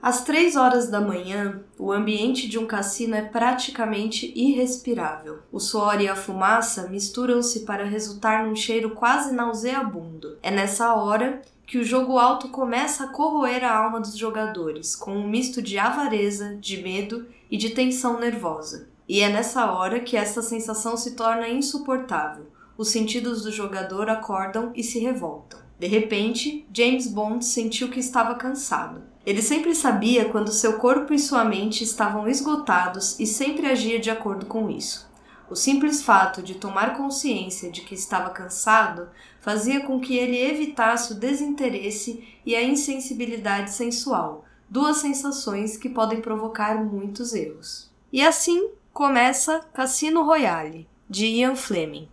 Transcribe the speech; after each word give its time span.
Às 0.00 0.22
três 0.22 0.54
horas 0.54 0.88
da 0.88 1.00
manhã, 1.00 1.60
o 1.76 1.90
ambiente 1.90 2.48
de 2.48 2.56
um 2.56 2.66
cassino 2.66 3.16
é 3.16 3.22
praticamente 3.22 4.32
irrespirável. 4.34 5.40
O 5.50 5.58
suor 5.58 6.00
e 6.00 6.08
a 6.08 6.14
fumaça 6.14 6.88
misturam-se 6.88 7.60
para 7.60 7.84
resultar 7.84 8.46
num 8.46 8.54
cheiro 8.54 8.90
quase 8.90 9.34
nauseabundo. 9.34 10.38
É 10.40 10.52
nessa 10.52 10.94
hora 10.94 11.42
que 11.66 11.78
o 11.78 11.84
jogo 11.84 12.16
alto 12.16 12.48
começa 12.48 13.04
a 13.04 13.08
corroer 13.08 13.64
a 13.64 13.76
alma 13.76 14.00
dos 14.00 14.16
jogadores, 14.16 14.94
com 14.94 15.16
um 15.16 15.28
misto 15.28 15.60
de 15.60 15.78
avareza, 15.78 16.56
de 16.56 16.80
medo 16.80 17.26
e 17.50 17.56
de 17.56 17.70
tensão 17.70 18.20
nervosa. 18.20 18.88
E 19.08 19.20
é 19.20 19.28
nessa 19.28 19.70
hora 19.72 20.00
que 20.00 20.16
essa 20.16 20.40
sensação 20.40 20.96
se 20.96 21.16
torna 21.16 21.48
insuportável. 21.48 22.46
Os 22.76 22.88
sentidos 22.88 23.42
do 23.42 23.50
jogador 23.50 24.08
acordam 24.08 24.70
e 24.76 24.82
se 24.84 25.00
revoltam. 25.00 25.58
De 25.78 25.86
repente, 25.86 26.66
James 26.72 27.06
Bond 27.06 27.44
sentiu 27.44 27.88
que 27.88 28.00
estava 28.00 28.34
cansado. 28.34 29.02
Ele 29.28 29.42
sempre 29.42 29.74
sabia 29.74 30.24
quando 30.24 30.50
seu 30.50 30.78
corpo 30.78 31.12
e 31.12 31.18
sua 31.18 31.44
mente 31.44 31.84
estavam 31.84 32.26
esgotados 32.26 33.20
e 33.20 33.26
sempre 33.26 33.66
agia 33.66 34.00
de 34.00 34.08
acordo 34.08 34.46
com 34.46 34.70
isso. 34.70 35.06
O 35.50 35.54
simples 35.54 36.02
fato 36.02 36.40
de 36.40 36.54
tomar 36.54 36.96
consciência 36.96 37.70
de 37.70 37.82
que 37.82 37.94
estava 37.94 38.30
cansado 38.30 39.10
fazia 39.38 39.80
com 39.80 40.00
que 40.00 40.16
ele 40.16 40.38
evitasse 40.38 41.12
o 41.12 41.14
desinteresse 41.14 42.26
e 42.46 42.56
a 42.56 42.62
insensibilidade 42.62 43.70
sensual, 43.70 44.46
duas 44.66 44.96
sensações 44.96 45.76
que 45.76 45.90
podem 45.90 46.22
provocar 46.22 46.82
muitos 46.82 47.34
erros. 47.34 47.90
E 48.10 48.22
assim 48.22 48.70
começa 48.94 49.60
Cassino 49.74 50.24
Royale, 50.24 50.88
de 51.06 51.26
Ian 51.26 51.54
Fleming. 51.54 52.08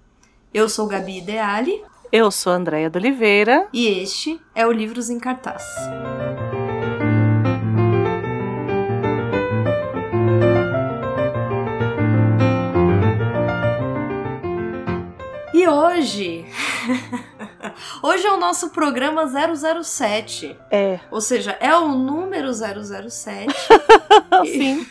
Eu 0.54 0.68
sou 0.68 0.86
Gabi 0.86 1.20
Ideali. 1.20 1.82
Eu 2.12 2.30
sou 2.30 2.52
Andréia 2.52 2.90
de 2.90 3.00
Oliveira. 3.00 3.70
E 3.72 3.88
este 3.88 4.38
é 4.54 4.67
o 4.67 4.72
Livros 4.73 5.09
em 5.09 5.17
Cartaz. 5.17 5.64
E 15.66 15.67
hoje. 15.67 16.45
hoje 18.03 18.27
é 18.27 18.31
o 18.31 18.38
nosso 18.38 18.69
programa 18.69 19.25
007. 19.83 20.55
É. 20.69 20.99
Ou 21.09 21.19
seja, 21.19 21.58
é 21.59 21.75
o 21.75 21.88
número 21.88 22.53
007. 22.53 23.47
Sim. 24.45 24.86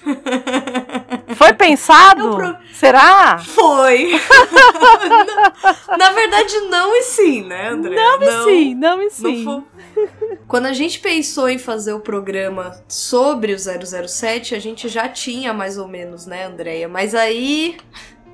Foi 1.36 1.52
pensado? 1.52 2.28
É 2.28 2.34
pro... 2.34 2.56
Será? 2.72 3.38
Foi. 3.38 4.20
Na 5.96 6.10
verdade, 6.10 6.58
não 6.68 6.92
e 6.96 7.02
sim, 7.02 7.44
né, 7.44 7.68
André? 7.68 7.94
Não 7.94 8.20
e 8.20 8.26
não, 8.26 8.44
sim, 8.44 8.74
não 8.74 9.02
e 9.02 9.10
sim. 9.10 9.44
Não 9.44 9.64
Quando 10.48 10.66
a 10.66 10.72
gente 10.72 10.98
pensou 10.98 11.48
em 11.48 11.58
fazer 11.58 11.92
o 11.92 12.00
programa 12.00 12.82
sobre 12.88 13.52
o 13.52 13.58
007, 13.58 14.56
a 14.56 14.58
gente 14.58 14.88
já 14.88 15.08
tinha 15.08 15.52
mais 15.52 15.78
ou 15.78 15.86
menos, 15.86 16.26
né, 16.26 16.46
Andréia? 16.46 16.88
Mas 16.88 17.14
aí 17.14 17.76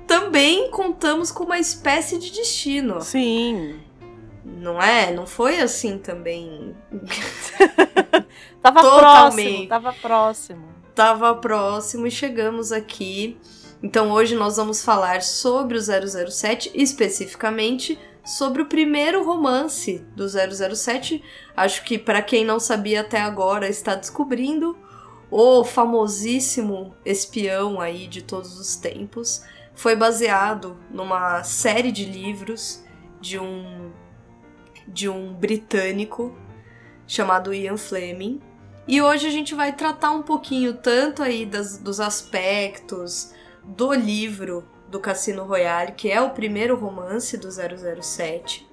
também 0.07 0.69
contamos 0.71 1.31
com 1.31 1.43
uma 1.43 1.59
espécie 1.59 2.17
de 2.17 2.31
destino. 2.31 3.01
Sim. 3.01 3.79
Não 4.43 4.81
é? 4.81 5.11
Não 5.13 5.25
foi 5.25 5.59
assim 5.59 5.97
também. 5.97 6.75
tava 8.61 8.81
próximo, 8.81 9.67
tava 9.67 9.93
próximo. 9.93 10.67
Tava 10.93 11.35
próximo 11.35 12.07
e 12.07 12.11
chegamos 12.11 12.71
aqui. 12.71 13.37
Então 13.83 14.11
hoje 14.11 14.35
nós 14.35 14.57
vamos 14.57 14.83
falar 14.83 15.21
sobre 15.21 15.77
o 15.77 15.81
007, 15.81 16.71
especificamente 16.75 17.97
sobre 18.23 18.61
o 18.61 18.67
primeiro 18.67 19.23
romance 19.23 20.05
do 20.15 20.27
007. 20.27 21.23
Acho 21.55 21.83
que 21.83 21.97
para 21.97 22.21
quem 22.21 22.45
não 22.45 22.59
sabia 22.59 23.01
até 23.01 23.19
agora 23.19 23.67
está 23.67 23.95
descobrindo 23.95 24.77
o 25.31 25.63
famosíssimo 25.63 26.93
espião 27.05 27.79
aí 27.79 28.05
de 28.05 28.21
todos 28.21 28.59
os 28.59 28.75
tempos 28.75 29.43
foi 29.81 29.95
baseado 29.95 30.77
numa 30.91 31.43
série 31.43 31.91
de 31.91 32.05
livros 32.05 32.83
de 33.19 33.39
um 33.39 33.91
de 34.87 35.09
um 35.09 35.33
britânico 35.33 36.37
chamado 37.07 37.51
Ian 37.51 37.77
Fleming. 37.77 38.39
E 38.87 39.01
hoje 39.01 39.25
a 39.25 39.31
gente 39.31 39.55
vai 39.55 39.73
tratar 39.73 40.11
um 40.11 40.21
pouquinho 40.21 40.75
tanto 40.75 41.23
aí 41.23 41.47
das, 41.47 41.79
dos 41.79 41.99
aspectos 41.99 43.33
do 43.63 43.91
livro 43.91 44.63
do 44.87 44.99
Cassino 44.99 45.45
Royale, 45.45 45.93
que 45.93 46.11
é 46.11 46.21
o 46.21 46.29
primeiro 46.29 46.75
romance 46.75 47.35
do 47.35 47.49
007, 47.49 48.69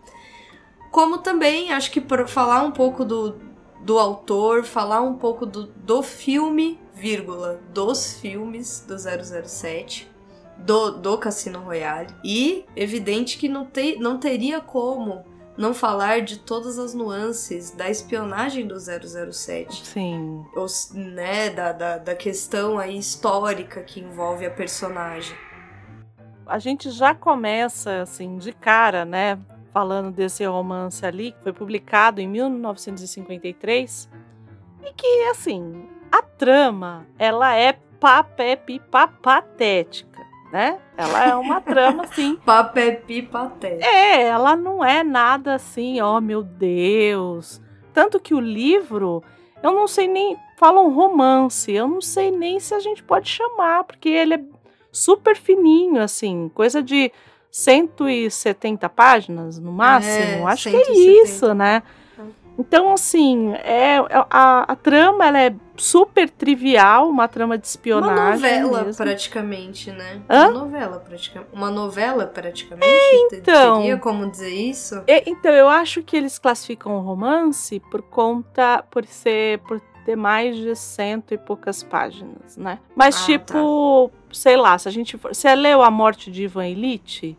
como 0.91 1.19
também 1.19 1.73
acho 1.73 1.91
que 1.91 2.05
falar 2.27 2.63
um 2.63 2.71
pouco 2.71 3.03
do, 3.03 3.39
do 3.81 3.99
autor, 3.99 4.63
falar 4.63 5.01
um 5.01 5.15
pouco 5.15 5.47
do, 5.47 5.69
do 5.69 6.03
filme, 6.03 6.79
vírgula, 6.93 7.63
dos 7.73 8.21
filmes 8.21 8.85
do 8.87 8.95
007 8.99 10.18
do, 10.59 10.93
do 10.93 11.19
Cassino 11.19 11.61
Royale. 11.61 12.09
E 12.25 12.65
evidente 12.75 13.39
que 13.39 13.49
não, 13.49 13.65
te, 13.65 13.97
não 13.99 14.19
teria 14.19 14.61
como 14.61 15.25
não 15.57 15.75
falar 15.75 16.23
de 16.23 16.39
todas 16.39 16.79
as 16.79 16.95
nuances 16.95 17.73
da 17.73 17.91
espionagem 17.91 18.67
do 18.67 18.77
007. 18.79 19.87
Sim. 19.87 20.45
Os, 20.55 20.93
né, 20.95 21.51
da, 21.51 21.73
da, 21.73 21.99
da 21.99 22.15
questão 22.15 22.79
aí 22.79 22.97
histórica 22.97 23.83
que 23.83 24.01
envolve 24.01 24.47
a 24.47 24.51
personagem. 24.51 25.37
A 26.47 26.59
gente 26.59 26.91
já 26.91 27.15
começa, 27.15 28.03
assim, 28.03 28.39
de 28.39 28.53
cara, 28.53 29.05
né? 29.05 29.39
Falando 29.73 30.11
desse 30.13 30.45
romance 30.47 31.05
ali, 31.05 31.33
que 31.33 31.43
foi 31.43 31.53
publicado 31.53 32.21
em 32.21 32.29
1953. 32.29 34.09
E 34.83 34.93
que, 34.95 35.25
assim, 35.25 35.89
a 36.11 36.23
trama, 36.23 37.05
ela 37.19 37.55
é 37.55 37.75
papé-pipa 38.01 39.09
patética 39.09 40.08
né? 40.53 40.79
Ela 40.97 41.27
é 41.27 41.35
uma 41.35 41.61
trama, 41.61 42.05
assim. 42.05 42.37
Papepi 42.45 43.23
patética. 43.23 43.87
É, 43.87 44.23
ela 44.23 44.57
não 44.57 44.85
é 44.85 45.03
nada 45.03 45.55
assim, 45.55 46.01
ó, 46.01 46.17
oh, 46.17 46.21
meu 46.21 46.43
Deus. 46.43 47.61
Tanto 47.93 48.21
que 48.21 48.35
o 48.35 48.41
livro, 48.41 49.23
eu 49.63 49.73
não 49.73 49.87
sei 49.87 50.09
nem. 50.09 50.37
Fala 50.57 50.81
um 50.81 50.93
romance, 50.93 51.73
eu 51.73 51.87
não 51.87 52.01
sei 52.01 52.31
nem 52.33 52.59
se 52.59 52.75
a 52.75 52.81
gente 52.81 53.03
pode 53.03 53.29
chamar, 53.29 53.85
porque 53.85 54.09
ele 54.09 54.35
é 54.35 54.41
super 54.91 55.37
fininho, 55.37 56.03
assim, 56.03 56.51
coisa 56.53 56.83
de 56.83 57.13
170 57.51 58.89
páginas 58.89 59.59
no 59.59 59.73
máximo. 59.73 60.49
É, 60.49 60.53
Acho 60.53 60.71
170. 60.71 60.85
que 60.85 60.99
é 60.99 61.23
isso, 61.23 61.55
né? 61.55 61.83
Então, 62.59 62.93
assim, 62.93 63.53
é, 63.55 63.97
é, 63.97 64.27
a, 64.29 64.73
a 64.73 64.77
trama 64.77 65.27
ela 65.27 65.41
é 65.41 65.55
super 65.77 66.29
trivial, 66.29 67.09
uma 67.09 67.29
trama 67.29 67.57
de 67.57 67.65
espionagem. 67.69 68.17
Uma 68.17 68.31
novela, 68.33 68.85
mesmo. 68.85 69.05
praticamente, 69.05 69.93
né? 69.93 70.21
Hã? 70.29 70.49
Uma 70.49 70.61
novela, 70.65 70.99
praticamente. 70.99 71.53
Uma 71.55 71.71
novela, 71.71 72.27
praticamente. 72.27 72.85
É, 72.89 73.37
então. 73.37 73.99
Como 74.01 74.29
dizer 74.29 74.51
isso? 74.51 75.03
É, 75.07 75.31
então, 75.31 75.53
eu 75.53 75.69
acho 75.69 76.03
que 76.03 76.17
eles 76.17 76.37
classificam 76.37 76.97
o 76.97 77.01
romance 77.01 77.79
por 77.79 78.03
conta. 78.03 78.85
por 78.91 79.07
ser. 79.07 79.61
por 79.61 79.81
ter 80.05 80.17
mais 80.17 80.57
de 80.57 80.75
cento 80.75 81.35
e 81.35 81.39
poucas 81.39 81.83
páginas, 81.83 82.57
né? 82.57 82.81
Mas, 82.97 83.23
ah, 83.23 83.27
tipo, 83.27 84.11
tá. 84.11 84.35
sei 84.35 84.57
lá, 84.57 84.77
se 84.79 84.89
a 84.89 84.91
gente 84.91 85.17
for. 85.17 85.33
Você 85.33 85.55
leu 85.55 85.81
A 85.81 85.91
Morte 85.91 86.31
de 86.31 86.45
Ivan 86.45 86.67
Elite? 86.67 87.39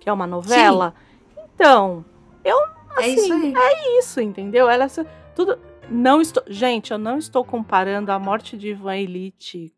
Que 0.00 0.08
é 0.08 0.12
uma 0.12 0.26
novela? 0.26 0.94
Sim. 1.34 1.42
Então, 1.54 2.04
eu 2.44 2.73
assim, 2.96 3.10
é 3.10 3.14
isso 3.14 3.32
aí. 3.32 3.54
É 3.56 3.98
isso, 3.98 4.20
entendeu? 4.20 4.68
Ela 4.68 4.86
tudo 5.34 5.58
não 5.90 6.20
estou, 6.20 6.42
gente, 6.46 6.92
eu 6.92 6.98
não 6.98 7.18
estou 7.18 7.44
comparando 7.44 8.10
a 8.10 8.18
morte 8.18 8.56
de 8.56 8.70
Ivan 8.70 8.96
Elite 8.96 9.74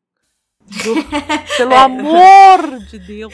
do, 0.66 0.94
pelo 1.56 1.72
é. 1.72 1.78
amor 1.78 2.78
de 2.88 2.98
Deus, 2.98 3.32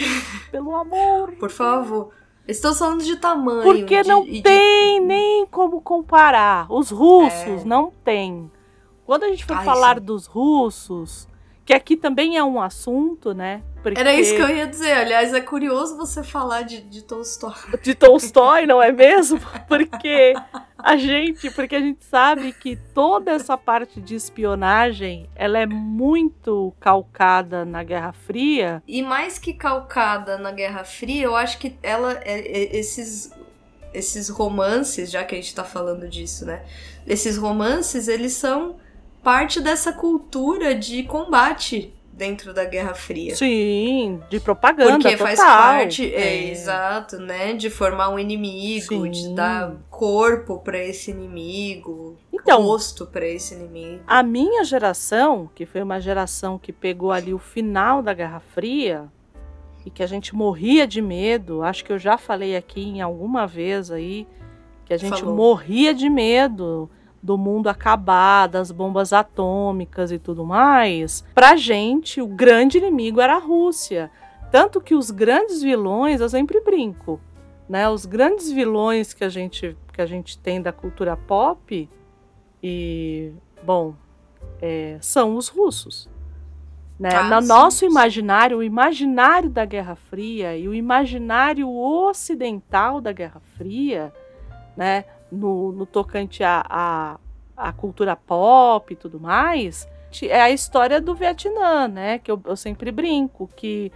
pelo 0.50 0.74
amor. 0.76 1.32
Por 1.32 1.50
favor. 1.50 2.10
Estou 2.46 2.74
falando 2.74 3.04
de 3.04 3.16
tamanho. 3.16 3.62
Porque 3.62 4.02
de, 4.02 4.08
não 4.08 4.24
tem 4.24 5.00
de... 5.00 5.06
nem 5.06 5.46
como 5.46 5.80
comparar. 5.80 6.66
Os 6.70 6.90
russos 6.90 7.62
é. 7.62 7.64
não 7.64 7.92
tem. 8.04 8.50
Quando 9.06 9.24
a 9.24 9.28
gente 9.28 9.44
for 9.44 9.56
Ai, 9.56 9.64
falar 9.64 9.98
sim. 9.98 10.04
dos 10.04 10.26
russos, 10.26 11.28
que 11.72 11.74
aqui 11.74 11.96
também 11.96 12.36
é 12.36 12.44
um 12.44 12.60
assunto, 12.60 13.32
né? 13.32 13.62
Porque... 13.82 13.98
Era 13.98 14.14
isso 14.14 14.34
que 14.34 14.42
eu 14.42 14.48
ia 14.48 14.66
dizer. 14.66 14.92
Aliás, 14.92 15.32
é 15.32 15.40
curioso 15.40 15.96
você 15.96 16.22
falar 16.22 16.62
de, 16.62 16.82
de 16.82 17.02
Tolstói. 17.02 17.54
De 17.82 17.94
Tolstói, 17.94 18.66
não 18.66 18.80
é 18.80 18.92
mesmo? 18.92 19.40
Porque 19.66 20.34
a 20.78 20.96
gente, 20.96 21.50
porque 21.50 21.76
a 21.76 21.80
gente 21.80 22.04
sabe 22.04 22.52
que 22.52 22.76
toda 22.92 23.30
essa 23.30 23.56
parte 23.56 24.00
de 24.00 24.14
espionagem, 24.14 25.28
ela 25.34 25.58
é 25.58 25.66
muito 25.66 26.74
calcada 26.80 27.64
na 27.64 27.82
Guerra 27.82 28.12
Fria. 28.12 28.82
E 28.86 29.00
mais 29.00 29.38
que 29.38 29.54
calcada 29.54 30.36
na 30.36 30.50
Guerra 30.50 30.84
Fria, 30.84 31.24
eu 31.24 31.36
acho 31.36 31.58
que 31.58 31.76
ela 31.82 32.20
é, 32.24 32.40
é, 32.40 32.76
esses 32.76 33.32
esses 33.94 34.28
romances, 34.28 35.10
já 35.10 35.22
que 35.22 35.34
a 35.34 35.38
gente 35.38 35.54
tá 35.54 35.64
falando 35.64 36.08
disso, 36.08 36.46
né? 36.46 36.64
Esses 37.06 37.36
romances, 37.36 38.08
eles 38.08 38.32
são 38.32 38.76
parte 39.22 39.60
dessa 39.60 39.92
cultura 39.92 40.74
de 40.74 41.02
combate 41.04 41.94
dentro 42.12 42.52
da 42.52 42.64
Guerra 42.64 42.94
Fria. 42.94 43.34
Sim, 43.34 44.20
de 44.28 44.38
propaganda 44.38 44.92
Porque 44.92 45.12
total. 45.16 45.26
faz 45.26 45.38
parte, 45.40 46.14
é, 46.14 46.20
É. 46.46 46.50
exato, 46.50 47.16
né? 47.18 47.54
De 47.54 47.70
formar 47.70 48.10
um 48.10 48.18
inimigo, 48.18 49.04
Sim. 49.04 49.10
de 49.10 49.34
dar 49.34 49.74
corpo 49.90 50.58
pra 50.58 50.78
esse 50.78 51.10
inimigo, 51.10 52.16
Então, 52.32 52.62
rosto 52.62 53.06
pra 53.06 53.26
esse 53.26 53.54
inimigo. 53.54 54.02
A 54.06 54.22
minha 54.22 54.62
geração, 54.62 55.48
que 55.54 55.64
foi 55.64 55.82
uma 55.82 56.00
geração 56.00 56.58
que 56.58 56.72
pegou 56.72 57.10
ali 57.12 57.32
o 57.32 57.38
final 57.38 58.02
da 58.02 58.12
Guerra 58.12 58.40
Fria 58.40 59.04
e 59.86 59.90
que 59.90 60.02
a 60.02 60.06
gente 60.06 60.34
morria 60.34 60.86
de 60.86 61.00
medo, 61.00 61.62
acho 61.62 61.84
que 61.84 61.92
eu 61.92 61.98
já 61.98 62.18
falei 62.18 62.54
aqui 62.56 62.82
em 62.82 63.00
alguma 63.00 63.46
vez 63.46 63.90
aí 63.90 64.26
que 64.84 64.92
a 64.92 64.96
gente 64.98 65.20
Falou. 65.20 65.34
morria 65.34 65.94
de 65.94 66.08
medo 66.10 66.90
do 67.22 67.38
mundo 67.38 67.68
acabar, 67.68 68.48
das 68.48 68.72
bombas 68.72 69.12
atômicas 69.12 70.10
e 70.10 70.18
tudo 70.18 70.44
mais. 70.44 71.24
Pra 71.34 71.54
gente, 71.54 72.20
o 72.20 72.26
grande 72.26 72.78
inimigo 72.78 73.20
era 73.20 73.36
a 73.36 73.38
Rússia. 73.38 74.10
Tanto 74.50 74.80
que 74.80 74.94
os 74.94 75.10
grandes 75.10 75.62
vilões, 75.62 76.20
eu 76.20 76.28
sempre 76.28 76.60
brinco, 76.60 77.20
né? 77.68 77.88
Os 77.88 78.04
grandes 78.04 78.50
vilões 78.50 79.14
que 79.14 79.24
a 79.24 79.28
gente 79.28 79.76
que 79.92 80.00
a 80.00 80.06
gente 80.06 80.38
tem 80.38 80.60
da 80.60 80.72
cultura 80.72 81.16
pop 81.16 81.88
e 82.62 83.32
bom, 83.62 83.94
é, 84.60 84.96
são 85.00 85.36
os 85.36 85.48
russos. 85.48 86.08
Né? 86.98 87.10
Ah, 87.14 87.24
no 87.24 87.42
sim, 87.42 87.48
nosso 87.48 87.78
sim. 87.78 87.86
imaginário, 87.86 88.58
o 88.58 88.62
imaginário 88.62 89.50
da 89.50 89.64
Guerra 89.64 89.96
Fria 89.96 90.56
e 90.56 90.68
o 90.68 90.74
imaginário 90.74 91.68
ocidental 91.68 93.00
da 93.00 93.12
Guerra 93.12 93.40
Fria, 93.56 94.12
né? 94.76 95.04
No, 95.32 95.72
no 95.72 95.86
tocante 95.86 96.44
à 96.44 96.64
a, 96.68 97.18
a, 97.56 97.72
cultura 97.72 98.14
pop 98.14 98.92
e 98.92 98.96
tudo 98.96 99.18
mais, 99.18 99.88
é 100.22 100.40
a 100.40 100.50
história 100.50 101.00
do 101.00 101.14
Vietnã, 101.14 101.88
né? 101.88 102.18
que 102.18 102.30
eu, 102.30 102.40
eu 102.44 102.56
sempre 102.56 102.92
brinco, 102.92 103.48
que 103.56 103.90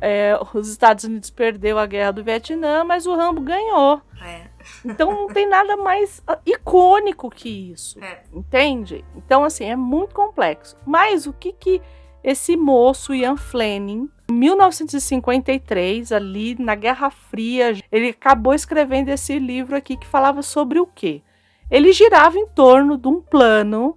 é, 0.00 0.36
os 0.52 0.68
Estados 0.68 1.04
Unidos 1.04 1.30
perdeu 1.30 1.78
a 1.78 1.86
guerra 1.86 2.10
do 2.10 2.24
Vietnã, 2.24 2.82
mas 2.82 3.06
o 3.06 3.14
Rambo 3.14 3.40
ganhou. 3.40 4.02
É. 4.20 4.48
Então 4.84 5.12
não 5.12 5.28
tem 5.28 5.48
nada 5.48 5.76
mais 5.76 6.20
ah, 6.26 6.38
icônico 6.44 7.30
que 7.30 7.70
isso. 7.72 8.02
É. 8.02 8.22
Entende? 8.32 9.04
Então, 9.16 9.44
assim, 9.44 9.64
é 9.64 9.76
muito 9.76 10.14
complexo. 10.14 10.76
Mas 10.84 11.26
o 11.26 11.32
que 11.32 11.52
que 11.52 11.80
esse 12.22 12.56
moço, 12.56 13.14
Ian 13.14 13.36
Fleming, 13.36 14.08
em 14.21 14.21
1953, 14.32 16.12
ali 16.12 16.56
na 16.58 16.74
Guerra 16.74 17.10
Fria, 17.10 17.76
ele 17.90 18.08
acabou 18.08 18.54
escrevendo 18.54 19.08
esse 19.10 19.38
livro 19.38 19.76
aqui 19.76 19.96
que 19.96 20.06
falava 20.06 20.42
sobre 20.42 20.78
o 20.78 20.86
quê? 20.86 21.22
Ele 21.70 21.92
girava 21.92 22.36
em 22.36 22.46
torno 22.48 22.98
de 22.98 23.08
um 23.08 23.20
plano 23.20 23.96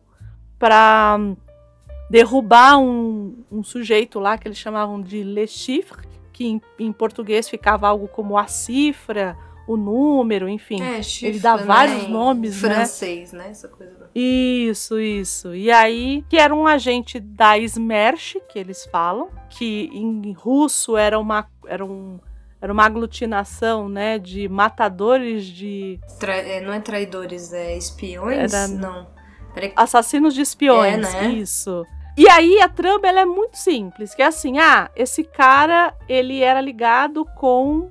para 0.59 1.17
derrubar 2.09 2.77
um, 2.77 3.43
um 3.51 3.63
sujeito 3.63 4.19
lá 4.19 4.37
que 4.37 4.47
eles 4.47 4.57
chamavam 4.57 5.01
de 5.01 5.23
Le 5.23 5.47
Chiffre, 5.47 6.07
que 6.31 6.45
em, 6.45 6.61
em 6.79 6.91
português 6.91 7.49
ficava 7.49 7.87
algo 7.87 8.07
como 8.07 8.37
a 8.37 8.47
cifra, 8.47 9.37
o 9.67 9.75
número, 9.77 10.47
enfim. 10.47 10.81
É, 10.81 11.01
ele 11.21 11.39
dá 11.39 11.53
chifre, 11.53 11.65
vários 11.65 12.03
né? 12.03 12.09
nomes, 12.09 12.61
né? 12.61 12.69
Francês, 12.75 13.33
né? 13.33 13.49
Essa 13.49 13.67
coisa. 13.67 14.09
Isso, 14.13 14.99
isso. 14.99 15.53
E 15.55 15.69
aí, 15.71 16.23
que 16.29 16.37
era 16.37 16.53
um 16.53 16.65
agente 16.67 17.19
da 17.19 17.57
Smersh, 17.57 18.37
que 18.49 18.57
eles 18.59 18.85
falam, 18.91 19.29
que 19.49 19.89
em 19.93 20.31
russo 20.33 20.95
era 20.95 21.19
uma, 21.19 21.47
era 21.67 21.83
um, 21.83 22.19
era 22.61 22.71
uma 22.71 22.85
aglutinação, 22.85 23.89
né, 23.89 24.17
de 24.17 24.47
matadores 24.47 25.45
de 25.45 25.99
Tra- 26.19 26.35
é, 26.37 26.61
não 26.61 26.71
é 26.73 26.79
traidores, 26.79 27.51
é 27.53 27.77
espiões? 27.77 28.53
Era- 28.53 28.67
Não. 28.67 29.07
Assassinos 29.75 30.33
de 30.33 30.41
espiões, 30.41 30.93
É, 30.93 30.97
né? 30.97 31.27
isso. 31.33 31.85
E 32.17 32.27
aí 32.29 32.61
a 32.61 32.69
trama 32.69 33.07
ela 33.07 33.21
é 33.21 33.25
muito 33.25 33.57
simples, 33.57 34.13
que 34.15 34.21
é 34.21 34.25
assim, 34.25 34.57
ah, 34.57 34.89
esse 34.95 35.23
cara, 35.23 35.93
ele 36.07 36.41
era 36.41 36.61
ligado 36.61 37.25
com 37.35 37.89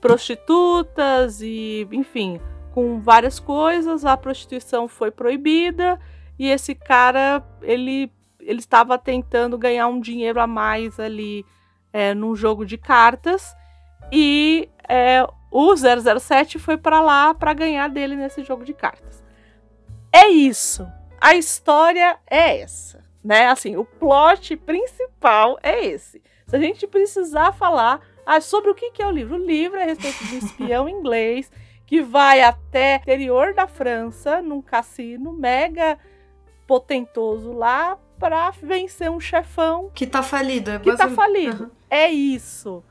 prostitutas 0.00 1.40
e, 1.40 1.86
enfim, 1.92 2.40
com 2.72 3.00
várias 3.00 3.38
coisas, 3.38 4.04
a 4.04 4.16
prostituição 4.16 4.88
foi 4.88 5.10
proibida 5.10 5.98
e 6.38 6.48
esse 6.48 6.74
cara, 6.74 7.42
ele 7.62 8.10
ele 8.44 8.58
estava 8.58 8.98
tentando 8.98 9.56
ganhar 9.56 9.86
um 9.86 10.00
dinheiro 10.00 10.40
a 10.40 10.46
mais 10.48 10.98
ali 10.98 11.46
é, 11.92 12.12
num 12.12 12.34
jogo 12.34 12.66
de 12.66 12.76
cartas 12.76 13.54
e 14.10 14.68
é, 14.88 15.24
o 15.50 15.74
007 15.76 16.58
foi 16.58 16.76
para 16.76 17.00
lá 17.00 17.32
para 17.34 17.52
ganhar 17.52 17.88
dele 17.88 18.16
nesse 18.16 18.42
jogo 18.42 18.64
de 18.64 18.74
cartas. 18.74 19.22
É 20.12 20.28
isso. 20.28 20.86
A 21.20 21.34
história 21.34 22.18
é 22.28 22.60
essa, 22.60 23.04
né? 23.22 23.46
Assim, 23.46 23.76
o 23.76 23.84
plot 23.84 24.56
principal 24.56 25.58
é 25.62 25.86
esse. 25.86 26.20
Se 26.46 26.56
a 26.56 26.58
gente 26.58 26.86
precisar 26.86 27.52
falar 27.52 28.00
ah, 28.24 28.40
sobre 28.40 28.70
o 28.70 28.74
que 28.74 29.02
é 29.02 29.06
o 29.06 29.10
livro, 29.10 29.36
o 29.36 29.44
livro 29.44 29.78
é 29.78 29.82
a 29.82 29.86
respeito 29.86 30.24
de 30.24 30.34
um 30.34 30.38
espião 30.38 30.88
inglês 30.88 31.50
que 31.86 32.00
vai 32.00 32.40
até 32.40 32.96
o 32.96 33.02
interior 33.02 33.54
da 33.54 33.66
França, 33.66 34.40
num 34.40 34.62
cassino 34.62 35.32
mega 35.32 35.98
potentoso 36.66 37.52
lá, 37.52 37.98
para 38.18 38.50
vencer 38.50 39.10
um 39.10 39.20
chefão 39.20 39.90
Que 39.92 40.06
tá 40.06 40.22
falido. 40.22 40.70
É 40.70 40.78
que 40.78 40.84
tá 40.84 41.06
basicamente- 41.06 41.16
falido. 41.16 41.64
Aham. 41.64 41.70
É 41.90 42.10
isso. 42.10 42.82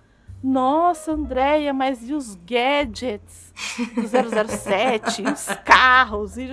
Nossa, 0.43 1.13
Andréia, 1.13 1.73
mas 1.73 2.07
e 2.09 2.13
os 2.13 2.35
gadgets 2.35 3.53
do 3.95 4.07
007, 4.07 5.23
os 5.23 5.45
carros? 5.63 6.37
E... 6.37 6.47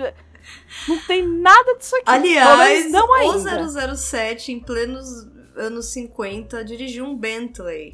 Não 0.87 0.97
tem 1.05 1.27
nada 1.27 1.75
disso 1.75 1.95
aqui. 1.97 2.05
Aliás, 2.05 2.91
não 2.91 3.13
ainda. 3.13 3.61
o 3.61 3.95
007, 3.95 4.51
em 4.51 4.59
plenos 4.59 5.27
anos 5.55 5.87
50, 5.87 6.63
dirigiu 6.63 7.05
um 7.05 7.15
Bentley. 7.15 7.93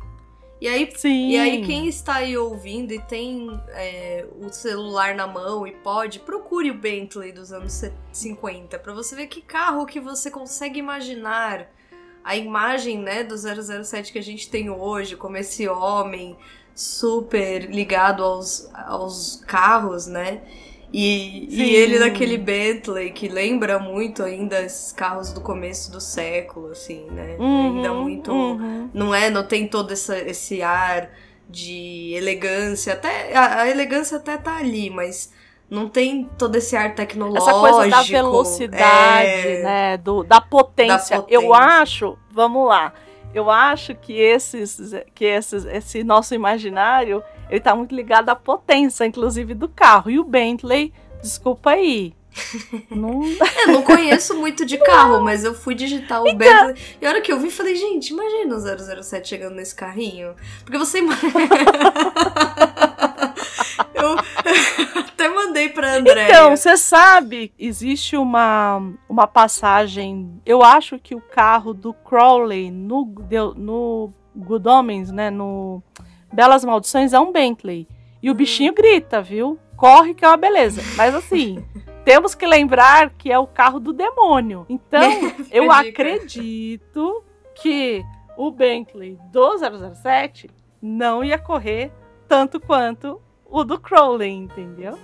E 0.60 0.68
aí, 0.68 0.90
Sim. 0.96 1.30
e 1.32 1.38
aí 1.38 1.66
quem 1.66 1.88
está 1.88 2.16
aí 2.16 2.38
ouvindo 2.38 2.94
e 2.94 3.00
tem 3.00 3.60
é, 3.70 4.26
o 4.40 4.50
celular 4.50 5.14
na 5.14 5.28
mão 5.28 5.68
e 5.68 5.72
pode, 5.72 6.20
procure 6.20 6.72
o 6.72 6.78
Bentley 6.78 7.34
dos 7.34 7.52
anos 7.52 7.84
50 8.12 8.80
pra 8.80 8.94
você 8.94 9.16
ver 9.16 9.28
que 9.28 9.42
carro 9.42 9.86
que 9.86 10.00
você 10.00 10.32
consegue 10.32 10.80
imaginar. 10.80 11.70
A 12.24 12.36
imagem, 12.36 12.98
né, 12.98 13.24
do 13.24 13.36
007 13.38 14.12
que 14.12 14.18
a 14.18 14.24
gente 14.24 14.50
tem 14.50 14.68
hoje, 14.68 15.16
como 15.16 15.38
esse 15.38 15.68
homem 15.68 16.36
super 16.74 17.70
ligado 17.70 18.24
aos, 18.24 18.68
aos 18.74 19.44
carros, 19.46 20.08
né? 20.08 20.42
E, 20.98 21.50
Sim. 21.52 21.58
e 21.58 21.76
ele 21.76 22.00
naquele 22.00 22.38
Bentley 22.38 23.12
que 23.12 23.28
lembra 23.28 23.78
muito 23.78 24.24
ainda 24.24 24.62
esses 24.62 24.94
carros 24.94 25.34
do 25.34 25.42
começo 25.42 25.92
do 25.92 26.00
século, 26.00 26.72
assim, 26.72 27.08
né? 27.12 27.36
Uhum, 27.38 27.76
ainda 27.76 27.94
muito. 27.94 28.32
uhum. 28.32 28.90
Não 28.94 29.14
é? 29.14 29.30
Não 29.30 29.46
tem 29.46 29.68
todo 29.68 29.92
essa, 29.92 30.18
esse 30.18 30.62
ar 30.62 31.10
de 31.50 32.14
elegância. 32.16 32.94
Até, 32.94 33.36
a, 33.36 33.64
a 33.64 33.70
elegância 33.70 34.16
até 34.16 34.38
tá 34.38 34.56
ali, 34.56 34.90
mas 34.90 35.34
não 35.70 35.90
tem 35.90 36.30
todo 36.38 36.56
esse 36.56 36.78
ar 36.78 36.96
tecnológico. 36.96 37.50
Essa 37.50 37.60
coisa 37.60 37.90
da 37.90 38.02
velocidade, 38.02 39.28
É, 39.28 39.64
né? 39.64 39.98
Do, 39.98 40.24
da, 40.24 40.40
potência. 40.40 41.18
Da 41.18 41.24
potência. 41.24 41.46
Eu 41.46 41.54
acho, 41.54 42.18
vamos 42.32 42.70
lá. 42.70 42.94
Eu 43.36 43.52
acho 43.52 43.94
que 43.94 44.14
esses, 44.14 44.94
que 45.14 45.26
esses, 45.26 45.66
esse 45.66 46.06
nosso 46.06 46.34
imaginário, 46.34 47.22
ele 47.50 47.60
tá 47.60 47.76
muito 47.76 47.94
ligado 47.94 48.30
à 48.30 48.36
potência, 48.36 49.06
inclusive 49.06 49.54
do 49.54 49.68
carro. 49.68 50.10
E 50.10 50.18
o 50.18 50.24
Bentley, 50.24 50.94
desculpa 51.22 51.72
aí. 51.72 52.16
Não, 52.90 53.22
Eu 53.24 53.74
não 53.74 53.82
conheço 53.82 54.36
muito 54.36 54.66
de 54.66 54.78
carro, 54.78 55.22
mas 55.22 55.44
eu 55.44 55.54
fui 55.54 55.76
digitar 55.76 56.22
o 56.22 56.34
Bentley. 56.34 56.76
E 57.02 57.06
a 57.06 57.10
hora 57.10 57.20
que 57.22 57.30
eu 57.32 57.40
vi, 57.40 57.52
falei, 57.52 57.76
gente, 57.76 58.12
imagina 58.12 58.56
o 58.56 59.04
007 59.04 59.28
chegando 59.28 59.56
nesse 59.56 59.76
carrinho. 59.76 60.34
Porque 60.64 60.78
você 60.78 61.00
até 64.96 65.30
mandei 65.30 65.70
pra 65.70 65.96
André. 65.96 66.26
Então, 66.26 66.56
você 66.56 66.76
sabe, 66.78 67.54
existe 67.58 68.16
uma, 68.18 68.82
uma 69.10 69.28
passagem. 69.28 70.42
Eu 70.46 70.64
acho 70.64 71.00
que 71.00 71.16
o 71.16 71.22
carro 71.22 71.74
do 71.74 71.94
Crowley 71.94 72.72
no, 72.72 73.06
no 73.56 74.14
Good 74.36 74.68
Omens, 74.68 75.12
né? 75.12 75.30
No 75.30 75.82
Belas 76.34 76.64
Maldições 76.66 77.14
é 77.14 77.20
um 77.20 77.32
Bentley. 77.32 77.88
E 78.22 78.30
o 78.30 78.34
Hum. 78.34 78.36
bichinho 78.36 78.74
grita, 78.74 79.22
viu? 79.22 79.60
Corre 79.78 80.14
que 80.14 80.26
é 80.26 80.28
uma 80.28 80.38
beleza. 80.38 80.82
Mas 80.96 81.14
assim, 81.14 81.64
temos 82.04 82.34
que 82.36 82.46
lembrar 82.46 83.12
que 83.12 83.32
é 83.32 83.40
o 83.40 83.48
carro 83.48 83.80
do 83.80 83.94
demônio. 83.94 84.66
Então, 84.70 85.02
eu 85.52 85.72
acredito 85.72 87.24
que 87.56 88.04
o 88.38 88.52
Bentley 88.52 89.18
do 89.32 89.58
007 89.58 90.50
não 90.82 91.24
ia 91.24 91.38
correr 91.38 91.92
tanto 92.28 92.60
quanto 92.60 93.22
o 93.60 93.64
do 93.64 93.80
Crowley, 93.80 94.32
entendeu? 94.32 94.98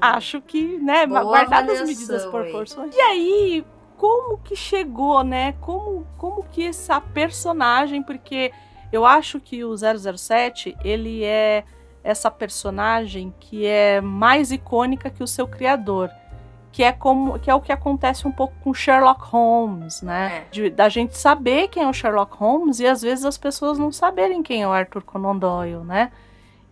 Acho 0.00 0.40
que, 0.40 0.78
né, 0.78 1.06
Boa 1.06 1.22
guardadas 1.22 1.80
as 1.80 1.88
medidas 1.88 2.26
proporções. 2.26 2.94
E 2.94 3.00
aí, 3.00 3.64
como 3.96 4.38
que 4.38 4.56
chegou, 4.56 5.22
né? 5.22 5.54
Como, 5.60 6.06
como 6.18 6.44
que 6.44 6.66
essa 6.66 7.00
personagem, 7.00 8.02
porque 8.02 8.52
eu 8.92 9.04
acho 9.04 9.40
que 9.40 9.64
o 9.64 9.74
007, 9.76 10.76
ele 10.84 11.24
é 11.24 11.64
essa 12.02 12.30
personagem 12.30 13.34
que 13.40 13.66
é 13.66 14.00
mais 14.00 14.52
icônica 14.52 15.10
que 15.10 15.22
o 15.22 15.26
seu 15.26 15.48
criador, 15.48 16.10
que 16.70 16.82
é 16.82 16.92
como 16.92 17.38
que 17.38 17.50
é 17.50 17.54
o 17.54 17.60
que 17.60 17.72
acontece 17.72 18.26
um 18.26 18.32
pouco 18.32 18.54
com 18.62 18.74
Sherlock 18.74 19.24
Holmes, 19.24 20.02
né? 20.02 20.38
É. 20.38 20.50
De, 20.50 20.70
da 20.70 20.88
gente 20.88 21.16
saber 21.16 21.68
quem 21.68 21.82
é 21.82 21.88
o 21.88 21.92
Sherlock 21.92 22.36
Holmes 22.36 22.80
e 22.80 22.86
às 22.86 23.00
vezes 23.00 23.24
as 23.24 23.38
pessoas 23.38 23.78
não 23.78 23.90
saberem 23.92 24.42
quem 24.42 24.62
é 24.62 24.68
o 24.68 24.72
Arthur 24.72 25.02
Conan 25.02 25.36
Doyle, 25.36 25.84
né? 25.84 26.10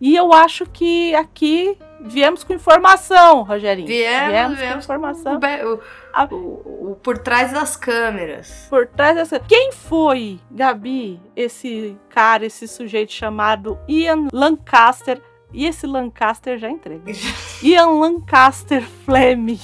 E 0.02 0.16
eu 0.16 0.32
acho 0.32 0.66
que 0.66 1.14
aqui 1.14 1.78
viemos 2.00 2.42
com 2.42 2.52
informação, 2.52 3.44
Rogerinho. 3.44 3.86
Viemos, 3.86 4.30
viemos, 4.32 4.58
viemos 4.58 4.86
com 4.86 4.94
informação. 4.94 5.38
O, 5.38 6.34
o, 6.34 6.90
o, 6.90 6.96
por 6.96 7.18
trás 7.18 7.52
das 7.52 7.76
câmeras. 7.76 8.66
Por 8.68 8.88
trás 8.88 9.14
das 9.14 9.28
câmeras. 9.28 9.46
Quem 9.46 9.70
foi, 9.70 10.40
Gabi, 10.50 11.20
esse 11.36 11.96
cara, 12.08 12.44
esse 12.44 12.66
sujeito 12.66 13.12
chamado 13.12 13.78
Ian 13.86 14.26
Lancaster? 14.32 15.22
E 15.52 15.66
esse 15.66 15.86
Lancaster 15.86 16.58
já 16.58 16.68
entrega. 16.68 17.04
Ian 17.62 17.90
Lancaster 18.00 18.82
Fleming. 18.82 19.60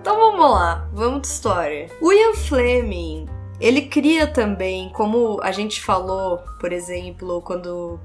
Então 0.00 0.16
vamos 0.16 0.50
lá, 0.52 0.88
vamos 0.92 1.22
de 1.22 1.26
história. 1.26 1.90
O 2.00 2.12
Ian 2.12 2.34
Fleming 2.34 3.33
ele 3.64 3.86
cria 3.86 4.26
também, 4.26 4.90
como 4.90 5.40
a 5.42 5.50
gente 5.50 5.80
falou, 5.80 6.36
por 6.60 6.70
exemplo, 6.70 7.40
quando 7.40 7.98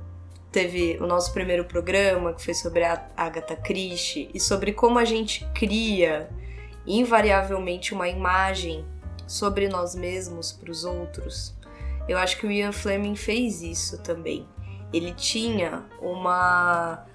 teve 0.53 0.97
o 1.01 1.05
nosso 1.05 1.33
primeiro 1.33 1.65
programa, 1.65 2.33
que 2.33 2.41
foi 2.41 2.53
sobre 2.53 2.85
a 2.85 3.09
Agatha 3.17 3.57
Christie, 3.57 4.29
e 4.33 4.39
sobre 4.39 4.71
como 4.71 4.97
a 4.97 5.03
gente 5.03 5.45
cria 5.53 6.29
invariavelmente 6.87 7.93
uma 7.93 8.07
imagem 8.07 8.85
sobre 9.27 9.67
nós 9.67 9.95
mesmos 9.95 10.53
para 10.53 10.71
os 10.71 10.85
outros. 10.85 11.53
Eu 12.07 12.17
acho 12.17 12.37
que 12.37 12.47
o 12.47 12.51
Ian 12.51 12.71
Fleming 12.71 13.17
fez 13.17 13.61
isso 13.61 14.01
também. 14.01 14.47
Ele 14.93 15.11
tinha 15.13 15.83
uma 16.01 17.05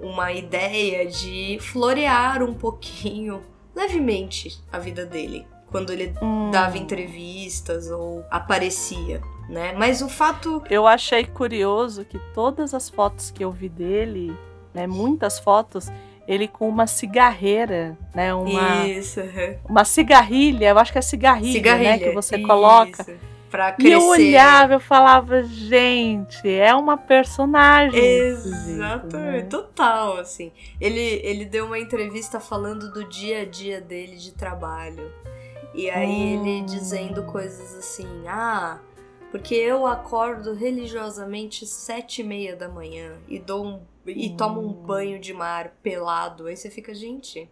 uma 0.00 0.32
ideia 0.32 1.04
de 1.04 1.58
florear 1.60 2.44
um 2.44 2.54
pouquinho 2.54 3.42
levemente 3.74 4.56
a 4.70 4.78
vida 4.78 5.04
dele 5.04 5.46
quando 5.70 5.92
ele 5.92 6.14
hum. 6.20 6.50
dava 6.50 6.76
entrevistas 6.76 7.90
ou 7.90 8.24
aparecia, 8.30 9.20
né? 9.48 9.72
Mas 9.76 10.02
o 10.02 10.08
fato. 10.08 10.62
Eu 10.68 10.86
achei 10.86 11.24
curioso 11.24 12.04
que 12.04 12.18
todas 12.34 12.74
as 12.74 12.88
fotos 12.88 13.30
que 13.30 13.44
eu 13.44 13.50
vi 13.50 13.68
dele, 13.68 14.36
né, 14.74 14.86
muitas 14.86 15.38
fotos, 15.38 15.90
ele 16.26 16.46
com 16.46 16.68
uma 16.68 16.86
cigarreira, 16.86 17.98
né? 18.14 18.32
Uma, 18.32 18.86
Isso. 18.86 19.20
Uma 19.68 19.84
cigarrilha, 19.84 20.68
eu 20.68 20.78
acho 20.78 20.92
que 20.92 20.98
é 20.98 21.02
cigarrilha, 21.02 21.52
cigarrilha. 21.52 21.90
né? 21.90 21.98
Que 21.98 22.10
você 22.12 22.36
Isso. 22.36 22.46
coloca. 22.46 23.04
Pra 23.50 23.72
crescer. 23.72 23.88
E 23.88 23.92
eu 23.92 24.06
olhava, 24.06 24.74
eu 24.74 24.80
falava, 24.80 25.42
gente, 25.42 26.48
é 26.48 26.72
uma 26.72 26.96
personagem. 26.96 28.00
Exatamente, 28.00 29.16
né? 29.16 29.42
total, 29.50 30.18
assim. 30.18 30.52
Ele, 30.80 31.00
ele 31.00 31.44
deu 31.44 31.66
uma 31.66 31.78
entrevista 31.80 32.38
falando 32.38 32.92
do 32.92 33.08
dia 33.08 33.42
a 33.42 33.44
dia 33.44 33.80
dele 33.80 34.16
de 34.16 34.30
trabalho. 34.30 35.10
E 35.74 35.88
aí 35.88 36.36
hum. 36.36 36.46
ele 36.46 36.62
dizendo 36.62 37.22
coisas 37.24 37.74
assim, 37.76 38.08
ah, 38.26 38.80
porque 39.30 39.54
eu 39.54 39.86
acordo 39.86 40.54
religiosamente 40.54 41.64
sete 41.64 42.20
e 42.20 42.24
meia 42.24 42.56
da 42.56 42.68
manhã 42.68 43.18
e 43.28 43.38
dou 43.38 43.64
um, 43.64 43.80
e 44.06 44.34
tomo 44.36 44.60
um 44.60 44.72
banho 44.72 45.20
de 45.20 45.32
mar 45.32 45.76
pelado. 45.82 46.46
Aí 46.46 46.56
você 46.56 46.68
fica, 46.68 46.92
gente, 46.92 47.48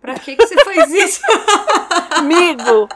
pra 0.00 0.14
que, 0.14 0.36
que 0.36 0.46
você 0.46 0.64
faz 0.64 0.90
isso? 0.94 1.20
Amigo, 2.12 2.88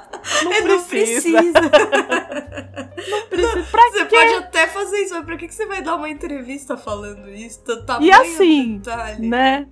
não, 0.44 0.68
não 0.68 0.84
precisa. 0.84 1.40
não 1.50 3.26
precisa. 3.28 3.66
Pra 3.70 3.90
você 3.90 4.06
quê? 4.06 4.16
pode 4.16 4.34
até 4.34 4.66
fazer 4.68 4.98
isso, 4.98 5.14
mas 5.14 5.24
pra 5.24 5.36
que, 5.36 5.48
que 5.48 5.54
você 5.54 5.66
vai 5.66 5.82
dar 5.82 5.96
uma 5.96 6.08
entrevista 6.08 6.76
falando 6.76 7.28
isso? 7.28 7.84
Tamanho 7.84 8.06
e 8.06 8.12
assim, 8.12 8.80
né? 9.18 9.66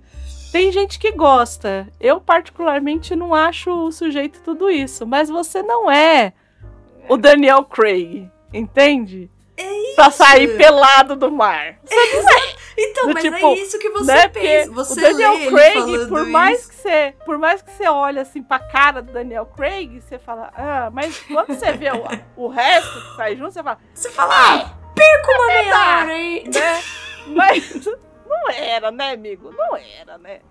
Tem 0.51 0.71
gente 0.71 0.97
que 0.97 1.11
gosta. 1.11 1.87
Eu, 1.99 2.19
particularmente, 2.19 3.15
não 3.15 3.33
acho 3.33 3.71
o 3.71 3.91
sujeito 3.91 4.41
tudo 4.43 4.69
isso. 4.69 5.05
Mas 5.05 5.29
você 5.29 5.61
não 5.61 5.91
é 5.91 6.33
o 7.09 7.17
Daniel 7.17 7.63
Craig, 7.63 8.29
entende? 8.53 9.29
É 9.55 9.71
isso. 9.71 9.95
Pra 9.95 10.11
sair 10.11 10.55
pelado 10.55 11.15
do 11.15 11.31
mar. 11.31 11.79
Você 11.83 11.95
é. 11.95 12.21
não 12.21 12.29
é. 12.29 12.55
Então, 12.79 13.07
do 13.07 13.13
mas 13.15 13.25
é 13.25 13.31
tipo, 13.31 13.47
é 13.47 13.53
isso 13.55 13.79
que 13.79 13.89
você 13.89 14.13
né? 14.13 14.27
pensa. 14.27 14.71
Você 14.71 14.99
o 14.99 15.03
Daniel 15.03 15.51
Craig, 15.51 16.07
por 16.07 16.25
mais 16.27 16.59
isso. 16.59 16.69
que 16.69 16.75
você, 16.75 17.15
por 17.25 17.37
mais 17.39 17.61
que 17.63 17.71
você 17.71 17.87
olhe 17.87 18.19
assim 18.19 18.43
pra 18.43 18.59
cara 18.59 19.01
do 19.01 19.11
Daniel 19.11 19.47
Craig, 19.47 19.99
você 19.99 20.19
fala, 20.19 20.51
ah, 20.55 20.91
mas 20.93 21.19
quando 21.21 21.47
você 21.47 21.71
vê 21.71 21.89
o, 21.89 22.03
o 22.35 22.47
resto 22.47 23.01
que 23.01 23.15
sai 23.15 23.35
junto, 23.35 23.51
você 23.51 23.63
fala, 23.63 23.79
você 23.93 24.09
fala, 24.11 24.33
ah, 24.35 24.77
perco 24.93 25.31
uma 25.31 25.47
meia 25.47 25.99
hora, 25.99 26.17
hein? 26.17 26.43
Né? 26.53 26.83
Mas 27.27 27.89
não 28.27 28.49
era, 28.49 28.91
né, 28.91 29.11
amigo? 29.11 29.51
Não 29.51 29.75
era, 29.75 30.17
né? 30.17 30.41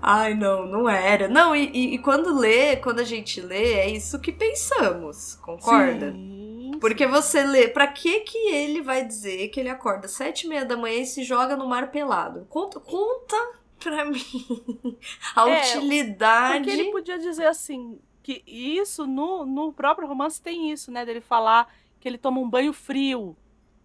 Ai, 0.00 0.34
não, 0.34 0.66
não 0.66 0.88
era. 0.88 1.28
Não, 1.28 1.54
e, 1.54 1.70
e, 1.72 1.94
e, 1.94 1.98
quando 1.98 2.36
lê, 2.36 2.76
quando 2.76 2.98
a 2.98 3.04
gente 3.04 3.40
lê, 3.40 3.74
é 3.74 3.88
isso 3.88 4.20
que 4.20 4.32
pensamos, 4.32 5.36
concorda? 5.36 6.10
Sim. 6.10 6.72
Porque 6.80 7.06
você 7.06 7.44
lê, 7.44 7.68
pra 7.68 7.86
que 7.86 8.20
que 8.20 8.36
ele 8.48 8.82
vai 8.82 9.04
dizer 9.04 9.48
que 9.48 9.60
ele 9.60 9.68
acorda 9.68 10.08
sete 10.08 10.42
e 10.42 10.48
meia 10.48 10.64
da 10.64 10.76
manhã 10.76 10.98
e 10.98 11.06
se 11.06 11.22
joga 11.22 11.56
no 11.56 11.68
mar 11.68 11.92
pelado? 11.92 12.44
Conta, 12.50 12.80
conta 12.80 13.36
pra 13.78 14.04
mim 14.10 14.98
a 15.36 15.48
é, 15.48 15.60
utilidade. 15.60 16.64
Porque 16.64 16.70
ele 16.70 16.90
podia 16.90 17.20
dizer 17.20 17.46
assim, 17.46 18.00
que 18.22 18.42
isso, 18.46 19.06
no, 19.06 19.44
no 19.44 19.72
próprio 19.72 20.08
romance 20.08 20.40
tem 20.40 20.70
isso, 20.70 20.90
né? 20.90 21.04
Dele 21.04 21.20
falar 21.20 21.72
que 22.00 22.08
ele 22.08 22.18
toma 22.18 22.40
um 22.40 22.48
banho 22.48 22.72
frio. 22.72 23.36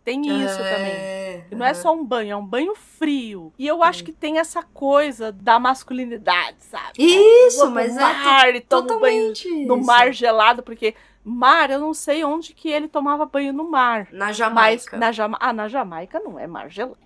Tem 0.07 0.21
isso 0.21 0.61
é, 0.61 0.73
também. 0.73 1.59
Não 1.59 1.65
é 1.65 1.73
só 1.73 1.93
um 1.93 2.01
banho, 2.01 2.31
é 2.31 2.35
um 2.37 2.45
banho 2.45 2.73
frio. 2.75 3.51
E 3.59 3.67
eu 3.67 3.83
acho 3.83 4.05
que 4.05 4.13
tem 4.13 4.39
essa 4.39 4.63
coisa 4.63 5.33
da 5.33 5.59
masculinidade, 5.59 6.55
sabe? 6.59 6.93
Isso, 6.97 7.69
mas 7.69 7.97
é 7.97 7.99
mar, 7.99 8.55
é 8.55 8.61
toma 8.61 8.99
banho 9.01 9.33
isso. 9.33 9.49
no 9.67 9.83
mar 9.83 10.13
gelado, 10.13 10.63
porque 10.63 10.95
mar, 11.25 11.69
eu 11.69 11.81
não 11.81 11.93
sei 11.93 12.23
onde 12.23 12.53
que 12.53 12.69
ele 12.69 12.87
tomava 12.87 13.25
banho 13.25 13.51
no 13.51 13.69
mar. 13.69 14.07
Na 14.13 14.31
Jamaica. 14.31 14.91
Mas 14.91 14.99
na, 15.01 15.11
Jama 15.11 15.37
ah, 15.41 15.51
na 15.51 15.67
Jamaica 15.67 16.21
não 16.21 16.39
é 16.39 16.47
mar 16.47 16.69
gelado. 16.69 16.97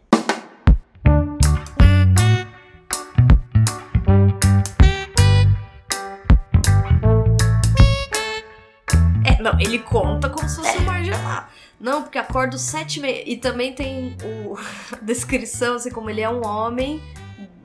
É, 9.26 9.42
não, 9.42 9.60
ele 9.60 9.80
conta 9.80 10.30
como 10.30 10.48
se 10.48 10.58
fosse 10.58 10.78
o 10.78 10.82
mar 10.82 11.04
gelado. 11.04 11.48
Não, 11.82 12.04
porque 12.04 12.18
acordo 12.18 12.58
sete 12.58 13.00
e 13.00 13.02
meia. 13.02 13.30
E 13.30 13.38
também 13.38 13.74
tem 13.74 14.16
o, 14.24 14.56
a 14.56 14.98
descrição, 15.02 15.76
assim, 15.76 15.90
como 15.90 16.10
ele 16.10 16.22
é 16.22 16.30
um 16.30 16.46
homem 16.46 17.02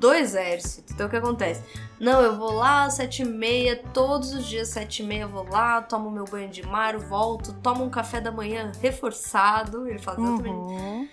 do 0.00 0.12
exército. 0.12 0.92
Então 0.92 1.06
o 1.06 1.10
que 1.10 1.16
acontece? 1.16 1.62
Não, 2.00 2.20
eu 2.22 2.36
vou 2.36 2.52
lá 2.52 2.84
às 2.84 2.94
sete 2.94 3.22
e 3.22 3.24
meia, 3.24 3.76
todos 3.94 4.32
os 4.32 4.46
dias 4.46 4.68
sete 4.68 5.02
e 5.02 5.06
meia 5.06 5.22
eu 5.22 5.28
vou 5.28 5.48
lá, 5.48 5.80
tomo 5.82 6.10
meu 6.10 6.24
banho 6.24 6.48
de 6.48 6.62
mar, 6.62 6.96
volto, 6.98 7.52
tomo 7.54 7.84
um 7.84 7.90
café 7.90 8.20
da 8.20 8.30
manhã 8.30 8.72
reforçado. 8.80 9.86
Ele 9.88 9.98
fala 9.98 10.18
exatamente. 10.18 10.56
Uhum 10.56 11.08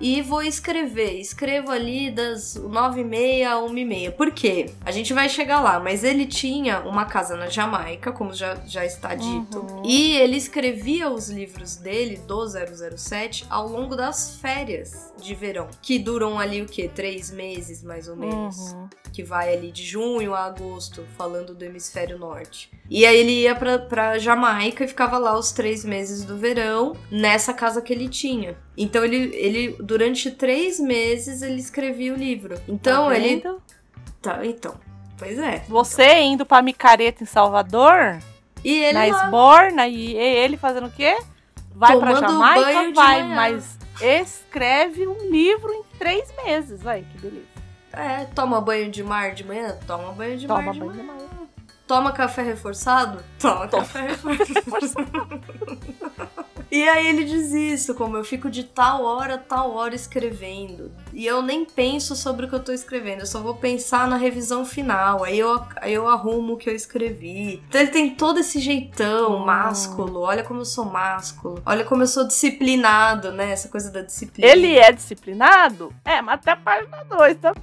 e 0.00 0.22
vou 0.22 0.42
escrever. 0.42 1.20
Escrevo 1.20 1.70
ali 1.70 2.10
das 2.10 2.56
9h30 2.56 3.46
a 3.46 3.54
1h30. 3.56 4.12
Por 4.12 4.30
quê? 4.30 4.70
A 4.84 4.90
gente 4.90 5.12
vai 5.12 5.28
chegar 5.28 5.60
lá, 5.60 5.80
mas 5.80 6.04
ele 6.04 6.26
tinha 6.26 6.80
uma 6.80 7.04
casa 7.04 7.36
na 7.36 7.48
Jamaica, 7.48 8.12
como 8.12 8.32
já, 8.34 8.56
já 8.66 8.84
está 8.84 9.14
dito, 9.14 9.58
uhum. 9.58 9.82
e 9.84 10.16
ele 10.16 10.36
escrevia 10.36 11.10
os 11.10 11.28
livros 11.28 11.76
dele, 11.76 12.16
do 12.26 12.46
007, 12.46 13.46
ao 13.48 13.68
longo 13.68 13.96
das 13.96 14.36
férias 14.36 15.12
de 15.20 15.34
verão, 15.34 15.68
que 15.82 15.98
duram 15.98 16.38
ali 16.38 16.62
o 16.62 16.66
quê? 16.66 16.90
Três 16.92 17.30
meses, 17.30 17.82
mais 17.82 18.08
ou 18.08 18.16
menos. 18.16 18.72
Uhum. 18.72 18.88
Que 19.18 19.24
vai 19.24 19.52
ali 19.52 19.72
de 19.72 19.84
junho 19.84 20.32
a 20.32 20.44
agosto, 20.44 21.04
falando 21.16 21.52
do 21.52 21.64
hemisfério 21.64 22.16
norte. 22.16 22.70
E 22.88 23.04
aí 23.04 23.16
ele 23.16 23.32
ia 23.32 23.52
pra, 23.52 23.76
pra 23.76 24.16
Jamaica 24.16 24.84
e 24.84 24.86
ficava 24.86 25.18
lá 25.18 25.36
os 25.36 25.50
três 25.50 25.84
meses 25.84 26.24
do 26.24 26.36
verão, 26.36 26.94
nessa 27.10 27.52
casa 27.52 27.82
que 27.82 27.92
ele 27.92 28.08
tinha. 28.08 28.56
Então 28.76 29.04
ele, 29.04 29.34
ele 29.34 29.76
durante 29.80 30.30
três 30.30 30.78
meses, 30.78 31.42
ele 31.42 31.58
escrevia 31.58 32.14
o 32.14 32.16
livro. 32.16 32.60
Então 32.68 33.08
tá 33.08 33.18
ele. 33.18 33.42
Tá, 34.22 34.46
então. 34.46 34.78
Pois 35.18 35.36
é. 35.36 35.64
Você 35.68 36.20
indo 36.20 36.46
pra 36.46 36.62
micareta 36.62 37.24
em 37.24 37.26
Salvador? 37.26 38.20
E 38.62 38.72
ele 38.72 38.92
na 38.92 39.04
lá... 39.04 39.24
Esborna, 39.24 39.88
e 39.88 40.14
ele 40.14 40.56
fazendo 40.56 40.86
o 40.86 40.92
quê? 40.92 41.18
Vai 41.74 41.94
Tomando 41.94 42.18
pra 42.20 42.28
Jamaica? 42.28 42.92
Vai, 42.94 43.24
mas 43.24 43.78
escreve 44.00 45.08
um 45.08 45.28
livro 45.28 45.72
em 45.72 45.82
três 45.98 46.32
meses. 46.44 46.80
Vai, 46.80 47.02
que 47.02 47.18
beleza. 47.18 47.47
É, 47.98 48.24
toma 48.26 48.60
banho 48.60 48.88
de 48.90 49.02
mar 49.02 49.34
de 49.34 49.44
manhã? 49.44 49.76
Toma 49.84 50.12
banho 50.12 50.38
de 50.38 50.46
toma 50.46 50.62
mar 50.62 50.72
de 50.72 50.78
banho 50.78 50.92
manhã. 50.92 51.02
De 51.02 51.06
manhã. 51.08 51.28
Toma 51.84 52.12
café 52.12 52.42
reforçado? 52.42 53.24
Toma, 53.40 53.66
Toma. 53.66 53.82
café 53.82 54.06
reforçado. 54.06 55.08
E 56.70 56.86
aí 56.86 57.06
ele 57.06 57.24
diz 57.24 57.50
isso, 57.52 57.94
como 57.94 58.18
eu 58.18 58.24
fico 58.24 58.50
de 58.50 58.62
tal 58.62 59.02
hora, 59.02 59.38
tal 59.38 59.74
hora 59.74 59.94
escrevendo. 59.94 60.92
E 61.14 61.24
eu 61.24 61.40
nem 61.40 61.64
penso 61.64 62.14
sobre 62.14 62.44
o 62.44 62.48
que 62.48 62.54
eu 62.54 62.62
tô 62.62 62.72
escrevendo, 62.72 63.20
eu 63.20 63.26
só 63.26 63.40
vou 63.40 63.54
pensar 63.54 64.06
na 64.06 64.18
revisão 64.18 64.66
final. 64.66 65.24
Aí 65.24 65.38
eu, 65.38 65.64
aí 65.76 65.94
eu 65.94 66.06
arrumo 66.06 66.52
o 66.52 66.56
que 66.58 66.68
eu 66.68 66.74
escrevi. 66.74 67.62
Então 67.68 67.80
ele 67.80 67.90
tem 67.90 68.14
todo 68.14 68.40
esse 68.40 68.60
jeitão 68.60 69.36
oh. 69.36 69.46
másculo. 69.46 70.20
Olha 70.20 70.44
como 70.44 70.60
eu 70.60 70.66
sou 70.66 70.84
másculo. 70.84 71.62
Olha 71.64 71.84
como 71.84 72.02
eu 72.02 72.06
sou 72.06 72.26
disciplinado, 72.26 73.32
né? 73.32 73.50
Essa 73.50 73.68
coisa 73.68 73.90
da 73.90 74.02
disciplina. 74.02 74.50
Ele 74.50 74.76
é 74.76 74.92
disciplinado? 74.92 75.90
É, 76.04 76.20
mas 76.20 76.34
até 76.34 76.50
a 76.50 76.56
página 76.56 77.02
2, 77.04 77.38
tá? 77.38 77.54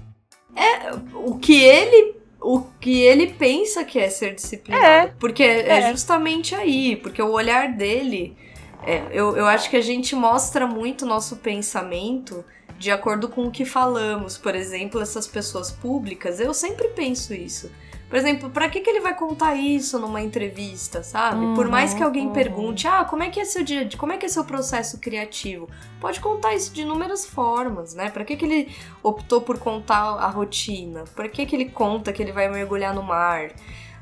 É, 0.56 0.92
o 1.14 1.38
que 1.38 1.62
ele 1.62 2.16
o 2.46 2.62
que 2.80 3.02
ele 3.02 3.34
pensa 3.34 3.84
que 3.84 3.98
é 3.98 4.08
ser 4.08 4.36
disciplinado. 4.36 4.86
É, 4.86 5.14
porque 5.20 5.42
é, 5.42 5.80
é, 5.80 5.92
justamente 5.92 6.54
aí, 6.54 6.96
porque 6.96 7.22
o 7.22 7.32
olhar 7.32 7.74
dele. 7.74 8.38
É, 8.86 9.04
eu, 9.12 9.36
eu 9.36 9.48
acho 9.48 9.68
que 9.68 9.76
a 9.76 9.82
gente 9.82 10.16
mostra 10.16 10.68
muito 10.68 11.08
nosso 11.08 11.38
pensamento 11.38 12.46
de 12.78 12.92
acordo 12.92 13.28
com 13.28 13.48
o 13.48 13.52
que 13.52 13.66
falamos. 13.66 14.38
Por 14.38 14.54
exemplo, 14.54 15.02
essas 15.02 15.26
pessoas 15.26 15.72
públicas, 15.72 16.40
eu 16.40 16.54
sempre 16.54 16.90
penso 16.90 17.34
isso. 17.34 17.72
Por 18.10 18.18
exemplo, 18.18 18.50
para 18.50 18.70
que, 18.70 18.82
que 18.82 18.90
ele 18.90 19.02
vai 19.02 19.16
contar 19.16 19.56
isso 19.56 19.98
numa 19.98 20.22
entrevista, 20.22 21.02
sabe? 21.02 21.44
Uhum, 21.44 21.54
Por 21.56 21.68
mais 21.68 21.94
que 21.94 22.04
alguém 22.04 22.28
uhum. 22.28 22.34
pergunte, 22.34 22.88
ah, 22.88 23.04
como 23.04 23.24
é 23.24 23.30
que 23.30 23.40
é 23.40 23.46
seu 23.46 23.64
dia, 23.64 23.90
como 23.98 24.14
é 24.14 24.18
que 24.18 24.26
é 24.26 24.30
seu 24.30 24.46
processo 24.46 25.00
criativo? 25.00 25.68
Pode 26.00 26.20
contar 26.20 26.54
isso 26.54 26.72
de 26.74 26.82
inúmeras 26.82 27.26
formas, 27.26 27.96
né? 27.96 28.10
Para 28.10 28.24
que, 28.24 28.36
que 28.36 28.46
ele 28.46 28.76
optou 29.02 29.42
por 29.42 29.58
contar 29.58 30.02
a 30.02 30.28
rotina? 30.28 31.04
Para 31.16 31.28
que, 31.28 31.46
que 31.46 31.56
ele 31.56 31.66
conta 31.66 32.14
que 32.14 32.22
ele 32.22 32.32
vai 32.32 32.48
mergulhar 32.48 32.94
no 32.94 33.02
mar? 33.02 33.52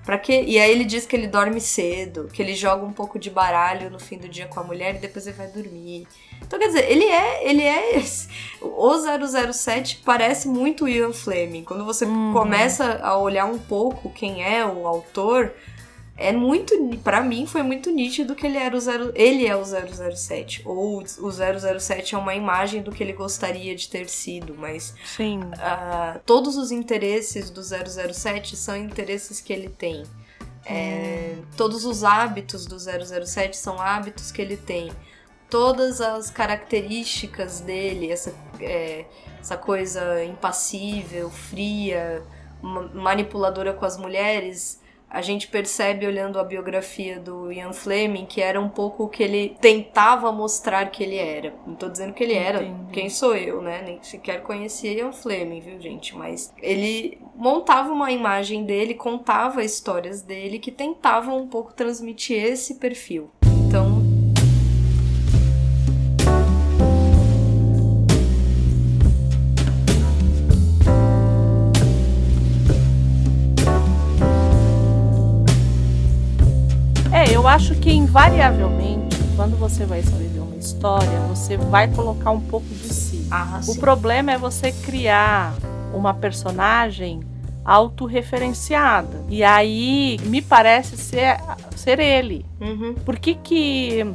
Para 0.06 0.18
que? 0.18 0.34
E 0.34 0.60
aí 0.60 0.70
ele 0.70 0.84
diz 0.84 1.06
que 1.06 1.16
ele 1.16 1.28
dorme 1.28 1.62
cedo, 1.62 2.30
que 2.32 2.42
ele 2.42 2.54
joga 2.54 2.86
um 2.86 2.92
pouco 2.92 3.18
de 3.18 3.30
baralho 3.30 3.90
no 3.90 4.00
fim 4.00 4.18
do 4.18 4.28
dia 4.28 4.48
com 4.48 4.60
a 4.60 4.64
mulher 4.64 4.96
e 4.96 4.98
depois 4.98 5.26
ele 5.26 5.38
vai 5.38 5.48
dormir. 5.48 6.06
Então, 6.42 6.60
quer 6.60 6.68
dizer, 6.68 6.92
ele 6.92 7.06
é. 7.06 7.50
Ele 7.50 7.64
é. 7.64 8.04
O 8.62 8.92
007 9.54 10.02
parece 10.06 10.48
muito 10.48 10.88
Ian 10.88 11.14
Fleming. 11.14 11.64
Quando 11.64 11.86
você 11.86 12.06
uhum. 12.06 12.34
começa 12.34 13.00
a 13.02 13.18
olhar 13.18 13.46
um 13.46 13.58
pouco 13.58 14.10
quem 14.10 14.44
é 14.44 14.66
o 14.66 14.86
autor, 14.86 15.54
é 16.16 16.32
muito. 16.32 16.76
para 17.04 17.22
mim, 17.22 17.46
foi 17.46 17.64
muito 17.64 17.90
nítido 17.92 18.36
que 18.36 18.46
ele 18.46 18.58
era 18.58 18.76
o 18.76 18.80
zero, 18.80 19.12
ele 19.16 19.48
é 19.48 19.56
o 19.56 19.64
007. 19.64 20.62
Ou 20.66 21.02
o 21.02 21.32
007 21.32 22.16
é 22.16 22.18
uma 22.18 22.36
imagem 22.36 22.82
do 22.82 22.92
que 22.92 23.04
ele 23.04 23.14
gostaria 23.14 23.76
de 23.76 23.90
ter 23.90 24.08
sido, 24.10 24.56
mas. 24.58 24.94
Sim. 25.06 25.40
Uh, 25.40 26.20
todos 26.26 26.56
os 26.56 26.72
interesses 26.72 27.50
do 27.50 27.62
007 27.64 28.56
são 28.56 28.76
interesses 28.76 29.42
que 29.42 29.52
ele 29.52 29.70
tem. 29.70 30.04
É, 30.66 31.36
hum. 31.38 31.44
Todos 31.58 31.84
os 31.84 32.04
hábitos 32.04 32.66
do 32.66 32.78
007 32.80 33.58
são 33.58 33.82
hábitos 33.82 34.32
que 34.32 34.42
ele 34.42 34.56
tem 34.56 34.92
todas 35.54 36.02
as 36.02 36.32
características 36.32 37.60
dele, 37.60 38.12
essa, 38.12 38.34
é, 38.60 39.06
essa 39.40 39.56
coisa 39.56 40.26
impassível, 40.26 41.30
fria, 41.30 42.24
manipuladora 42.60 43.72
com 43.72 43.86
as 43.86 43.96
mulheres, 43.96 44.82
a 45.14 45.22
gente 45.22 45.48
percebe 45.48 46.08
olhando 46.08 46.40
a 46.40 46.44
biografia 46.44 47.20
do 47.20 47.52
Ian 47.52 47.72
Fleming 47.72 48.26
que 48.26 48.42
era 48.42 48.60
um 48.60 48.68
pouco 48.68 49.04
o 49.04 49.08
que 49.08 49.22
ele 49.22 49.56
tentava 49.62 50.32
mostrar 50.32 50.90
que 50.90 51.04
ele 51.04 51.18
era. 51.18 51.54
Não 51.68 51.76
tô 51.76 51.88
dizendo 51.88 52.14
que 52.14 52.24
ele 52.24 52.34
era, 52.34 52.64
Entendi. 52.64 52.92
quem 52.92 53.10
sou 53.12 53.36
eu, 53.36 53.62
né? 53.62 53.84
Nem 53.84 54.02
sequer 54.02 54.42
conhecia 54.42 54.92
Ian 54.92 55.12
Fleming, 55.12 55.60
viu, 55.60 55.80
gente? 55.80 56.18
Mas 56.18 56.52
ele 56.58 57.20
montava 57.36 57.94
uma 57.94 58.12
imagem 58.12 58.66
dele, 58.66 58.96
contava 58.96 59.64
histórias 59.64 60.24
dele 60.24 60.58
que 60.58 60.72
tentavam 60.72 61.38
um 61.38 61.48
pouco 61.48 61.74
transmitir 61.74 62.44
esse 62.44 62.76
perfil. 62.80 63.30
Eu 77.44 77.48
acho 77.50 77.76
que 77.76 77.92
invariavelmente, 77.92 79.18
quando 79.36 79.58
você 79.58 79.86
vai 79.86 80.00
escrever 80.00 80.40
uma 80.40 80.56
história, 80.56 81.20
você 81.28 81.58
vai 81.58 81.90
colocar 81.90 82.32
um 82.32 82.40
pouco 82.40 82.66
de 82.68 82.88
si. 82.88 83.28
Ah, 83.30 83.60
o 83.68 83.76
problema 83.76 84.32
é 84.32 84.38
você 84.38 84.72
criar 84.72 85.54
uma 85.94 86.14
personagem 86.14 87.20
autorreferenciada. 87.66 89.26
E 89.28 89.44
aí 89.44 90.22
me 90.24 90.42
parece 90.42 90.96
ser, 90.96 91.36
ser 91.76 92.00
ele. 92.00 92.46
Uhum. 92.62 92.94
Por 93.04 93.20
que, 93.20 93.36
que 93.36 94.06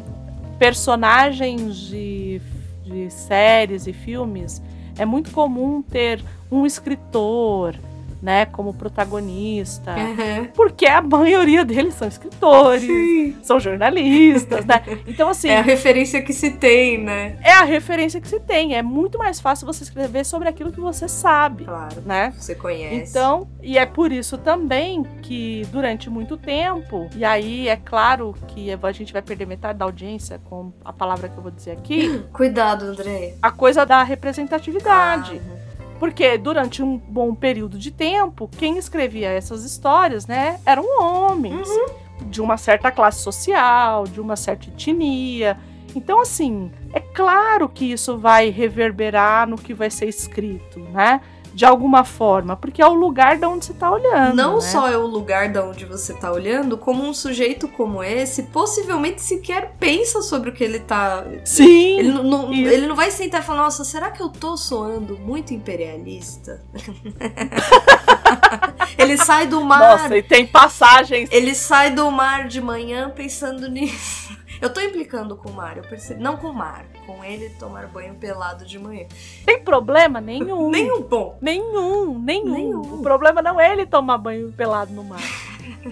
personagens 0.58 1.76
de, 1.76 2.40
de 2.82 3.10
séries 3.10 3.86
e 3.86 3.92
filmes 3.92 4.62
é 4.96 5.04
muito 5.04 5.30
comum 5.32 5.82
ter 5.82 6.24
um 6.50 6.64
escritor, 6.64 7.74
né, 8.20 8.46
como 8.46 8.74
protagonista, 8.74 9.94
uhum. 9.94 10.46
porque 10.54 10.86
a 10.86 11.00
maioria 11.00 11.64
deles 11.64 11.94
são 11.94 12.08
escritores, 12.08 12.82
Sim. 12.82 13.36
são 13.42 13.60
jornalistas, 13.60 14.64
né? 14.64 14.82
Então 15.06 15.28
assim, 15.28 15.48
é 15.48 15.58
a 15.58 15.62
referência 15.62 16.20
que 16.20 16.32
se 16.32 16.50
tem, 16.50 16.98
né? 16.98 17.36
É 17.42 17.52
a 17.52 17.64
referência 17.64 18.20
que 18.20 18.28
se 18.28 18.40
tem. 18.40 18.74
É 18.74 18.82
muito 18.82 19.18
mais 19.18 19.40
fácil 19.40 19.66
você 19.66 19.84
escrever 19.84 20.24
sobre 20.24 20.48
aquilo 20.48 20.72
que 20.72 20.80
você 20.80 21.08
sabe, 21.08 21.64
claro, 21.64 22.02
né? 22.04 22.32
Você 22.36 22.54
conhece. 22.54 23.10
Então, 23.10 23.48
e 23.62 23.78
é 23.78 23.86
por 23.86 24.12
isso 24.12 24.36
também 24.38 25.04
que 25.22 25.62
durante 25.70 26.10
muito 26.10 26.36
tempo, 26.36 27.08
e 27.16 27.24
aí 27.24 27.68
é 27.68 27.76
claro 27.76 28.34
que 28.48 28.70
a 28.70 28.92
gente 28.92 29.12
vai 29.12 29.22
perder 29.22 29.46
metade 29.46 29.78
da 29.78 29.84
audiência 29.84 30.40
com 30.44 30.72
a 30.84 30.92
palavra 30.92 31.28
que 31.28 31.36
eu 31.36 31.42
vou 31.42 31.52
dizer 31.52 31.72
aqui. 31.72 32.22
Cuidado, 32.32 32.86
André. 32.86 33.34
A 33.42 33.50
coisa 33.50 33.84
da 33.84 34.02
representatividade. 34.02 35.40
Ah, 35.44 35.52
uhum. 35.52 35.57
Porque 35.98 36.38
durante 36.38 36.82
um 36.82 36.96
bom 36.96 37.34
período 37.34 37.78
de 37.78 37.90
tempo, 37.90 38.48
quem 38.58 38.78
escrevia 38.78 39.28
essas 39.28 39.64
histórias, 39.64 40.26
né, 40.26 40.60
eram 40.64 40.84
homens 41.00 41.68
uhum. 41.68 41.86
de 42.26 42.40
uma 42.40 42.56
certa 42.56 42.90
classe 42.90 43.20
social, 43.20 44.04
de 44.04 44.20
uma 44.20 44.36
certa 44.36 44.68
etnia. 44.68 45.58
Então, 45.94 46.20
assim, 46.20 46.70
é 46.92 47.00
claro 47.00 47.68
que 47.68 47.92
isso 47.92 48.16
vai 48.18 48.50
reverberar 48.50 49.48
no 49.48 49.56
que 49.56 49.74
vai 49.74 49.90
ser 49.90 50.06
escrito, 50.06 50.78
né? 50.92 51.20
De 51.58 51.64
alguma 51.64 52.04
forma, 52.04 52.54
porque 52.54 52.80
é 52.80 52.86
o 52.86 52.94
lugar 52.94 53.36
de 53.36 53.44
onde 53.44 53.66
você 53.66 53.72
está 53.72 53.90
olhando. 53.90 54.36
Não 54.36 54.54
né? 54.54 54.60
só 54.60 54.88
é 54.88 54.96
o 54.96 55.04
lugar 55.04 55.48
de 55.48 55.58
onde 55.58 55.84
você 55.84 56.12
está 56.12 56.30
olhando, 56.30 56.78
como 56.78 57.02
um 57.02 57.12
sujeito 57.12 57.66
como 57.66 58.00
esse 58.00 58.44
possivelmente 58.44 59.20
sequer 59.20 59.74
pensa 59.76 60.22
sobre 60.22 60.50
o 60.50 60.52
que 60.52 60.62
ele 60.62 60.76
está. 60.76 61.24
Sim. 61.44 61.98
Ele 61.98 62.12
não, 62.12 62.52
ele 62.52 62.86
não 62.86 62.94
vai 62.94 63.10
sentar 63.10 63.40
e 63.40 63.44
falar: 63.44 63.64
Nossa, 63.64 63.84
será 63.84 64.12
que 64.12 64.22
eu 64.22 64.28
tô 64.28 64.56
soando 64.56 65.18
muito 65.18 65.52
imperialista? 65.52 66.64
ele 68.96 69.16
sai 69.16 69.48
do 69.48 69.60
mar. 69.60 69.80
Nossa, 69.80 70.16
e 70.16 70.22
tem 70.22 70.46
passagens. 70.46 71.28
Ele 71.32 71.56
sai 71.56 71.90
do 71.90 72.08
mar 72.08 72.46
de 72.46 72.60
manhã 72.60 73.10
pensando 73.10 73.68
nisso. 73.68 74.38
Eu 74.60 74.72
tô 74.72 74.80
implicando 74.80 75.36
com 75.36 75.50
o 75.50 75.52
Mar, 75.52 75.76
eu 75.76 75.84
percebi. 75.84 76.20
Não 76.20 76.36
com 76.36 76.48
o 76.48 76.54
Mar, 76.54 76.84
com 77.08 77.24
ele 77.24 77.48
tomar 77.58 77.86
banho 77.86 78.14
pelado 78.16 78.66
de 78.66 78.78
manhã. 78.78 79.06
Tem 79.46 79.62
problema 79.62 80.20
nenhum. 80.20 80.68
nenhum, 80.70 81.00
bom. 81.00 81.38
Nenhum, 81.40 82.18
nenhum, 82.18 82.52
nenhum. 82.52 82.94
O 82.96 83.02
problema 83.02 83.40
não 83.40 83.58
é 83.58 83.72
ele 83.72 83.86
tomar 83.86 84.18
banho 84.18 84.52
pelado 84.52 84.92
no 84.92 85.02
mar. 85.02 85.18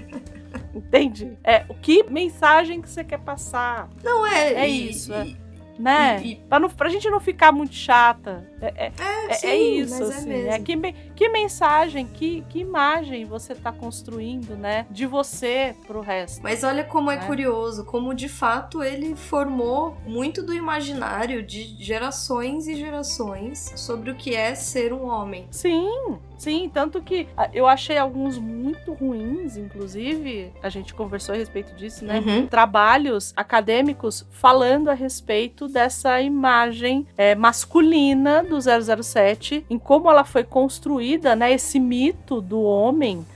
Entende? 0.76 1.38
É 1.42 1.64
o 1.70 1.74
que 1.74 2.02
mensagem 2.02 2.83
que 2.83 2.90
você 2.90 3.02
quer 3.02 3.18
passar. 3.20 3.88
Não 4.05 4.26
é. 4.26 4.52
É 4.52 4.68
e, 4.68 4.90
isso. 4.90 5.14
É. 5.14 5.35
Né? 5.79 6.20
E, 6.22 6.33
e... 6.33 6.37
Pra, 6.37 6.61
não, 6.61 6.68
pra 6.68 6.90
gente 6.90 7.09
não 7.09 7.18
ficar 7.18 7.50
muito 7.50 7.74
chata. 7.74 8.46
É, 8.61 8.87
é, 8.87 8.92
é, 8.99 9.31
é 9.31 9.35
sim, 9.35 9.47
é 9.47 9.57
isso, 9.57 10.03
assim. 10.03 10.33
É 10.49 10.59
que, 10.59 10.77
que 11.14 11.29
mensagem, 11.29 12.07
que, 12.07 12.42
que 12.49 12.61
imagem 12.61 13.25
você 13.25 13.55
tá 13.55 13.73
construindo, 13.73 14.57
né? 14.57 14.87
De 14.90 15.07
você 15.07 15.75
pro 15.87 16.01
resto. 16.01 16.42
Mas 16.42 16.64
olha 16.64 16.85
como 16.85 17.11
é 17.11 17.16
né? 17.16 17.23
é 17.23 17.27
curioso, 17.27 17.85
como 17.85 18.14
de 18.14 18.29
fato 18.29 18.83
ele 18.83 19.14
formou 19.14 19.97
muito 20.07 20.42
do 20.42 20.55
imaginário 20.55 21.42
de 21.42 21.77
gerações 21.83 22.66
e 22.66 22.77
gerações 22.77 23.73
sobre 23.77 24.11
o 24.11 24.14
que 24.14 24.35
é 24.35 24.55
ser 24.55 24.92
um 24.92 25.07
homem. 25.07 25.47
Sim, 25.51 26.19
sim. 26.38 26.71
Tanto 26.73 27.03
que 27.03 27.29
ah, 27.37 27.51
eu 27.53 27.66
achei 27.66 27.99
alguns 27.99 28.38
muito 28.38 28.92
ruins, 28.92 29.57
inclusive, 29.57 30.53
a 30.62 30.69
gente 30.69 30.95
conversou 30.95 31.35
a 31.35 31.38
respeito 31.38 31.75
disso, 31.75 32.05
né? 32.05 32.21
Uhum. 32.21 32.47
Trabalhos 32.47 33.33
acadêmicos 33.37 34.27
falando 34.31 34.88
a 34.88 34.95
respeito 34.95 35.69
dessa 35.69 36.21
imagem 36.21 37.07
é, 37.16 37.35
masculina 37.35 38.45
do 38.46 38.59
007, 38.61 39.66
em 39.68 39.78
como 39.78 40.11
ela 40.11 40.24
foi 40.24 40.44
construída, 40.44 41.37
né? 41.37 41.52
Esse 41.52 41.78
mito 41.78 42.40
do 42.40 42.62
homem 42.62 43.26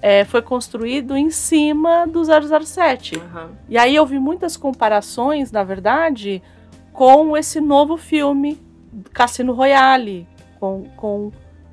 é, 0.00 0.24
foi 0.24 0.40
construído 0.40 1.16
em 1.16 1.30
cima 1.30 2.06
do 2.06 2.22
007. 2.24 3.16
Uhum. 3.16 3.48
E 3.68 3.76
aí 3.76 3.94
eu 3.94 4.06
vi 4.06 4.18
muitas 4.18 4.56
comparações, 4.56 5.52
na 5.52 5.62
verdade, 5.62 6.42
com 6.92 7.36
esse 7.36 7.60
novo 7.60 7.96
filme 7.96 8.58
Cassino 9.12 9.52
Royale, 9.52 10.26
com, 10.58 10.84
com 10.96 11.30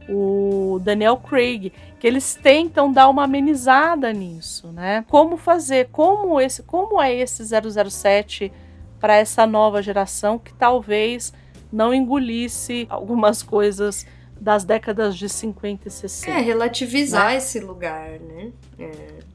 o 0.10 0.80
Daniel 0.84 1.18
Craig, 1.18 1.72
que 2.00 2.08
eles 2.08 2.36
tentam 2.36 2.92
dar 2.92 3.10
uma 3.10 3.24
amenizada 3.24 4.12
nisso, 4.14 4.68
né? 4.70 5.04
Como 5.10 5.38
fazer, 5.38 5.90
como 5.92 6.40
esse, 6.40 6.64
como 6.64 7.02
é 7.02 7.14
esse 7.14 7.44
007 7.44 8.52
para 9.00 9.16
essa 9.16 9.46
nova 9.46 9.82
geração 9.82 10.40
que 10.40 10.54
talvez 10.54 11.34
não 11.72 11.94
engolisse 11.94 12.86
algumas 12.90 13.42
coisas 13.44 14.06
das 14.40 14.64
décadas 14.64 15.18
de 15.18 15.28
50 15.28 15.88
e 15.88 15.92
60. 15.92 16.32
É, 16.32 16.42
relativizar 16.42 17.28
né? 17.28 17.38
esse 17.38 17.60
lugar, 17.60 18.20
né? 18.20 18.52
É, 18.78 18.92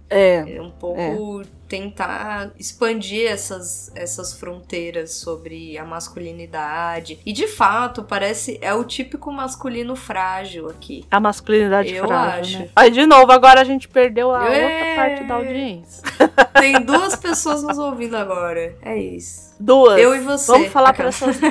é, 0.08 0.56
é 0.56 0.62
um 0.62 0.70
pouco 0.70 1.42
é. 1.42 1.44
Tentar 1.72 2.52
expandir 2.58 3.26
essas, 3.26 3.90
essas 3.94 4.34
fronteiras 4.34 5.14
sobre 5.14 5.78
a 5.78 5.84
masculinidade. 5.86 7.18
E 7.24 7.32
de 7.32 7.46
fato, 7.46 8.02
parece. 8.02 8.58
É 8.60 8.74
o 8.74 8.84
típico 8.84 9.32
masculino 9.32 9.96
frágil 9.96 10.68
aqui. 10.68 11.06
A 11.10 11.18
masculinidade 11.18 11.94
Eu 11.94 12.06
frágil. 12.06 12.42
Acho. 12.42 12.58
Né? 12.58 12.68
Aí, 12.76 12.90
de 12.90 13.06
novo, 13.06 13.32
agora 13.32 13.62
a 13.62 13.64
gente 13.64 13.88
perdeu 13.88 14.34
a 14.34 14.52
é... 14.52 14.64
outra 14.64 14.96
parte 14.96 15.24
da 15.24 15.36
audiência. 15.36 16.02
Tem 16.60 16.78
duas 16.84 17.16
pessoas 17.16 17.62
nos 17.62 17.78
ouvindo 17.78 18.18
agora. 18.18 18.76
É 18.82 18.98
isso. 18.98 19.54
Duas. 19.58 19.98
Eu 19.98 20.14
e 20.14 20.20
você. 20.20 20.52
Vamos 20.52 20.68
falar 20.68 20.92
para 20.92 21.08
essas. 21.08 21.40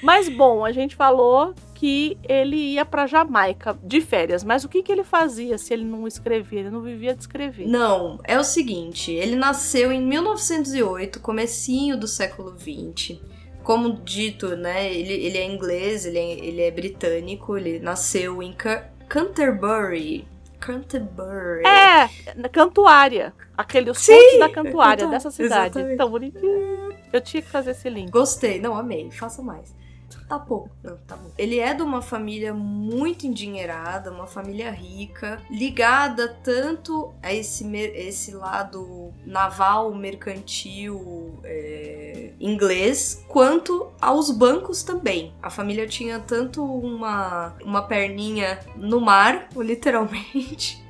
Mas 0.00 0.28
bom, 0.28 0.64
a 0.64 0.70
gente 0.70 0.94
falou 0.94 1.52
que 1.82 2.16
ele 2.28 2.74
ia 2.74 2.84
para 2.84 3.08
Jamaica 3.08 3.76
de 3.82 4.00
férias, 4.00 4.44
mas 4.44 4.62
o 4.62 4.68
que, 4.68 4.84
que 4.84 4.92
ele 4.92 5.02
fazia 5.02 5.58
se 5.58 5.74
ele 5.74 5.84
não 5.84 6.06
escrevia? 6.06 6.60
Ele 6.60 6.70
não 6.70 6.80
vivia 6.80 7.12
de 7.12 7.22
escrever. 7.22 7.66
Não, 7.66 8.20
é 8.22 8.38
o 8.38 8.44
seguinte, 8.44 9.10
ele 9.10 9.34
nasceu 9.34 9.90
em 9.90 10.00
1908, 10.00 11.18
comecinho 11.18 11.98
do 11.98 12.06
século 12.06 12.54
20. 12.56 13.20
Como 13.64 13.94
dito, 13.94 14.54
né, 14.54 14.94
ele, 14.94 15.12
ele 15.12 15.36
é 15.36 15.44
inglês, 15.44 16.06
ele 16.06 16.20
é, 16.20 16.32
ele 16.38 16.60
é 16.60 16.70
britânico, 16.70 17.58
ele 17.58 17.80
nasceu 17.80 18.40
em 18.40 18.56
Canterbury, 19.08 20.24
Canterbury. 20.60 21.66
É, 21.66 22.48
Cantuária. 22.48 23.34
Aquele 23.58 23.90
os 23.90 23.98
Sim, 23.98 24.38
da 24.38 24.48
Cantuária, 24.48 25.08
dessa 25.10 25.32
cidade. 25.32 25.70
Exatamente. 25.70 25.98
Tão 25.98 26.08
bonitinho. 26.08 26.94
Eu 27.12 27.20
tinha 27.20 27.42
que 27.42 27.48
fazer 27.48 27.72
esse 27.72 27.90
link. 27.90 28.08
Gostei, 28.08 28.60
não, 28.60 28.76
amei. 28.76 29.10
Faça 29.10 29.42
mais. 29.42 29.74
Tá 30.32 30.38
pouco. 30.38 30.70
Não, 30.82 30.96
tá 30.96 31.14
bom. 31.14 31.30
Ele 31.36 31.58
é 31.58 31.74
de 31.74 31.82
uma 31.82 32.00
família 32.00 32.54
muito 32.54 33.26
endinheirada, 33.26 34.10
uma 34.10 34.26
família 34.26 34.70
rica, 34.70 35.38
ligada 35.50 36.26
tanto 36.42 37.12
a 37.22 37.34
esse, 37.34 37.70
esse 37.76 38.34
lado 38.34 39.12
naval, 39.26 39.94
mercantil, 39.94 41.38
é, 41.44 42.30
inglês, 42.40 43.22
quanto 43.28 43.92
aos 44.00 44.30
bancos 44.30 44.82
também. 44.82 45.34
A 45.42 45.50
família 45.50 45.86
tinha 45.86 46.18
tanto 46.18 46.64
uma, 46.64 47.54
uma 47.62 47.82
perninha 47.82 48.58
no 48.74 49.02
mar, 49.02 49.50
literalmente, 49.54 50.82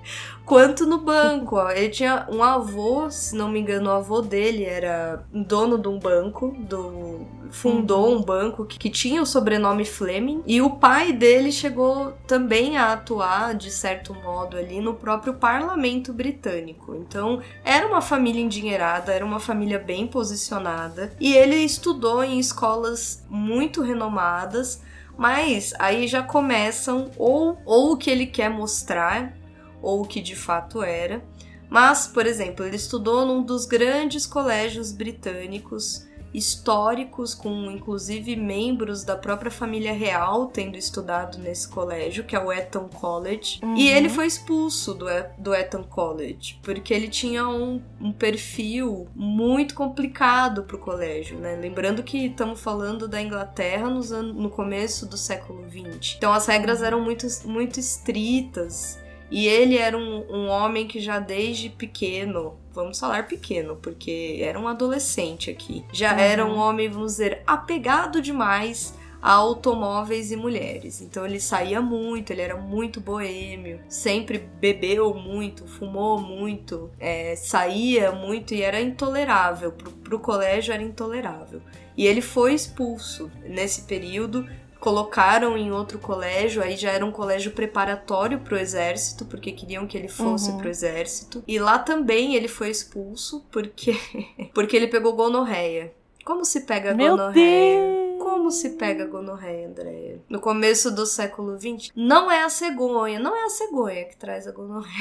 quanto 0.53 0.85
no 0.85 0.99
banco. 0.99 1.59
Ele 1.71 1.89
tinha 1.89 2.27
um 2.29 2.43
avô, 2.43 3.11
se 3.11 3.35
não 3.35 3.49
me 3.49 3.59
engano, 3.59 3.89
o 3.89 3.93
avô 3.93 4.21
dele 4.21 4.65
era 4.65 5.25
dono 5.33 5.79
de 5.79 5.89
um 5.89 5.99
banco, 5.99 6.55
do 6.59 7.27
fundou 7.51 8.09
uhum. 8.09 8.17
um 8.17 8.23
banco 8.23 8.65
que, 8.67 8.79
que, 8.79 8.91
tinha 8.91 9.23
o 9.23 9.27
sobrenome 9.27 9.85
Fleming 9.85 10.43
e 10.47 10.61
o 10.61 10.71
pai 10.71 11.13
dele 11.13 11.53
chegou 11.53 12.13
também 12.27 12.79
a 12.79 12.93
atuar 12.93 13.55
de 13.55 13.71
certo 13.71 14.15
modo 14.15 14.57
ali 14.57 14.81
no 14.81 14.95
próprio 14.95 15.35
parlamento 15.35 16.13
britânico. 16.13 16.95
Então, 16.95 17.41
era 17.65 17.87
uma 17.87 18.03
família 18.03 18.43
endinheirada, 18.43 19.13
era 19.13 19.25
uma 19.25 19.41
família 19.41 19.79
bem 19.79 20.07
posicionada 20.07 21.15
e 21.19 21.35
ele 21.35 21.57
estudou 21.57 22.23
em 22.23 22.39
escolas 22.39 23.25
muito 23.29 23.83
renomadas, 23.83 24.83
mas 25.17 25.73
aí 25.79 26.07
já 26.07 26.23
começam 26.23 27.11
ou 27.17 27.59
ou 27.65 27.93
o 27.93 27.97
que 27.97 28.11
ele 28.11 28.27
quer 28.27 28.49
mostrar 28.51 29.42
ou 29.83 30.03
o 30.03 30.07
que 30.07 30.21
de 30.21 30.37
fato 30.37 30.83
era. 30.83 31.23
Mas, 31.69 32.07
por 32.07 32.27
exemplo, 32.27 32.67
ele 32.67 32.77
estudou 32.77 33.25
num 33.25 33.43
dos 33.43 33.65
grandes 33.65 34.27
colégios 34.27 34.93
britânicos 34.93 36.07
históricos, 36.35 37.35
com 37.35 37.71
inclusive 37.71 38.37
membros 38.37 39.05
da 39.05 39.17
própria 39.17 39.51
família 39.51 39.93
real 39.93 40.47
tendo 40.47 40.77
estudado 40.77 41.39
nesse 41.39 41.69
colégio, 41.69 42.25
que 42.25 42.35
é 42.35 42.39
o 42.39 42.53
Eton 42.53 42.89
College. 42.89 43.61
Uhum. 43.63 43.77
E 43.77 43.89
ele 43.89 44.09
foi 44.09 44.27
expulso 44.27 44.95
do, 44.95 45.07
do 45.39 45.55
Eton 45.55 45.85
College, 45.85 46.59
porque 46.63 46.95
ele 46.95 47.09
tinha 47.09 47.47
um, 47.49 47.83
um 48.01 48.13
perfil 48.13 49.09
muito 49.15 49.75
complicado 49.75 50.63
para 50.65 50.77
o 50.77 50.79
colégio, 50.79 51.39
né? 51.39 51.57
Lembrando 51.57 52.03
que 52.03 52.27
estamos 52.27 52.61
falando 52.61 53.07
da 53.07 53.21
Inglaterra 53.21 53.89
nos 53.89 54.11
no 54.11 54.51
começo 54.51 55.07
do 55.07 55.17
século 55.17 55.65
XX. 55.71 56.17
Então 56.17 56.33
as 56.33 56.47
regras 56.47 56.83
eram 56.83 57.01
muito, 57.01 57.27
muito 57.47 57.79
estritas 57.81 59.02
e 59.33 59.49
ele 59.49 59.79
era 59.79 59.97
um, 59.97 60.25
um 60.31 60.49
homem 60.49 60.87
que 60.87 61.01
já 61.01 61.19
desde 61.19 61.71
pequeno, 61.71 62.55
vamos 62.75 63.01
falar 63.01 63.27
pequeno, 63.27 63.77
porque 63.77 64.39
era 64.43 64.61
um 64.61 64.69
adolescente 64.69 65.51
aqui, 65.51 65.83
já 65.91 66.13
uhum. 66.13 66.21
era 66.21 66.47
um 66.47 66.59
homem, 66.59 66.91
vamos 66.91 67.13
dizer, 67.13 67.43
apegado 67.47 68.21
demais 68.21 68.95
a 69.23 69.31
automóveis 69.33 70.33
e 70.33 70.37
mulheres. 70.37 71.01
Então 71.01 71.25
ele 71.25 71.39
saía 71.41 71.81
muito, 71.81 72.33
ele 72.33 72.43
era 72.43 72.57
muito 72.57 73.01
boêmio, 73.01 73.81
sempre 73.89 74.39
bebeu 74.61 75.15
muito, 75.15 75.67
fumou 75.67 76.21
muito, 76.21 76.91
é, 76.99 77.37
saía 77.37 78.11
muito 78.11 78.53
e 78.53 78.63
era 78.63 78.81
intolerável. 78.81 79.71
Pro, 79.73 79.93
pro 79.93 80.19
colégio 80.19 80.75
era 80.75 80.83
intolerável. 80.83 81.63
E 81.97 82.07
ele 82.07 82.21
foi 82.21 82.53
expulso 82.55 83.31
nesse 83.45 83.83
período 83.83 84.47
colocaram 84.83 85.57
em 85.57 85.71
outro 85.71 86.01
colégio, 86.01 86.61
aí 86.61 86.77
já 86.77 86.91
era 86.91 87.07
um 87.07 87.13
colégio 87.13 87.53
preparatório 87.53 88.41
para 88.41 88.57
o 88.57 88.59
exército, 88.59 89.25
porque 89.25 89.53
queriam 89.53 89.87
que 89.87 89.97
ele 89.97 90.09
fosse 90.09 90.51
uhum. 90.51 90.59
pro 90.59 90.69
exército. 90.69 91.41
E 91.47 91.57
lá 91.57 91.79
também 91.79 92.35
ele 92.35 92.49
foi 92.49 92.69
expulso 92.69 93.47
porque 93.53 93.97
porque 94.53 94.77
ele 94.77 94.89
pegou 94.89 95.15
gonorreia. 95.15 95.95
Como 96.25 96.45
se 96.45 96.63
pega 96.63 96.95
Meu 96.95 97.17
gonorreia? 97.17 97.81
Deus. 97.81 98.23
Como 98.23 98.51
se 98.51 98.71
pega 98.71 99.07
gonorreia, 99.07 99.69
Andréia? 99.69 100.21
No 100.29 100.41
começo 100.41 100.91
do 100.91 101.07
século 101.07 101.57
XX, 101.59 101.93
não 101.95 102.31
é 102.31 102.43
a 102.43 102.49
cegonha, 102.49 103.21
não 103.21 103.37
é 103.37 103.45
a 103.45 103.51
cegonha 103.51 104.05
que 104.05 104.17
traz 104.17 104.49
a 104.49 104.53
gonorreia. 104.53 104.93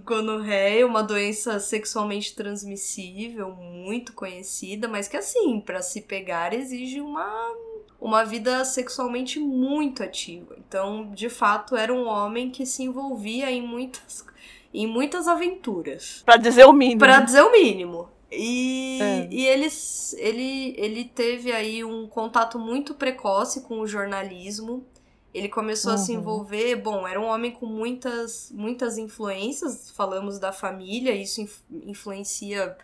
gonorreia, 0.04 0.86
uma 0.86 1.02
doença 1.02 1.58
sexualmente 1.58 2.34
transmissível, 2.34 3.50
muito 3.50 4.12
conhecida, 4.12 4.88
mas 4.88 5.08
que 5.08 5.16
assim, 5.16 5.60
para 5.60 5.82
se 5.82 6.02
pegar 6.02 6.52
exige 6.54 7.00
uma 7.00 7.54
uma 8.00 8.24
vida 8.24 8.64
sexualmente 8.64 9.38
muito 9.38 10.02
ativa. 10.02 10.56
Então, 10.58 11.12
de 11.14 11.28
fato, 11.28 11.76
era 11.76 11.94
um 11.94 12.08
homem 12.08 12.50
que 12.50 12.66
se 12.66 12.82
envolvia 12.82 13.48
em 13.48 13.62
muitas 13.62 14.26
em 14.74 14.86
muitas 14.86 15.28
aventuras. 15.28 16.22
Para 16.24 16.36
dizer 16.36 16.64
o 16.64 16.72
mínimo. 16.72 16.98
Para 16.98 17.20
dizer 17.20 17.42
o 17.42 17.52
mínimo. 17.52 18.08
E, 18.30 18.98
é. 19.02 19.28
e 19.30 19.46
ele, 19.46 19.68
ele, 20.16 20.74
ele 20.78 21.04
teve 21.04 21.52
aí 21.52 21.84
um 21.84 22.06
contato 22.06 22.58
muito 22.58 22.94
precoce 22.94 23.60
com 23.62 23.80
o 23.80 23.86
jornalismo. 23.86 24.86
Ele 25.34 25.48
começou 25.48 25.90
uhum. 25.90 25.94
a 25.94 25.98
se 25.98 26.12
uhum. 26.12 26.18
envolver, 26.18 26.76
bom, 26.76 27.06
era 27.08 27.20
um 27.20 27.24
homem 27.24 27.52
com 27.52 27.66
muitas 27.66 28.50
muitas 28.52 28.98
influências, 28.98 29.90
falamos 29.90 30.38
da 30.38 30.52
família, 30.52 31.12
isso 31.12 31.46
influencia 31.70 32.76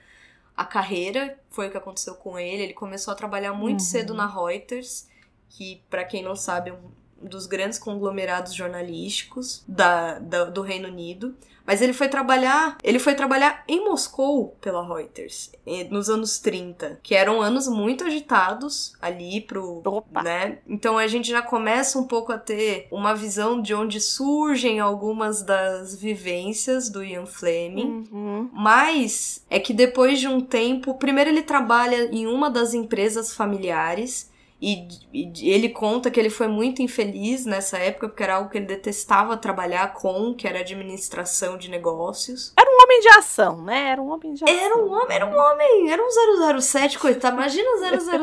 a 0.57 0.65
carreira, 0.65 1.39
foi 1.51 1.69
o 1.69 1.71
que 1.71 1.77
aconteceu 1.77 2.15
com 2.15 2.39
ele. 2.39 2.65
Ele 2.65 2.75
começou 2.75 3.13
a 3.13 3.17
trabalhar 3.17 3.53
muito 3.53 3.81
uhum. 3.81 3.87
cedo 3.87 4.15
na 4.15 4.27
Reuters, 4.27 5.09
que 5.51 5.83
para 5.89 6.05
quem 6.05 6.23
não 6.23 6.35
sabe 6.35 6.71
é 6.71 6.79
dos 7.23 7.47
grandes 7.47 7.79
conglomerados 7.79 8.55
jornalísticos 8.55 9.65
da, 9.67 10.19
da, 10.19 10.45
do 10.45 10.63
Reino 10.63 10.89
Unido. 10.89 11.35
Mas 11.69 11.83
ele 11.83 11.93
foi 11.93 12.09
trabalhar, 12.09 12.79
ele 12.83 12.99
foi 12.99 13.15
trabalhar 13.15 13.63
em 13.69 13.85
Moscou 13.85 14.57
pela 14.59 14.83
Reuters 14.83 15.53
nos 15.91 16.09
anos 16.09 16.39
30, 16.39 16.99
que 17.03 17.15
eram 17.15 17.43
anos 17.43 17.69
muito 17.69 18.05
agitados 18.05 18.95
ali 19.03 19.43
pro, 19.43 19.83
Opa. 19.85 20.23
né? 20.23 20.61
Então 20.67 20.97
a 20.97 21.07
gente 21.07 21.29
já 21.29 21.43
começa 21.43 21.99
um 21.99 22.05
pouco 22.05 22.33
a 22.33 22.39
ter 22.39 22.89
uma 22.91 23.15
visão 23.15 23.61
de 23.61 23.75
onde 23.75 24.01
surgem 24.01 24.81
algumas 24.81 25.43
das 25.43 25.95
vivências 25.95 26.89
do 26.89 27.05
Ian 27.05 27.27
Fleming. 27.27 28.09
Uhum. 28.11 28.49
Mas 28.51 29.45
é 29.51 29.61
que 29.61 29.75
depois 29.75 30.19
de 30.19 30.27
um 30.27 30.41
tempo, 30.41 30.95
primeiro 30.95 31.29
ele 31.29 31.43
trabalha 31.43 32.09
em 32.11 32.27
uma 32.27 32.49
das 32.49 32.73
empresas 32.73 33.35
familiares 33.35 34.28
e, 34.61 34.89
e, 35.13 35.51
ele 35.51 35.69
conta 35.69 36.11
que 36.11 36.19
ele 36.19 36.31
foi 36.31 36.49
muito 36.49 36.83
infeliz 36.83 37.47
nessa 37.47 37.79
época, 37.79 38.09
porque 38.09 38.23
era 38.25 38.35
algo 38.35 38.51
que 38.51 38.59
ele 38.59 38.67
detestava 38.67 39.37
trabalhar 39.37 39.95
com, 39.95 40.35
que 40.35 40.49
era 40.49 40.59
administração 40.59 41.57
de 41.57 41.71
negócios. 41.71 42.53
Era 42.59 42.69
um 42.69 42.83
homem 42.83 43.01
de 43.01 43.09
ação, 43.09 43.63
né? 43.63 43.91
Era 43.91 44.03
um 44.03 44.11
homem 44.11 44.35
de 44.35 44.43
ação. 44.43 44.57
Era 44.57 44.77
um 44.77 44.91
homem, 44.93 45.17
era 45.17 45.27
um 45.27 45.39
homem, 45.39 45.91
era 45.93 46.03
um 46.03 46.61
007, 46.61 46.99
coitado. 46.99 47.37
Imagina 47.37 47.69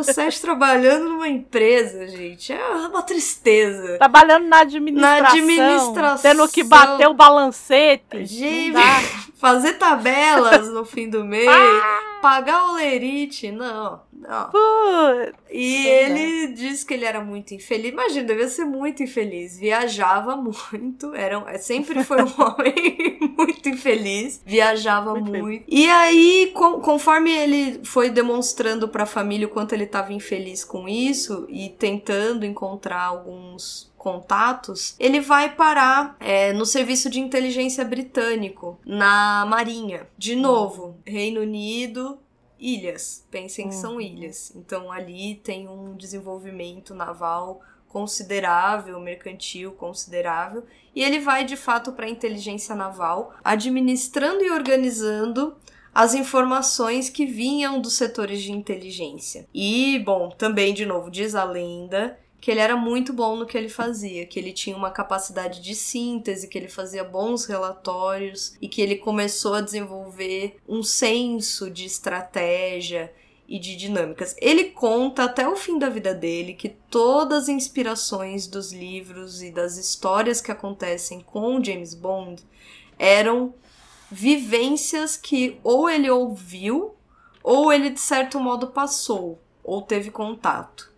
007 0.04 0.42
trabalhando 0.42 1.08
numa 1.08 1.30
empresa, 1.30 2.06
gente. 2.08 2.52
É 2.52 2.68
uma 2.88 3.02
tristeza. 3.02 3.98
Trabalhando 3.98 4.48
na 4.48 4.60
administração. 4.60 5.22
Na 5.22 5.30
administração. 5.30 6.32
Tendo 6.32 6.50
que 6.50 6.64
bater 6.66 7.08
o 7.08 7.14
balancete. 7.14 8.26
Gente, 8.26 8.78
fazer 9.36 9.74
tabelas 9.74 10.68
no 10.70 10.84
fim 10.84 11.10
do 11.10 11.24
mês. 11.24 11.48
Ah! 11.48 12.20
Pagar 12.22 12.72
o 12.72 12.74
lerite, 12.74 13.52
não 13.52 14.02
E 15.50 15.88
ele 15.88 16.48
diz 16.54 16.84
que 16.84 16.94
ele 16.94 17.06
era 17.06 17.24
muito 17.24 17.54
infeliz. 17.54 17.92
Imagina, 17.92 18.26
devia 18.26 18.48
ser 18.48 18.66
muito 18.66 19.04
infeliz. 19.04 19.58
Viajava 19.58 20.36
muito. 20.72 21.14
Era, 21.14 21.44
é, 21.48 21.58
sempre 21.58 22.04
foi 22.04 22.24
um 22.24 22.34
homem 22.42 23.20
muito 23.38 23.70
infeliz. 23.70 24.42
Viajava 24.46 25.14
muito. 25.14 25.44
muito. 25.44 25.64
E 25.68 25.90
aí, 25.90 26.52
com, 26.54 26.80
conforme 26.82 27.32
ele 27.32 27.82
foi 27.84 28.10
demonstrando 28.10 28.88
para 28.88 29.04
a 29.04 29.08
família 29.08 29.48
o 29.48 29.50
quanto 29.50 29.74
ele 29.74 29.86
estava 29.86 30.14
infeliz 30.14 30.64
com 30.64 30.88
isso 30.88 31.46
e 31.50 31.70
tentando 31.70 32.46
encontrar 32.46 33.04
alguns 33.04 33.94
contatos, 34.06 34.96
ele 35.00 35.20
vai 35.20 35.56
parar 35.56 36.16
é, 36.20 36.54
no 36.54 36.64
serviço 36.64 37.10
de 37.10 37.20
inteligência 37.20 37.84
britânico, 37.84 38.80
na 38.86 39.48
Marinha. 39.48 40.08
De 40.16 40.36
novo, 40.36 41.00
Reino 41.04 41.42
Unido, 41.42 42.20
ilhas. 42.60 43.26
Pensem 43.30 43.70
que 43.70 43.76
são 43.76 43.94
uhum. 43.94 44.02
ilhas. 44.02 44.52
Então 44.56 44.92
ali 44.92 45.36
tem 45.36 45.68
um 45.68 45.96
desenvolvimento 45.96 46.94
naval 46.94 47.62
considerável, 47.88 49.00
mercantil 49.00 49.72
considerável, 49.72 50.66
e 50.94 51.02
ele 51.02 51.20
vai 51.20 51.46
de 51.46 51.56
fato 51.56 51.94
para 51.94 52.06
a 52.06 52.10
inteligência 52.10 52.76
naval, 52.76 53.34
administrando 53.42 54.44
e 54.44 54.52
organizando 54.52 55.56
as 55.94 56.14
informações 56.14 57.10
que 57.10 57.26
vinham 57.26 57.80
dos 57.80 57.94
setores 57.94 58.42
de 58.42 58.52
inteligência. 58.52 59.48
E, 59.54 59.98
bom, 60.00 60.30
também 60.30 60.74
de 60.74 60.86
novo 60.86 61.10
diz 61.10 61.36
a 61.36 61.46
lenda 61.46 62.20
que 62.46 62.52
ele 62.52 62.60
era 62.60 62.78
muito 62.78 63.12
bom 63.12 63.36
no 63.36 63.48
que 63.48 63.58
ele 63.58 63.68
fazia, 63.68 64.24
que 64.24 64.38
ele 64.38 64.54
tinha 64.54 64.78
uma 64.78 64.92
capacidade 64.92 65.60
de 65.60 65.74
síntese, 65.74 66.48
que 66.48 66.56
ele 66.56 66.68
fazia 66.68 67.04
bons 67.04 67.46
relatórios 67.46 68.54
e 68.62 68.68
que 68.68 68.84
ele 68.84 68.98
começou 68.98 69.56
a 69.56 69.62
desenvolver 69.62 70.58
um 70.70 70.84
senso 70.84 71.72
de 71.72 71.86
estratégia 71.86 73.12
e 73.48 73.58
de 73.58 73.76
dinâmicas. 73.76 74.36
Ele 74.40 74.66
conta 74.66 75.24
até 75.24 75.50
o 75.50 75.56
fim 75.56 75.80
da 75.80 75.90
vida 75.90 76.14
dele 76.14 76.54
que 76.54 76.70
todas 76.70 77.46
as 77.46 77.50
inspirações 77.50 78.46
dos 78.46 78.72
livros 78.72 79.42
e 79.42 79.50
das 79.50 79.78
histórias 79.78 80.40
que 80.40 80.52
acontecem 80.52 81.22
com 81.22 81.64
James 81.64 81.96
Bond 81.96 82.44
eram 83.00 83.56
vivências 84.12 85.18
que 85.18 85.60
ou 85.64 85.90
ele 85.90 86.12
ouviu 86.12 86.94
ou 87.42 87.74
ele 87.74 87.90
de 87.90 88.00
certo 88.00 88.40
modo 88.40 88.68
passou 88.68 89.40
ou 89.64 89.82
teve 89.82 90.12
contato. 90.12 90.94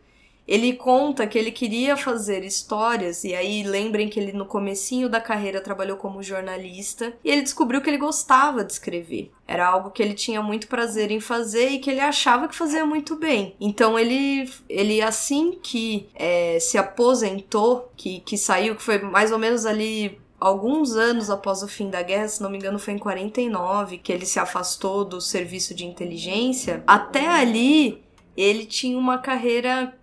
Ele 0.48 0.74
conta 0.74 1.28
que 1.28 1.38
ele 1.38 1.52
queria 1.52 1.98
fazer 1.98 2.44
histórias, 2.44 3.24
e 3.24 3.36
aí 3.36 3.64
lembrem 3.64 4.08
que 4.08 4.20
ele 4.20 4.32
no 4.32 4.46
comecinho 4.46 5.10
da 5.10 5.20
carreira 5.20 5.60
trabalhou 5.60 5.98
como 5.98 6.24
jornalista, 6.24 7.14
e 7.24 7.30
ele 7.30 7.42
descobriu 7.42 7.82
que 7.82 7.90
ele 7.90 7.98
gostava 7.98 8.64
de 8.64 8.72
escrever. 8.72 9.32
Era 9.48 9.68
algo 9.68 9.92
que 9.92 10.02
ele 10.02 10.14
tinha 10.14 10.42
muito 10.42 10.68
prazer 10.68 11.12
em 11.12 11.20
fazer 11.20 11.70
e 11.70 11.80
que 11.80 11.90
ele 11.90 12.00
achava 12.00 12.48
que 12.48 12.56
fazia 12.56 12.86
muito 12.86 13.16
bem. 13.16 13.56
Então 13.60 13.98
ele, 13.98 14.50
ele 14.68 15.02
assim 15.02 15.58
que 15.62 16.10
é, 16.16 16.60
se 16.60 16.78
aposentou, 16.78 17.92
que, 17.96 18.20
que 18.22 18.38
saiu, 18.38 18.76
que 18.76 18.84
foi 18.84 19.00
mais 19.00 19.32
ou 19.32 19.40
menos 19.40 19.66
ali 19.66 20.20
alguns 20.40 20.96
anos 20.96 21.30
após 21.30 21.64
o 21.64 21.68
fim 21.68 21.90
da 21.90 22.02
guerra, 22.02 22.28
se 22.28 22.42
não 22.42 22.50
me 22.50 22.58
engano 22.58 22.78
foi 22.78 22.94
em 22.94 23.00
49 23.00 23.98
que 23.98 24.12
ele 24.12 24.26
se 24.26 24.40
afastou 24.40 25.04
do 25.04 25.20
serviço 25.20 25.74
de 25.74 25.86
inteligência, 25.86 26.84
até 26.86 27.28
ali 27.28 28.04
ele 28.38 28.66
tinha 28.66 28.98
uma 28.98 29.18
carreira, 29.18 29.94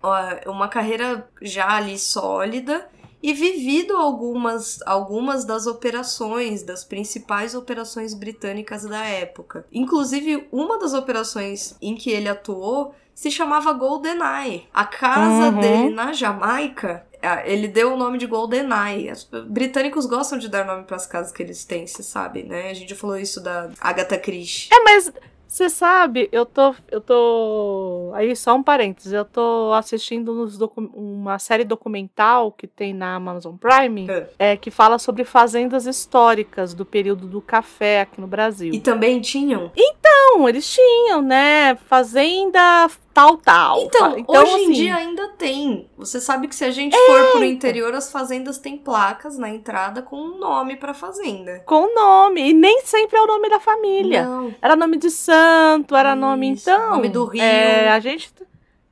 uma 0.45 0.67
carreira 0.67 1.27
já 1.41 1.75
ali 1.75 1.97
sólida 1.97 2.87
e 3.23 3.33
vivido 3.33 3.95
algumas, 3.95 4.79
algumas 4.85 5.45
das 5.45 5.65
operações, 5.65 6.61
das 6.61 6.83
principais 6.83 7.55
operações 7.55 8.13
britânicas 8.13 8.83
da 8.83 9.03
época. 9.03 9.65
Inclusive, 9.71 10.47
uma 10.51 10.77
das 10.77 10.93
operações 10.93 11.75
em 11.81 11.95
que 11.95 12.11
ele 12.11 12.29
atuou 12.29 12.93
se 13.15 13.31
chamava 13.31 13.71
GoldenEye. 13.71 14.67
A 14.73 14.83
casa 14.83 15.49
uhum. 15.49 15.59
dele 15.59 15.89
na 15.89 16.11
Jamaica 16.11 17.05
ele 17.45 17.67
deu 17.67 17.93
o 17.93 17.97
nome 17.97 18.17
de 18.17 18.27
GoldenEye. 18.27 19.11
Os 19.11 19.23
britânicos 19.47 20.05
gostam 20.05 20.37
de 20.37 20.47
dar 20.47 20.65
nome 20.65 20.83
para 20.83 20.95
as 20.95 21.07
casas 21.07 21.31
que 21.31 21.41
eles 21.41 21.65
têm, 21.65 21.87
você 21.87 22.03
sabe, 22.03 22.43
né? 22.43 22.69
A 22.69 22.73
gente 22.73 22.89
já 22.89 22.95
falou 22.95 23.17
isso 23.17 23.41
da 23.41 23.69
Agatha 23.79 24.17
Christie. 24.17 24.69
É, 24.71 24.83
mas 24.83 25.11
você 25.55 25.69
sabe, 25.69 26.27
eu 26.33 26.45
tô, 26.45 26.75
eu 26.91 26.99
tô. 26.99 28.11
Aí 28.13 28.35
só 28.35 28.53
um 28.55 28.61
parênteses, 28.61 29.13
eu 29.13 29.23
tô 29.23 29.71
assistindo 29.73 30.49
uma 30.93 31.39
série 31.39 31.63
documental 31.63 32.51
que 32.51 32.67
tem 32.67 32.93
na 32.93 33.15
Amazon 33.15 33.55
Prime, 33.55 34.05
é. 34.09 34.27
é. 34.37 34.57
que 34.57 34.69
fala 34.69 34.99
sobre 34.99 35.23
fazendas 35.23 35.85
históricas 35.85 36.73
do 36.73 36.85
período 36.85 37.25
do 37.25 37.39
café 37.39 38.01
aqui 38.01 38.19
no 38.19 38.27
Brasil. 38.27 38.73
E 38.73 38.81
também 38.81 39.21
tinham? 39.21 39.71
Então, 39.77 40.49
eles 40.49 40.69
tinham, 40.69 41.21
né? 41.21 41.75
Fazenda 41.87 42.89
tal, 43.15 43.37
tal. 43.37 43.79
Então, 43.79 44.19
então 44.19 44.43
hoje 44.43 44.53
assim, 44.53 44.65
em 44.65 44.71
dia 44.73 44.95
ainda 44.97 45.29
tem. 45.29 45.89
Você 45.97 46.19
sabe 46.19 46.49
que 46.49 46.55
se 46.55 46.65
a 46.65 46.69
gente 46.69 46.93
é... 46.93 47.07
for 47.07 47.31
pro 47.31 47.45
interior, 47.45 47.95
as 47.95 48.11
fazendas 48.11 48.57
têm 48.57 48.77
placas 48.77 49.37
na 49.37 49.49
entrada 49.49 50.01
com 50.01 50.17
um 50.17 50.37
nome 50.37 50.75
pra 50.75 50.93
fazenda. 50.93 51.63
Com 51.65 51.95
nome. 51.95 52.49
E 52.49 52.53
nem 52.53 52.81
sempre 52.81 53.17
é 53.17 53.21
o 53.21 53.25
nome 53.25 53.49
da 53.49 53.59
família. 53.59 54.25
Não. 54.25 54.53
Era 54.61 54.75
nome 54.75 54.97
de 54.97 55.09
santo, 55.09 55.95
era 55.95 56.11
isso. 56.11 56.19
nome, 56.19 56.47
então. 56.47 56.89
Nome 56.91 57.07
do 57.07 57.23
rio. 57.23 57.41
É, 57.41 57.89
a 57.89 57.99
gente. 58.01 58.33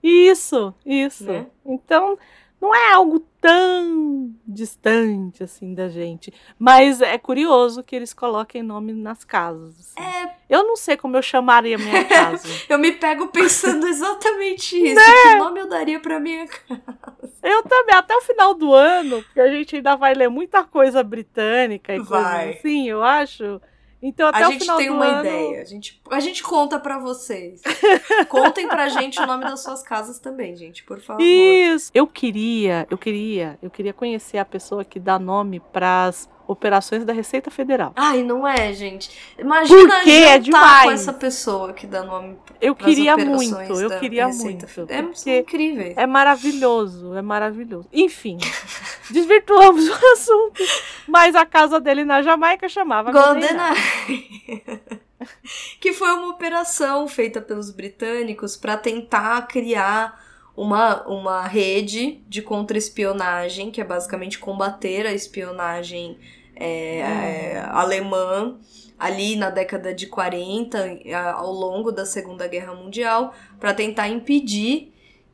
Isso, 0.02 0.74
isso. 0.86 1.26
Né? 1.26 1.46
Então, 1.66 2.18
não 2.62 2.74
é 2.74 2.94
algo 2.94 3.26
tão 3.43 4.34
distante 4.47 5.43
assim 5.43 5.73
da 5.73 5.89
gente. 5.89 6.34
Mas 6.58 7.01
é 7.01 7.17
curioso 7.17 7.84
que 7.84 7.93
eles 7.93 8.13
coloquem 8.13 8.63
nome 8.63 8.93
nas 8.93 9.25
casas. 9.25 9.77
Assim. 9.97 10.01
É. 10.01 10.34
Eu 10.49 10.63
não 10.63 10.77
sei 10.77 10.95
como 10.95 11.17
eu 11.17 11.21
chamaria 11.21 11.77
minha 11.77 12.03
casa. 12.08 12.47
eu 12.69 12.79
me 12.79 12.93
pego 12.93 13.27
pensando 13.27 13.86
exatamente 13.86 14.77
isso. 14.77 14.95
Né? 14.95 15.23
Que 15.23 15.36
nome 15.36 15.60
eu 15.60 15.67
daria 15.67 15.99
pra 15.99 16.21
minha 16.21 16.47
casa? 16.47 17.34
Eu 17.43 17.63
também, 17.63 17.95
até 17.95 18.15
o 18.15 18.21
final 18.21 18.53
do 18.53 18.73
ano, 18.73 19.21
porque 19.23 19.41
a 19.41 19.51
gente 19.51 19.75
ainda 19.75 19.97
vai 19.97 20.13
ler 20.13 20.29
muita 20.29 20.63
coisa 20.63 21.03
britânica 21.03 21.93
e 21.93 21.99
vai. 21.99 22.45
coisas 22.45 22.60
assim, 22.60 22.89
eu 22.89 23.03
acho. 23.03 23.62
Então, 24.06 24.28
até 24.28 24.44
a 24.44 24.52
gente 24.52 24.68
tem 24.76 24.89
uma 24.89 25.06
ano... 25.06 25.20
ideia. 25.22 25.62
A 25.62 25.66
gente, 25.66 26.02
a 26.12 26.20
gente 26.20 26.44
conta 26.44 26.78
para 26.78 27.00
vocês. 27.00 27.62
Contem 28.28 28.68
pra 28.68 28.89
gente 28.89 29.18
o 29.18 29.26
nome 29.26 29.46
das 29.46 29.63
suas 29.63 29.82
casas 29.82 30.20
também, 30.20 30.58
gente, 30.58 30.84
por 30.84 31.00
favor. 31.00 31.22
Isso. 31.22 31.89
Eu 31.94 32.06
queria, 32.06 32.86
eu 32.89 32.98
queria, 32.98 33.58
eu 33.62 33.72
queria 33.72 33.94
conhecer 33.94 34.38
a 34.38 34.44
pessoa 34.46 34.84
que 34.84 35.00
dá 35.00 35.18
nome 35.18 35.62
pras 35.62 36.30
operações 36.54 37.04
da 37.04 37.12
Receita 37.12 37.52
Federal. 37.52 37.92
Ai, 37.96 38.24
não 38.24 38.48
é, 38.48 38.72
gente. 38.74 39.12
Imagina 39.38 39.96
Porque 39.96 40.10
é 40.10 40.39
demais. 40.39 40.84
com 40.86 40.92
essa 40.92 41.13
pessoa 41.13 41.74
que 41.74 41.86
dá 41.86 42.04
nome 42.04 42.38
Eu 42.62 42.76
queria 42.76 43.18
muito, 43.18 43.74
eu 43.74 44.00
queria 44.00 44.28
muito. 44.28 44.66
É 45.26 45.39
incrível. 45.39 45.94
É 45.96 46.08
maravilhoso, 46.08 47.16
é 47.16 47.22
maravilhoso. 47.22 47.88
Enfim, 47.92 48.38
desvirtuamos 49.12 49.88
o 49.89 49.94
assunto. 50.13 50.63
Mas 51.08 51.36
a 51.36 51.46
casa 51.46 51.80
dele 51.80 52.06
na 52.06 52.22
Jamaica 52.22 52.70
chamava 52.70 53.12
GoldenEye. 53.12 54.63
que 55.80 55.94
foi 55.94 56.12
uma 56.12 56.30
operação 56.30 57.08
feita 57.08 57.42
pelos 57.42 57.72
britânicos 57.72 58.56
para 58.56 58.78
tentar 58.78 59.48
criar 59.48 60.22
uma, 60.56 61.02
uma 61.08 61.42
rede 61.48 62.22
de 62.28 62.42
contra-espionagem, 62.42 63.72
que 63.72 63.82
é 63.82 63.84
basicamente 63.84 64.38
combater 64.38 65.06
a 65.06 65.13
espionagem 65.13 66.18
é, 66.56 67.00
é, 67.00 67.66
alemã 67.70 68.58
ali 68.98 69.36
na 69.36 69.50
década 69.50 69.94
de 69.94 70.08
40, 70.08 71.00
ao 71.36 71.52
longo 71.52 71.92
da 71.92 72.06
Segunda 72.06 72.48
Guerra 72.48 72.74
Mundial, 72.74 73.34
para 73.60 73.74
tentar 73.74 74.08
impedir 74.08 74.94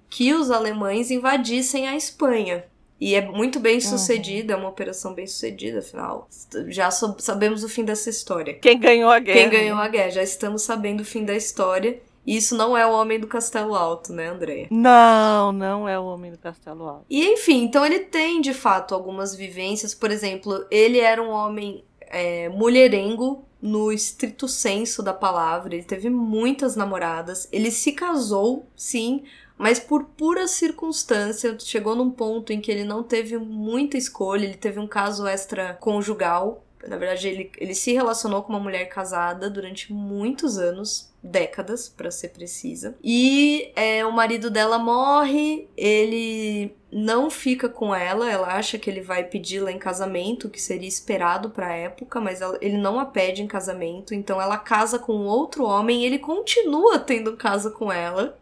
que 0.10 0.34
os 0.34 0.50
alemães 0.50 1.12
invadissem 1.12 1.88
a 1.88 1.96
Espanha. 1.96 2.66
E 3.00 3.16
é 3.16 3.22
muito 3.22 3.60
bem 3.60 3.80
sucedida, 3.80 4.54
uhum. 4.54 4.60
é 4.60 4.64
uma 4.64 4.70
operação 4.70 5.14
bem 5.14 5.26
sucedida, 5.26 5.80
afinal. 5.80 6.28
Já 6.68 6.92
sabemos 6.92 7.64
o 7.64 7.70
fim 7.70 7.86
dessa 7.86 8.10
história. 8.10 8.56
Quem 8.56 8.78
ganhou 8.78 9.10
a 9.10 9.20
guerra? 9.20 9.40
Quem 9.40 9.50
ganhou 9.50 9.78
a 9.78 9.88
guerra, 9.88 10.10
já 10.10 10.24
estamos 10.24 10.64
sabendo 10.64 11.02
o 11.02 11.06
fim 11.06 11.24
da 11.24 11.34
história. 11.34 12.02
E 12.30 12.38
isso 12.38 12.56
não 12.56 12.78
é 12.78 12.86
o 12.86 12.92
Homem 12.92 13.20
do 13.20 13.26
Castelo 13.26 13.74
Alto, 13.74 14.14
né, 14.14 14.28
Andréia? 14.28 14.68
Não, 14.70 15.52
não 15.52 15.90
é 15.90 15.98
o 15.98 16.06
Homem 16.06 16.32
do 16.32 16.38
Castelo 16.38 16.88
Alto. 16.88 17.06
E 17.10 17.26
enfim, 17.26 17.64
então 17.64 17.84
ele 17.84 18.02
tem 18.02 18.40
de 18.40 18.54
fato 18.54 18.94
algumas 18.94 19.34
vivências. 19.34 19.96
Por 19.96 20.12
exemplo, 20.12 20.64
ele 20.70 21.00
era 21.00 21.24
um 21.24 21.32
homem 21.32 21.84
é, 22.02 22.48
mulherengo 22.50 23.44
no 23.60 23.92
estrito 23.92 24.48
senso 24.48 25.02
da 25.02 25.12
palavra. 25.12 25.74
Ele 25.74 25.84
teve 25.84 26.08
muitas 26.08 26.76
namoradas. 26.76 27.50
Ele 27.52 27.72
se 27.72 27.94
casou, 27.94 28.68
sim, 28.76 29.24
mas 29.58 29.80
por 29.80 30.04
pura 30.04 30.48
circunstância, 30.48 31.58
chegou 31.58 31.96
num 31.96 32.12
ponto 32.12 32.54
em 32.54 32.62
que 32.62 32.72
ele 32.72 32.84
não 32.84 33.02
teve 33.02 33.40
muita 33.40 33.98
escolha. 33.98 34.46
Ele 34.46 34.54
teve 34.54 34.80
um 34.80 34.88
caso 34.88 35.28
extraconjugal. 35.28 36.64
Na 36.88 36.98
verdade, 36.98 37.28
ele, 37.28 37.52
ele 37.58 37.76
se 37.76 37.92
relacionou 37.94 38.42
com 38.44 38.54
uma 38.54 38.60
mulher 38.60 38.86
casada 38.86 39.50
durante 39.50 39.92
muitos 39.92 40.58
anos 40.58 41.10
décadas, 41.22 41.90
para 41.90 42.12
ser 42.12 42.30
precisa. 42.30 42.96
E 43.04 43.72
é, 43.76 44.06
o 44.06 44.12
marido 44.12 44.50
dela 44.50 44.80
morre, 44.80 45.68
ele 45.76 46.74
não 46.92 47.30
fica 47.30 47.70
com 47.70 47.94
ela, 47.94 48.32
ela 48.32 48.56
acha 48.56 48.78
que 48.78 48.90
ele 48.90 49.02
vai 49.02 49.24
pedi-la 49.24 49.72
em 49.72 49.78
casamento, 49.78 50.50
que 50.50 50.62
seria 50.62 50.88
esperado 50.88 51.50
para 51.50 51.68
a 51.68 51.76
época, 51.76 52.20
mas 52.20 52.42
ela, 52.42 52.58
ele 52.62 52.78
não 52.78 53.00
a 53.00 53.06
pede 53.06 53.44
em 53.44 53.48
casamento, 53.48 54.14
então 54.14 54.42
ela 54.42 54.58
casa 54.58 54.98
com 54.98 55.26
outro 55.26 55.66
homem 55.66 56.06
ele 56.06 56.20
continua 56.20 56.98
tendo 57.00 57.38
casa 57.38 57.70
com 57.70 57.92
ela. 57.92 58.38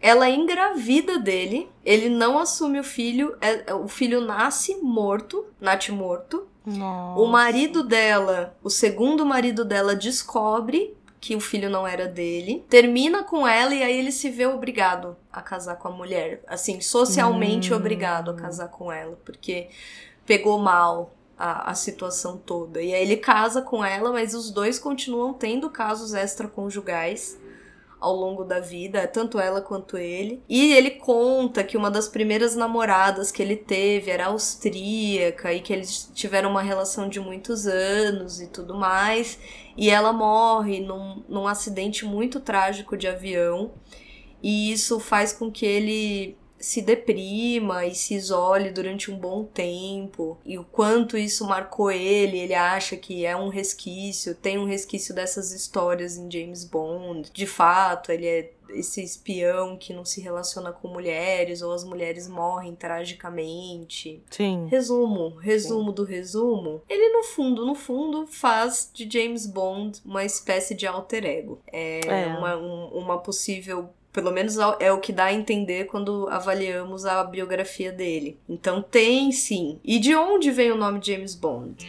Ela 0.00 0.30
engravida 0.30 1.18
dele, 1.18 1.68
ele 1.84 2.08
não 2.08 2.38
assume 2.38 2.78
o 2.78 2.84
filho, 2.84 3.36
é, 3.40 3.74
o 3.74 3.88
filho 3.88 4.20
nasce 4.20 4.76
morto, 4.76 5.46
nate 5.60 5.90
morto. 5.90 6.46
Nossa. 6.66 7.20
O 7.20 7.26
marido 7.26 7.82
dela, 7.82 8.56
o 8.62 8.68
segundo 8.70 9.24
marido 9.24 9.64
dela, 9.64 9.94
descobre 9.94 10.94
que 11.20 11.34
o 11.34 11.40
filho 11.40 11.68
não 11.68 11.86
era 11.86 12.06
dele, 12.06 12.64
termina 12.68 13.24
com 13.24 13.46
ela 13.46 13.74
e 13.74 13.82
aí 13.82 13.98
ele 13.98 14.12
se 14.12 14.30
vê 14.30 14.46
obrigado 14.46 15.16
a 15.32 15.42
casar 15.42 15.76
com 15.76 15.88
a 15.88 15.90
mulher. 15.90 16.42
Assim, 16.46 16.80
socialmente 16.80 17.72
Hum. 17.72 17.76
obrigado 17.76 18.30
a 18.30 18.34
casar 18.34 18.68
com 18.68 18.92
ela, 18.92 19.18
porque 19.24 19.68
pegou 20.24 20.58
mal 20.58 21.12
a, 21.36 21.70
a 21.70 21.74
situação 21.74 22.36
toda. 22.36 22.80
E 22.80 22.94
aí 22.94 23.02
ele 23.02 23.16
casa 23.16 23.62
com 23.62 23.84
ela, 23.84 24.12
mas 24.12 24.32
os 24.34 24.50
dois 24.50 24.78
continuam 24.78 25.32
tendo 25.32 25.68
casos 25.70 26.14
extraconjugais 26.14 27.38
ao 28.00 28.14
longo 28.14 28.44
da 28.44 28.60
vida, 28.60 29.06
tanto 29.06 29.38
ela 29.38 29.60
quanto 29.60 29.96
ele. 29.96 30.42
E 30.48 30.72
ele 30.72 30.90
conta 30.90 31.64
que 31.64 31.76
uma 31.76 31.90
das 31.90 32.08
primeiras 32.08 32.54
namoradas 32.54 33.32
que 33.32 33.42
ele 33.42 33.56
teve 33.56 34.10
era 34.10 34.26
austríaca 34.26 35.52
e 35.52 35.60
que 35.60 35.72
eles 35.72 36.10
tiveram 36.14 36.50
uma 36.50 36.62
relação 36.62 37.08
de 37.08 37.20
muitos 37.20 37.66
anos 37.66 38.40
e 38.40 38.48
tudo 38.48 38.74
mais. 38.74 39.38
E 39.76 39.90
ela 39.90 40.12
morre 40.12 40.80
num, 40.80 41.22
num 41.28 41.46
acidente 41.46 42.04
muito 42.04 42.40
trágico 42.40 42.96
de 42.96 43.08
avião. 43.08 43.72
E 44.42 44.72
isso 44.72 45.00
faz 45.00 45.32
com 45.32 45.50
que 45.50 45.66
ele 45.66 46.36
se 46.58 46.82
deprima 46.82 47.86
e 47.86 47.94
se 47.94 48.14
isole 48.14 48.70
durante 48.70 49.10
um 49.10 49.16
bom 49.18 49.44
tempo. 49.44 50.38
E 50.44 50.58
o 50.58 50.64
quanto 50.64 51.16
isso 51.16 51.46
marcou 51.46 51.90
ele, 51.90 52.38
ele 52.38 52.54
acha 52.54 52.96
que 52.96 53.24
é 53.24 53.36
um 53.36 53.48
resquício, 53.48 54.34
tem 54.34 54.58
um 54.58 54.64
resquício 54.66 55.14
dessas 55.14 55.52
histórias 55.52 56.16
em 56.16 56.30
James 56.30 56.64
Bond. 56.64 57.30
De 57.32 57.46
fato, 57.46 58.10
ele 58.10 58.26
é 58.26 58.52
esse 58.70 59.02
espião 59.02 59.78
que 59.78 59.94
não 59.94 60.04
se 60.04 60.20
relaciona 60.20 60.70
com 60.72 60.88
mulheres 60.88 61.62
ou 61.62 61.72
as 61.72 61.84
mulheres 61.84 62.28
morrem 62.28 62.74
tragicamente. 62.74 64.22
Sim. 64.30 64.66
Resumo, 64.70 65.36
resumo 65.36 65.92
do 65.92 66.04
resumo. 66.04 66.82
Ele 66.88 67.08
no 67.16 67.22
fundo, 67.24 67.64
no 67.66 67.74
fundo, 67.74 68.26
faz 68.26 68.90
de 68.92 69.08
James 69.10 69.46
Bond 69.46 70.00
uma 70.04 70.24
espécie 70.24 70.74
de 70.74 70.86
alter 70.86 71.24
ego. 71.24 71.60
É, 71.72 72.00
É. 72.06 72.26
Uma, 72.26 72.56
um- 72.56 72.88
uma 72.88 73.18
possível. 73.18 73.88
Pelo 74.12 74.32
menos 74.32 74.56
é 74.80 74.90
o 74.90 75.00
que 75.00 75.12
dá 75.12 75.26
a 75.26 75.32
entender 75.32 75.84
quando 75.86 76.26
avaliamos 76.28 77.04
a 77.04 77.22
biografia 77.22 77.92
dele. 77.92 78.38
Então 78.48 78.82
tem 78.82 79.30
sim. 79.30 79.78
E 79.84 79.98
de 79.98 80.14
onde 80.14 80.50
vem 80.50 80.72
o 80.72 80.76
nome 80.76 80.98
James 81.02 81.34
Bond? 81.34 81.86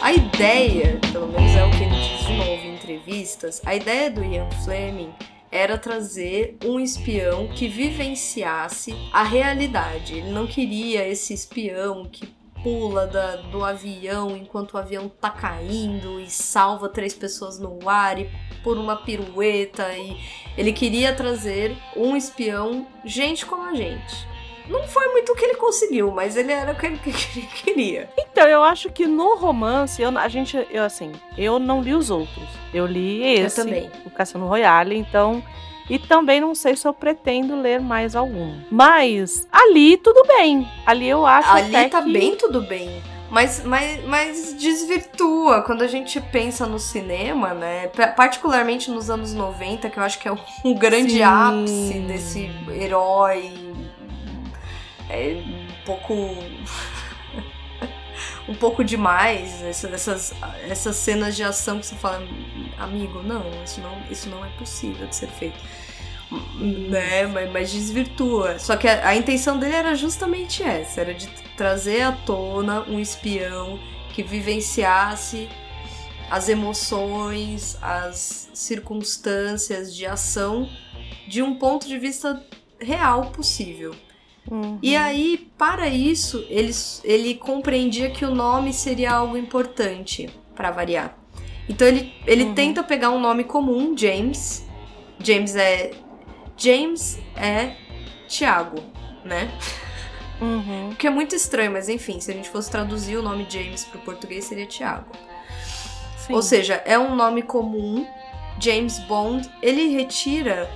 A 0.00 0.12
ideia, 0.12 1.00
pelo 1.10 1.28
menos 1.28 1.56
é 1.56 1.64
o 1.64 1.70
que 1.70 1.84
ele 1.84 1.94
diz 1.94 2.26
de 2.26 2.32
novo 2.36 2.50
em 2.50 2.74
entrevistas, 2.74 3.62
a 3.64 3.74
ideia 3.74 4.10
do 4.10 4.22
Ian 4.22 4.50
Fleming 4.64 5.12
era 5.52 5.76
trazer 5.78 6.56
um 6.64 6.80
espião 6.80 7.46
que 7.48 7.68
vivenciasse 7.68 8.94
a 9.12 9.22
realidade. 9.22 10.14
Ele 10.14 10.30
não 10.30 10.46
queria 10.46 11.06
esse 11.06 11.34
espião 11.34 12.06
que 12.10 12.26
pula 12.62 13.06
da- 13.06 13.36
do 13.36 13.64
avião 13.64 14.36
enquanto 14.36 14.72
o 14.74 14.78
avião 14.78 15.08
tá 15.08 15.28
caindo 15.30 16.20
e 16.20 16.30
salva 16.30 16.88
três 16.88 17.12
pessoas 17.12 17.58
no 17.58 17.88
ar 17.88 18.18
e 18.20 18.30
por 18.62 18.78
uma 18.78 18.96
pirueta 18.96 19.92
e 19.94 20.16
ele 20.56 20.72
queria 20.72 21.12
trazer 21.12 21.76
um 21.96 22.16
espião 22.16 22.86
gente 23.04 23.44
como 23.44 23.64
a 23.64 23.74
gente. 23.74 24.31
Não 24.68 24.84
foi 24.84 25.08
muito 25.08 25.32
o 25.32 25.34
que 25.36 25.44
ele 25.44 25.54
conseguiu, 25.56 26.10
mas 26.10 26.36
ele 26.36 26.52
era 26.52 26.72
o 26.72 26.74
que 26.76 26.86
ele 26.86 26.98
que 27.02 27.10
ele 27.38 27.46
queria. 27.48 28.08
Então, 28.18 28.46
eu 28.46 28.62
acho 28.62 28.90
que 28.90 29.06
no 29.06 29.36
romance, 29.36 30.00
eu, 30.00 30.16
a 30.18 30.28
gente, 30.28 30.56
eu 30.70 30.82
assim, 30.84 31.12
eu 31.36 31.58
não 31.58 31.80
li 31.82 31.94
os 31.94 32.10
outros. 32.10 32.48
Eu 32.72 32.86
li 32.86 33.22
esse, 33.22 33.56
também. 33.56 33.90
o 34.06 34.10
Cassino 34.10 34.46
Royale, 34.46 34.96
então. 34.96 35.42
E 35.90 35.98
também 35.98 36.40
não 36.40 36.54
sei 36.54 36.74
se 36.76 36.86
eu 36.86 36.94
pretendo 36.94 37.60
ler 37.60 37.80
mais 37.80 38.14
algum. 38.16 38.56
Mas 38.70 39.46
ali 39.52 39.96
tudo 39.98 40.22
bem. 40.26 40.66
Ali 40.86 41.08
eu 41.08 41.26
acho 41.26 41.50
Ali 41.50 41.74
até 41.76 41.88
tá 41.88 42.02
que... 42.02 42.12
bem 42.12 42.36
tudo 42.36 42.62
bem. 42.62 43.02
Mas, 43.28 43.64
mas, 43.64 44.04
mas 44.04 44.54
desvirtua 44.58 45.62
quando 45.62 45.82
a 45.82 45.86
gente 45.86 46.20
pensa 46.20 46.66
no 46.66 46.78
cinema, 46.78 47.54
né? 47.54 47.88
Pa- 47.88 48.08
Particularmente 48.08 48.90
nos 48.90 49.08
anos 49.10 49.32
90, 49.34 49.88
que 49.90 49.98
eu 49.98 50.02
acho 50.02 50.18
que 50.18 50.28
é 50.28 50.32
o 50.32 50.38
grande 50.76 51.12
Sim. 51.14 51.22
ápice 51.22 51.94
desse 52.06 52.50
herói. 52.70 53.50
É 55.12 55.42
um 55.44 55.66
pouco. 55.84 56.14
um 58.48 58.54
pouco 58.54 58.84
demais. 58.84 59.62
essa- 59.62 59.88
Essas, 59.88 60.34
essas 60.68 60.96
cenas 60.96 61.36
de 61.36 61.42
ação 61.44 61.78
que 61.78 61.86
você 61.86 61.96
fala, 61.96 62.26
amigo, 62.78 63.22
não, 63.22 63.44
isso 63.64 63.80
não, 63.80 64.02
isso 64.10 64.28
não 64.28 64.44
é 64.44 64.48
possível 64.58 65.06
de 65.06 65.16
ser 65.16 65.28
feito. 65.28 65.58
Né, 66.58 67.26
mas, 67.26 67.50
mas 67.52 67.70
desvirtua. 67.70 68.58
Só 68.58 68.74
que 68.76 68.88
a, 68.88 69.08
a 69.08 69.14
intenção 69.16 69.58
dele 69.58 69.74
era 69.74 69.94
justamente 69.94 70.62
essa: 70.62 71.02
era 71.02 71.12
de 71.12 71.26
trazer 71.58 72.02
à 72.02 72.12
tona 72.12 72.82
um 72.88 72.98
espião 72.98 73.78
que 74.14 74.22
vivenciasse 74.22 75.46
as 76.30 76.48
emoções, 76.48 77.76
as 77.82 78.48
circunstâncias 78.54 79.94
de 79.94 80.06
ação 80.06 80.66
de 81.28 81.42
um 81.42 81.54
ponto 81.56 81.86
de 81.86 81.98
vista 81.98 82.42
real 82.80 83.26
possível. 83.26 83.94
Uhum. 84.50 84.78
E 84.82 84.96
aí, 84.96 85.50
para 85.56 85.88
isso, 85.88 86.44
ele, 86.48 86.72
ele 87.04 87.34
compreendia 87.34 88.10
que 88.10 88.24
o 88.24 88.34
nome 88.34 88.72
seria 88.72 89.12
algo 89.12 89.36
importante, 89.36 90.28
para 90.54 90.70
variar. 90.70 91.16
Então 91.68 91.86
ele, 91.86 92.12
ele 92.26 92.44
Uhum. 92.44 92.54
tenta 92.54 92.82
pegar 92.82 93.10
um 93.10 93.20
nome 93.20 93.44
comum, 93.44 93.96
James. 93.96 94.66
James 95.18 95.54
é. 95.56 95.92
James 96.56 97.18
é 97.36 97.76
Tiago, 98.28 98.82
né? 99.24 99.50
Uhum. 100.40 100.90
O 100.90 100.96
que 100.96 101.06
é 101.06 101.10
muito 101.10 101.34
estranho, 101.34 101.70
mas 101.72 101.88
enfim, 101.88 102.20
se 102.20 102.30
a 102.30 102.34
gente 102.34 102.48
fosse 102.50 102.70
traduzir 102.70 103.16
o 103.16 103.22
nome 103.22 103.46
James 103.48 103.84
pro 103.84 104.00
português, 104.00 104.44
seria 104.44 104.66
Tiago. 104.66 105.06
Sim. 106.18 106.34
Ou 106.34 106.42
seja, 106.42 106.82
é 106.84 106.98
um 106.98 107.14
nome 107.14 107.42
comum. 107.42 108.06
James 108.60 108.98
Bond, 109.00 109.48
ele 109.62 109.88
retira, 109.88 110.70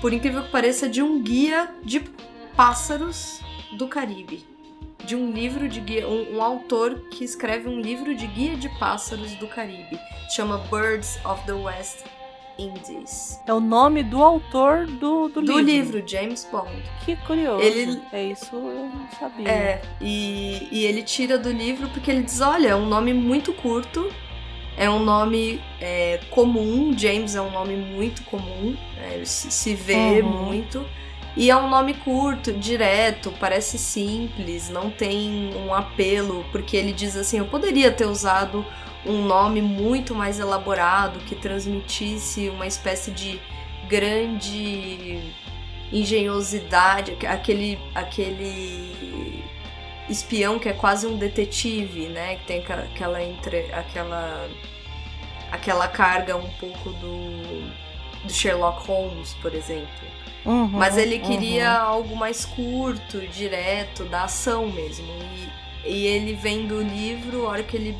por 0.00 0.12
incrível 0.12 0.42
que 0.42 0.50
pareça, 0.50 0.88
de 0.88 1.02
um 1.02 1.22
guia 1.22 1.68
de 1.82 2.00
pássaros 2.62 3.40
do 3.78 3.86
Caribe. 3.86 4.44
De 5.04 5.14
um 5.14 5.30
livro 5.30 5.68
de 5.68 5.78
guia, 5.80 6.08
um, 6.08 6.34
um 6.38 6.42
autor 6.42 7.04
que 7.08 7.22
escreve 7.22 7.68
um 7.68 7.80
livro 7.80 8.16
de 8.16 8.26
guia 8.26 8.56
de 8.56 8.68
pássaros 8.80 9.32
do 9.36 9.46
Caribe. 9.46 9.96
Chama 10.34 10.58
Birds 10.68 11.20
of 11.24 11.40
the 11.46 11.52
West 11.52 12.00
Indies. 12.58 13.38
É 13.46 13.54
o 13.54 13.60
nome 13.60 14.02
do 14.02 14.20
autor 14.24 14.86
do, 14.88 15.28
do, 15.28 15.40
Do 15.40 15.58
livro, 15.60 16.02
James 16.04 16.48
Bond. 16.50 16.82
Que 17.04 17.14
curioso. 17.18 17.62
Ele- 17.62 18.02
É 18.12 18.24
isso 18.24 18.56
eu 18.56 18.90
não 18.92 19.08
sabia. 19.20 19.48
É, 19.48 19.82
e, 20.00 20.66
e 20.72 20.84
ele 20.84 21.04
tira 21.04 21.38
do 21.38 21.52
livro 21.52 21.88
porque 21.90 22.10
ele 22.10 22.24
diz: 22.24 22.40
olha, 22.40 22.70
é 22.70 22.74
um 22.74 22.86
nome 22.86 23.14
muito 23.14 23.52
curto, 23.52 24.12
é 24.76 24.90
um 24.90 24.98
nome 25.04 25.62
é, 25.80 26.18
comum, 26.30 26.92
James 26.98 27.36
é 27.36 27.40
um 27.40 27.52
nome 27.52 27.76
muito 27.76 28.24
comum, 28.24 28.76
é, 29.00 29.24
se, 29.24 29.48
se 29.48 29.74
vê 29.76 30.20
Uhum. 30.22 30.44
muito. 30.46 30.84
E 31.38 31.50
é 31.52 31.56
um 31.56 31.70
nome 31.70 31.94
curto, 31.94 32.52
direto, 32.52 33.32
parece 33.38 33.78
simples, 33.78 34.68
não 34.68 34.90
tem 34.90 35.54
um 35.54 35.72
apelo, 35.72 36.44
porque 36.50 36.76
ele 36.76 36.92
diz 36.92 37.14
assim: 37.16 37.38
eu 37.38 37.46
poderia 37.46 37.92
ter 37.92 38.06
usado 38.06 38.66
um 39.06 39.22
nome 39.24 39.62
muito 39.62 40.16
mais 40.16 40.40
elaborado 40.40 41.20
que 41.20 41.36
transmitisse 41.36 42.48
uma 42.48 42.66
espécie 42.66 43.12
de 43.12 43.40
grande 43.88 45.20
engenhosidade, 45.92 47.12
aque- 47.12 47.26
aquele, 47.26 47.78
aquele 47.94 49.32
espião 50.10 50.58
que 50.58 50.68
é 50.68 50.72
quase 50.72 51.06
um 51.06 51.16
detetive, 51.16 52.08
né? 52.08 52.34
Que 52.34 52.44
tem 52.46 52.64
aquela 52.66 53.22
entre, 53.22 53.72
aquela 53.72 54.48
aquela 55.52 55.86
carga 55.88 56.36
um 56.36 56.50
pouco 56.60 56.90
do, 56.90 57.72
do 58.24 58.32
Sherlock 58.32 58.86
Holmes, 58.86 59.34
por 59.34 59.54
exemplo. 59.54 59.88
Uhum, 60.44 60.68
Mas 60.68 60.96
ele 60.96 61.18
queria 61.18 61.82
uhum. 61.82 61.88
algo 61.88 62.16
mais 62.16 62.44
curto, 62.44 63.20
direto, 63.28 64.04
da 64.04 64.24
ação 64.24 64.68
mesmo. 64.70 65.06
E, 65.84 65.90
e 65.90 66.06
ele 66.06 66.34
vendo 66.34 66.76
o 66.76 66.82
livro, 66.82 67.46
a 67.46 67.50
hora 67.50 67.62
que 67.62 67.76
ele 67.76 67.96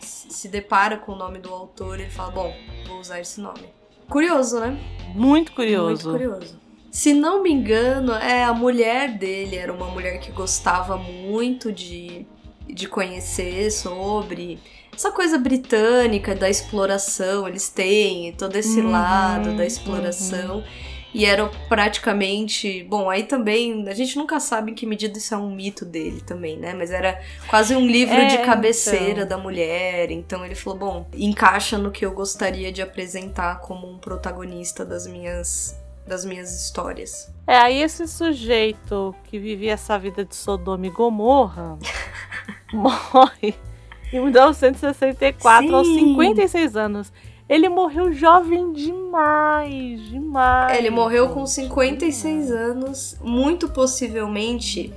se 0.00 0.28
se 0.30 0.48
depara 0.48 0.96
com 0.96 1.12
o 1.12 1.16
nome 1.16 1.38
do 1.38 1.52
autor, 1.52 1.98
ele 1.98 2.10
fala: 2.10 2.30
Bom, 2.30 2.54
vou 2.86 3.00
usar 3.00 3.20
esse 3.20 3.40
nome. 3.40 3.64
Curioso, 4.08 4.60
né? 4.60 4.78
Muito 5.14 5.52
curioso. 5.52 6.10
Muito 6.10 6.30
curioso. 6.30 6.60
Se 6.90 7.12
não 7.12 7.42
me 7.42 7.50
engano, 7.50 8.12
é 8.14 8.44
a 8.44 8.54
mulher 8.54 9.18
dele 9.18 9.56
era 9.56 9.72
uma 9.72 9.88
mulher 9.88 10.18
que 10.20 10.32
gostava 10.32 10.96
muito 10.96 11.70
de, 11.70 12.26
de 12.66 12.88
conhecer 12.88 13.70
sobre. 13.70 14.58
Essa 14.98 15.12
coisa 15.12 15.38
britânica 15.38 16.34
da 16.34 16.50
exploração, 16.50 17.46
eles 17.46 17.68
têm 17.68 18.32
todo 18.32 18.56
esse 18.56 18.80
uhum, 18.80 18.90
lado 18.90 19.56
da 19.56 19.64
exploração. 19.64 20.56
Uhum. 20.56 20.64
E 21.14 21.24
era 21.24 21.46
praticamente. 21.68 22.82
Bom, 22.82 23.08
aí 23.08 23.22
também. 23.22 23.88
A 23.88 23.94
gente 23.94 24.16
nunca 24.16 24.40
sabe 24.40 24.72
em 24.72 24.74
que 24.74 24.84
medida 24.84 25.16
isso 25.16 25.32
é 25.32 25.36
um 25.36 25.54
mito 25.54 25.84
dele 25.84 26.20
também, 26.20 26.58
né? 26.58 26.74
Mas 26.74 26.90
era 26.90 27.22
quase 27.46 27.76
um 27.76 27.86
livro 27.86 28.16
é, 28.16 28.26
de 28.26 28.38
cabeceira 28.38 29.22
então. 29.22 29.28
da 29.28 29.38
mulher. 29.38 30.10
Então 30.10 30.44
ele 30.44 30.56
falou: 30.56 30.78
bom, 30.78 31.06
encaixa 31.14 31.78
no 31.78 31.92
que 31.92 32.04
eu 32.04 32.10
gostaria 32.10 32.72
de 32.72 32.82
apresentar 32.82 33.60
como 33.60 33.88
um 33.88 33.98
protagonista 33.98 34.84
das 34.84 35.06
minhas 35.06 35.80
das 36.06 36.24
minhas 36.24 36.52
histórias. 36.60 37.32
É, 37.46 37.56
aí 37.56 37.80
esse 37.82 38.08
sujeito 38.08 39.14
que 39.24 39.38
vivia 39.38 39.74
essa 39.74 39.96
vida 39.98 40.24
de 40.24 40.34
Sodoma 40.34 40.86
e 40.86 40.90
Gomorra 40.90 41.78
morre 42.72 43.54
em 44.12 44.20
1964, 44.20 45.66
Sim. 45.66 45.74
aos 45.74 45.86
56 45.86 46.76
anos. 46.76 47.12
Ele 47.48 47.68
morreu 47.68 48.12
jovem 48.12 48.72
demais, 48.72 50.02
demais. 50.10 50.78
Ele 50.78 50.90
morreu 50.90 51.30
com 51.30 51.46
56 51.46 52.50
anos, 52.50 53.16
muito 53.22 53.70
possivelmente 53.70 54.92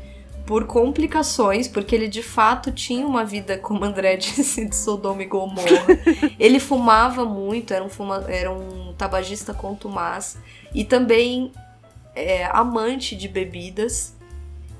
por 0.46 0.66
complicações, 0.66 1.70
porque 1.70 1.96
ele 1.96 2.10
de 2.10 2.22
fato 2.22 2.72
tinha 2.72 3.08
uma 3.08 3.24
vida, 3.24 3.58
como 3.58 3.86
André 3.86 4.18
disse, 4.18 4.66
de 4.66 4.76
Sodoma 4.76 5.24
e 5.24 5.26
Gomorra. 5.26 5.66
ele 6.38 6.60
fumava 6.60 7.24
muito, 7.24 7.74
era 7.74 7.84
um, 7.84 7.90
fuma, 7.90 8.26
era 8.28 8.52
um 8.52 8.94
tabagista 8.98 9.54
contumaz 9.54 10.38
e 10.76 10.84
também 10.84 11.54
é, 12.14 12.46
amante 12.52 13.16
de 13.16 13.30
bebidas. 13.30 14.14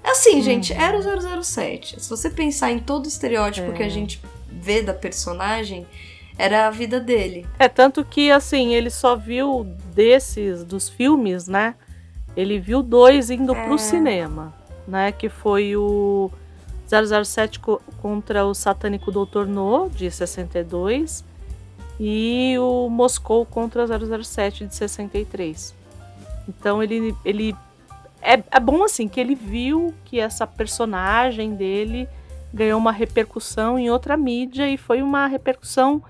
Assim, 0.04 0.36
uhum. 0.36 0.42
gente, 0.42 0.74
era 0.74 0.98
o 0.98 1.44
007. 1.44 2.02
Se 2.02 2.10
você 2.10 2.30
pensar 2.30 2.72
em 2.72 2.80
todo 2.80 3.06
o 3.06 3.08
estereótipo 3.08 3.72
é. 3.72 3.74
que 3.74 3.84
a 3.84 3.90
gente 3.90 4.22
vê 4.50 4.82
da 4.82 4.94
personagem, 4.94 5.86
era 6.38 6.68
a 6.68 6.72
vida 6.72 7.00
dele. 7.00 7.46
É, 7.60 7.68
tanto 7.68 8.04
que, 8.04 8.32
assim, 8.32 8.74
ele 8.74 8.90
só 8.90 9.16
viu 9.16 9.64
desses, 9.94 10.64
dos 10.64 10.90
filmes, 10.90 11.48
né? 11.48 11.76
Ele 12.36 12.60
viu 12.60 12.82
dois 12.82 13.30
indo 13.30 13.56
é. 13.56 13.66
pro 13.66 13.78
cinema, 13.78 14.54
né? 14.88 15.12
Que 15.12 15.30
foi 15.30 15.76
o 15.76 16.32
007 16.88 17.60
contra 18.02 18.46
o 18.46 18.54
Satânico 18.54 19.12
Doutor 19.12 19.46
No, 19.48 19.90
de 19.90 20.10
62, 20.10 21.24
e 22.00 22.56
o 22.58 22.90
Moscou 22.90 23.46
contra 23.46 23.86
007, 23.88 24.66
de 24.66 24.76
63. 24.76 25.76
Então 26.48 26.82
ele, 26.82 27.16
ele 27.24 27.56
é, 28.22 28.44
é 28.52 28.60
bom 28.60 28.84
assim 28.84 29.08
que 29.08 29.20
ele 29.20 29.36
viu 29.36 29.94
que 30.06 30.20
essa 30.20 30.46
personagem 30.46 31.56
dele 31.56 32.08
ganhou 32.54 32.78
uma 32.80 32.92
repercussão 32.92 33.80
em 33.80 33.90
outra 33.90 34.18
mídia 34.18 34.70
e 34.70 34.78
foi 34.78 35.02
uma 35.02 35.28
repercussão 35.28 36.04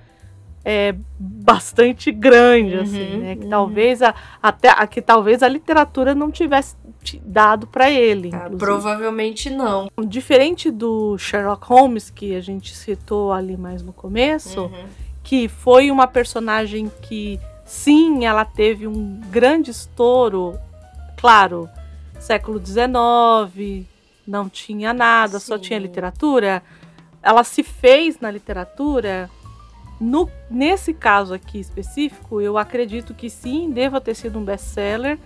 é, 0.64 0.95
bastante 1.18 2.12
grande, 2.12 2.76
uhum, 2.76 2.82
assim, 2.82 3.18
né? 3.18 3.36
Que 3.36 3.43
uhum. 3.43 3.49
talvez 3.49 4.01
a, 4.01 4.14
até 4.41 4.70
a, 4.70 4.86
que 4.86 5.01
talvez 5.01 5.41
a 5.41 5.47
literatura 5.47 6.14
não 6.14 6.30
tivesse 6.30 6.76
dado 7.24 7.66
para 7.66 7.89
ele. 7.89 8.30
Ah, 8.34 8.49
provavelmente 8.57 9.49
não. 9.49 9.89
Diferente 10.05 10.70
do 10.70 11.18
Sherlock 11.18 11.66
Holmes 11.66 12.09
que 12.09 12.36
a 12.36 12.41
gente 12.41 12.76
citou 12.76 13.32
ali 13.32 13.57
mais 13.57 13.82
no 13.82 13.91
começo, 13.91 14.62
uhum. 14.62 14.86
que 15.24 15.47
foi 15.47 15.89
uma 15.89 16.05
personagem 16.05 16.91
que 17.01 17.39
sim, 17.66 18.26
ela 18.26 18.45
teve 18.45 18.86
um 18.86 19.20
grande 19.32 19.72
estouro, 19.72 20.55
claro, 21.18 21.68
século 22.22 22.61
XIX, 22.63 23.86
não 24.28 24.49
tinha 24.49 24.93
nada, 24.93 25.39
sim. 25.39 25.45
só 25.45 25.57
tinha 25.57 25.80
literatura. 25.80 26.63
Ela 27.22 27.43
se 27.43 27.63
fez 27.63 28.19
na 28.19 28.32
literatura 28.32 29.30
no, 30.01 30.28
nesse 30.49 30.95
caso 30.95 31.32
aqui 31.32 31.59
específico, 31.59 32.41
eu 32.41 32.57
acredito 32.57 33.13
que 33.13 33.30
sim, 33.30 33.69
deva 33.69 34.01
ter 34.01 34.15
sido 34.15 34.39
um 34.39 34.43
best-seller, 34.43 35.19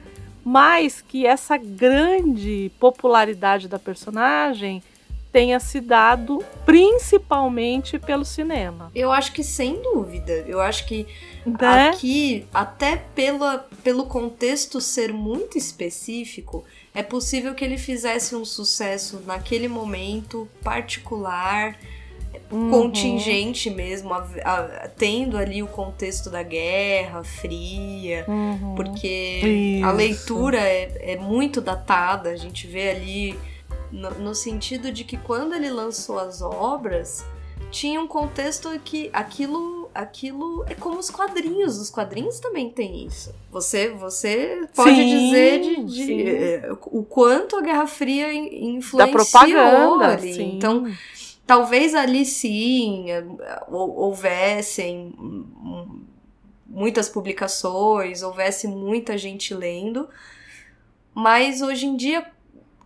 mas 0.44 1.00
que 1.00 1.26
essa 1.26 1.56
grande 1.56 2.70
popularidade 2.78 3.70
da 3.70 3.80
personagem 3.80 4.84
tenha 5.32 5.62
se 5.62 5.80
dado 5.80 6.44
principalmente 6.66 7.98
pelo 7.98 8.26
cinema. 8.26 8.92
Eu 8.94 9.14
acho 9.14 9.32
que 9.32 9.46
sem 9.46 9.82
dúvida. 9.82 10.32
Eu 10.46 10.60
acho 10.60 10.86
que 10.86 11.08
né? 11.46 11.90
aqui, 11.90 12.46
até 12.54 12.98
pela, 12.98 13.60
pelo 13.82 14.06
contexto 14.08 14.82
ser 14.82 15.14
muito 15.14 15.58
específico, 15.58 16.66
é 16.96 17.04
possível 17.04 17.54
que 17.54 17.64
ele 17.64 17.78
fizesse 17.78 18.36
um 18.36 18.46
sucesso 18.46 19.22
naquele 19.26 19.68
momento 19.68 20.48
particular 20.64 21.78
uhum. 22.50 22.72
contingente 22.72 23.70
mesmo, 23.70 24.14
a, 24.14 24.26
a, 24.44 24.88
tendo 24.88 25.38
ali 25.38 25.62
o 25.62 25.68
contexto 25.68 26.30
da 26.30 26.42
Guerra 26.42 27.24
Fria, 27.24 28.26
uhum. 28.28 28.76
porque 28.76 29.78
Isso. 29.78 29.86
a 29.86 29.92
leitura 29.92 30.58
é, 30.58 31.14
é, 31.14 31.18
muito 31.18 31.60
datada, 31.60 32.30
a 32.30 32.36
gente 32.38 32.66
vê 32.66 32.90
ali 32.90 33.40
no, 33.92 34.10
no 34.12 34.36
sentido 34.36 34.92
de 34.92 35.04
que 35.04 35.18
quando 35.18 35.54
ele 35.54 35.70
lançou 35.70 36.18
as 36.18 36.42
obras, 36.42 37.26
tinha 37.72 38.00
um 38.00 38.08
contexto 38.08 38.70
que 38.84 39.10
aquilo 39.12 39.85
aquilo 39.96 40.66
é 40.68 40.76
como 40.76 41.00
os 41.00 41.10
quadrinhos. 41.10 41.80
Os 41.80 41.90
quadrinhos 41.90 42.40
também 42.40 42.70
tem 42.70 43.08
isso. 43.08 43.34
Você, 43.50 43.90
você 43.90 44.68
pode 44.76 44.96
sim, 44.96 45.08
dizer 45.08 45.62
de, 45.62 45.84
de 45.86 46.30
é, 46.30 46.70
o 46.88 47.04
quanto 47.04 47.56
a 47.56 47.62
Guerra 47.62 47.88
Fria 47.88 48.32
influenciou 48.34 48.98
da 48.98 49.08
propaganda, 49.08 50.08
ali. 50.14 50.34
Sim. 50.34 50.58
Então, 50.58 50.86
Talvez 51.46 51.94
ali 51.94 52.26
sim 52.26 53.06
houvessem 53.68 55.14
muitas 56.66 57.08
publicações, 57.08 58.24
houvesse 58.24 58.68
muita 58.68 59.16
gente 59.16 59.54
lendo, 59.54 60.10
mas 61.14 61.62
hoje 61.62 61.86
em 61.86 61.96
dia 61.96 62.26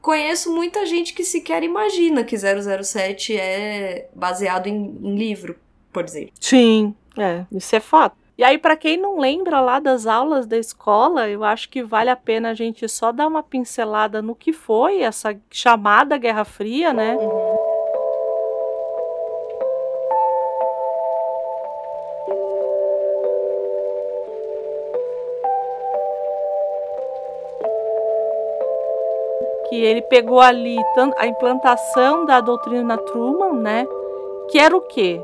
conheço 0.01 0.53
muita 0.53 0.85
gente 0.85 1.13
que 1.13 1.23
sequer 1.23 1.63
imagina 1.63 2.23
que 2.23 2.35
007 2.37 3.37
é 3.37 4.09
baseado 4.13 4.67
em, 4.67 4.99
em 5.01 5.15
livro, 5.15 5.57
por 5.93 6.03
exemplo. 6.03 6.33
Sim, 6.41 6.93
é, 7.17 7.45
isso 7.51 7.75
é 7.75 7.79
fato. 7.79 8.15
E 8.39 8.43
aí, 8.45 8.57
para 8.57 8.77
quem 8.77 8.95
não 8.95 9.19
lembra 9.19 9.59
lá 9.59 9.79
das 9.81 10.07
aulas 10.07 10.47
da 10.47 10.57
escola, 10.57 11.27
eu 11.27 11.43
acho 11.43 11.67
que 11.67 11.83
vale 11.83 12.09
a 12.09 12.15
pena 12.15 12.51
a 12.51 12.53
gente 12.53 12.87
só 12.87 13.11
dar 13.11 13.27
uma 13.27 13.43
pincelada 13.43 14.21
no 14.21 14.33
que 14.33 14.53
foi 14.53 15.01
essa 15.01 15.37
chamada 15.51 16.17
Guerra 16.17 16.45
Fria, 16.45 16.93
né? 16.93 17.17
Que 29.67 29.83
ele 29.83 30.01
pegou 30.03 30.39
ali 30.39 30.77
a 31.17 31.27
implantação 31.27 32.25
da 32.25 32.39
doutrina 32.39 32.97
Truman, 32.97 33.51
né? 33.51 33.85
Que 34.49 34.57
era 34.57 34.77
o 34.77 34.79
quê? 34.79 35.21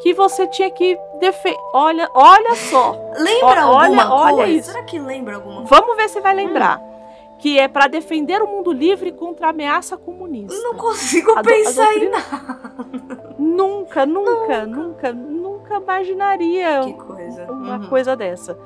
Que 0.00 0.12
você 0.12 0.46
tinha 0.46 0.70
que 0.70 0.98
defender. 1.20 1.60
Olha, 1.72 2.08
olha 2.14 2.54
só. 2.56 2.96
Lembra 3.16 3.66
o, 3.66 3.70
olha, 3.70 4.02
alguma 4.02 4.14
olha 4.14 4.36
coisa? 4.36 4.52
Isso. 4.52 4.70
Será 4.72 4.84
que 4.84 4.98
lembra 4.98 5.36
alguma 5.36 5.56
coisa? 5.56 5.68
Vamos 5.68 5.96
ver 5.96 6.08
se 6.08 6.20
vai 6.20 6.34
lembrar. 6.34 6.78
Hum. 6.78 6.90
Que 7.38 7.58
é 7.58 7.68
para 7.68 7.86
defender 7.86 8.42
o 8.42 8.46
mundo 8.46 8.72
livre 8.72 9.12
contra 9.12 9.46
a 9.46 9.50
ameaça 9.50 9.96
comunista. 9.96 10.54
Não 10.62 10.74
consigo 10.74 11.30
a 11.38 11.42
pensar 11.42 11.84
doutrina... 11.84 12.06
em 12.06 12.10
nada. 12.10 13.34
Nunca, 13.38 14.04
nunca, 14.04 14.66
nunca, 14.66 14.66
nunca, 14.66 15.12
nunca 15.12 15.76
imaginaria 15.76 16.80
coisa. 17.06 17.50
uma 17.50 17.78
uhum. 17.78 17.88
coisa 17.88 18.14
dessa. 18.14 18.58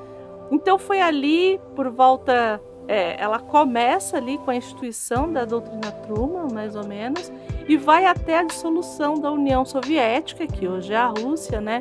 Então 0.51 0.79
foi 0.79 1.01
ali 1.01 1.61
por 1.77 1.89
volta 1.89 2.61
é, 2.87 3.21
ela 3.21 3.39
começa 3.39 4.17
ali 4.17 4.39
com 4.39 4.51
a 4.51 4.57
instituição 4.57 5.33
da 5.33 5.45
doutrina 5.45 5.91
Truman, 5.91 6.49
mais 6.53 6.77
ou 6.77 6.85
menos, 6.85 7.33
e 7.67 7.77
vai 7.77 8.05
até 8.05 8.39
a 8.39 8.43
dissolução 8.43 9.15
da 9.15 9.31
União 9.31 9.65
Soviética, 9.65 10.47
que 10.47 10.69
hoje 10.69 10.93
é 10.93 10.97
a 10.97 11.07
Rússia, 11.07 11.61
né? 11.61 11.81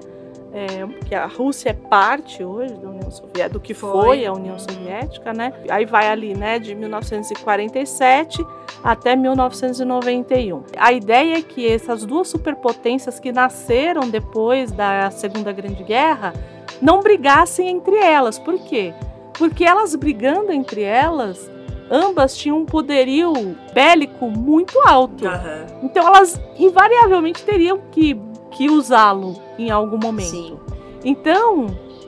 É, 0.54 0.86
que 1.08 1.16
a 1.16 1.26
Rússia 1.26 1.72
é 1.72 1.74
parte 1.74 2.43
hoje 2.43 2.76
da 2.76 2.89
União 2.89 3.10
Soviética, 3.10 3.49
do 3.49 3.60
que 3.60 3.74
foi, 3.74 4.06
foi 4.06 4.26
a 4.26 4.32
União 4.32 4.60
Soviética, 4.60 5.34
né? 5.34 5.51
Aí 5.68 5.84
vai 5.84 6.08
ali, 6.08 6.36
né, 6.36 6.60
de 6.60 6.76
1947 6.76 8.45
até 8.84 9.16
1991. 9.16 10.64
A 10.78 10.93
ideia 10.93 11.39
é 11.39 11.41
que 11.41 11.68
essas 11.68 12.06
duas 12.06 12.28
superpotências 12.28 13.20
que 13.20 13.32
nasceram 13.32 14.08
depois 14.10 14.72
da 14.72 15.10
Segunda 15.10 15.51
Grande 15.51 15.84
Guerra 15.84 16.34
não 16.80 16.99
brigassem 16.99 17.68
entre 17.68 17.95
elas. 17.95 18.38
Por 18.38 18.60
quê? 18.60 18.93
porque 19.34 19.64
elas 19.64 19.95
brigando 19.95 20.51
entre 20.51 20.82
elas, 20.82 21.49
ambas 21.89 22.38
tinham 22.38 22.60
um 22.60 22.66
poderio 22.66 23.34
bélico 23.74 24.30
muito 24.30 24.80
alto. 24.88 25.26
Uhum. 25.26 25.80
Então 25.84 26.08
elas 26.08 26.39
invariavelmente 26.58 27.43
teriam 27.43 27.80
que, 27.91 28.20
que 28.54 28.70
usá-lo 28.70 29.36
em 29.58 29.70
algum 29.70 29.97
momento. 29.97 30.30
Sim. 30.30 30.60
Então, 31.04 31.68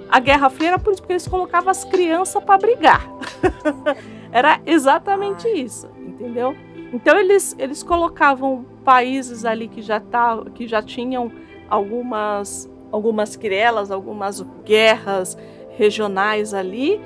a 0.10 0.20
Guerra 0.20 0.50
Fria 0.50 0.70
era 0.70 0.80
por 0.80 0.94
isso 0.94 1.04
que 1.04 1.12
eles 1.12 1.28
colocavam 1.28 1.70
as 1.70 1.84
crianças 1.84 2.44
para 2.44 2.58
brigar. 2.58 3.10
era 4.32 4.62
exatamente 4.66 5.48
isso, 5.48 5.90
entendeu? 5.98 6.56
Então 6.94 7.18
eles, 7.18 7.56
eles 7.60 7.84
colocavam 7.84 8.66
países 8.84 9.44
ali 9.44 9.68
que 9.68 9.82
já, 9.82 10.00
tá, 10.00 10.42
que 10.54 10.68
já 10.68 10.82
tinham 10.82 11.32
algumas 11.70 12.70
algumas 12.92 13.36
querelas, 13.36 13.92
algumas 13.92 14.40
guerras 14.64 15.38
regionais 15.78 16.54
ali, 16.54 17.02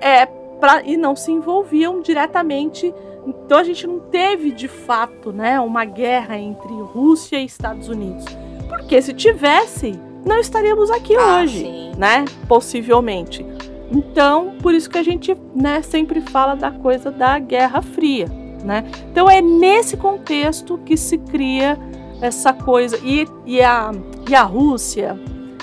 é 0.00 0.24
pra, 0.58 0.82
e 0.82 0.96
não 0.96 1.14
se 1.14 1.30
envolviam 1.30 2.00
diretamente. 2.00 2.94
Então 3.26 3.58
a 3.58 3.64
gente 3.64 3.86
não 3.86 4.00
teve 4.00 4.50
de 4.50 4.68
fato, 4.68 5.32
né, 5.32 5.60
uma 5.60 5.84
guerra 5.84 6.38
entre 6.38 6.72
Rússia 6.72 7.38
e 7.38 7.44
Estados 7.44 7.88
Unidos. 7.88 8.24
Porque 8.68 9.00
se 9.00 9.12
tivesse, 9.12 9.98
não 10.24 10.38
estaríamos 10.38 10.90
aqui 10.90 11.16
ah, 11.16 11.40
hoje, 11.40 11.60
sim. 11.60 11.92
né? 11.96 12.24
Possivelmente. 12.46 13.44
Então, 13.90 14.54
por 14.62 14.74
isso 14.74 14.88
que 14.90 14.98
a 14.98 15.02
gente, 15.02 15.34
né, 15.54 15.80
sempre 15.82 16.20
fala 16.20 16.54
da 16.54 16.70
coisa 16.70 17.10
da 17.10 17.38
Guerra 17.38 17.80
Fria, 17.80 18.26
né? 18.62 18.84
Então 19.10 19.30
é 19.30 19.40
nesse 19.40 19.96
contexto 19.96 20.78
que 20.78 20.96
se 20.96 21.16
cria 21.16 21.78
essa 22.20 22.52
coisa 22.52 22.98
e, 23.02 23.26
e, 23.46 23.62
a, 23.62 23.90
e 24.28 24.34
a 24.34 24.42
Rússia, 24.42 25.18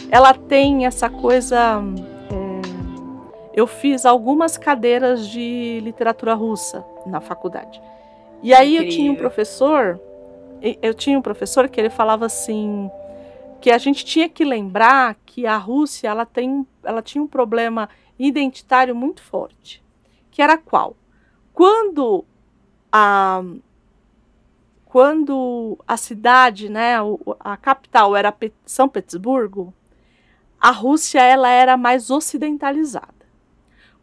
ela 0.09 0.33
tem 0.33 0.85
essa 0.85 1.09
coisa. 1.09 1.83
É, 2.31 2.61
eu 3.53 3.67
fiz 3.67 4.05
algumas 4.05 4.57
cadeiras 4.57 5.27
de 5.27 5.79
literatura 5.83 6.33
russa 6.33 6.83
na 7.05 7.21
faculdade. 7.21 7.81
E 8.41 8.53
aí 8.53 8.75
Incrível. 8.75 8.85
eu 8.85 8.95
tinha 8.95 9.11
um 9.11 9.15
professor, 9.15 9.99
eu 10.81 10.93
tinha 10.93 11.17
um 11.17 11.21
professor 11.21 11.69
que 11.69 11.79
ele 11.79 11.89
falava 11.89 12.25
assim 12.25 12.89
que 13.61 13.71
a 13.71 13.77
gente 13.77 14.05
tinha 14.05 14.29
que 14.29 14.43
lembrar 14.43 15.15
que 15.25 15.45
a 15.45 15.57
Rússia 15.57 16.07
ela 16.07 16.25
tem, 16.25 16.67
ela 16.83 17.01
tinha 17.01 17.23
um 17.23 17.27
problema 17.27 17.89
identitário 18.17 18.95
muito 18.95 19.21
forte, 19.21 19.83
que 20.29 20.41
era 20.41 20.57
qual? 20.57 20.95
Quando 21.53 22.25
a 22.91 23.43
quando 24.85 25.77
a 25.85 25.97
cidade, 25.97 26.69
né, 26.69 26.95
a 27.39 27.57
capital 27.57 28.15
era 28.15 28.33
São 28.65 28.87
Petersburgo, 28.87 29.73
a 30.57 30.71
Rússia 30.71 31.21
ela 31.21 31.49
era 31.49 31.75
mais 31.75 32.09
ocidentalizada. 32.09 33.13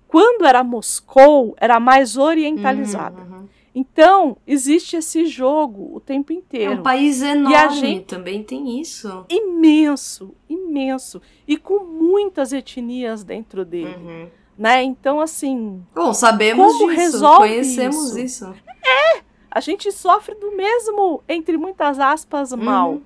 Quando 0.06 0.44
era 0.44 0.62
Moscou, 0.62 1.54
era 1.56 1.80
mais 1.80 2.18
orientalizada. 2.18 3.22
Uhum, 3.22 3.36
uhum. 3.38 3.48
Então, 3.74 4.36
existe 4.46 4.96
esse 4.96 5.24
jogo 5.24 5.94
o 5.94 6.00
tempo 6.00 6.32
inteiro. 6.32 6.72
É 6.72 6.76
um 6.76 6.82
país 6.82 7.22
enorme, 7.22 7.52
e 7.52 7.56
a 7.56 7.68
gente, 7.68 8.04
também 8.04 8.42
tem 8.42 8.80
isso. 8.80 9.24
Imenso, 9.30 10.34
imenso. 10.48 11.22
E 11.48 11.56
com 11.56 11.84
muitas 11.84 12.52
etnias 12.52 13.24
dentro 13.24 13.64
dele. 13.64 13.94
Uhum. 13.96 14.28
Né? 14.58 14.82
Então, 14.82 15.20
assim. 15.20 15.82
Bom, 15.94 16.12
sabemos 16.12 16.76
como 16.76 16.90
disso, 16.90 17.00
resolve 17.00 17.48
conhecemos 17.48 18.16
isso? 18.16 18.44
isso? 18.44 18.54
É! 18.84 19.22
A 19.50 19.60
gente 19.60 19.90
sofre 19.90 20.34
do 20.34 20.52
mesmo, 20.52 21.22
entre 21.26 21.56
muitas 21.56 21.98
aspas, 21.98 22.52
mal. 22.52 22.92
Uhum. 22.92 23.02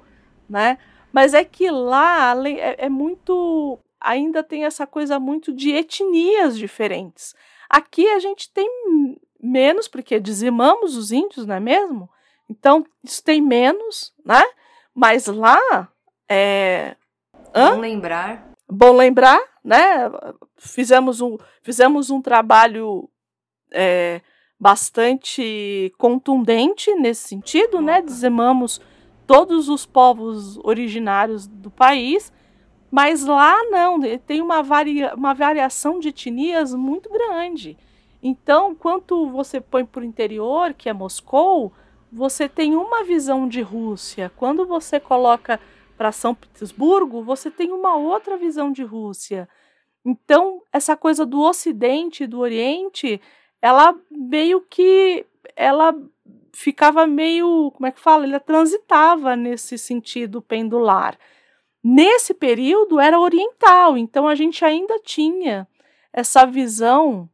Né? 0.48 0.78
Mas 1.12 1.32
é 1.32 1.44
que 1.44 1.70
lá 1.70 2.34
é, 2.44 2.86
é 2.86 2.88
muito. 2.88 3.78
Ainda 4.00 4.42
tem 4.42 4.64
essa 4.64 4.86
coisa 4.86 5.18
muito 5.18 5.52
de 5.52 5.70
etnias 5.70 6.58
diferentes. 6.58 7.34
Aqui 7.68 8.06
a 8.08 8.18
gente 8.18 8.50
tem 8.50 8.68
menos, 9.46 9.88
porque 9.88 10.20
dizimamos 10.20 10.96
os 10.96 11.12
índios, 11.12 11.46
não 11.46 11.54
é 11.54 11.60
mesmo? 11.60 12.10
Então, 12.48 12.84
isso 13.02 13.22
tem 13.22 13.40
menos, 13.40 14.12
né? 14.24 14.42
Mas 14.94 15.26
lá 15.26 15.88
é. 16.28 16.96
Hã? 17.54 17.74
Bom 17.74 17.80
lembrar. 17.80 18.52
Bom 18.68 18.92
lembrar, 18.92 19.40
né? 19.64 20.10
Fizemos 20.56 21.20
um, 21.20 21.36
fizemos 21.62 22.10
um 22.10 22.20
trabalho 22.20 23.08
é, 23.72 24.20
bastante 24.58 25.92
contundente 25.98 26.92
nesse 26.94 27.28
sentido, 27.28 27.80
né? 27.80 28.02
Dizimamos 28.02 28.80
todos 29.26 29.68
os 29.68 29.84
povos 29.84 30.58
originários 30.58 31.46
do 31.46 31.70
país, 31.70 32.32
mas 32.90 33.24
lá 33.24 33.56
não, 33.70 34.00
tem 34.18 34.40
uma, 34.40 34.62
varia, 34.62 35.14
uma 35.14 35.34
variação 35.34 35.98
de 35.98 36.08
etnias 36.08 36.74
muito 36.74 37.10
grande. 37.10 37.76
Então, 38.28 38.74
quanto 38.74 39.30
você 39.30 39.60
põe 39.60 39.84
para 39.84 40.00
o 40.00 40.04
interior, 40.04 40.74
que 40.74 40.88
é 40.88 40.92
Moscou, 40.92 41.72
você 42.10 42.48
tem 42.48 42.74
uma 42.74 43.04
visão 43.04 43.46
de 43.46 43.60
Rússia. 43.60 44.32
Quando 44.34 44.66
você 44.66 44.98
coloca 44.98 45.60
para 45.96 46.10
São 46.10 46.34
Petersburgo, 46.34 47.22
você 47.22 47.52
tem 47.52 47.70
uma 47.70 47.94
outra 47.94 48.36
visão 48.36 48.72
de 48.72 48.82
Rússia. 48.82 49.48
Então, 50.04 50.60
essa 50.72 50.96
coisa 50.96 51.24
do 51.24 51.40
Ocidente 51.40 52.24
e 52.24 52.26
do 52.26 52.40
Oriente, 52.40 53.20
ela 53.62 53.94
meio 54.10 54.60
que 54.60 55.24
ela 55.54 55.94
ficava 56.52 57.06
meio, 57.06 57.70
como 57.76 57.86
é 57.86 57.92
que 57.92 58.00
fala? 58.00 58.24
Ela 58.24 58.40
transitava 58.40 59.36
nesse 59.36 59.78
sentido 59.78 60.42
pendular. 60.42 61.16
Nesse 61.80 62.34
período 62.34 62.98
era 62.98 63.20
oriental, 63.20 63.96
então 63.96 64.26
a 64.26 64.34
gente 64.34 64.64
ainda 64.64 64.98
tinha 64.98 65.68
essa 66.12 66.44
visão 66.44 67.30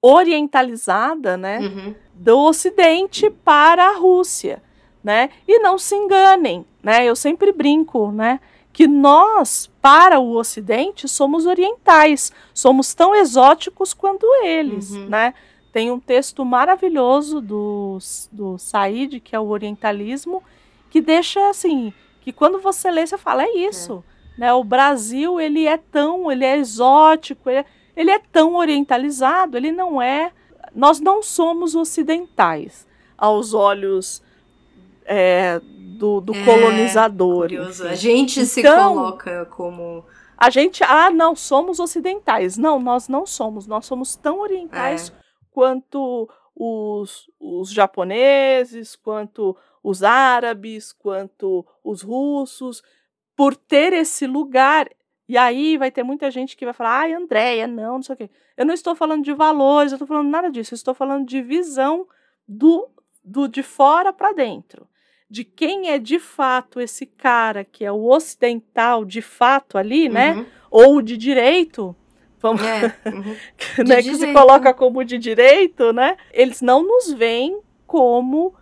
orientalizada, 0.00 1.36
né, 1.36 1.58
uhum. 1.58 1.94
do 2.14 2.38
Ocidente 2.38 3.28
para 3.30 3.88
a 3.88 3.96
Rússia, 3.96 4.62
né? 5.02 5.30
E 5.46 5.58
não 5.58 5.78
se 5.78 5.94
enganem, 5.94 6.64
né? 6.82 7.04
Eu 7.04 7.16
sempre 7.16 7.52
brinco, 7.52 8.12
né, 8.12 8.40
que 8.72 8.86
nós 8.86 9.70
para 9.82 10.20
o 10.20 10.36
Ocidente 10.36 11.08
somos 11.08 11.46
orientais, 11.46 12.32
somos 12.54 12.94
tão 12.94 13.14
exóticos 13.14 13.92
quanto 13.92 14.26
eles, 14.44 14.90
uhum. 14.90 15.08
né? 15.08 15.34
Tem 15.72 15.90
um 15.90 16.00
texto 16.00 16.44
maravilhoso 16.44 17.40
do, 17.40 17.98
do 18.32 18.58
Said, 18.58 19.20
que 19.20 19.36
é 19.36 19.40
o 19.40 19.48
Orientalismo, 19.48 20.42
que 20.90 21.00
deixa 21.00 21.48
assim, 21.48 21.92
que 22.20 22.32
quando 22.32 22.58
você 22.58 22.90
lê, 22.90 23.06
você 23.06 23.18
fala, 23.18 23.44
é 23.44 23.56
isso. 23.56 24.02
É. 24.36 24.40
Né? 24.40 24.52
O 24.52 24.64
Brasil, 24.64 25.40
ele 25.40 25.66
é 25.66 25.76
tão, 25.76 26.30
ele 26.30 26.44
é 26.44 26.56
exótico, 26.56 27.50
ele 27.50 27.58
é, 27.58 27.64
ele 27.98 28.12
é 28.12 28.18
tão 28.20 28.54
orientalizado, 28.54 29.56
ele 29.56 29.72
não 29.72 30.00
é. 30.00 30.30
Nós 30.72 31.00
não 31.00 31.20
somos 31.20 31.74
ocidentais 31.74 32.86
aos 33.16 33.52
olhos 33.52 34.22
é, 35.04 35.60
do, 35.98 36.20
do 36.20 36.32
é, 36.32 36.44
colonizador. 36.44 37.48
A 37.90 37.96
gente 37.96 38.38
então, 38.38 38.46
se 38.46 38.62
coloca 38.62 39.46
como. 39.46 40.04
A 40.36 40.48
gente, 40.48 40.84
ah, 40.84 41.10
não, 41.10 41.34
somos 41.34 41.80
ocidentais. 41.80 42.56
Não, 42.56 42.78
nós 42.78 43.08
não 43.08 43.26
somos. 43.26 43.66
Nós 43.66 43.84
somos 43.84 44.14
tão 44.14 44.38
orientais 44.38 45.08
é. 45.08 45.20
quanto 45.50 46.30
os, 46.54 47.28
os 47.40 47.68
japoneses, 47.68 48.94
quanto 48.94 49.56
os 49.82 50.04
árabes, 50.04 50.92
quanto 50.92 51.66
os 51.82 52.02
russos, 52.02 52.80
por 53.34 53.56
ter 53.56 53.92
esse 53.92 54.24
lugar 54.24 54.88
e 55.28 55.36
aí 55.36 55.76
vai 55.76 55.90
ter 55.90 56.02
muita 56.02 56.30
gente 56.30 56.56
que 56.56 56.64
vai 56.64 56.72
falar, 56.72 57.00
ai, 57.00 57.12
Andréia, 57.12 57.66
não, 57.66 57.96
não 57.96 58.02
sei 58.02 58.14
o 58.14 58.16
quê. 58.16 58.30
Eu 58.56 58.64
não 58.64 58.72
estou 58.72 58.94
falando 58.94 59.22
de 59.22 59.34
valores, 59.34 59.92
eu 59.92 59.96
estou 59.96 60.08
falando 60.08 60.30
nada 60.30 60.50
disso. 60.50 60.72
Eu 60.72 60.76
estou 60.76 60.94
falando 60.94 61.26
de 61.26 61.42
visão 61.42 62.06
do, 62.48 62.88
do 63.22 63.46
de 63.46 63.62
fora 63.62 64.10
para 64.10 64.32
dentro. 64.32 64.88
De 65.28 65.44
quem 65.44 65.90
é 65.90 65.98
de 65.98 66.18
fato 66.18 66.80
esse 66.80 67.04
cara 67.04 67.62
que 67.62 67.84
é 67.84 67.92
o 67.92 68.06
ocidental 68.06 69.04
de 69.04 69.20
fato 69.20 69.76
ali, 69.76 70.08
né? 70.08 70.32
uhum. 70.32 70.40
né? 70.40 70.46
Ou 70.70 71.02
de 71.02 71.18
direito, 71.18 71.94
vamos, 72.40 72.62
é, 72.62 72.86
uhum. 73.12 73.36
né, 73.86 74.02
que 74.02 74.14
se 74.14 74.32
coloca 74.32 74.72
como 74.72 75.04
de 75.04 75.18
direito, 75.18 75.92
né? 75.92 76.16
Eles 76.32 76.62
não 76.62 76.82
nos 76.82 77.12
veem 77.12 77.60
como 77.86 78.54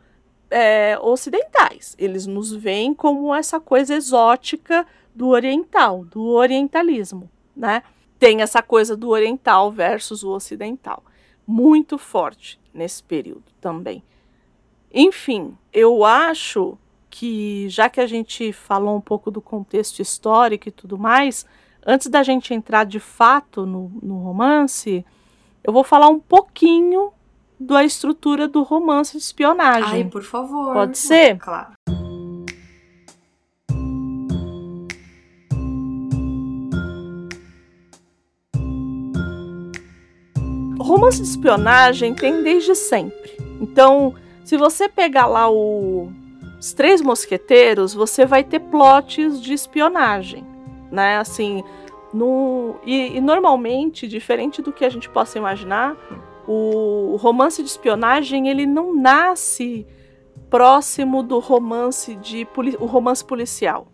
é, 0.51 0.99
ocidentais. 1.01 1.95
Eles 1.97 2.27
nos 2.27 2.53
veem 2.53 2.93
como 2.93 3.33
essa 3.33 3.61
coisa 3.61 3.95
exótica 3.95 4.85
do 5.17 5.29
oriental, 5.29 6.05
do 6.05 6.23
orientalismo, 6.27 7.31
né? 7.57 7.83
Tem 8.19 8.43
essa 8.43 8.63
coisa 8.63 8.95
do 8.95 9.09
oriental 9.09 9.73
versus 9.73 10.23
o 10.23 10.31
ocidental, 10.31 11.03
muito 11.47 11.97
forte 11.97 12.61
nesse 12.73 13.03
período 13.03 13.45
também. 13.59 14.05
Enfim, 14.93 15.57
eu 15.73 16.05
acho 16.05 16.77
que 17.09 17.67
já 17.71 17.89
que 17.89 17.99
a 17.99 18.07
gente 18.07 18.53
falou 18.53 18.95
um 18.95 19.01
pouco 19.01 19.31
do 19.31 19.41
contexto 19.41 20.01
histórico 20.01 20.69
e 20.69 20.73
tudo 20.73 20.99
mais, 20.99 21.47
antes 21.85 22.09
da 22.09 22.23
gente 22.23 22.53
entrar 22.53 22.85
de 22.85 23.01
fato 23.01 23.65
no, 23.65 23.91
no 24.03 24.19
romance, 24.19 25.05
eu 25.65 25.73
vou 25.73 25.83
falar 25.83 26.09
um 26.09 26.21
pouquinho 26.21 27.11
da 27.59 27.83
estrutura 27.83 28.47
do 28.47 28.63
romance 28.63 29.13
de 29.13 29.23
espionagem. 29.23 30.03
Ai, 30.03 30.05
por 30.05 30.23
favor. 30.23 30.75
Pode 30.75 30.99
ser? 30.99 31.39
Claro. 31.39 31.73
Romance 40.87 41.21
de 41.21 41.29
espionagem 41.29 42.15
tem 42.15 42.43
desde 42.43 42.75
sempre. 42.75 43.37
Então, 43.61 44.15
se 44.45 44.57
você 44.57 44.89
pegar 44.89 45.27
lá 45.27 45.51
o, 45.51 46.11
os 46.59 46.73
Três 46.73 47.03
Mosqueteiros, 47.03 47.93
você 47.93 48.25
vai 48.25 48.45
ter 48.45 48.61
plots 48.61 49.41
de 49.41 49.53
espionagem, 49.53 50.47
né? 50.91 51.19
Assim, 51.19 51.63
no, 52.13 52.77
e, 52.85 53.17
e 53.17 53.21
normalmente, 53.21 54.07
diferente 54.07 54.63
do 54.63 54.73
que 54.73 54.85
a 54.85 54.89
gente 54.89 55.09
possa 55.09 55.39
imaginar, 55.39 55.97
o 56.47 57.17
romance 57.21 57.63
de 57.63 57.69
espionagem 57.69 58.49
ele 58.49 58.67
não 58.67 58.95
nasce 58.95 59.87
próximo 60.49 61.23
do 61.23 61.41
romance 61.41 62.15
de 62.15 62.47
o 62.79 62.87
romance 62.87 63.25
policial, 63.25 63.89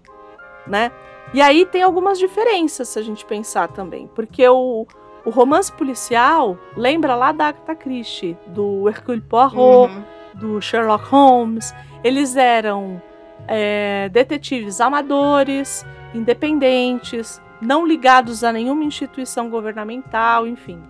né? 0.66 0.92
E 1.32 1.40
aí 1.40 1.64
tem 1.64 1.82
algumas 1.82 2.18
diferenças 2.18 2.88
se 2.88 2.98
a 2.98 3.02
gente 3.02 3.24
pensar 3.24 3.68
também, 3.68 4.06
porque 4.14 4.46
o, 4.46 4.86
o 5.24 5.30
romance 5.30 5.72
policial 5.72 6.58
lembra 6.76 7.14
lá 7.14 7.32
da 7.32 7.48
Agatha 7.48 7.74
Christie, 7.74 8.36
do 8.48 8.88
Hercule 8.88 9.20
Poirot, 9.20 9.92
uhum. 9.92 10.02
do 10.34 10.60
Sherlock 10.60 11.04
Holmes. 11.06 11.74
Eles 12.02 12.36
eram 12.36 13.00
é, 13.46 14.08
detetives 14.08 14.80
amadores, 14.80 15.86
independentes, 16.14 17.40
não 17.60 17.86
ligados 17.86 18.42
a 18.42 18.52
nenhuma 18.52 18.84
instituição 18.84 19.48
governamental, 19.48 20.46
enfim. 20.46 20.82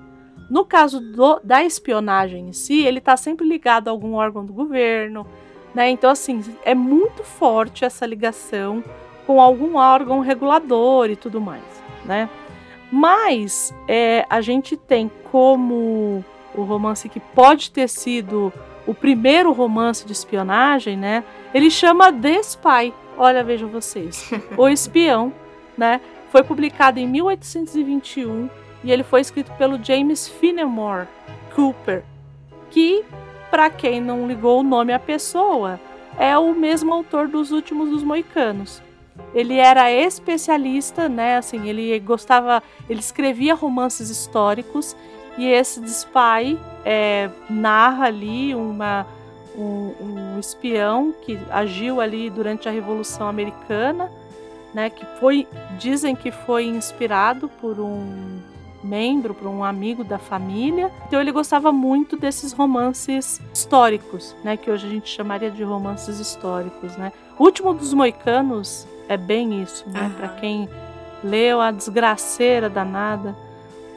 No 0.49 0.65
caso 0.65 1.01
do, 1.01 1.41
da 1.45 1.63
espionagem 1.63 2.49
em 2.49 2.53
si, 2.53 2.85
ele 2.85 2.99
está 2.99 3.17
sempre 3.17 3.47
ligado 3.47 3.89
a 3.89 3.91
algum 3.91 4.15
órgão 4.15 4.45
do 4.45 4.53
governo, 4.53 5.27
né? 5.75 5.89
Então, 5.91 6.11
assim, 6.11 6.43
é 6.65 6.75
muito 6.75 7.23
forte 7.23 7.85
essa 7.85 8.05
ligação 8.07 8.83
com 9.27 9.41
algum 9.41 9.77
órgão 9.77 10.21
regulador 10.21 11.11
e 11.11 11.17
tudo 11.17 11.41
mais, 11.41 11.63
né? 12.05 12.29
Mas 12.93 13.75
é, 13.89 14.27
a 14.29 14.43
gente 14.43 14.77
tem 14.77 15.11
como 15.31 16.23
o 16.55 16.63
romance 16.63 17.09
que 17.09 17.19
pode 17.19 17.71
ter 17.71 17.89
sido 17.89 18.53
o 18.87 18.93
primeiro 18.93 19.51
romance 19.51 20.05
de 20.05 20.13
espionagem, 20.13 20.95
né? 20.95 21.25
Ele 21.55 21.71
chama 21.71 22.13
The 22.13 22.41
Spy. 22.41 22.93
Olha, 23.17 23.43
vejam 23.43 23.71
vocês. 23.71 24.31
o 24.59 24.69
Espião, 24.69 25.33
né? 25.77 26.03
Foi 26.29 26.43
publicado 26.43 27.01
em 27.01 27.07
1821 27.09 28.51
e 28.85 28.93
ele 28.93 29.03
foi 29.03 29.23
escrito 29.23 29.51
pelo 29.53 29.83
James 29.83 30.29
Fenimore 30.29 31.07
Cooper, 31.55 32.03
que, 32.71 33.05
para 33.51 33.71
quem 33.71 34.03
não 34.03 34.27
ligou 34.27 34.61
o 34.61 34.63
nome 34.63 34.93
à 34.93 34.99
pessoa, 34.99 35.81
é 36.19 36.37
o 36.37 36.55
mesmo 36.55 36.93
autor 36.93 37.27
dos 37.27 37.53
Últimos 37.53 37.89
dos 37.89 38.03
Moicanos. 38.03 38.83
Ele 39.35 39.59
era 39.59 39.91
especialista, 39.91 41.09
né? 41.09 41.37
Assim, 41.37 41.69
ele 41.69 41.99
gostava, 42.01 42.63
ele 42.89 43.01
escrevia 43.01 43.55
romances 43.55 44.11
históricos 44.11 44.97
e 45.37 45.47
esse 45.47 45.81
Spy 45.87 46.59
é, 46.85 47.31
narra 47.49 48.07
ali 48.07 48.55
uma, 48.55 49.07
um, 49.57 49.93
um, 50.01 50.39
espião 50.39 51.15
que 51.23 51.39
agiu 51.51 52.01
ali 52.01 52.29
durante 52.29 52.69
a 52.69 52.73
Revolução 52.73 53.27
Americana, 53.29 54.11
né? 54.75 54.91
Que 54.91 55.07
foi, 55.19 55.47
dizem 55.79 56.15
que 56.15 56.31
foi 56.31 56.67
inspirado 56.67 57.49
por 57.49 57.81
um 57.81 58.41
membro, 58.83 59.33
por 59.35 59.47
um 59.47 59.63
amigo 59.63 60.03
da 60.05 60.19
família. 60.19 60.91
Então 61.07 61.21
ele 61.21 61.33
gostava 61.33 61.73
muito 61.73 62.17
desses 62.17 62.53
romances 62.53 63.41
históricos, 63.55 64.35
né? 64.45 64.57
Que 64.57 64.71
hoje 64.71 64.87
a 64.87 64.91
gente 64.91 65.09
chamaria 65.09 65.51
de 65.51 65.63
romances 65.63 66.19
históricos, 66.19 66.97
né? 66.97 67.13
O 67.39 67.45
último 67.45 67.73
dos 67.73 67.95
Moicanos 67.95 68.87
é 69.13 69.17
bem 69.17 69.63
isso, 69.63 69.89
né? 69.89 70.03
Uhum. 70.03 70.11
Para 70.11 70.29
quem 70.29 70.69
leu 71.23 71.61
a 71.61 71.71
desgraceira 71.71 72.69
danada 72.69 73.35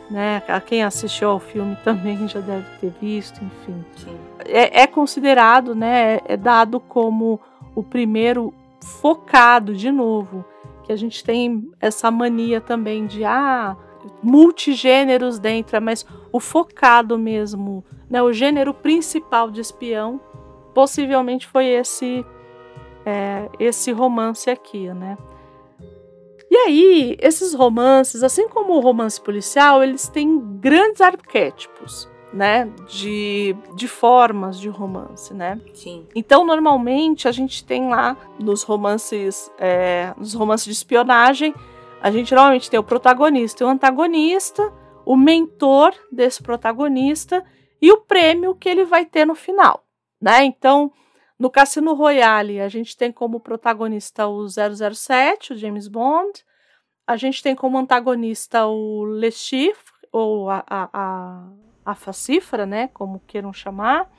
né? 0.10 0.42
A 0.48 0.60
quem 0.62 0.84
assistiu 0.84 1.30
ao 1.30 1.40
filme 1.40 1.76
também 1.84 2.28
já 2.28 2.40
deve 2.40 2.66
ter 2.80 2.94
visto, 3.02 3.44
enfim. 3.44 3.84
É, 4.46 4.82
é, 4.82 4.88
considerado, 4.88 5.74
né? 5.74 6.20
É 6.26 6.38
dado 6.38 6.80
como 6.80 7.40
o 7.74 7.84
primeiro 7.84 8.54
focado, 9.02 9.74
de 9.74 9.92
novo, 9.92 10.46
que 10.84 10.92
a 10.92 10.96
gente 10.96 11.24
tem 11.24 11.70
essa 11.82 12.12
mania 12.12 12.62
também 12.62 13.08
de 13.08 13.24
ah, 13.24 13.76
multigêneros 14.22 15.40
dentro, 15.40 15.82
mas 15.82 16.06
o 16.32 16.40
focado 16.40 17.18
mesmo, 17.18 17.84
né? 18.10 18.22
O 18.22 18.32
gênero 18.32 18.74
principal 18.74 19.50
de 19.50 19.62
espião 19.62 20.20
possivelmente 20.74 21.48
foi 21.48 21.66
esse 21.68 22.26
é, 23.06 23.50
esse 23.60 23.92
romance 23.92 24.50
aqui, 24.50 24.92
né? 24.94 25.18
E 26.50 26.56
aí, 26.58 27.18
esses 27.20 27.54
romances, 27.54 28.24
assim 28.24 28.48
como 28.48 28.74
o 28.74 28.80
romance 28.80 29.20
policial, 29.20 29.84
eles 29.84 30.08
têm 30.08 30.40
grandes 30.60 31.02
arquétipos, 31.02 32.08
né? 32.32 32.72
De, 32.88 33.56
de 33.76 33.88
formas 33.88 34.60
de 34.60 34.70
romance, 34.70 35.34
né? 35.34 35.60
Sim. 35.74 36.08
Então, 36.16 36.46
normalmente, 36.46 37.28
a 37.28 37.32
gente 37.32 37.64
tem 37.64 37.90
lá 37.90 38.16
nos 38.40 38.64
romances, 38.64 39.52
é, 39.58 40.14
nos 40.18 40.34
romances 40.34 40.66
de 40.66 40.72
espionagem, 40.72 41.54
a 42.02 42.12
gente 42.12 42.34
normalmente 42.34 42.70
tem 42.70 42.80
o 42.80 42.84
protagonista 42.84 43.64
e 43.64 43.66
o 43.66 43.70
antagonista, 43.70 44.72
o 45.06 45.16
mentor 45.16 45.94
desse 46.12 46.42
protagonista 46.42 47.44
e 47.82 47.92
o 47.92 47.98
prêmio 47.98 48.56
que 48.56 48.70
ele 48.70 48.86
vai 48.86 49.06
ter 49.06 49.26
no 49.26 49.36
final, 49.36 49.84
né? 50.22 50.44
Então, 50.44 50.92
no 51.38 51.50
Cassino 51.50 51.94
Royale, 51.94 52.62
a 52.62 52.70
gente 52.70 52.96
tem 52.96 53.12
como 53.12 53.40
protagonista 53.40 54.26
o 54.28 54.48
007, 54.48 55.54
o 55.54 55.58
James 55.58 55.88
Bond. 55.88 56.44
A 57.06 57.18
gente 57.18 57.44
tem 57.44 57.54
como 57.54 57.78
antagonista 57.78 58.66
o 58.66 59.06
Le 59.06 59.32
Chiffre, 59.32 59.94
ou 60.12 60.50
a, 60.50 60.64
a, 60.68 60.90
a, 60.94 61.48
a 61.86 61.96
Facifra, 61.96 62.66
né? 62.66 62.90
Como 62.94 63.22
queiram 63.28 63.52
chamar. 63.52 64.10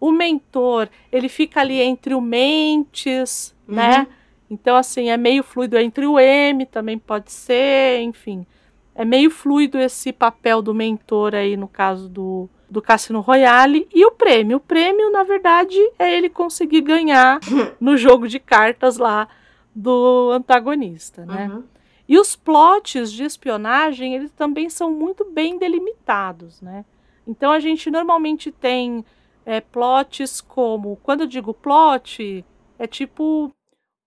O 0.00 0.10
mentor, 0.10 0.88
ele 1.12 1.28
fica 1.28 1.60
ali 1.60 1.80
entre 1.80 2.14
o 2.14 2.20
Mentes, 2.20 3.54
uhum. 3.68 3.74
né? 3.74 4.06
Então, 4.50 4.74
assim, 4.74 5.10
é 5.10 5.16
meio 5.16 5.42
fluido 5.42 5.78
entre 5.78 6.06
o 6.06 6.18
M, 6.18 6.66
também 6.66 6.98
pode 6.98 7.30
ser, 7.30 8.00
enfim. 8.00 8.46
É 8.94 9.04
meio 9.04 9.30
fluido 9.30 9.78
esse 9.78 10.12
papel 10.12 10.60
do 10.60 10.74
mentor 10.74 11.34
aí, 11.34 11.56
no 11.56 11.68
caso 11.68 12.08
do, 12.08 12.50
do 12.72 12.80
Cassino 12.80 13.20
Royale 13.20 13.86
e 13.94 14.02
o 14.06 14.12
prêmio. 14.12 14.56
O 14.56 14.60
prêmio, 14.60 15.10
na 15.10 15.22
verdade, 15.22 15.78
é 15.98 16.16
ele 16.16 16.30
conseguir 16.30 16.80
ganhar 16.80 17.38
no 17.78 17.98
jogo 17.98 18.26
de 18.26 18.40
cartas 18.40 18.96
lá 18.96 19.28
do 19.74 20.30
antagonista, 20.32 21.26
né? 21.26 21.48
Uhum. 21.48 21.64
E 22.08 22.18
os 22.18 22.34
plots 22.34 23.12
de 23.12 23.24
espionagem, 23.24 24.14
eles 24.14 24.30
também 24.32 24.70
são 24.70 24.90
muito 24.90 25.22
bem 25.30 25.58
delimitados, 25.58 26.62
né? 26.62 26.86
Então 27.26 27.52
a 27.52 27.60
gente 27.60 27.90
normalmente 27.90 28.50
tem 28.50 29.04
é, 29.44 29.60
plots 29.60 30.40
como, 30.40 30.96
quando 31.02 31.20
eu 31.20 31.26
digo 31.26 31.52
plot, 31.52 32.42
é 32.78 32.86
tipo 32.86 33.52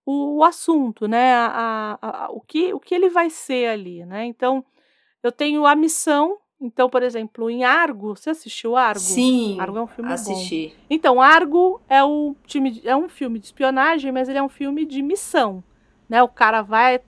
o, 0.04 0.38
o 0.38 0.44
assunto, 0.44 1.06
né? 1.06 1.34
A, 1.34 1.98
a, 2.02 2.24
a, 2.24 2.30
o, 2.30 2.40
que, 2.40 2.74
o 2.74 2.80
que 2.80 2.96
ele 2.96 3.10
vai 3.10 3.30
ser 3.30 3.68
ali, 3.68 4.04
né? 4.04 4.24
Então 4.26 4.64
eu 5.22 5.30
tenho 5.30 5.64
a 5.64 5.76
missão 5.76 6.36
então, 6.60 6.88
por 6.88 7.02
exemplo, 7.02 7.50
em 7.50 7.64
Argo, 7.64 8.16
você 8.16 8.30
assistiu 8.30 8.76
Argo? 8.76 9.00
Sim. 9.00 9.60
Argo 9.60 9.78
é 9.78 9.82
um 9.82 9.86
filme 9.86 10.12
assisti. 10.12 10.68
bom. 10.68 10.84
Então, 10.88 11.20
Argo 11.20 11.80
é 11.88 12.02
o 12.02 12.34
time, 12.46 12.80
é 12.84 12.96
um 12.96 13.08
filme 13.08 13.38
de 13.38 13.46
espionagem, 13.46 14.10
mas 14.10 14.28
ele 14.28 14.38
é 14.38 14.42
um 14.42 14.48
filme 14.48 14.86
de 14.86 15.02
missão, 15.02 15.62
né? 16.08 16.22
O 16.22 16.28
cara 16.28 16.62
vai 16.62 17.00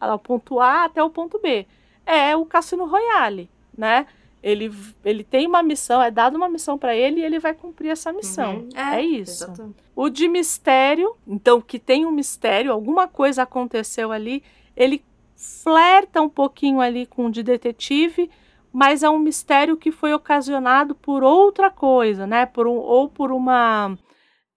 ao 0.00 0.18
ponto 0.18 0.58
A 0.58 0.84
até 0.84 1.02
o 1.02 1.10
ponto 1.10 1.38
B. 1.38 1.66
É 2.04 2.36
o 2.36 2.44
Cassino 2.44 2.84
Royale, 2.86 3.48
né? 3.76 4.06
Ele, 4.42 4.72
ele 5.04 5.24
tem 5.24 5.46
uma 5.46 5.62
missão, 5.62 6.02
é 6.02 6.10
dada 6.10 6.36
uma 6.36 6.48
missão 6.48 6.76
para 6.76 6.94
ele 6.94 7.20
e 7.20 7.24
ele 7.24 7.38
vai 7.38 7.54
cumprir 7.54 7.90
essa 7.90 8.12
missão. 8.12 8.56
Uhum. 8.56 8.68
É, 8.74 9.00
é, 9.00 9.02
isso. 9.02 9.44
Exatamente. 9.44 9.76
O 9.94 10.08
de 10.08 10.28
mistério, 10.28 11.16
então 11.26 11.60
que 11.60 11.78
tem 11.78 12.04
um 12.04 12.12
mistério, 12.12 12.72
alguma 12.72 13.08
coisa 13.08 13.42
aconteceu 13.42 14.12
ali, 14.12 14.42
ele 14.76 15.02
flerta 15.36 16.20
um 16.20 16.28
pouquinho 16.28 16.80
ali 16.80 17.06
com 17.06 17.26
o 17.26 17.30
de 17.30 17.42
detetive, 17.42 18.30
mas 18.76 19.02
é 19.02 19.08
um 19.08 19.18
mistério 19.18 19.74
que 19.74 19.90
foi 19.90 20.12
ocasionado 20.12 20.94
por 20.94 21.22
outra 21.22 21.70
coisa, 21.70 22.26
né? 22.26 22.44
Por 22.44 22.66
um, 22.66 22.76
ou 22.76 23.08
por 23.08 23.32
uma. 23.32 23.96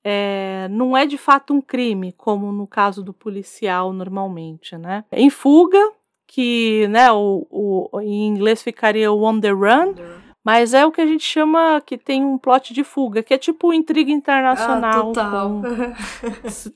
É, 0.03 0.67
não 0.69 0.97
é 0.97 1.05
de 1.05 1.17
fato 1.17 1.53
um 1.53 1.61
crime, 1.61 2.11
como 2.11 2.51
no 2.51 2.67
caso 2.67 3.01
do 3.01 3.13
policial 3.13 3.93
normalmente, 3.93 4.75
né? 4.77 5.05
Em 5.09 5.29
fuga, 5.29 5.79
que 6.27 6.85
né, 6.89 7.09
o, 7.13 7.47
o, 7.49 8.01
em 8.01 8.27
inglês 8.27 8.61
ficaria 8.61 9.09
o 9.09 9.23
on 9.23 9.39
the 9.39 9.51
run, 9.51 9.95
mas 10.43 10.73
é 10.73 10.85
o 10.85 10.91
que 10.91 10.99
a 10.99 11.07
gente 11.07 11.23
chama 11.23 11.81
que 11.85 11.97
tem 11.97 12.21
um 12.21 12.37
plot 12.37 12.73
de 12.73 12.83
fuga, 12.83 13.23
que 13.23 13.33
é 13.33 13.37
tipo 13.37 13.73
intriga 13.73 14.11
internacional. 14.11 15.11
Ah, 15.11 15.13
total. 15.13 15.49
Com, 15.49 15.61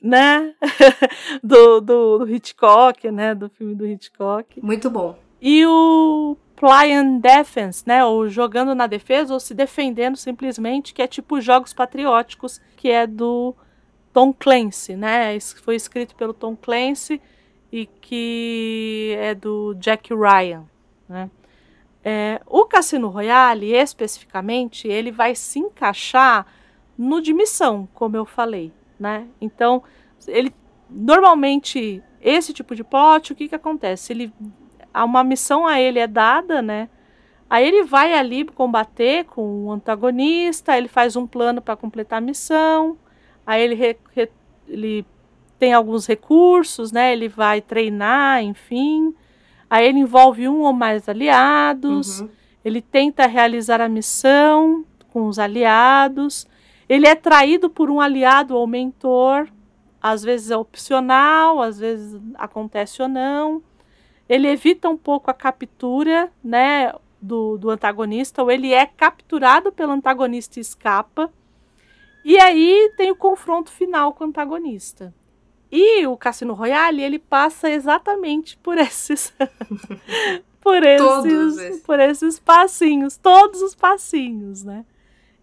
né? 0.00 0.54
do, 1.44 1.82
do, 1.82 2.18
do 2.20 2.34
Hitchcock, 2.34 3.10
né? 3.10 3.34
Do 3.34 3.50
filme 3.50 3.74
do 3.74 3.86
Hitchcock. 3.86 4.64
Muito 4.64 4.88
bom. 4.88 5.23
E 5.46 5.66
o 5.66 6.38
Pliant 6.56 7.20
Defense, 7.20 7.84
né? 7.86 8.02
Ou 8.02 8.30
jogando 8.30 8.74
na 8.74 8.86
defesa, 8.86 9.34
ou 9.34 9.38
se 9.38 9.52
defendendo 9.52 10.16
simplesmente, 10.16 10.94
que 10.94 11.02
é 11.02 11.06
tipo 11.06 11.38
Jogos 11.38 11.74
Patrióticos, 11.74 12.62
que 12.78 12.88
é 12.88 13.06
do 13.06 13.54
Tom 14.10 14.32
Clancy, 14.32 14.96
né? 14.96 15.38
Foi 15.62 15.76
escrito 15.76 16.16
pelo 16.16 16.32
Tom 16.32 16.56
Clancy 16.56 17.20
e 17.70 17.84
que 17.84 19.14
é 19.18 19.34
do 19.34 19.74
Jack 19.74 20.14
Ryan, 20.14 20.64
né? 21.06 21.30
É, 22.02 22.40
o 22.46 22.64
Cassino 22.64 23.08
Royale, 23.08 23.74
especificamente, 23.74 24.88
ele 24.88 25.12
vai 25.12 25.34
se 25.34 25.58
encaixar 25.58 26.46
no 26.96 27.20
de 27.20 27.34
missão, 27.34 27.86
como 27.92 28.16
eu 28.16 28.24
falei, 28.24 28.72
né? 28.98 29.26
Então, 29.42 29.82
ele 30.26 30.54
normalmente 30.88 32.02
esse 32.18 32.54
tipo 32.54 32.74
de 32.74 32.82
plot, 32.82 33.32
o 33.32 33.36
que 33.36 33.48
que 33.48 33.54
acontece? 33.54 34.10
Ele 34.10 34.32
uma 35.02 35.24
missão 35.24 35.66
a 35.66 35.80
ele 35.80 35.98
é 35.98 36.06
dada, 36.06 36.60
né? 36.60 36.88
Aí 37.48 37.66
ele 37.66 37.84
vai 37.84 38.12
ali 38.14 38.44
combater 38.44 39.24
com 39.24 39.66
o 39.66 39.72
antagonista, 39.72 40.76
ele 40.76 40.88
faz 40.88 41.16
um 41.16 41.26
plano 41.26 41.62
para 41.62 41.76
completar 41.76 42.18
a 42.18 42.20
missão, 42.20 42.96
aí 43.46 43.62
ele, 43.62 43.74
re, 43.74 43.96
re, 44.14 44.30
ele 44.68 45.06
tem 45.58 45.72
alguns 45.72 46.06
recursos, 46.06 46.92
né? 46.92 47.12
Ele 47.12 47.28
vai 47.28 47.60
treinar, 47.60 48.42
enfim. 48.42 49.14
Aí 49.68 49.86
ele 49.88 49.98
envolve 49.98 50.48
um 50.48 50.60
ou 50.60 50.72
mais 50.72 51.08
aliados. 51.08 52.20
Uhum. 52.20 52.28
Ele 52.64 52.80
tenta 52.80 53.26
realizar 53.26 53.80
a 53.80 53.88
missão 53.88 54.84
com 55.12 55.26
os 55.26 55.38
aliados. 55.38 56.46
Ele 56.88 57.06
é 57.06 57.14
traído 57.14 57.70
por 57.70 57.90
um 57.90 58.00
aliado 58.00 58.56
ou 58.56 58.66
mentor. 58.66 59.48
Às 60.02 60.22
vezes 60.22 60.50
é 60.50 60.56
opcional, 60.56 61.62
às 61.62 61.78
vezes 61.78 62.20
acontece 62.34 63.00
ou 63.00 63.08
não. 63.08 63.62
Ele 64.28 64.48
evita 64.48 64.88
um 64.88 64.96
pouco 64.96 65.30
a 65.30 65.34
captura, 65.34 66.32
né, 66.42 66.92
do, 67.20 67.56
do 67.58 67.70
antagonista, 67.70 68.42
ou 68.42 68.50
ele 68.50 68.72
é 68.72 68.86
capturado 68.86 69.72
pelo 69.72 69.92
antagonista 69.92 70.58
e 70.58 70.62
escapa. 70.62 71.32
E 72.24 72.38
aí 72.38 72.92
tem 72.96 73.10
o 73.10 73.16
confronto 73.16 73.70
final 73.70 74.12
com 74.12 74.24
o 74.24 74.26
antagonista. 74.26 75.14
E 75.70 76.06
o 76.06 76.16
Cassino 76.16 76.54
Royale, 76.54 77.02
ele 77.02 77.18
passa 77.18 77.68
exatamente 77.68 78.56
por 78.58 78.78
esses 78.78 79.34
por 80.60 80.82
esses 80.82 81.82
por 81.82 81.98
esses 81.98 82.38
passinhos, 82.38 83.16
todos 83.16 83.60
os 83.60 83.74
passinhos, 83.74 84.62
né? 84.62 84.84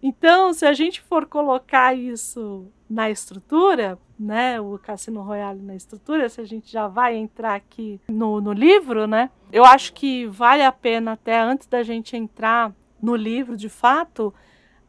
Então, 0.02 0.52
se 0.52 0.66
a 0.66 0.72
gente 0.72 1.00
for 1.00 1.26
colocar 1.26 1.94
isso 1.94 2.66
na 2.92 3.08
estrutura, 3.08 3.98
né, 4.20 4.60
o 4.60 4.78
Cassino 4.78 5.22
Royale 5.22 5.62
na 5.62 5.74
estrutura, 5.74 6.28
se 6.28 6.42
a 6.42 6.44
gente 6.44 6.70
já 6.70 6.86
vai 6.86 7.16
entrar 7.16 7.54
aqui 7.54 7.98
no, 8.06 8.38
no 8.38 8.52
livro, 8.52 9.06
né, 9.06 9.30
eu 9.50 9.64
acho 9.64 9.94
que 9.94 10.26
vale 10.26 10.62
a 10.62 10.70
pena 10.70 11.12
até 11.12 11.40
antes 11.40 11.66
da 11.66 11.82
gente 11.82 12.14
entrar 12.14 12.70
no 13.00 13.16
livro, 13.16 13.56
de 13.56 13.70
fato, 13.70 14.32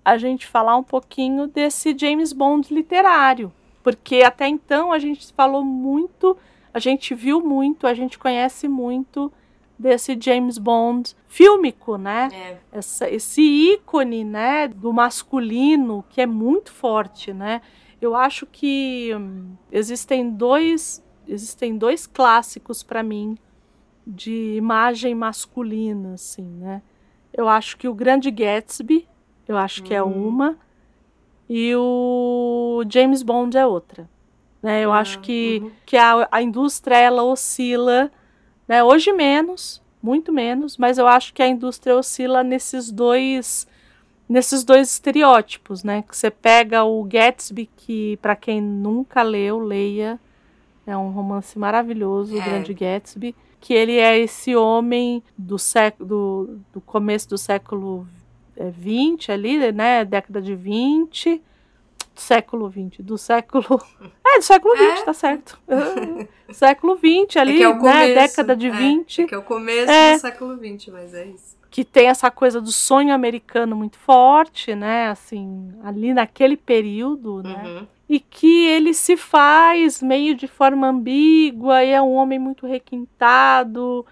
a 0.03 0.17
gente 0.17 0.45
falar 0.45 0.75
um 0.75 0.83
pouquinho 0.83 1.47
desse 1.47 1.97
James 1.97 2.33
Bond 2.33 2.73
literário, 2.73 3.51
porque 3.81 4.21
até 4.21 4.49
então 4.49 4.91
a 4.91 4.99
gente 4.99 5.31
falou 5.33 5.63
muito, 5.63 6.37
a 6.73 6.79
gente 6.79 7.15
viu 7.15 7.39
muito, 7.39 7.87
a 7.87 7.93
gente 7.93 8.19
conhece 8.19 8.67
muito 8.67 9.31
desse 9.77 10.17
James 10.19 10.57
Bond 10.57 11.15
fílmico, 11.27 11.97
né? 11.97 12.29
É. 12.31 12.57
Essa, 12.71 13.09
esse 13.09 13.41
ícone, 13.41 14.23
né, 14.23 14.67
do 14.67 14.93
masculino 14.93 16.03
que 16.09 16.21
é 16.21 16.25
muito 16.25 16.71
forte, 16.71 17.33
né? 17.33 17.61
Eu 18.01 18.15
acho 18.15 18.45
que 18.45 19.11
hum, 19.15 19.55
existem 19.71 20.29
dois 20.29 21.03
existem 21.27 21.77
dois 21.77 22.05
clássicos 22.05 22.83
para 22.83 23.01
mim 23.01 23.37
de 24.05 24.55
imagem 24.57 25.15
masculina, 25.15 26.15
assim, 26.15 26.43
né? 26.43 26.81
Eu 27.33 27.47
acho 27.47 27.77
que 27.77 27.87
o 27.87 27.93
Grande 27.93 28.29
Gatsby, 28.29 29.07
eu 29.47 29.57
acho 29.57 29.81
uhum. 29.81 29.87
que 29.87 29.93
é 29.93 30.03
uhum. 30.03 30.27
uma, 30.27 30.57
e 31.49 31.73
o 31.75 32.83
James 32.89 33.23
Bond 33.23 33.57
é 33.57 33.65
outra. 33.65 34.09
Né? 34.61 34.81
Eu 34.81 34.91
ah, 34.91 34.99
acho 34.99 35.19
que, 35.19 35.59
uhum. 35.61 35.71
que 35.85 35.97
a, 35.97 36.27
a 36.31 36.41
indústria 36.41 36.97
ela 36.97 37.23
oscila 37.23 38.11
né? 38.67 38.83
Hoje 38.83 39.11
menos, 39.11 39.81
muito 40.01 40.31
menos, 40.31 40.77
mas 40.77 40.97
eu 40.97 41.07
acho 41.07 41.33
que 41.33 41.41
a 41.41 41.47
indústria 41.47 41.95
oscila 41.95 42.43
nesses 42.43 42.91
dois 42.91 43.67
nesses 44.27 44.63
dois 44.63 44.91
estereótipos, 44.91 45.83
né? 45.83 46.03
Que 46.07 46.15
você 46.15 46.31
pega 46.31 46.83
o 46.83 47.03
Gatsby, 47.03 47.69
que 47.75 48.17
para 48.17 48.35
quem 48.35 48.61
nunca 48.61 49.21
leu, 49.21 49.59
leia, 49.59 50.19
é 50.87 50.97
um 50.97 51.11
romance 51.11 51.57
maravilhoso, 51.59 52.35
é. 52.35 52.39
o 52.39 52.43
Grande 52.43 52.73
Gatsby, 52.73 53.35
que 53.59 53.73
ele 53.73 53.97
é 53.97 54.17
esse 54.17 54.55
homem 54.55 55.21
do 55.37 55.59
século 55.59 56.07
do, 56.07 56.59
do 56.73 56.81
começo 56.81 57.29
do 57.29 57.37
século 57.37 58.07
20 58.57 59.29
é, 59.29 59.33
ali, 59.33 59.71
né? 59.71 60.05
Década 60.05 60.41
de 60.41 60.55
20 60.55 61.41
século 62.21 62.71
XX, 62.71 62.99
do 62.99 63.17
século. 63.17 63.63
É, 64.25 64.39
do 64.39 64.41
século 64.41 64.75
XX, 64.75 64.83
é. 64.83 65.03
tá 65.03 65.13
certo. 65.13 65.59
século 66.51 66.97
XX 66.97 67.37
ali, 67.37 67.61
é 67.61 67.65
é 67.65 67.73
né? 67.73 67.79
Começo, 67.79 68.13
década 68.15 68.55
de 68.55 68.67
é, 68.67 68.71
20. 68.71 69.21
É 69.21 69.27
que 69.27 69.35
é 69.35 69.37
o 69.37 69.43
começo 69.43 69.91
é, 69.91 70.13
do 70.13 70.21
século 70.21 70.57
XX, 70.57 70.87
mas 70.91 71.13
é 71.13 71.25
isso. 71.25 71.57
Que 71.69 71.83
tem 71.83 72.07
essa 72.07 72.31
coisa 72.31 72.59
do 72.59 72.71
sonho 72.71 73.13
americano 73.13 73.75
muito 73.75 73.99
forte, 73.99 74.73
né? 74.73 75.09
Assim, 75.09 75.71
ali 75.83 76.13
naquele 76.13 76.57
período, 76.57 77.43
né? 77.43 77.63
Uhum. 77.63 77.87
E 78.09 78.19
que 78.19 78.65
ele 78.65 78.93
se 78.93 79.15
faz 79.15 80.01
meio 80.01 80.33
de 80.33 80.47
forma 80.47 80.87
ambígua 80.87 81.83
e 81.83 81.89
é 81.91 82.01
um 82.01 82.13
homem 82.13 82.39
muito 82.39 82.65
requintado. 82.65 84.03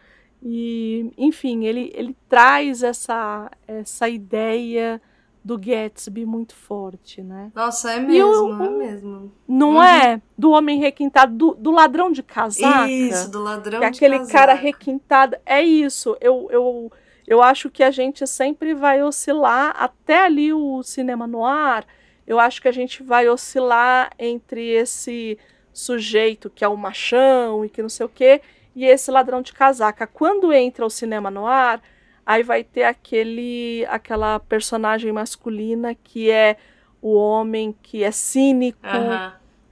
E, 0.43 1.11
enfim, 1.17 1.65
ele, 1.65 1.91
ele 1.95 2.15
traz 2.27 2.83
essa, 2.83 3.49
essa 3.67 4.07
ideia 4.07 5.01
do 5.43 5.57
Gatsby 5.57 6.25
muito 6.25 6.55
forte, 6.55 7.21
né? 7.21 7.51
Nossa, 7.55 7.91
é 7.93 7.99
mesmo, 7.99 8.63
é 8.63 8.69
mesmo. 8.69 9.31
Não 9.47 9.75
uhum. 9.75 9.83
é? 9.83 10.21
Do 10.37 10.51
homem 10.51 10.79
requintado, 10.79 11.35
do, 11.35 11.55
do, 11.55 11.71
ladrão 11.71 12.11
de 12.11 12.21
casaca. 12.21 12.89
Isso, 12.89 13.31
do 13.31 13.41
ladrão 13.41 13.81
é 13.81 13.89
de 13.89 13.97
aquele 13.97 14.19
casaca. 14.19 14.37
cara 14.37 14.53
requintado. 14.53 15.37
É 15.45 15.61
isso. 15.61 16.15
Eu, 16.21 16.47
eu, 16.51 16.91
eu 17.27 17.41
acho 17.41 17.69
que 17.71 17.83
a 17.83 17.89
gente 17.89 18.25
sempre 18.27 18.75
vai 18.75 19.01
oscilar 19.01 19.75
até 19.77 20.25
ali 20.25 20.53
o 20.53 20.83
cinema 20.83 21.25
no 21.25 21.43
ar. 21.43 21.85
Eu 22.27 22.39
acho 22.39 22.61
que 22.61 22.67
a 22.67 22.71
gente 22.71 23.01
vai 23.01 23.27
oscilar 23.27 24.11
entre 24.19 24.67
esse 24.69 25.39
sujeito 25.73 26.49
que 26.49 26.63
é 26.63 26.67
o 26.67 26.77
machão 26.77 27.65
e 27.65 27.69
que 27.69 27.81
não 27.81 27.89
sei 27.89 28.05
o 28.05 28.09
quê, 28.09 28.41
e 28.75 28.85
esse 28.85 29.09
ladrão 29.09 29.41
de 29.41 29.53
casaca. 29.53 30.05
Quando 30.05 30.53
entra 30.53 30.85
o 30.85 30.89
cinema 30.89 31.31
no 31.31 31.47
ar, 31.47 31.81
Aí 32.25 32.43
vai 32.43 32.63
ter 32.63 32.83
aquele 32.83 33.85
aquela 33.89 34.39
personagem 34.39 35.11
masculina 35.11 35.95
que 35.95 36.29
é 36.29 36.57
o 37.01 37.15
homem 37.15 37.75
que 37.81 38.03
é 38.03 38.11
cínico 38.11 38.79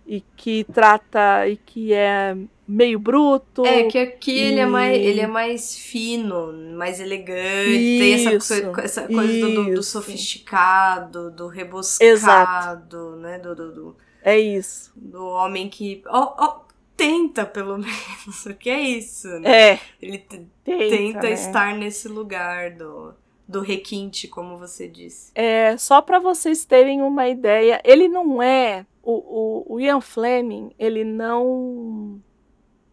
e 0.06 0.24
que 0.36 0.66
trata 0.74 1.47
e 1.47 1.56
que 1.58 1.93
é 1.93 2.36
meio 2.68 3.00
bruto. 3.00 3.66
É, 3.66 3.84
que 3.84 3.97
aqui 3.97 4.32
e... 4.32 4.39
ele, 4.39 4.60
é 4.60 4.66
mais, 4.66 4.97
ele 4.97 5.20
é 5.20 5.28
mais 5.28 5.78
fino, 5.78 6.54
mais 6.76 7.00
elegante, 7.00 7.70
isso, 7.70 8.00
tem 8.00 8.14
essa, 8.14 8.72
coisa, 8.72 8.82
essa 8.84 9.08
coisa 9.08 9.50
do, 9.50 9.74
do, 9.76 9.84
sofisticado, 9.84 11.32
do 11.32 11.47
rebuscado, 11.47 12.12
Exato. 12.12 13.16
né? 13.18 13.39
Do, 13.39 13.56
do, 13.56 13.72
do, 13.72 13.97
é 14.24 14.39
isso. 14.39 14.91
Do 14.95 15.26
homem 15.26 15.70
que. 15.70 16.04
Oh, 16.08 16.34
oh, 16.39 16.62
tenta, 17.00 17.45
pelo 17.45 17.78
menos. 17.80 18.45
O 18.45 18.54
que 18.54 18.70
é 18.70 18.82
isso, 18.82 19.28
né? 19.39 19.72
É. 19.72 19.80
Ele 20.02 20.18
tenta, 20.18 20.45
tenta 20.66 21.22
né? 21.22 21.32
estar 21.32 21.76
nesse 21.76 22.08
lugar 22.08 22.72
do, 22.72 23.14
do 23.47 23.62
requinte, 23.62 24.28
como 24.28 24.58
você 24.58 24.88
disse. 24.88 25.32
É, 25.34 25.78
só 25.78 26.02
para 26.02 26.20
vocês 26.20 26.66
terem 26.66 27.02
uma 27.02 27.28
ideia, 27.28 27.82
ele 27.84 28.08
não 28.08 28.43
é. 28.43 28.86
O, 29.02 29.14
o, 29.14 29.76
o 29.76 29.80
Ian 29.80 30.02
Fleming, 30.02 30.72
ele 30.78 31.04
não. 31.04 32.22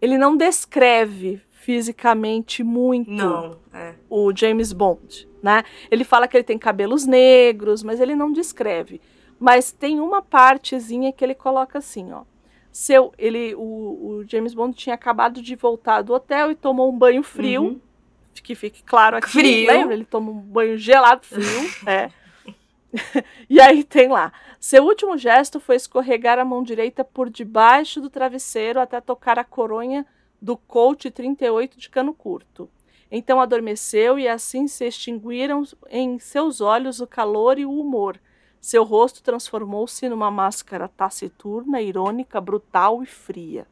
Ele 0.01 0.17
não 0.17 0.37
descreve 0.37 1.41
fisicamente 1.51 2.63
muito 2.63 3.11
não, 3.11 3.59
é. 3.73 3.95
o 4.09 4.33
James 4.35 4.73
Bond, 4.73 5.29
né? 5.43 5.65
Ele 5.91 6.05
fala 6.05 6.29
que 6.29 6.37
ele 6.37 6.45
tem 6.45 6.57
cabelos 6.57 7.07
negros, 7.07 7.83
mas 7.83 8.01
ele 8.01 8.15
não 8.15 8.31
descreve. 8.31 9.01
Mas 9.39 9.73
tem 9.73 9.99
uma 9.99 10.23
partezinha 10.23 11.13
que 11.13 11.25
ele 11.25 11.35
coloca 11.35 11.79
assim, 11.79 12.13
ó 12.13 12.23
seu, 12.77 13.11
ele, 13.17 13.55
o, 13.55 13.61
o, 13.61 14.25
James 14.29 14.53
Bond 14.53 14.77
tinha 14.77 14.95
acabado 14.95 15.41
de 15.41 15.57
voltar 15.57 16.03
do 16.03 16.13
hotel 16.13 16.51
e 16.51 16.55
tomou 16.55 16.93
um 16.93 16.99
banho 16.99 17.23
frio. 17.23 17.63
Uhum. 17.63 17.81
Que 18.35 18.55
fique 18.55 18.85
claro 18.85 19.17
aqui. 19.17 19.31
Frio. 19.31 19.67
Lembra? 19.67 19.95
Ele 19.95 20.05
toma 20.05 20.31
um 20.31 20.39
banho 20.39 20.77
gelado 20.77 21.25
frio. 21.25 21.71
é. 21.89 22.11
e 23.49 23.59
aí 23.59 23.83
tem 23.83 24.09
lá. 24.09 24.31
Seu 24.61 24.85
último 24.85 25.17
gesto 25.17 25.59
foi 25.59 25.77
escorregar 25.77 26.39
a 26.39 26.45
mão 26.45 26.63
direita 26.63 27.03
por 27.03 27.31
debaixo 27.31 27.99
do 27.99 28.11
travesseiro 28.11 28.79
até 28.79 29.01
tocar 29.01 29.39
a 29.39 29.45
coronha 29.45 30.05
do 30.41 30.55
Colt 30.55 31.07
38 31.07 31.79
de 31.79 31.89
cano 31.89 32.13
curto. 32.13 32.69
Então 33.11 33.41
adormeceu 33.41 34.19
e 34.19 34.29
assim 34.29 34.69
se 34.69 34.85
extinguiram 34.85 35.63
em 35.89 36.19
seus 36.19 36.61
olhos 36.61 37.01
o 37.01 37.07
calor 37.07 37.59
e 37.59 37.65
o 37.65 37.73
humor, 37.73 38.21
seu 38.67 38.83
rosto 38.83 39.23
transformou-se 39.23 40.09
numa 40.09 40.29
máscara 40.29 40.89
taciturna, 40.89 41.81
irônica, 41.81 42.41
brutal 42.41 43.01
e 43.01 43.07
fria. 43.07 43.65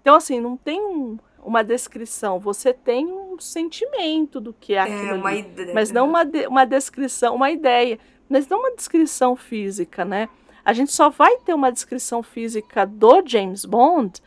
Então, 0.00 0.14
assim, 0.14 0.40
não 0.40 0.56
tem 0.56 0.80
um, 0.80 1.18
uma 1.44 1.62
descrição, 1.62 2.38
você 2.38 2.72
tem 2.72 3.06
um 3.06 3.38
sentimento 3.38 4.40
do 4.40 4.54
que 4.54 4.72
é, 4.72 4.76
é 4.76 4.80
aquilo. 4.80 5.10
É 5.10 5.14
uma 5.14 5.28
ali, 5.28 5.40
ideia. 5.40 5.74
Mas 5.74 5.90
não 5.90 6.08
uma, 6.08 6.22
uma 6.48 6.64
descrição, 6.64 7.34
uma 7.34 7.50
ideia, 7.50 7.98
mas 8.26 8.48
não 8.48 8.60
uma 8.60 8.74
descrição 8.74 9.36
física, 9.36 10.02
né? 10.02 10.30
A 10.64 10.72
gente 10.72 10.92
só 10.92 11.10
vai 11.10 11.36
ter 11.38 11.52
uma 11.52 11.70
descrição 11.70 12.22
física 12.22 12.86
do 12.86 13.22
James 13.26 13.66
Bond 13.66 14.18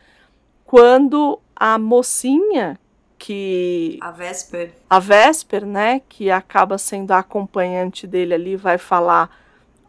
quando 0.64 1.40
a 1.56 1.78
mocinha 1.78 2.78
que 3.18 3.98
a 4.00 4.12
Vesper, 4.12 4.72
a 4.88 4.98
Vesper, 5.00 5.66
né, 5.66 6.00
que 6.08 6.30
acaba 6.30 6.78
sendo 6.78 7.10
a 7.10 7.18
acompanhante 7.18 8.06
dele 8.06 8.34
ali, 8.34 8.56
vai 8.56 8.78
falar 8.78 9.41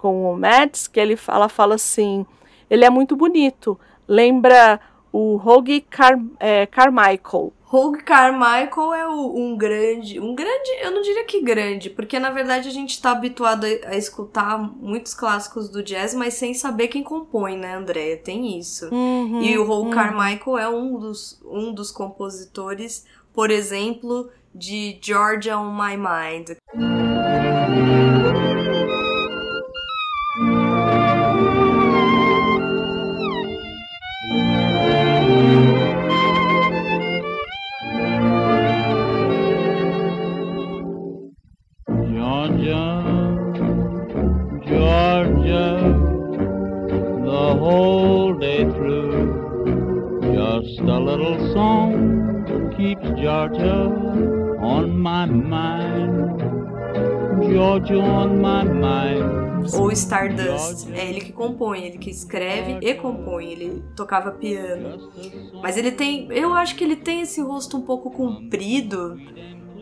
com 0.04 0.30
o 0.30 0.38
Mads, 0.38 0.86
que 0.86 1.00
ele 1.00 1.16
fala, 1.16 1.48
fala 1.48 1.76
assim, 1.76 2.26
ele 2.70 2.84
é 2.84 2.90
muito 2.90 3.16
bonito, 3.16 3.80
lembra 4.06 4.78
o 5.14 5.38
Rogue 5.38 5.80
Car, 5.80 6.20
é, 6.42 6.66
Carmichael. 6.66 7.54
Rogue 7.62 8.04
Carmichael 8.04 8.94
é 8.94 9.08
o, 9.08 9.34
um 9.34 9.56
grande, 9.56 10.20
um 10.20 10.36
grande, 10.36 10.70
eu 10.82 10.92
não 10.92 11.02
diria 11.02 11.24
que 11.24 11.42
grande, 11.42 11.90
porque 11.90 12.20
na 12.20 12.32
verdade 12.32 12.68
a 12.68 12.72
gente 12.72 13.02
tá 13.02 13.12
habituado 13.12 13.66
a, 13.66 13.92
a, 13.92 13.96
escutar 13.96 14.58
muitos 14.58 15.14
clássicos 15.14 15.70
do 15.70 15.82
jazz, 15.82 16.14
mas 16.14 16.34
sem 16.34 16.54
saber 16.54 16.90
quem 16.90 17.02
compõe, 17.02 17.58
né, 17.58 17.74
Andréia? 17.78 18.18
Tem 18.18 18.60
isso. 18.60 18.94
Uhum, 18.94 19.42
e 19.42 19.58
o 19.58 19.64
Rogue 19.64 19.88
uhum. 19.88 19.96
Carmichael 19.96 20.58
é 20.58 20.68
um 20.68 21.00
dos, 21.00 21.42
um 21.46 21.74
dos 21.74 21.92
compositores, 21.92 23.06
por 23.34 23.50
exemplo, 23.50 24.30
de 24.54 25.00
Georgia 25.02 25.58
on 25.58 25.72
My 25.72 25.96
Mind. 25.96 26.58
Georgia, 42.44 43.04
Georgia, 44.68 45.80
the 47.24 47.56
whole 47.58 48.34
day 48.34 48.66
through, 48.66 50.20
just 50.36 50.80
a 50.82 51.00
little 51.00 51.54
song 51.54 52.74
keeps 52.76 53.08
Georgia 53.18 53.88
on 54.60 55.00
my 55.00 55.26
mind. 55.26 56.42
Georgia 57.50 58.02
on 58.02 58.42
my 58.42 58.64
mind. 58.66 59.74
Ou 59.76 59.90
Stardust, 59.94 60.90
é 60.92 61.10
ele 61.10 61.22
que 61.22 61.32
compõe, 61.32 61.86
ele 61.86 61.98
que 61.98 62.10
escreve 62.10 62.80
e 62.82 62.94
compõe, 62.96 63.54
ele 63.54 63.84
tocava 63.96 64.32
piano. 64.32 65.10
Mas 65.62 65.78
ele 65.78 65.92
tem, 65.92 66.28
eu 66.34 66.54
acho 66.54 66.76
que 66.76 66.84
ele 66.84 66.98
tem 66.98 67.22
esse 67.22 67.40
rosto 67.40 67.78
um 67.78 67.82
pouco 67.82 68.12
comprido, 68.12 69.18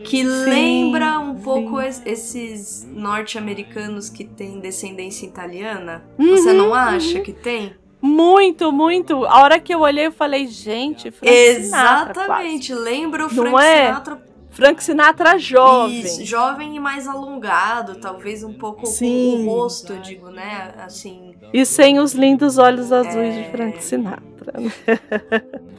que 0.04 0.18
Sim, 0.24 0.24
lembra 0.26 1.18
um 1.18 1.34
pouco 1.36 1.80
es- 1.80 2.02
esses 2.04 2.86
norte-americanos 2.92 4.08
que 4.08 4.24
têm 4.24 4.58
descendência 4.60 5.26
italiana. 5.26 6.04
Você 6.18 6.50
Uhum, 6.50 6.56
não 6.56 6.74
acha 6.74 7.20
que 7.20 7.32
tem? 7.32 7.74
Muito, 8.00 8.72
muito. 8.72 9.24
A 9.26 9.40
hora 9.42 9.60
que 9.60 9.72
eu 9.72 9.80
olhei, 9.80 10.06
eu 10.08 10.12
falei, 10.12 10.46
gente, 10.48 11.10
Frank 11.10 11.32
Sinatra. 11.62 12.22
Exatamente, 12.22 12.74
lembra 12.74 13.26
o 13.26 13.28
Não 13.32 13.44
Frank 13.44 13.64
é? 13.64 13.86
Sinatra 13.86 14.16
quase. 14.16 14.32
Frank 14.50 14.84
Sinatra 14.84 15.38
jovem. 15.38 16.00
Isso, 16.00 16.24
jovem 16.26 16.76
e 16.76 16.80
mais 16.80 17.06
alongado, 17.08 17.96
talvez 18.00 18.42
um 18.44 18.52
pouco 18.52 18.84
Sim. 18.84 19.44
com 19.46 19.50
o 19.52 19.54
rosto, 19.54 19.94
digo, 19.98 20.28
né? 20.30 20.74
Assim, 20.84 21.34
E 21.54 21.64
sem 21.64 21.98
os 22.00 22.12
lindos 22.12 22.58
olhos 22.58 22.92
azuis 22.92 23.34
É. 23.34 23.42
de 23.44 23.50
Frank 23.50 23.82
Sinatra. 23.82 24.52
né? 24.60 24.70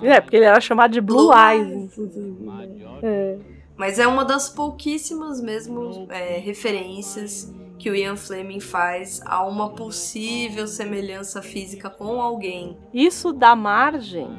é, 0.16 0.22
porque 0.22 0.38
ele 0.38 0.46
era 0.46 0.60
chamado 0.62 0.92
de 0.92 1.02
Blue, 1.02 1.28
Blue 1.28 1.34
Eyes, 1.38 1.68
Eyes. 1.98 2.16
né? 2.40 2.68
É. 3.04 3.38
Mas 3.84 4.00
é 4.00 4.08
uma 4.08 4.24
das 4.24 4.48
pouquíssimas 4.48 5.42
mesmo 5.42 6.08
é, 6.10 6.38
referências 6.38 7.54
que 7.78 7.90
o 7.90 7.96
Ian 7.96 8.16
Fleming 8.16 8.62
faz 8.62 9.22
a 9.26 9.46
uma 9.46 9.72
possível 9.72 10.66
semelhança 10.68 11.42
física 11.42 11.90
com 11.90 12.22
alguém. 12.22 12.78
Isso 12.94 13.34
dá 13.34 13.54
margem 13.58 14.30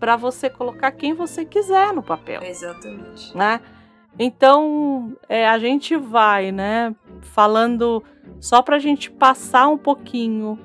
para 0.00 0.16
você 0.16 0.50
colocar 0.50 0.90
quem 0.90 1.14
você 1.14 1.44
quiser 1.44 1.92
no 1.92 2.02
papel. 2.02 2.42
Exatamente. 2.42 3.36
né? 3.36 3.60
Então, 4.18 5.16
é, 5.28 5.46
a 5.46 5.60
gente 5.60 5.96
vai, 5.96 6.50
né, 6.50 6.92
falando 7.20 8.02
só 8.40 8.62
pra 8.62 8.80
gente 8.80 9.12
passar 9.12 9.68
um 9.68 9.78
pouquinho 9.78 10.58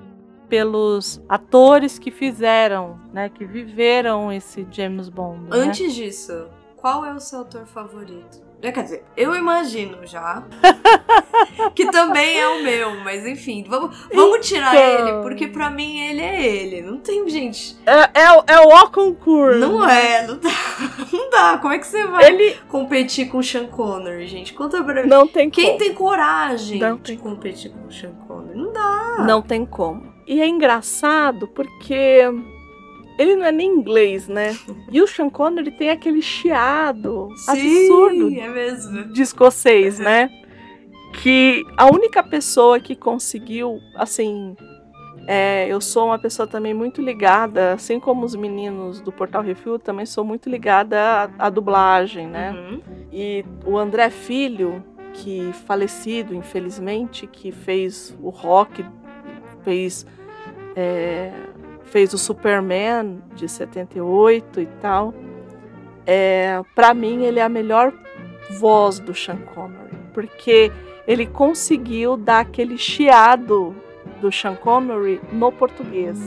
pelos 0.49 1.21
atores 1.29 1.99
que 1.99 2.09
fizeram, 2.09 2.99
né, 3.13 3.29
que 3.29 3.45
viveram 3.45 4.31
esse 4.31 4.65
James 4.71 5.07
Bond. 5.07 5.43
né? 5.43 5.49
Antes 5.51 5.93
disso, 5.93 6.49
qual 6.83 7.05
é 7.05 7.13
o 7.13 7.19
seu 7.21 7.39
autor 7.39 7.65
favorito? 7.65 8.43
É, 8.61 8.71
Quer 8.73 8.83
dizer, 8.83 9.05
eu 9.15 9.33
imagino 9.35 10.05
já 10.05 10.43
que 11.73 11.85
também 11.91 12.39
é 12.41 12.45
o 12.47 12.61
meu, 12.61 12.99
mas 13.01 13.25
enfim, 13.25 13.65
vamos, 13.67 13.97
vamos 14.13 14.45
tirar 14.45 14.75
Então. 14.75 15.07
ele, 15.07 15.21
porque 15.23 15.47
pra 15.47 15.69
mim 15.69 15.99
ele 15.99 16.21
é 16.21 16.45
ele. 16.45 16.81
Não 16.81 16.97
tem, 16.97 17.27
gente. 17.29 17.77
É, 17.85 18.21
é, 18.23 18.31
o- 18.33 18.43
é 18.47 18.59
o 18.59 18.89
concurso. 18.89 19.59
Não 19.59 19.87
é, 19.87 20.27
não 20.27 20.37
dá. 20.37 20.49
Não 21.13 21.29
dá. 21.29 21.57
Como 21.59 21.73
é 21.73 21.77
que 21.77 21.87
você 21.87 22.05
vai 22.05 22.25
Ele 22.25 22.55
competir 22.67 23.29
com 23.29 23.37
o 23.37 23.43
Sean 23.43 23.67
Connery, 23.67 24.27
gente? 24.27 24.53
Conta 24.53 24.83
pra 24.83 25.03
mim. 25.03 25.07
não 25.09 25.25
tem 25.27 25.49
Quem 25.49 25.65
como. 25.67 25.77
tem 25.79 25.93
coragem 25.93 26.79
Não 26.79 26.95
de 26.97 27.01
tem 27.03 27.17
competir 27.17 27.71
com 27.71 27.87
o 27.87 27.91
Sean 27.91 28.11
Connery? 28.27 28.57
Não 28.57 28.73
dá. 28.73 29.23
Não 29.25 29.41
tem 29.41 29.65
como. 29.65 30.11
E 30.27 30.41
é 30.41 30.47
engraçado 30.47 31.47
porque 31.49 32.21
ele 33.17 33.35
não 33.35 33.45
é 33.45 33.51
nem 33.51 33.69
inglês, 33.69 34.27
né? 34.27 34.57
E 34.91 35.01
o 35.01 35.07
Sean 35.07 35.29
Connery 35.29 35.71
tem 35.71 35.89
aquele 35.89 36.21
chiado 36.21 37.29
absurdo 37.47 38.29
Sim, 38.29 38.39
é 38.39 38.49
mesmo. 38.49 39.05
de 39.05 39.21
escocês, 39.21 39.99
né? 39.99 40.29
Que 41.21 41.63
a 41.77 41.85
única 41.85 42.23
pessoa 42.23 42.79
que 42.79 42.95
conseguiu, 42.95 43.79
assim, 43.95 44.55
é, 45.27 45.67
eu 45.67 45.79
sou 45.79 46.07
uma 46.07 46.19
pessoa 46.19 46.47
também 46.47 46.73
muito 46.73 47.01
ligada, 47.01 47.73
assim 47.73 47.99
como 47.99 48.25
os 48.25 48.35
meninos 48.35 48.99
do 48.99 49.11
Portal 49.11 49.41
Refil, 49.41 49.79
também 49.79 50.05
sou 50.05 50.23
muito 50.23 50.49
ligada 50.49 50.99
à, 50.99 51.45
à 51.45 51.49
dublagem, 51.49 52.27
né? 52.27 52.51
Uhum. 52.51 52.81
E 53.11 53.45
o 53.65 53.77
André 53.77 54.09
Filho, 54.09 54.83
que 55.13 55.51
falecido, 55.65 56.33
infelizmente, 56.33 57.25
que 57.27 57.51
fez 57.51 58.17
o 58.21 58.29
rock, 58.29 58.83
fez, 59.63 60.05
é, 60.75 61.31
fez 61.93 62.11
o 62.11 62.17
Superman 62.17 63.21
de 63.35 63.47
78 63.47 64.61
e 64.61 64.65
tal. 64.81 65.13
É, 66.07 66.59
para 66.73 66.91
mim, 66.91 67.23
ele 67.23 67.39
é 67.39 67.43
a 67.43 67.47
melhor 67.47 67.93
voz 68.59 68.97
do 68.97 69.13
Sean 69.13 69.37
Connery, 69.37 69.95
porque 70.11 70.71
ele 71.07 71.27
conseguiu 71.27 72.17
dar 72.17 72.39
aquele 72.39 72.79
chiado 72.79 73.75
do 74.19 74.31
Sean 74.31 74.55
Connery 74.55 75.21
no 75.31 75.51
português. 75.51 76.17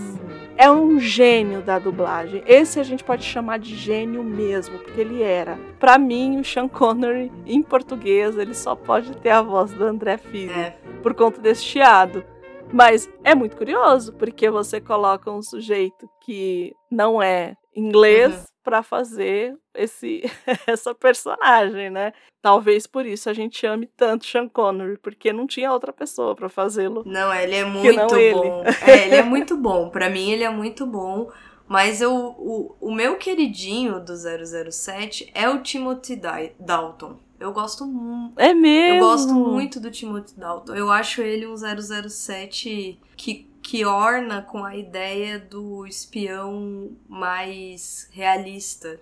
É 0.57 0.71
um 0.71 1.01
gênio 1.01 1.61
da 1.63 1.81
dublagem. 1.81 2.45
Esse 2.47 2.79
a 2.79 2.85
gente 2.85 3.03
pode 3.03 3.25
chamar 3.25 3.59
de 3.59 3.75
gênio 3.75 4.23
mesmo, 4.23 4.79
porque 4.79 5.01
ele 5.01 5.21
era. 5.21 5.59
Pra 5.81 5.99
mim, 5.99 6.39
o 6.39 6.45
Sean 6.45 6.69
Connery, 6.69 7.31
em 7.45 7.61
português, 7.61 8.39
ele 8.39 8.55
só 8.55 8.77
pode 8.77 9.17
ter 9.17 9.31
a 9.31 9.43
voz 9.43 9.73
do 9.73 9.85
André 9.85 10.17
Filho, 10.17 10.53
É. 10.53 10.77
por 11.03 11.13
conta 11.13 11.41
desse 11.41 11.63
chiado. 11.65 12.25
Mas 12.73 13.09
é 13.25 13.35
muito 13.35 13.57
curioso, 13.57 14.13
porque 14.15 14.51
você 14.51 14.81
coloca 14.81 15.31
um 15.31 15.43
sujeito 15.43 16.09
que 16.23 16.75
não 16.91 17.23
é 17.23 17.55
inglês 17.75 18.35
Uhum. 18.35 18.45
pra 18.65 18.83
fazer 18.83 19.55
esse 19.75 20.23
essa 20.67 20.95
personagem, 20.95 21.91
né? 21.91 22.13
Talvez 22.43 22.87
por 22.87 23.05
isso 23.07 23.29
a 23.31 23.33
gente 23.33 23.67
ame 23.67 23.87
tanto 23.97 24.25
Sean 24.27 24.49
Connery, 24.49 24.99
porque 24.99 25.33
não 25.33 25.47
tinha 25.47 25.73
outra 25.73 25.93
pessoa 25.93 26.35
pra 26.35 26.49
fazê-lo. 26.49 27.03
Não, 27.07 27.33
ele 27.35 27.55
é 27.57 27.65
muito 27.65 28.17
ele. 28.17 28.35
bom. 28.35 28.65
É, 28.87 29.07
ele 29.07 29.15
é 29.17 29.23
muito 29.23 29.57
bom. 29.57 29.89
Pra 29.91 30.09
mim, 30.11 30.31
ele 30.31 30.45
é 30.45 30.51
muito 30.51 30.87
bom. 30.87 31.31
Mas 31.69 32.01
eu, 32.01 32.15
o, 32.15 32.77
o 32.81 32.95
meu 32.95 33.17
queridinho 33.17 33.99
do 34.01 34.13
007 34.71 35.31
é 35.35 35.49
o 35.49 35.61
Timothy 35.63 36.15
Dal- 36.15 36.51
Dalton. 36.61 37.19
Eu 37.39 37.53
gosto 37.53 37.87
muito. 37.87 38.39
É 38.39 38.55
mesmo. 38.55 38.97
Eu 38.97 39.01
gosto 39.09 39.35
muito 39.35 39.79
do 39.81 39.91
Timothy 39.91 40.35
Dalton. 40.39 40.75
Eu 40.75 40.91
acho 40.91 41.21
ele 41.23 41.47
um 41.47 41.55
007 41.57 42.99
que, 43.17 43.49
que 43.63 43.85
orna 43.85 44.43
com 44.43 44.65
a 44.65 44.75
ideia 44.77 45.39
do 45.39 45.87
espião 45.87 46.91
mais 47.09 48.09
realista. 48.13 48.99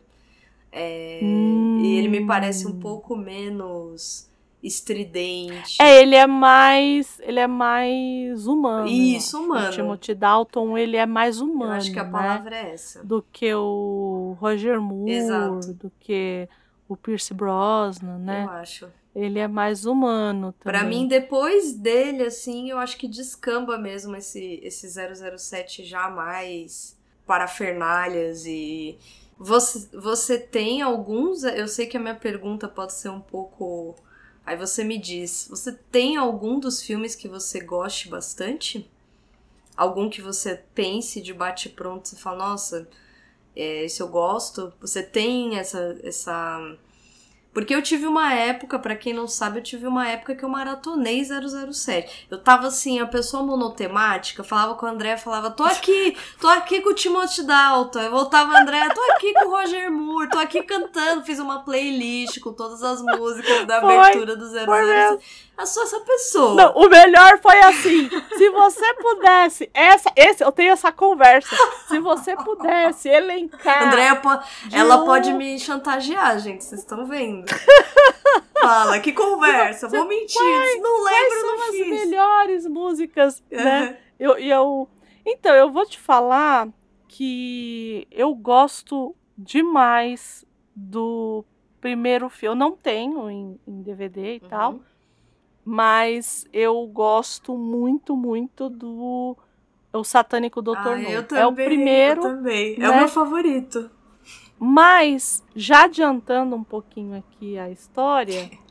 É, 0.73 1.21
Hum. 1.23 1.81
E 1.85 1.97
ele 1.99 2.09
me 2.09 2.27
parece 2.27 2.67
um 2.67 2.81
pouco 2.81 3.15
menos 3.17 4.29
estridente. 4.61 5.77
É, 5.81 6.01
ele 6.03 6.17
é 6.17 6.27
mais, 6.27 7.21
ele 7.21 7.39
é 7.39 7.47
mais 7.47 8.47
humano. 8.47 8.87
Isso, 8.89 9.37
eu 9.37 9.41
acho. 9.43 9.47
humano. 9.47 9.69
O 9.69 9.71
Timothy 9.73 10.15
Dalton, 10.15 10.79
ele 10.79 10.97
é 10.97 11.07
mais 11.07 11.39
Eu 11.39 11.47
humano, 11.47 11.73
acho 11.75 11.93
que 11.93 11.99
a 11.99 12.05
né? 12.05 12.11
palavra 12.11 12.57
é 12.57 12.73
essa. 12.73 13.05
do 13.05 13.25
que 13.33 13.55
o 13.55 14.37
Roger 14.41 14.81
Moore, 14.81 15.13
Exato. 15.13 15.75
do 15.75 15.93
que 16.01 16.49
o 16.89 16.97
Pierce 16.97 17.33
Brosnan, 17.33 18.19
né? 18.19 18.45
Eu 18.45 18.51
acho. 18.51 18.93
Ele 19.15 19.39
é 19.39 19.47
mais 19.47 19.87
humano 19.87 20.53
também. 20.59 20.81
Pra 20.81 20.89
mim, 20.89 21.07
depois 21.07 21.73
dele, 21.73 22.25
assim, 22.25 22.71
eu 22.71 22.79
acho 22.79 22.97
que 22.97 23.07
descamba 23.07 23.79
mesmo 23.79 24.17
esse, 24.17 24.61
esse 24.63 24.89
007 24.89 25.85
já 25.85 26.11
mais 26.11 26.99
parafernalhas 27.27 28.45
e... 28.45 28.99
Você, 29.39 29.89
você 29.97 30.39
tem 30.39 30.83
alguns... 30.83 31.43
Eu 31.45 31.69
sei 31.69 31.87
que 31.87 31.97
a 31.97 32.01
minha 32.01 32.15
pergunta 32.15 32.69
pode 32.69 32.93
ser 32.93 33.09
um 33.09 33.21
pouco... 33.21 33.95
Aí 34.45 34.57
você 34.57 34.85
me 34.85 34.99
diz, 34.99 35.47
você 35.49 35.73
tem 35.73 36.17
algum 36.17 36.59
dos 36.59 36.83
filmes 36.83 37.15
que 37.15 37.29
você 37.29 37.61
goste 37.61 38.09
bastante? 38.09 38.91
Algum 39.77 40.11
que 40.11 40.21
você 40.21 40.63
pense 40.75 41.21
de 41.23 41.33
bate-pronto, 41.33 42.09
você 42.09 42.17
fala, 42.17 42.51
nossa, 42.51 42.89
é, 43.57 43.85
esse 43.85 44.01
eu 44.01 44.09
gosto? 44.09 44.73
Você 44.81 45.03
tem 45.03 45.59
essa... 45.59 45.97
essa 46.03 46.77
Porque 47.53 47.75
eu 47.75 47.81
tive 47.81 48.07
uma 48.07 48.35
época, 48.35 48.79
para 48.79 48.97
quem 48.97 49.15
não 49.15 49.29
sabe, 49.29 49.59
eu 49.61 49.63
tive 49.63 49.87
uma 49.87 50.09
época 50.09 50.35
que 50.35 50.45
eu 50.45 50.49
maratonei 50.49 51.23
007. 51.25 52.27
Eu 52.29 52.39
tava 52.39 52.67
assim, 52.67 52.99
a 52.99 53.07
pessoa 53.07 53.45
monotemática, 53.45 54.43
falava 54.43 54.75
com 54.75 54.87
o 54.87 54.89
André, 54.89 55.17
falava, 55.17 55.51
tô 55.53 55.63
aqui, 55.63 56.17
tô 56.41 56.49
aqui 56.49 56.81
com 56.81 56.91
o 56.91 56.95
Timothy 56.95 57.45
Dalton. 57.45 58.01
Eu 58.01 58.11
voltava, 58.11 58.59
André, 58.59 58.89
tô 58.89 59.01
aqui 59.13 59.33
com 59.35 59.47
o 59.47 59.51
Roger 59.51 59.91
Moore, 59.91 60.31
tô 60.31 60.39
aqui 60.39 60.63
cantando, 60.65 61.25
fiz 61.25 61.39
uma 61.39 61.63
playlist 61.63 62.41
com 62.41 62.53
todas 62.53 62.83
as 62.83 63.01
músicas 63.01 63.67
da 63.67 63.79
abertura 63.79 64.35
do 64.37 64.47
007. 64.49 65.45
Eu 65.57 65.67
sou 65.67 65.83
essa 65.85 66.01
pessoa. 66.01 66.55
Não, 66.55 66.73
o 66.75 66.89
melhor 66.89 67.39
foi 67.41 67.59
assim. 67.61 68.09
Se 68.37 68.51
você 68.51 68.95
pudesse, 68.95 69.71
essa, 69.73 70.11
esse, 70.17 70.43
eu 70.43 70.51
tenho 70.51 70.73
essa 70.73 70.91
conversa. 70.91 71.55
Se 71.87 71.99
você 72.01 72.35
pudesse 72.37 73.09
elencar. 73.09 73.87
Andréia, 73.87 74.21
ela 74.73 75.03
um- 75.03 75.05
pode 75.07 75.33
me 75.33 75.59
chantagear, 75.59 76.39
gente, 76.41 76.65
vocês 76.65 76.81
estão 76.81 77.07
vendo. 77.07 77.47
Fala, 78.61 78.99
que 78.99 79.13
conversa, 79.13 79.89
vou 79.89 80.07
mentir, 80.09 80.41
não 80.81 81.01
quais 81.03 81.23
lembro, 81.23 81.41
são 81.41 81.57
não 81.57 81.65
as 81.65 81.71
fiz. 81.71 81.87
melhores 81.89 82.67
músicas, 82.67 83.43
né? 83.51 83.99
Eu, 84.19 84.39
e 84.39 84.49
eu, 84.51 84.89
então, 85.25 85.55
eu 85.55 85.71
vou 85.71 85.85
te 85.87 85.99
falar 85.99 86.69
que 87.09 88.09
eu 88.11 88.35
gosto 88.35 89.15
demais 89.37 90.45
do 90.75 91.45
primeiro 91.81 92.29
filme. 92.29 92.55
Eu 92.55 92.59
não 92.59 92.73
tenho 92.73 93.31
em, 93.31 93.61
em 93.67 93.83
DVD 93.83 94.37
e 94.37 94.41
tal, 94.41 94.73
Uhum. 94.73 94.81
Mas 95.65 96.47
eu 96.53 96.87
gosto 96.87 97.57
muito, 97.57 98.17
muito 98.17 98.69
do 98.69 99.37
O 99.93 100.05
Satânico 100.05 100.61
Doutor 100.61 100.95
Ah, 100.97 100.99
No. 100.99 101.09
eu 101.09 101.21
É 101.21 101.23
o 101.23 101.27
também, 101.27 101.67
primeiro, 101.67 102.21
também. 102.23 102.75
É 102.75 102.79
né? 102.81 102.91
o 102.91 102.97
meu 102.99 103.09
favorito. 103.09 103.91
mas 104.59 105.43
já 105.55 105.85
adiantando 105.85 106.55
um 106.57 106.65
pouquinho 106.65 107.17
aqui 107.17 107.59
a 107.59 107.71
história, 107.71 108.51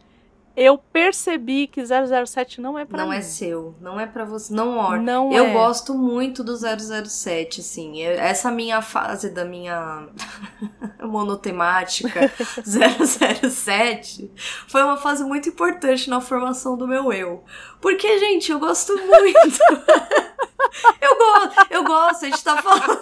eu 0.56 0.78
percebi 0.78 1.68
que 1.68 1.82
007 1.84 2.62
não 2.62 2.78
é 2.78 2.86
pra 2.86 2.98
Não 3.00 3.10
mim. 3.10 3.18
é 3.18 3.22
seu, 3.22 3.76
não 3.82 4.00
é 4.00 4.06
pra 4.06 4.24
você, 4.26 4.54
não 4.54 4.78
orna. 4.78 5.02
Não 5.14 5.32
Eu 5.34 5.46
é. 5.48 5.54
gosto 5.54 5.94
muito 5.96 6.44
do 6.44 6.56
007, 6.56 7.62
assim. 7.62 8.02
Essa 8.04 8.52
minha 8.52 8.82
fase 8.82 9.30
da 9.32 9.44
minha 9.46 10.08
monotemática 11.02 12.32
007 12.64 14.32
foi 14.68 14.84
uma 14.84 14.98
fase 14.98 15.24
muito 15.24 15.50
importante 15.50 16.10
na 16.10 16.22
formação 16.22 16.78
do 16.78 16.88
meu 16.88 17.12
eu. 17.12 17.44
Porque, 17.82 18.20
gente, 18.20 18.52
eu 18.52 18.60
gosto 18.60 18.94
muito. 18.96 19.60
eu, 21.02 21.18
gosto, 21.18 21.68
eu 21.70 21.84
gosto, 21.84 22.26
a 22.26 22.30
gente 22.30 22.44
tá 22.44 22.62
falando. 22.62 23.00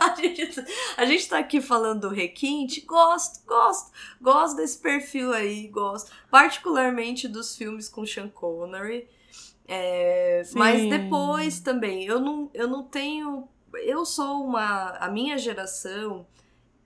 a, 0.00 0.14
gente, 0.16 0.64
a 0.96 1.04
gente 1.04 1.28
tá 1.28 1.38
aqui 1.38 1.60
falando 1.60 2.02
do 2.02 2.08
requinte. 2.08 2.80
Gosto, 2.80 3.44
gosto. 3.46 3.90
Gosto 4.20 4.56
desse 4.56 4.78
perfil 4.78 5.32
aí, 5.32 5.68
gosto. 5.68 6.10
Particularmente 6.40 7.26
dos 7.28 7.56
filmes 7.56 7.88
com 7.88 8.04
Sean 8.06 8.28
Connery. 8.28 9.08
É, 9.68 10.42
mas 10.54 10.88
depois 10.88 11.60
também, 11.60 12.04
eu 12.04 12.20
não, 12.20 12.50
eu 12.54 12.68
não 12.68 12.82
tenho. 12.84 13.48
Eu 13.84 14.04
sou 14.04 14.44
uma. 14.44 14.90
A 15.00 15.08
minha 15.08 15.36
geração, 15.38 16.26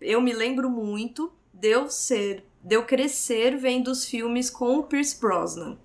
eu 0.00 0.20
me 0.20 0.32
lembro 0.32 0.70
muito 0.70 1.32
de 1.52 1.68
eu 1.68 1.90
ser. 1.90 2.44
de 2.62 2.74
eu 2.76 2.84
crescer 2.84 3.56
vendo 3.56 3.88
os 3.88 4.04
filmes 4.04 4.48
com 4.48 4.78
o 4.78 4.82
Pierce 4.84 5.18
Brosnan. 5.20 5.76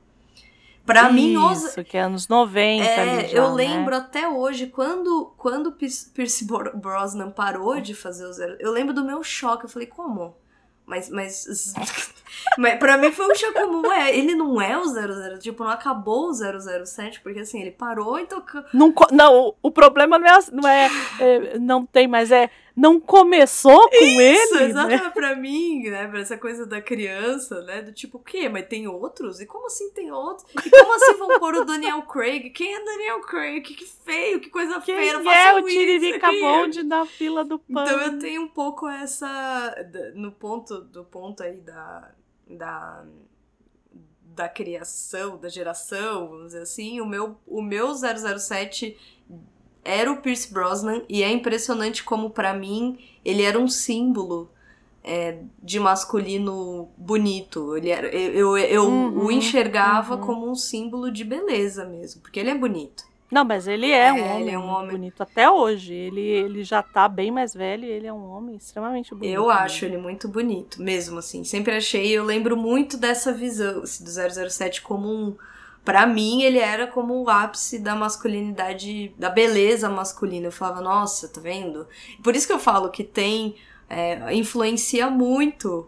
Pra 0.85 1.11
mim, 1.11 1.35
os, 1.35 1.63
Isso, 1.63 1.83
que 1.83 1.97
é 1.97 2.01
anos 2.01 2.27
90 2.27 2.83
é, 2.83 3.27
já, 3.27 3.35
eu 3.37 3.49
né? 3.49 3.55
lembro 3.55 3.95
até 3.95 4.29
hoje, 4.29 4.67
quando, 4.67 5.33
quando 5.35 5.67
o 5.67 5.71
Pierce 5.71 6.11
Pierce 6.11 6.45
Bro- 6.45 6.77
Brosnan 6.77 7.31
parou 7.31 7.81
de 7.81 7.95
fazer 7.95 8.25
o 8.27 8.31
zero. 8.31 8.55
Eu 8.59 8.71
lembro 8.71 8.93
do 8.93 9.03
meu 9.03 9.23
choque. 9.23 9.65
Eu 9.65 9.69
falei, 9.69 9.87
como? 9.87 10.37
Mas, 10.85 11.09
mas, 11.09 11.73
mas 12.57 12.77
pra 12.77 12.97
mim 12.97 13.11
foi 13.11 13.25
um 13.31 13.35
choque 13.35 13.59
ué, 13.87 14.15
ele 14.15 14.35
não 14.35 14.61
é 14.61 14.77
o 14.77 14.85
00, 14.85 15.39
tipo, 15.39 15.63
não 15.63 15.71
acabou 15.71 16.29
o 16.29 16.33
007, 16.33 17.21
porque 17.21 17.39
assim, 17.39 17.61
ele 17.61 17.71
parou 17.71 18.19
e 18.19 18.25
tocou. 18.25 18.63
Não, 18.73 18.93
não, 19.11 19.47
o, 19.47 19.55
o 19.63 19.71
problema 19.71 20.19
não 20.19 20.27
é, 20.27 20.39
não 20.51 20.69
é, 20.69 20.89
é, 21.19 21.59
não 21.59 21.85
tem, 21.85 22.07
mas 22.07 22.31
é 22.31 22.49
não 22.75 22.99
começou 22.99 23.89
com 23.89 23.95
Isso, 23.95 24.05
ele, 24.05 24.59
né? 24.59 24.65
exatamente 24.65 25.13
pra 25.13 25.35
mim, 25.35 25.89
né? 25.89 26.07
Pra 26.07 26.19
essa 26.19 26.37
coisa 26.37 26.65
da 26.65 26.81
criança, 26.81 27.61
né? 27.61 27.81
Do 27.81 27.93
tipo, 27.93 28.17
o 28.17 28.21
quê? 28.21 28.49
Mas 28.49 28.67
tem 28.67 28.85
outros? 28.87 29.39
E 29.39 29.45
como 29.45 29.67
assim 29.67 29.91
tem 29.91 30.11
outros? 30.11 30.45
E 30.65 30.69
como 30.69 30.93
assim 30.93 31.13
vão 31.17 31.39
pôr 31.39 31.55
o 31.55 31.63
Daniel 31.63 32.01
Craig? 32.01 32.49
Quem 32.49 32.75
é 32.75 32.83
Daniel 32.83 33.21
Craig? 33.21 33.61
Que, 33.61 33.75
que 33.75 33.85
feio, 33.85 34.41
que 34.41 34.49
coisa 34.49 34.81
Quem 34.81 34.95
feia. 34.95 35.13
não 35.13 35.31
é 35.31 35.53
o 35.53 35.63
Tiririca 35.63 36.27
é? 36.27 36.39
Bonde 36.39 36.83
da 36.83 37.05
fila 37.05 37.45
do 37.45 37.57
pão? 37.59 37.83
Então 37.83 38.01
eu 38.01 38.19
tenho 38.19 38.41
um 38.41 38.49
pouco 38.49 38.89
essa. 38.89 39.73
No 40.13 40.31
ponto 40.33 40.81
do 40.81 41.05
ponto 41.05 41.41
aí 41.43 41.57
da. 41.61 42.11
da 42.47 43.05
da 44.35 44.49
criação, 44.49 45.37
da 45.37 45.47
geração, 45.47 46.27
vamos 46.27 46.47
dizer 46.47 46.63
assim, 46.63 46.99
o 46.99 47.05
meu, 47.05 47.37
o 47.47 47.61
meu 47.61 47.93
007 47.95 48.97
era 49.85 50.11
o 50.11 50.17
Pierce 50.21 50.51
Brosnan 50.53 51.03
e 51.09 51.23
é 51.23 51.31
impressionante 51.31 52.03
como 52.03 52.31
pra 52.31 52.53
mim 52.53 52.99
ele 53.25 53.43
era 53.43 53.59
um 53.59 53.67
símbolo 53.69 54.51
é, 55.03 55.39
de 55.63 55.79
masculino 55.79 56.89
bonito. 56.97 57.77
Ele 57.77 57.89
era, 57.91 58.07
eu 58.09 58.57
eu, 58.57 58.57
eu 58.57 58.83
Uhum, 58.83 59.25
o 59.25 59.31
enxergava 59.31 60.15
uhum. 60.15 60.21
como 60.21 60.49
um 60.51 60.55
símbolo 60.55 61.11
de 61.11 61.23
beleza 61.23 61.85
mesmo, 61.85 62.21
porque 62.21 62.39
ele 62.39 62.49
é 62.51 62.55
bonito. 62.55 63.05
Não, 63.29 63.43
mas 63.45 63.67
ele 63.67 63.91
é, 63.91 64.13
um 64.13 64.17
É, 64.17 64.21
homem 64.25 64.49
ele 64.49 64.51
é 64.51 64.59
um 64.59 64.67
homem- 64.69 64.87
bonito 64.87 65.21
até 65.21 65.49
hoje. 65.49 65.93
Ele, 65.93 66.21
ele 66.21 66.63
já 66.63 66.81
tá 66.83 67.07
bem 67.07 67.31
mais 67.31 67.53
velho 67.53 67.85
e 67.85 67.89
ele 67.91 68.07
é 68.07 68.13
um 68.13 68.25
homem 68.29 68.55
extremamente 68.55 69.13
bonito. 69.15 69.33
Eu 69.33 69.49
acho 69.49 69.85
ele 69.85 69.97
muito 69.97 70.27
bonito, 70.27 70.81
mesmo 70.81 71.19
assim. 71.19 71.43
Sempre 71.43 71.75
achei, 71.75 72.07
eu 72.11 72.23
lembro 72.23 72.55
muito 72.57 72.97
dessa 72.97 73.31
visão 73.33 73.81
assim, 73.83 74.03
do 74.03 74.09
007 74.11 74.81
como 74.81 75.07
um. 75.11 75.35
Pra 75.85 76.05
mim, 76.07 76.41
ele 76.41 76.57
era 76.57 76.87
como 76.87 77.13
o 77.23 77.29
ápice 77.29 77.77
da 77.79 77.95
masculinidade, 77.95 79.13
da 79.17 79.29
beleza 79.29 79.87
masculina. 79.89 80.47
Eu 80.47 80.51
falava, 80.51 80.81
nossa, 80.81 81.27
tá 81.29 81.39
vendo? 81.39 81.87
Por 82.23 82.35
isso 82.35 82.47
que 82.47 82.53
eu 82.53 82.59
falo 82.59 82.89
que 82.89 83.03
tem. 83.03 83.55
é, 83.87 84.33
influencia 84.33 85.11
muito. 85.11 85.87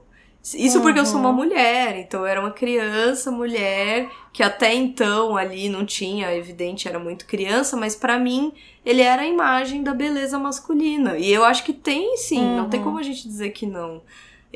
Isso 0.55 0.81
porque 0.81 0.99
eu 0.99 1.05
sou 1.05 1.19
uma 1.19 1.29
Uhum. 1.29 1.35
mulher, 1.35 1.97
então 1.97 2.19
eu 2.21 2.25
era 2.27 2.39
uma 2.39 2.51
criança, 2.51 3.31
mulher, 3.31 4.07
que 4.31 4.43
até 4.43 4.73
então 4.73 5.35
ali 5.35 5.67
não 5.67 5.83
tinha, 5.83 6.31
evidente, 6.33 6.87
era 6.87 6.99
muito 6.99 7.25
criança, 7.25 7.75
mas 7.75 7.95
pra 7.95 8.19
mim 8.19 8.53
ele 8.85 9.01
era 9.01 9.23
a 9.23 9.27
imagem 9.27 9.81
da 9.83 9.93
beleza 9.95 10.37
masculina. 10.39 11.17
E 11.17 11.29
eu 11.33 11.43
acho 11.43 11.63
que 11.65 11.73
tem 11.73 12.15
sim, 12.17 12.55
não 12.55 12.69
tem 12.69 12.79
Uhum. 12.79 12.85
como 12.85 12.97
a 12.99 13.03
gente 13.03 13.27
dizer 13.27 13.49
que 13.49 13.65
não. 13.65 14.03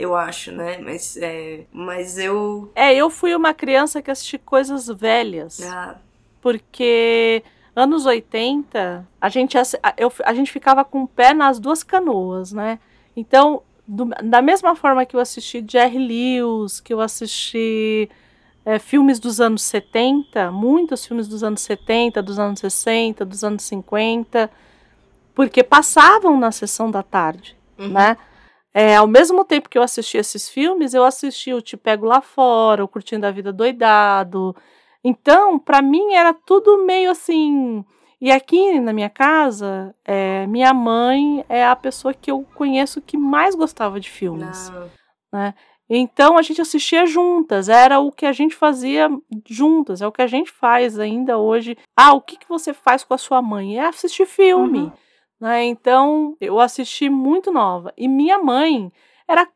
Eu 0.01 0.15
acho, 0.15 0.51
né? 0.51 0.79
Mas, 0.79 1.15
é, 1.17 1.65
mas 1.71 2.17
eu. 2.17 2.71
É, 2.73 2.93
eu 2.95 3.09
fui 3.09 3.35
uma 3.35 3.53
criança 3.53 4.01
que 4.01 4.09
assisti 4.09 4.37
coisas 4.39 4.87
velhas. 4.87 5.61
ah, 5.61 5.95
Porque 6.41 7.43
anos 7.75 8.05
80, 8.07 9.07
a 9.19 9.29
gente, 9.29 9.57
a- 9.57 9.93
eu, 9.97 10.11
a 10.25 10.33
gente 10.33 10.51
ficava 10.51 10.83
com 10.83 11.03
o 11.03 11.07
pé 11.07 11.33
nas 11.35 11.59
duas 11.59 11.83
canoas, 11.83 12.51
né? 12.51 12.79
Então, 13.15 13.61
do- 13.87 14.05
da 14.23 14.41
mesma 14.41 14.75
forma 14.75 15.05
que 15.05 15.15
eu 15.15 15.19
assisti 15.19 15.63
Jerry 15.67 15.99
Lewis, 15.99 16.79
que 16.79 16.91
eu 16.93 16.99
assisti 16.99 18.09
é, 18.65 18.79
filmes 18.79 19.19
dos 19.19 19.39
anos 19.39 19.61
70, 19.63 20.51
muitos 20.51 21.05
filmes 21.05 21.27
dos 21.27 21.43
anos 21.43 21.61
70, 21.61 22.21
dos 22.23 22.39
anos 22.39 22.59
60, 22.59 23.23
dos 23.25 23.43
anos 23.43 23.63
50, 23.63 24.49
porque 25.35 25.63
passavam 25.63 26.39
na 26.39 26.51
sessão 26.51 26.89
da 26.89 27.03
tarde, 27.03 27.55
uhum. 27.77 27.89
né? 27.89 28.17
É, 28.73 28.95
ao 28.95 29.07
mesmo 29.07 29.43
tempo 29.43 29.67
que 29.67 29.77
eu 29.77 29.83
assisti 29.83 30.17
esses 30.17 30.49
filmes, 30.49 30.93
eu 30.93 31.03
assisti 31.03 31.53
o 31.53 31.61
Te 31.61 31.75
Pego 31.75 32.05
Lá 32.05 32.21
Fora, 32.21 32.83
o 32.83 32.87
Curtindo 32.87 33.25
a 33.25 33.31
Vida 33.31 33.51
Doidado. 33.51 34.55
Então, 35.03 35.59
pra 35.59 35.81
mim 35.81 36.13
era 36.13 36.33
tudo 36.33 36.85
meio 36.85 37.11
assim. 37.11 37.83
E 38.19 38.31
aqui 38.31 38.79
na 38.79 38.93
minha 38.93 39.09
casa, 39.09 39.95
é, 40.05 40.45
minha 40.47 40.73
mãe 40.73 41.43
é 41.49 41.65
a 41.65 41.75
pessoa 41.75 42.13
que 42.13 42.29
eu 42.31 42.45
conheço 42.55 43.01
que 43.01 43.17
mais 43.17 43.55
gostava 43.55 43.99
de 43.99 44.09
filmes. 44.09 44.69
Não. 44.69 45.53
Então 45.93 46.37
a 46.37 46.41
gente 46.41 46.61
assistia 46.61 47.05
juntas, 47.05 47.67
era 47.67 47.99
o 47.99 48.13
que 48.13 48.25
a 48.25 48.31
gente 48.31 48.55
fazia 48.55 49.09
juntas, 49.45 50.01
é 50.01 50.07
o 50.07 50.11
que 50.11 50.21
a 50.21 50.27
gente 50.27 50.49
faz 50.49 50.97
ainda 50.97 51.37
hoje. 51.37 51.77
Ah, 51.97 52.13
o 52.13 52.21
que, 52.21 52.37
que 52.37 52.47
você 52.47 52.73
faz 52.73 53.03
com 53.03 53.13
a 53.13 53.17
sua 53.17 53.41
mãe? 53.41 53.77
É 53.77 53.87
assistir 53.87 54.25
filme. 54.25 54.83
Uhum. 54.83 54.91
Né? 55.41 55.63
Então 55.65 56.37
eu 56.39 56.59
assisti 56.59 57.09
muito 57.09 57.51
nova. 57.51 57.91
E 57.97 58.07
minha 58.07 58.37
mãe 58.37 58.91
era 59.27 59.47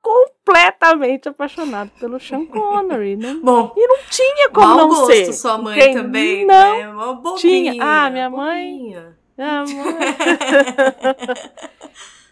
completamente 0.00 1.28
apaixonada 1.28 1.90
pelo 1.98 2.20
Sean 2.20 2.46
Connery. 2.46 3.16
Né? 3.16 3.38
Bom, 3.42 3.72
E 3.76 3.86
não 3.88 3.98
tinha 4.08 4.48
como 4.50 4.76
não 4.76 4.88
gosto 4.88 5.06
ser. 5.12 5.32
sua 5.32 5.58
mãe 5.58 5.92
também, 5.92 6.46
Não 6.46 6.76
né? 6.78 6.88
Uma 6.88 7.14
bobinha, 7.14 7.72
tinha. 7.72 7.84
Ah, 7.84 8.08
minha 8.10 8.30
mãe- 8.30 8.78
bobinha. 8.78 9.18
Ah, 9.36 9.64
mãe. 9.66 9.74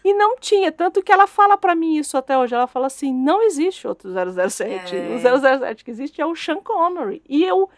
E 0.05 0.13
não 0.13 0.35
tinha, 0.37 0.69
tanto 0.69 1.01
que 1.01 1.13
ela 1.13 1.25
fala 1.25 1.55
pra 1.57 1.73
mim 1.73 1.95
isso 1.95 2.17
até 2.17 2.37
hoje. 2.37 2.53
Ela 2.53 2.67
fala 2.67 2.87
assim: 2.87 3.13
não 3.13 3.41
existe 3.41 3.87
outro 3.87 4.11
007. 4.11 4.93
É. 4.97 5.15
O 5.15 5.39
007 5.39 5.85
que 5.85 5.89
existe 5.91 6.21
é 6.21 6.25
o 6.25 6.35
Sean 6.35 6.57
Connery. 6.57 7.21
E 7.27 7.41
eu. 7.45 7.69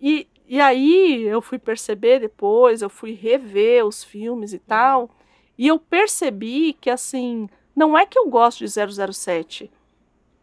E, 0.00 0.28
e 0.48 0.60
aí 0.60 1.22
eu 1.22 1.40
fui 1.42 1.58
perceber 1.58 2.20
depois, 2.20 2.82
eu 2.82 2.90
fui 2.90 3.12
rever 3.12 3.84
os 3.84 4.02
filmes 4.04 4.52
e 4.52 4.58
tal. 4.58 5.10
E 5.58 5.66
eu 5.68 5.78
percebi 5.78 6.74
que, 6.80 6.90
assim, 6.90 7.48
não 7.74 7.96
é 7.96 8.04
que 8.06 8.18
eu 8.18 8.28
gosto 8.28 8.58
de 8.58 8.68
007. 8.68 9.70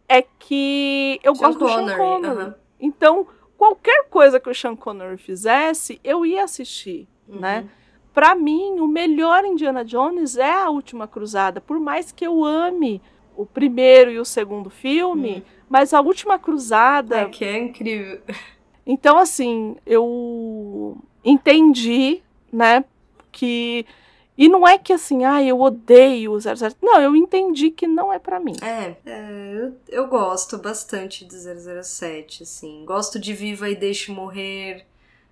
é 0.09 0.21
que 0.21 1.19
eu 1.23 1.33
Sean 1.35 1.47
gosto 1.47 1.59
do 1.59 1.67
Sean 1.67 1.75
Connery, 1.81 1.97
Connery. 1.97 2.27
aham. 2.41 2.55
Então, 2.79 3.27
qualquer 3.57 4.03
coisa 4.09 4.39
que 4.39 4.49
o 4.49 4.53
Sean 4.53 4.75
Connery 4.75 5.17
fizesse, 5.17 5.99
eu 6.03 6.25
ia 6.25 6.43
assistir, 6.43 7.07
né? 7.27 7.61
Uhum. 7.61 7.69
Pra 8.13 8.35
mim, 8.35 8.79
o 8.79 8.87
melhor 8.87 9.43
Indiana 9.45 9.83
Jones 9.83 10.37
é 10.37 10.51
a 10.51 10.69
Última 10.69 11.07
Cruzada, 11.07 11.59
por 11.61 11.79
mais 11.79 12.11
que 12.11 12.25
eu 12.27 12.43
ame 12.43 13.01
o 13.35 13.43
primeiro 13.45 14.11
e 14.11 14.19
o 14.19 14.25
segundo 14.25 14.69
filme, 14.69 15.35
Uhum. 15.37 15.41
mas 15.69 15.93
a 15.93 16.01
Última 16.01 16.37
Cruzada, 16.37 17.21
É 17.21 17.25
que 17.29 17.43
é 17.45 17.57
incrível. 17.57 18.21
então 18.85 19.17
assim, 19.17 19.75
eu 19.85 20.97
entendi, 21.23 22.21
né, 22.51 22.83
que 23.31 23.85
e 24.37 24.49
não 24.49 24.67
é 24.67 24.77
que 24.77 24.91
assim, 24.91 25.25
ah, 25.25 25.43
eu 25.43 25.61
odeio 25.61 26.31
o 26.31 26.39
00. 26.39 26.75
Não, 26.81 26.99
eu 26.99 27.15
entendi 27.15 27.69
que 27.69 27.85
não 27.85 28.11
é 28.11 28.17
pra 28.17 28.39
mim. 28.39 28.55
É, 28.61 28.95
é, 29.05 29.53
eu, 29.53 29.77
eu 29.87 30.07
gosto 30.07 30.57
bastante 30.57 31.23
de 31.23 31.35
007, 31.35 32.41
assim. 32.41 32.83
Gosto 32.83 33.19
de 33.19 33.33
Viva 33.33 33.69
e 33.69 33.75
Deixe 33.75 34.11
Morrer. 34.11 34.85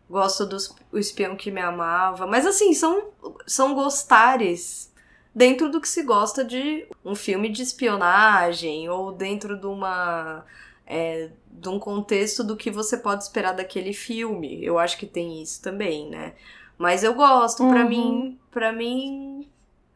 Gosto 0.08 0.46
do 0.46 0.58
O 0.92 1.00
Espião 1.00 1.36
que 1.36 1.50
Me 1.50 1.62
Amava. 1.62 2.28
Mas, 2.28 2.46
assim, 2.46 2.74
são, 2.74 3.06
são 3.48 3.74
gostares 3.74 4.92
dentro 5.34 5.72
do 5.72 5.82
que 5.82 5.88
se 5.88 6.04
gosta 6.04 6.44
de 6.44 6.86
um 7.04 7.16
filme 7.16 7.50
de 7.50 7.64
espionagem 7.64 8.88
ou 8.88 9.12
dentro 9.12 9.58
de 9.60 9.66
uma. 9.66 10.46
É, 10.92 11.32
de 11.52 11.70
um 11.70 11.80
contexto 11.80 12.44
do 12.44 12.58
que 12.58 12.70
você 12.72 12.98
pode 12.98 13.24
esperar 13.24 13.54
daquele 13.54 13.94
filme. 13.94 14.64
Eu 14.64 14.78
acho 14.80 14.98
que 14.98 15.06
tem 15.08 15.42
isso 15.42 15.62
também, 15.62 16.10
né? 16.10 16.36
Mas 16.78 17.04
eu 17.04 17.14
gosto, 17.16 17.66
pra 17.68 17.84
Uhum. 17.84 17.90
mim, 17.90 18.40
para 18.52 18.72
mim, 18.74 19.51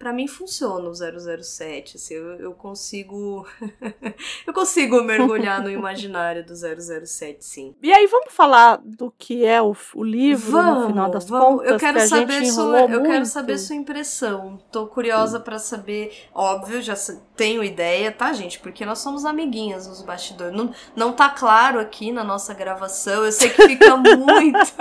para 0.05 0.13
mim 0.13 0.27
funciona 0.27 0.87
o 0.87 0.93
007, 0.93 1.97
assim, 1.97 2.13
eu, 2.13 2.35
eu 2.35 2.53
consigo 2.53 3.43
eu 4.45 4.53
consigo 4.53 5.01
mergulhar 5.01 5.63
no 5.63 5.71
imaginário 5.71 6.45
do 6.45 6.53
007, 6.53 7.43
sim. 7.43 7.75
E 7.81 7.91
aí, 7.91 8.05
vamos 8.05 8.31
falar 8.31 8.79
do 8.85 9.11
que 9.17 9.43
é 9.43 9.59
o, 9.59 9.75
o 9.95 10.03
livro 10.03 10.51
Vamos, 10.51 10.83
no 10.83 10.87
final 10.89 11.09
das 11.09 11.27
vamos. 11.27 11.61
contas? 11.61 11.71
eu 11.71 11.79
quero 11.79 11.97
que 11.97 12.05
saber 12.05 12.45
sua, 12.45 12.81
eu 12.81 12.87
quero 12.87 13.01
muito. 13.01 13.25
saber 13.25 13.57
sua 13.57 13.75
impressão. 13.75 14.59
Tô 14.71 14.85
curiosa 14.85 15.39
pra 15.39 15.57
saber, 15.57 16.15
óbvio, 16.35 16.83
já 16.83 16.93
tenho 17.35 17.63
ideia, 17.63 18.11
tá, 18.11 18.31
gente? 18.31 18.59
Porque 18.59 18.85
nós 18.85 18.99
somos 18.99 19.25
amiguinhas 19.25 19.87
nos 19.87 20.03
bastidores. 20.03 20.55
Não, 20.55 20.71
não 20.95 21.13
tá 21.13 21.31
claro 21.31 21.79
aqui 21.79 22.11
na 22.11 22.23
nossa 22.23 22.53
gravação. 22.53 23.25
Eu 23.25 23.31
sei 23.31 23.49
que 23.49 23.67
fica 23.69 23.97
muito. 23.97 24.71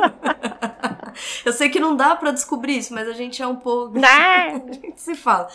Eu 1.44 1.52
sei 1.52 1.68
que 1.68 1.80
não 1.80 1.96
dá 1.96 2.14
pra 2.16 2.30
descobrir 2.30 2.78
isso, 2.78 2.92
mas 2.94 3.08
a 3.08 3.12
gente 3.12 3.42
é 3.42 3.46
um 3.46 3.56
pouco, 3.56 3.98
Né? 3.98 4.08
a 4.68 4.72
gente 4.72 5.00
se 5.00 5.14
fala. 5.14 5.48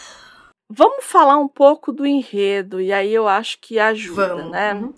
Vamos 0.71 1.03
falar 1.05 1.37
um 1.37 1.47
pouco 1.47 1.91
do 1.91 2.05
enredo, 2.05 2.79
e 2.79 2.91
aí 2.93 3.13
eu 3.13 3.27
acho 3.27 3.57
que 3.59 3.79
ajuda, 3.79 4.35
Vamos. 4.35 4.51
né? 4.51 4.73
Uhum. 4.75 4.93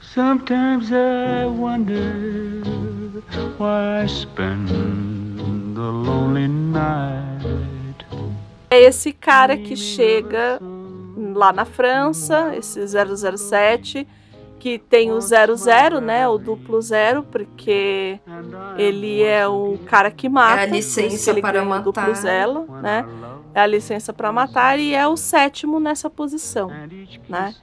Sometimes 0.00 0.90
I 0.92 1.46
wonder 1.46 2.62
why 3.58 4.02
I 4.02 4.06
spend 4.06 4.68
the 5.76 5.80
lonely 5.80 6.48
night. 6.48 8.06
É 8.70 8.80
esse 8.82 9.12
cara 9.12 9.56
que 9.56 9.76
chega 9.76 10.58
lá 11.34 11.52
na 11.52 11.64
França, 11.64 12.54
esse 12.56 12.80
007, 12.86 14.06
que 14.58 14.78
tem 14.78 15.10
o 15.10 15.18
00, 15.20 16.00
né, 16.02 16.28
o 16.28 16.36
duplo 16.36 16.80
zero, 16.82 17.22
porque 17.22 18.20
ele 18.76 19.22
é 19.22 19.48
o 19.48 19.78
cara 19.86 20.10
que 20.10 20.28
mata. 20.28 20.60
É 20.60 20.64
a 20.64 20.66
licença 20.66 21.30
ele 21.30 21.40
para 21.40 21.62
ganha 21.64 21.76
o 21.80 21.82
duplo 21.82 22.02
matar. 22.02 22.14
zero, 22.14 22.70
né? 22.82 23.06
É 23.54 23.60
a 23.60 23.66
licença 23.66 24.12
para 24.12 24.30
matar 24.30 24.78
e 24.78 24.94
é 24.94 25.06
o 25.08 25.16
sétimo 25.16 25.80
nessa 25.80 26.10
posição. 26.10 26.70
né? 27.28 27.54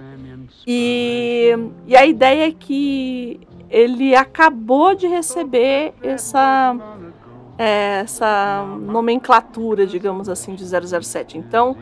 E, 0.65 1.51
e 1.85 1.95
a 1.95 2.05
ideia 2.05 2.47
é 2.47 2.51
que 2.51 3.39
ele 3.69 4.15
acabou 4.15 4.95
de 4.95 5.07
receber 5.07 5.93
essa, 6.01 6.75
é, 7.57 7.99
essa 7.99 8.65
nomenclatura, 8.81 9.85
digamos 9.85 10.27
assim, 10.29 10.55
de 10.55 10.65
007. 10.65 11.37
Então, 11.37 11.77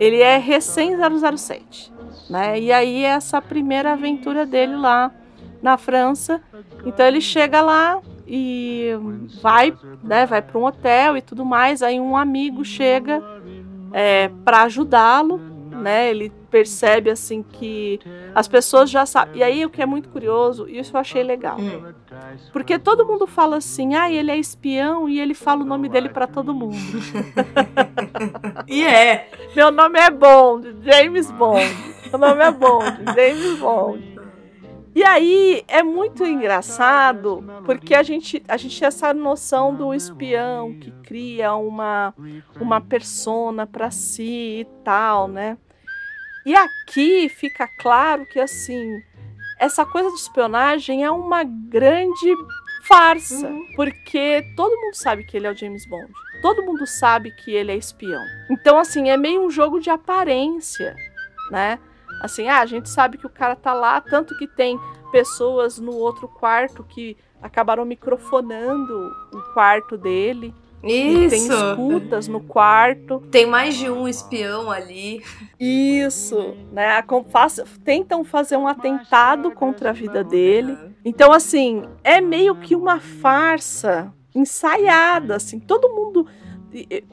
ele 0.00 0.20
é 0.20 0.38
recém-007. 0.38 1.92
Né? 2.30 2.58
E 2.58 2.72
aí, 2.72 3.04
essa 3.04 3.42
primeira 3.42 3.92
aventura 3.92 4.46
dele 4.46 4.74
lá 4.74 5.12
na 5.62 5.76
França. 5.76 6.40
Então, 6.86 7.06
ele 7.06 7.20
chega 7.20 7.60
lá 7.60 8.00
e 8.26 8.88
vai, 9.42 9.76
né, 10.02 10.24
vai 10.24 10.40
para 10.40 10.58
um 10.58 10.64
hotel 10.64 11.16
e 11.18 11.20
tudo 11.20 11.44
mais. 11.44 11.82
Aí, 11.82 12.00
um 12.00 12.16
amigo 12.16 12.64
chega 12.64 13.22
é, 13.92 14.30
para 14.44 14.62
ajudá-lo 14.62 15.49
né? 15.80 16.10
Ele 16.10 16.30
percebe 16.50 17.10
assim 17.10 17.42
que 17.42 17.98
as 18.34 18.46
pessoas 18.46 18.90
já 18.90 19.06
sabem. 19.06 19.38
E 19.38 19.42
aí 19.42 19.64
o 19.64 19.70
que 19.70 19.82
é 19.82 19.86
muito 19.86 20.08
curioso, 20.08 20.68
isso 20.68 20.96
eu 20.96 21.00
achei 21.00 21.22
legal. 21.22 21.58
Hum. 21.58 21.92
Porque 22.52 22.78
todo 22.78 23.06
mundo 23.06 23.26
fala 23.26 23.56
assim: 23.56 23.94
"Ah, 23.94 24.10
ele 24.10 24.30
é 24.30 24.36
espião" 24.36 25.08
e 25.08 25.20
ele 25.20 25.34
fala 25.34 25.62
o 25.62 25.66
nome 25.66 25.88
dele 25.88 26.08
para 26.08 26.26
todo 26.26 26.54
mundo. 26.54 26.76
E 28.66 28.84
é. 28.84 29.28
Meu 29.56 29.70
nome 29.70 29.98
é 29.98 30.10
Bond, 30.10 30.76
James 30.82 31.30
Bond. 31.30 31.64
Meu 32.10 32.18
nome 32.18 32.44
é 32.44 32.50
Bond, 32.50 33.04
James 33.16 33.58
Bond. 33.58 34.20
E 34.94 35.04
aí 35.04 35.62
é 35.68 35.82
muito 35.82 36.24
engraçado 36.24 37.44
porque 37.64 37.94
a 37.94 38.02
gente, 38.02 38.42
a 38.48 38.56
gente 38.56 38.78
tem 38.78 38.88
essa 38.88 39.14
noção 39.14 39.74
do 39.74 39.94
espião 39.94 40.74
que 40.74 40.90
cria 41.02 41.54
uma, 41.54 42.12
uma 42.60 42.80
persona 42.80 43.66
para 43.66 43.90
si 43.90 44.60
e 44.60 44.66
tal, 44.84 45.28
né? 45.28 45.56
E 46.44 46.54
aqui 46.54 47.28
fica 47.28 47.68
claro 47.78 48.24
que 48.26 48.40
assim, 48.40 49.02
essa 49.58 49.84
coisa 49.84 50.08
de 50.10 50.16
espionagem 50.16 51.04
é 51.04 51.10
uma 51.10 51.44
grande 51.44 52.34
farsa, 52.86 53.46
Uhum. 53.46 53.66
porque 53.76 54.42
todo 54.56 54.74
mundo 54.80 54.94
sabe 54.94 55.24
que 55.24 55.36
ele 55.36 55.46
é 55.46 55.50
o 55.52 55.56
James 55.56 55.86
Bond. 55.88 56.10
Todo 56.42 56.62
mundo 56.62 56.86
sabe 56.86 57.30
que 57.30 57.50
ele 57.52 57.70
é 57.72 57.76
espião. 57.76 58.22
Então 58.50 58.78
assim, 58.78 59.10
é 59.10 59.16
meio 59.16 59.44
um 59.44 59.50
jogo 59.50 59.78
de 59.78 59.90
aparência, 59.90 60.96
né? 61.50 61.78
Assim, 62.22 62.48
ah, 62.48 62.60
a 62.60 62.66
gente 62.66 62.88
sabe 62.88 63.18
que 63.18 63.26
o 63.26 63.30
cara 63.30 63.54
tá 63.54 63.72
lá, 63.74 64.00
tanto 64.00 64.36
que 64.38 64.46
tem 64.46 64.78
pessoas 65.12 65.78
no 65.78 65.92
outro 65.92 66.26
quarto 66.28 66.82
que 66.84 67.16
acabaram 67.42 67.84
microfonando 67.84 69.10
o 69.32 69.42
quarto 69.54 69.96
dele. 69.98 70.54
E 70.82 71.28
tem 71.28 71.46
Isso. 71.46 71.52
escutas 71.52 72.26
no 72.26 72.40
quarto. 72.40 73.20
Tem 73.30 73.44
mais 73.46 73.74
de 73.76 73.90
um 73.90 74.08
espião 74.08 74.70
ali. 74.70 75.22
Isso, 75.58 76.56
né? 76.72 77.04
Faz- 77.28 77.62
tentam 77.84 78.24
fazer 78.24 78.56
um 78.56 78.66
atentado 78.66 79.50
contra 79.50 79.90
a 79.90 79.92
vida 79.92 80.24
dele. 80.24 80.76
Então, 81.04 81.32
assim, 81.32 81.82
é 82.02 82.20
meio 82.20 82.54
que 82.56 82.74
uma 82.74 82.98
farsa 82.98 84.12
ensaiada, 84.34 85.36
assim. 85.36 85.58
Todo 85.58 85.88
mundo, 85.90 86.26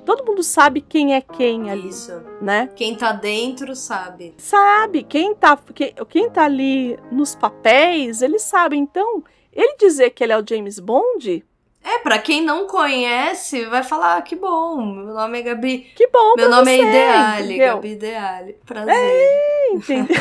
todo 0.05 0.26
mundo 0.26 0.43
sabe 0.43 0.80
quem 0.82 1.13
é 1.15 1.22
quem 1.22 1.70
ali, 1.70 1.89
Isso. 1.89 2.22
né? 2.41 2.70
Quem 2.76 2.95
tá 2.95 3.11
dentro 3.11 3.76
sabe. 3.76 4.34
Sabe 4.38 5.03
quem 5.03 5.36
tá, 5.36 5.57
quem, 5.74 5.93
quem 6.09 6.30
tá 6.30 6.43
ali 6.45 6.97
nos 7.11 7.36
papéis, 7.36 8.22
ele 8.22 8.39
sabe. 8.39 8.78
Então, 8.78 9.24
ele 9.51 9.76
dizer 9.78 10.11
que 10.11 10.24
ele 10.24 10.32
é 10.34 10.38
o 10.39 10.45
James 10.47 10.80
Bond, 10.80 11.43
É, 11.90 12.00
pra 12.00 12.20
quem 12.20 12.42
não 12.44 12.68
conhece, 12.68 13.64
vai 13.68 13.82
falar, 13.82 14.18
ah, 14.18 14.22
que 14.22 14.36
bom, 14.36 14.86
meu 14.86 15.14
nome 15.14 15.40
é 15.40 15.42
Gabi. 15.42 15.90
que 15.96 16.06
bom 16.08 16.34
Meu 16.36 16.50
nome 16.50 16.74
é 16.74 16.78
você, 16.78 16.84
Ideale, 16.84 17.54
entendeu? 17.54 17.76
Gabi 17.76 17.92
Ideale. 17.94 18.56
Prazer. 18.66 19.72
Entendeu? 19.72 20.18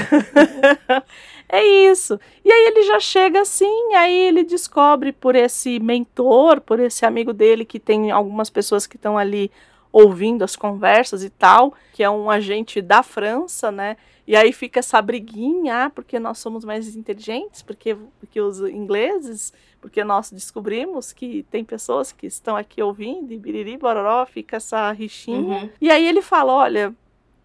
é 1.49 1.65
isso. 1.91 2.21
E 2.45 2.53
aí 2.53 2.67
ele 2.69 2.83
já 2.85 3.01
chega 3.01 3.41
assim, 3.41 3.95
aí 3.97 4.15
ele 4.15 4.45
descobre 4.45 5.11
por 5.11 5.35
esse 5.35 5.81
mentor, 5.81 6.61
por 6.61 6.79
esse 6.79 7.05
amigo 7.05 7.33
dele 7.33 7.65
que 7.65 7.81
tem 7.81 8.13
algumas 8.13 8.49
pessoas 8.49 8.87
que 8.87 8.95
estão 8.95 9.19
ali 9.19 9.51
ouvindo 9.97 10.45
as 10.45 10.55
conversas 10.55 11.25
e 11.25 11.31
tal, 11.31 11.73
que 11.95 12.03
é 12.03 12.11
um 12.11 12.29
agente 12.29 12.83
da 12.83 13.03
França, 13.03 13.73
né? 13.73 13.97
E 14.27 14.37
aí 14.37 14.53
fica 14.53 14.81
essa 14.81 15.01
briguinha, 15.01 15.87
ah, 15.87 15.91
porque 15.91 16.19
nós 16.19 16.37
somos 16.37 16.67
mais 16.67 16.95
inteligentes, 16.95 17.63
porque, 17.63 17.97
porque 18.21 18.39
os 18.39 18.61
ingleses, 18.61 19.55
porque 19.81 20.05
nós 20.05 20.31
descobrimos 20.31 21.15
que 21.15 21.45
tem 21.45 21.65
pessoas 21.65 22.13
que 22.13 22.27
estão 22.27 22.55
aqui 22.57 22.83
ouvindo, 22.83 23.33
e 23.33 23.39
biriri, 23.39 23.79
bororó, 23.79 24.27
fica 24.27 24.59
essa 24.59 24.93
rixinha. 24.93 25.63
Uhum. 25.63 25.71
E 25.81 25.91
aí 25.91 26.07
ele 26.07 26.21
fala: 26.21 26.53
olha, 26.53 26.95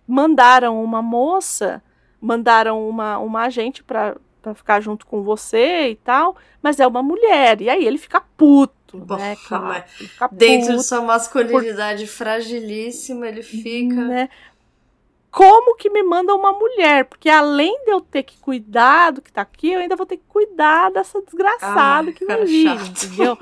mandaram 0.05 0.83
uma 0.83 1.01
moça, 1.01 1.81
mandaram 2.19 2.85
uma, 2.85 3.17
uma 3.17 3.43
agente 3.43 3.81
pra, 3.81 4.17
pra 4.41 4.53
ficar 4.55 4.79
junto 4.81 5.05
com 5.05 5.21
você 5.23 5.89
e 5.89 5.95
tal, 5.95 6.35
mas 6.61 6.79
é 6.79 6.87
uma 6.87 7.01
mulher. 7.03 7.61
E 7.61 7.69
aí 7.69 7.85
ele 7.85 7.97
fica 7.97 8.19
puto, 8.19 8.97
Bom, 8.97 9.15
né? 9.15 9.35
Ele 9.99 10.09
fica 10.09 10.27
Dentro 10.31 10.67
de 10.67 10.73
puto, 10.73 10.83
sua 10.83 11.01
masculinidade 11.01 12.07
fragilíssima, 12.07 13.27
ele 13.27 13.43
fica. 13.43 13.95
né? 13.95 14.29
Como 15.29 15.77
que 15.77 15.89
me 15.89 16.03
manda 16.03 16.35
uma 16.35 16.51
mulher? 16.51 17.05
Porque 17.05 17.29
além 17.29 17.85
de 17.85 17.91
eu 17.91 18.01
ter 18.01 18.23
que 18.23 18.37
cuidar 18.39 19.11
do 19.11 19.21
que 19.21 19.31
tá 19.31 19.41
aqui, 19.41 19.71
eu 19.71 19.79
ainda 19.79 19.95
vou 19.95 20.05
ter 20.05 20.17
que 20.17 20.25
cuidar 20.27 20.91
dessa 20.91 21.21
desgraçada 21.21 22.09
Ah, 22.09 22.13
que 22.13 22.25
cara 22.25 22.39
vai 22.39 22.47
vir, 22.47 22.67
chato. 22.67 23.05
entendeu? 23.05 23.37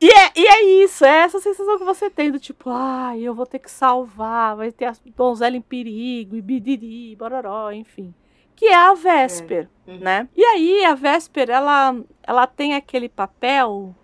E 0.00 0.08
é, 0.08 0.32
e 0.36 0.46
é 0.46 0.84
isso, 0.84 1.04
é 1.04 1.18
essa 1.20 1.38
sensação 1.40 1.78
que 1.78 1.84
você 1.84 2.10
tem 2.10 2.30
do 2.30 2.38
tipo, 2.38 2.70
ai, 2.70 3.20
eu 3.22 3.34
vou 3.34 3.46
ter 3.46 3.60
que 3.60 3.70
salvar, 3.70 4.56
vai 4.56 4.72
ter 4.72 4.86
a 4.86 4.94
donzela 5.16 5.56
em 5.56 5.60
perigo, 5.60 6.34
e 6.34 6.42
bidiri, 6.42 7.14
bororó, 7.14 7.70
enfim. 7.70 8.12
Que 8.56 8.66
é 8.66 8.74
a 8.74 8.94
Vesper, 8.94 9.68
É. 9.86 9.90
Uhum. 9.90 9.98
né? 9.98 10.28
E 10.36 10.44
aí 10.44 10.84
a 10.84 10.94
Vesper, 10.94 11.50
ela, 11.50 11.94
ela 12.22 12.46
tem 12.46 12.74
aquele 12.74 13.08
papel 13.08 13.94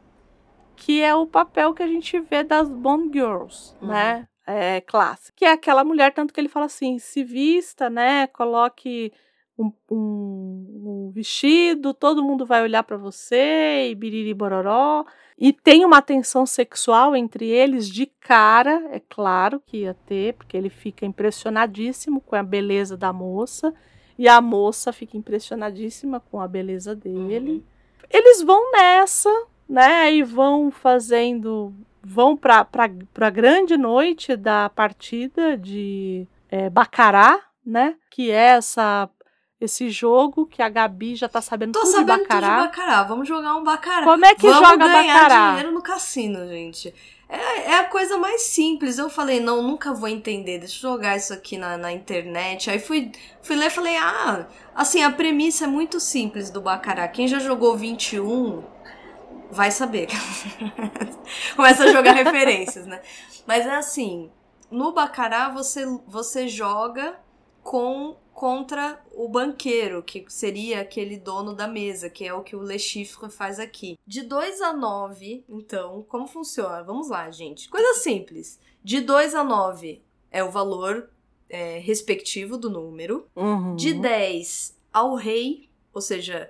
que 0.77 1.03
é 1.03 1.15
o 1.15 1.27
papel 1.27 1.75
que 1.75 1.83
a 1.83 1.89
gente 1.89 2.19
vê 2.21 2.43
das 2.45 2.69
Bond 2.69 3.11
Girls, 3.13 3.75
Uhum. 3.81 3.89
né? 3.89 4.27
É, 4.47 4.81
clássico. 4.81 5.37
Que 5.37 5.45
é 5.45 5.53
aquela 5.53 5.85
mulher, 5.85 6.13
tanto 6.15 6.33
que 6.33 6.41
ele 6.41 6.49
fala 6.49 6.67
assim, 6.67 6.99
se 6.99 7.23
vista, 7.23 7.91
né? 7.91 8.27
Coloque 8.29 9.13
um, 9.59 9.71
um- 9.91 11.07
um 11.09 11.11
vestido, 11.13 11.93
todo 11.93 12.23
mundo 12.23 12.47
vai 12.47 12.63
olhar 12.63 12.83
pra 12.85 12.97
você, 12.97 13.89
e 13.91 13.95
biriri 13.95 14.33
bororó. 14.33 15.05
E 15.37 15.53
tem 15.53 15.85
uma 15.85 16.01
tensão 16.01 16.47
sexual 16.47 17.15
entre 17.15 17.47
eles 17.47 17.89
de 17.89 18.07
cara, 18.07 18.89
é 18.91 19.01
claro 19.09 19.61
que 19.67 19.79
ia 19.79 19.95
ter, 20.07 20.35
porque 20.35 20.57
ele 20.57 20.71
fica 20.71 21.05
impressionadíssimo 21.05 22.21
com 22.21 22.35
a 22.37 22.43
beleza 22.43 22.97
da 22.97 23.13
moça. 23.13 23.75
E 24.19 24.27
a 24.29 24.41
moça 24.41 24.93
fica 24.93 25.17
impressionadíssima 25.17 26.21
com 26.21 26.41
a 26.41 26.49
beleza 26.49 26.95
dele 26.95 27.53
Uhum. 27.53 27.63
eles 28.11 28.43
vão 28.43 28.73
nessa, 28.73 29.31
né? 29.69 30.13
E 30.13 30.23
vão 30.23 30.71
fazendo. 30.71 31.73
Vão 32.03 32.37
para 32.37 32.67
a 33.21 33.31
grande 33.31 33.77
noite 33.77 34.35
da 34.37 34.69
partida 34.71 35.57
de 35.57 36.27
é, 36.51 36.69
Bacará, 36.71 37.39
né? 37.65 37.97
Que 38.11 38.31
é 38.31 38.57
essa, 38.57 39.09
esse 39.61 39.91
jogo 39.91 40.47
que 40.47 40.63
a 40.63 40.69
Gabi 40.69 41.15
já 41.17 41.29
tá 41.29 41.41
sabendo 41.43 41.73
Tô 41.73 41.81
tudo 41.81 41.91
sabendo 41.93 42.07
de 42.07 42.13
tudo 42.23 42.25
de 42.25 42.29
Bacará. 42.41 42.63
Bacará. 42.63 43.03
Vamos 43.03 43.29
jogar 43.29 43.55
um 43.57 43.63
Bacará. 43.63 44.05
Como 44.05 44.25
é 44.25 44.35
que 44.35 44.49
Vamos 44.49 44.69
joga 44.69 44.87
ganhar 44.89 45.15
Bacará? 45.23 45.49
dinheiro 45.51 45.73
no 45.73 45.83
cassino, 45.83 46.47
gente. 46.49 46.95
É, 47.29 47.73
é 47.73 47.79
a 47.79 47.85
coisa 47.85 48.17
mais 48.17 48.43
simples. 48.43 48.99
Eu 48.99 49.11
falei, 49.11 49.41
não, 49.41 49.63
nunca 49.63 49.93
vou 49.93 50.09
entender. 50.09 50.59
Deixa 50.59 50.87
eu 50.87 50.93
jogar 50.93 51.17
isso 51.17 51.33
aqui 51.33 51.59
na, 51.59 51.77
na 51.77 51.93
internet. 51.93 52.71
Aí 52.71 52.79
fui, 52.79 53.13
fui 53.43 53.55
ler 53.55 53.67
e 53.67 53.71
falei, 53.71 53.97
ah, 53.97 54.47
assim, 54.75 55.03
a 55.03 55.11
premissa 55.11 55.65
é 55.65 55.69
muito 55.69 56.01
simples 56.01 56.51
do 56.51 56.61
Bacará. 56.61 57.07
Quem 57.07 57.29
já 57.29 57.39
jogou 57.39 57.77
21 57.77 58.63
vai 59.51 59.71
saber. 59.71 60.09
Começa 61.55 61.85
a 61.85 61.93
jogar 61.93 62.13
referências, 62.13 62.87
né? 62.87 63.01
Mas 63.47 63.67
é 63.67 63.75
assim, 63.75 64.31
no 64.71 64.93
Bacará 64.93 65.51
você, 65.51 65.85
você 66.07 66.49
joga 66.49 67.19
com 67.63 68.17
contra 68.39 69.05
o 69.13 69.29
banqueiro, 69.29 70.01
que 70.01 70.25
seria 70.29 70.81
aquele 70.81 71.17
dono 71.17 71.53
da 71.57 71.67
mesa, 71.67 72.09
que 72.09 72.25
é 72.25 72.33
o 72.33 72.45
que 72.45 72.55
o 72.55 72.63
Le 72.63 72.79
Chiffre 72.79 73.29
faz 73.29 73.59
aqui. 73.59 73.99
De 74.07 74.23
2 74.23 74.61
a 74.63 74.73
9, 74.73 75.45
então, 75.49 76.05
como 76.09 76.25
funciona? 76.29 76.81
Vamos 76.85 77.09
lá, 77.09 77.29
gente. 77.33 77.69
Coisa 77.69 77.95
simples. 77.95 78.61
De 78.81 79.01
2 79.01 79.35
a 79.35 79.43
9 79.43 80.01
é 80.31 80.45
o 80.45 80.53
valor 80.53 81.11
é, 81.51 81.81
respectivo 81.81 82.57
do 82.57 82.71
número. 82.71 83.27
Uhum. 83.35 83.75
De 83.75 83.93
10 83.93 84.79
ao 84.93 85.17
rei, 85.17 85.69
ou 85.93 86.01
seja, 86.01 86.49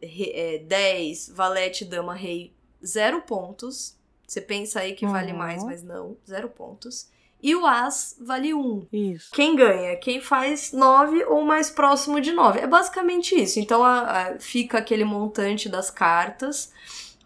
re- 0.00 0.32
é, 0.34 0.58
10, 0.60 1.28
valete, 1.34 1.84
dama, 1.84 2.14
rei, 2.14 2.54
zero 2.82 3.20
pontos. 3.20 3.98
Você 4.26 4.40
pensa 4.40 4.80
aí 4.80 4.94
que 4.94 5.06
vale 5.06 5.32
Uhum. 5.32 5.36
mais, 5.38 5.62
mas 5.62 5.82
não, 5.82 6.16
zero 6.26 6.48
pontos. 6.48 7.10
E 7.42 7.56
o 7.56 7.66
as 7.66 8.16
vale 8.20 8.54
1. 8.54 8.58
Um. 8.60 8.86
Isso. 8.92 9.30
Quem 9.32 9.56
ganha? 9.56 9.96
Quem 9.96 10.20
faz 10.20 10.72
9 10.72 11.24
ou 11.24 11.42
mais 11.44 11.68
próximo 11.70 12.20
de 12.20 12.30
9. 12.32 12.60
É 12.60 12.66
basicamente 12.66 13.34
isso. 13.34 13.58
Então 13.58 13.82
a- 13.82 14.00
a- 14.28 14.38
fica 14.38 14.78
aquele 14.78 15.04
montante 15.04 15.68
das 15.68 15.90
cartas. 15.90 16.72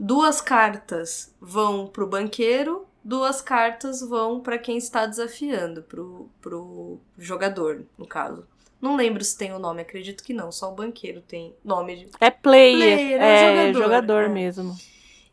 Duas 0.00 0.40
cartas 0.40 1.34
vão 1.40 1.86
pro 1.86 2.06
banqueiro, 2.06 2.86
duas 3.04 3.40
cartas 3.40 4.00
vão 4.00 4.40
para 4.40 4.58
quem 4.58 4.76
está 4.78 5.06
desafiando, 5.06 5.82
pro, 5.82 6.28
pro 6.40 6.98
jogador, 7.18 7.82
no 7.96 8.06
caso. 8.06 8.46
Não 8.80 8.94
lembro 8.94 9.24
se 9.24 9.36
tem 9.36 9.52
o 9.54 9.58
nome, 9.58 9.80
acredito 9.82 10.22
que 10.22 10.34
não. 10.34 10.52
Só 10.52 10.70
o 10.70 10.74
banqueiro 10.74 11.22
tem 11.22 11.54
nome 11.64 11.96
de. 11.96 12.08
É 12.20 12.30
player, 12.30 12.78
Player, 12.98 13.20
é 13.22 13.24
é, 13.24 13.72
jogador, 13.72 13.82
jogador, 13.84 14.22
é. 14.24 14.28
mesmo. 14.28 14.76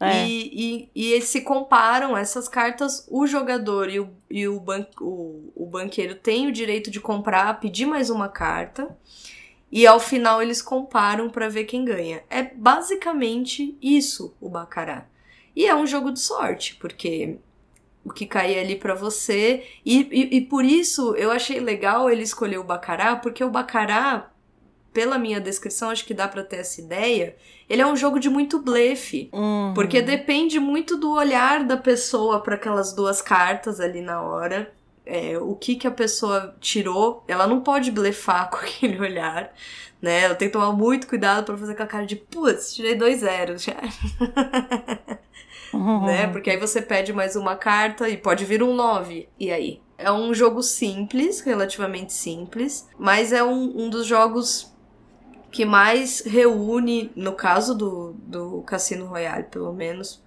É. 0.04 0.28
E, 0.28 0.52
e, 0.54 0.90
e 0.94 1.12
eles 1.14 1.30
se 1.30 1.42
comparam 1.42 2.18
essas 2.18 2.48
cartas, 2.48 3.08
o 3.10 3.26
jogador 3.26 3.90
e, 3.90 4.00
o, 4.00 4.10
e 4.30 4.48
o, 4.48 4.60
ban, 4.60 4.86
o, 5.00 5.52
o 5.56 5.66
banqueiro 5.66 6.16
têm 6.16 6.48
o 6.48 6.52
direito 6.52 6.92
de 6.92 7.00
comprar, 7.00 7.60
pedir 7.60 7.86
mais 7.86 8.10
uma 8.10 8.30
carta. 8.30 8.96
E 9.72 9.88
ao 9.88 10.00
final 10.00 10.42
eles 10.42 10.62
comparam 10.62 11.30
pra 11.30 11.50
ver 11.50 11.64
quem 11.64 11.84
ganha. 11.84 12.24
É 12.30 12.44
basicamente 12.44 13.76
isso 13.82 14.36
o 14.40 14.48
Baccarat. 14.48 15.08
E 15.56 15.66
é 15.66 15.76
um 15.76 15.88
jogo 15.88 16.12
de 16.12 16.20
sorte, 16.20 16.76
porque 16.76 17.40
o 18.04 18.12
que 18.12 18.26
cair 18.26 18.60
ali 18.60 18.76
pra 18.76 18.94
você. 18.94 19.64
E, 19.86 20.08
e, 20.12 20.38
e 20.38 20.42
por 20.42 20.66
isso 20.66 21.16
eu 21.16 21.32
achei 21.32 21.60
legal 21.60 22.10
ele 22.10 22.24
escolher 22.24 22.58
o 22.60 22.64
Baccarat, 22.64 23.22
porque 23.22 23.44
o 23.44 23.50
Baccarat, 23.50 24.28
pela 24.94 25.18
minha 25.18 25.42
descrição, 25.42 25.90
acho 25.90 26.06
que 26.06 26.14
dá 26.14 26.28
pra 26.28 26.44
ter 26.44 26.58
essa 26.58 26.80
ideia. 26.80 27.36
Ele 27.68 27.82
é 27.82 27.88
um 27.88 27.96
jogo 27.96 28.20
de 28.20 28.30
muito 28.30 28.60
blefe. 28.62 29.30
Uhum. 29.34 29.74
Porque 29.74 30.02
depende 30.02 30.60
muito 30.60 30.96
do 30.98 31.12
olhar 31.14 31.64
da 31.64 31.76
pessoa 31.76 32.40
para 32.42 32.56
aquelas 32.56 32.94
duas 32.94 33.22
cartas 33.22 33.80
ali 33.80 34.02
na 34.02 34.22
hora. 34.22 34.72
É, 35.06 35.38
o 35.38 35.56
que 35.56 35.76
que 35.76 35.88
a 35.88 35.92
pessoa 35.92 36.56
tirou, 36.62 37.24
ela 37.28 37.46
não 37.48 37.60
pode 37.62 37.92
blefar 37.92 38.48
com 38.52 38.58
aquele 38.58 39.00
olhar, 39.00 39.52
né? 40.02 40.22
Ela 40.22 40.36
tem 40.36 40.48
que 40.48 40.54
tomar 40.54 40.72
muito 40.72 41.08
cuidado 41.08 41.46
para 41.46 41.58
fazer 41.58 41.74
aquela 41.74 41.90
cara 41.90 42.06
de 42.06 42.16
putz, 42.16 42.74
tirei 42.74 42.96
dois 42.96 43.20
zeros, 43.20 43.64
já, 43.64 43.76
Uhum. 45.74 46.06
né? 46.08 46.28
Porque 46.28 46.50
aí 46.52 46.58
você 46.58 46.82
pede 46.82 47.12
mais 47.12 47.36
uma 47.36 47.56
carta 47.56 48.08
e 48.08 48.16
pode 48.16 48.46
vir 48.46 48.62
um 48.64 48.74
9. 48.76 49.28
E 49.40 49.52
aí? 49.52 49.82
É 49.98 50.12
um 50.12 50.34
jogo 50.34 50.62
simples, 50.62 51.40
relativamente 51.42 52.14
simples, 52.14 52.88
mas 52.98 53.32
é 53.32 53.44
um, 53.44 53.84
um 53.86 53.90
dos 53.90 54.06
jogos 54.06 54.73
que 55.54 55.64
mais 55.66 56.22
reúne, 56.26 57.12
no 57.16 57.34
caso 57.34 57.76
do, 57.76 58.14
do 58.26 58.64
Cassino 58.64 59.06
Royale, 59.06 59.44
pelo 59.44 59.72
menos, 59.72 60.22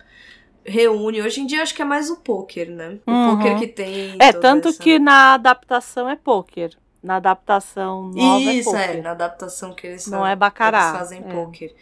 reúne. 0.65 1.21
Hoje 1.21 1.41
em 1.41 1.47
dia 1.47 1.63
acho 1.63 1.75
que 1.75 1.83
é 1.83 1.85
mais 1.85 2.09
o 2.11 2.17
poker, 2.19 2.71
né? 2.71 2.99
O 3.05 3.11
Uhum. 3.11 3.37
poker 3.37 3.59
que 3.59 3.67
tem. 3.67 4.17
É, 4.21 4.33
tanto 4.33 4.69
essa- 4.69 4.79
que 4.83 4.99
na 5.01 5.35
adaptação 5.35 6.09
é 6.09 6.15
poker. 6.17 6.71
Na 7.03 7.17
adaptação 7.17 8.05
nova 8.09 8.41
Isso, 8.41 8.75
é 8.75 8.85
é, 8.85 8.87
poker. 8.89 9.03
na 9.03 9.11
adaptação 9.11 9.75
que 9.75 9.87
eles 9.89 10.07
Não 10.07 10.21
fa- 10.21 10.31
é 10.31 10.37
baccarat, 10.37 10.89
Eles 10.89 10.99
fazem 10.99 11.19
é. 11.27 11.33
poker. 11.35 11.75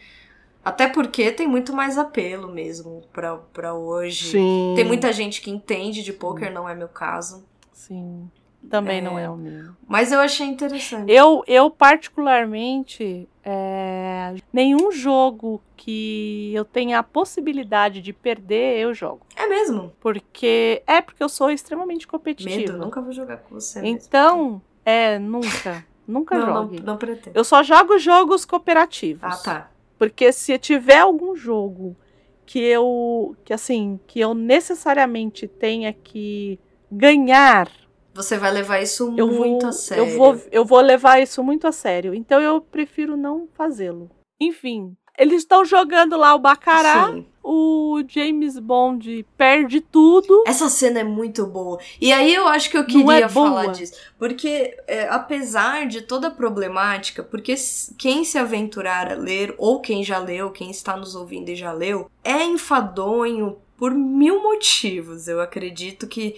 Até 0.64 0.88
porque 0.88 1.30
tem 1.30 1.46
muito 1.46 1.72
mais 1.74 1.98
apelo 1.98 2.48
mesmo 2.50 3.02
pra, 3.12 3.36
pra 3.36 3.74
hoje. 3.74 4.30
Sim. 4.32 4.72
Tem 4.74 4.84
muita 4.86 5.12
gente 5.12 5.42
que 5.42 5.50
entende 5.50 6.02
de 6.02 6.12
poker, 6.14 6.50
não 6.50 6.66
é 6.68 6.74
meu 6.74 6.88
caso. 6.88 7.44
Sim. 7.74 8.30
Também 8.70 8.98
É. 8.98 9.00
não 9.02 9.18
é 9.18 9.28
o 9.28 9.36
meu. 9.36 9.72
Mas 9.86 10.10
eu 10.10 10.20
achei 10.20 10.46
interessante. 10.46 11.10
Eu, 11.12 11.44
eu 11.46 11.70
particularmente, 11.70 13.28
é, 13.44 14.34
nenhum 14.52 14.90
jogo 14.90 15.60
que 15.76 16.52
eu 16.54 16.64
tenha 16.64 16.98
a 16.98 17.02
possibilidade 17.02 18.00
de 18.00 18.12
perder, 18.12 18.78
eu 18.78 18.94
jogo. 18.94 19.20
É 19.36 19.46
mesmo. 19.46 19.92
Porque 20.00 20.82
é 20.86 21.00
porque 21.00 21.22
eu 21.22 21.28
sou 21.28 21.50
extremamente 21.50 22.06
competitiva. 22.06 22.56
Medo, 22.72 22.78
nunca 22.78 23.00
vou 23.00 23.12
jogar 23.12 23.38
com 23.38 23.54
você. 23.54 23.80
mesmo. 23.80 23.96
Então, 23.96 24.62
é, 24.84 25.18
nunca. 25.18 25.84
Nunca 26.06 26.36
não, 26.36 26.46
não, 26.46 26.54
jogue. 26.64 26.80
não 26.82 26.96
pretendo. 26.98 27.34
Eu 27.34 27.42
só 27.42 27.62
jogo 27.62 27.96
jogos 27.98 28.44
cooperativos. 28.44 29.22
Ah, 29.24 29.36
tá. 29.42 29.70
Porque 29.98 30.32
se 30.32 30.58
tiver 30.58 30.98
algum 30.98 31.34
jogo 31.34 31.96
que 32.44 32.58
eu, 32.58 33.34
que 33.42 33.54
assim, 33.54 33.98
que 34.06 34.20
eu 34.20 34.34
necessariamente 34.34 35.48
tenha 35.48 35.94
que 35.94 36.60
ganhar, 36.92 37.70
Você 38.14 38.38
vai 38.38 38.52
levar 38.52 38.80
isso 38.80 39.12
eu 39.16 39.26
muito 39.26 39.62
vou, 39.62 39.68
a 39.68 39.72
sério. 39.72 40.04
eu 40.04 40.16
vou, 40.16 40.42
eu 40.52 40.64
vou 40.64 40.80
levar 40.80 41.20
isso 41.20 41.42
muito 41.42 41.66
a 41.66 41.72
sério. 41.72 42.14
Então 42.14 42.40
eu 42.40 42.60
prefiro 42.60 43.16
não 43.16 43.48
fazê-lo. 43.54 44.10
Enfim, 44.40 44.96
eles 45.18 45.42
estão 45.42 45.64
jogando 45.64 46.16
lá 46.16 46.34
o 46.34 46.40
Baccarat, 46.40 47.12
Sim. 47.12 47.26
o 47.42 48.02
James 48.08 48.58
Bond 48.58 49.24
perde 49.36 49.80
tudo. 49.80 50.42
Essa 50.46 50.68
cena 50.68 51.00
é 51.00 51.04
muito 51.04 51.46
boa. 51.46 51.78
E 52.00 52.12
aí 52.12 52.34
eu 52.34 52.48
acho 52.48 52.68
que 52.68 52.76
eu 52.76 52.82
Não 52.82 52.88
queria 52.88 53.26
é 53.26 53.28
falar 53.28 53.66
disso. 53.68 53.94
Porque, 54.18 54.76
é, 54.88 55.08
apesar 55.08 55.86
de 55.86 56.02
toda 56.02 56.28
a 56.28 56.32
problemática, 56.32 57.22
porque 57.22 57.54
quem 57.96 58.24
se 58.24 58.38
aventurar 58.38 59.12
a 59.12 59.14
ler, 59.14 59.54
ou 59.56 59.80
quem 59.80 60.02
já 60.02 60.18
leu, 60.18 60.50
quem 60.50 60.70
está 60.70 60.96
nos 60.96 61.14
ouvindo 61.14 61.48
e 61.48 61.54
já 61.54 61.72
leu, 61.72 62.10
é 62.24 62.44
enfadonho 62.44 63.56
por 63.76 63.92
mil 63.92 64.42
motivos. 64.42 65.28
Eu 65.28 65.40
acredito 65.40 66.08
que. 66.08 66.36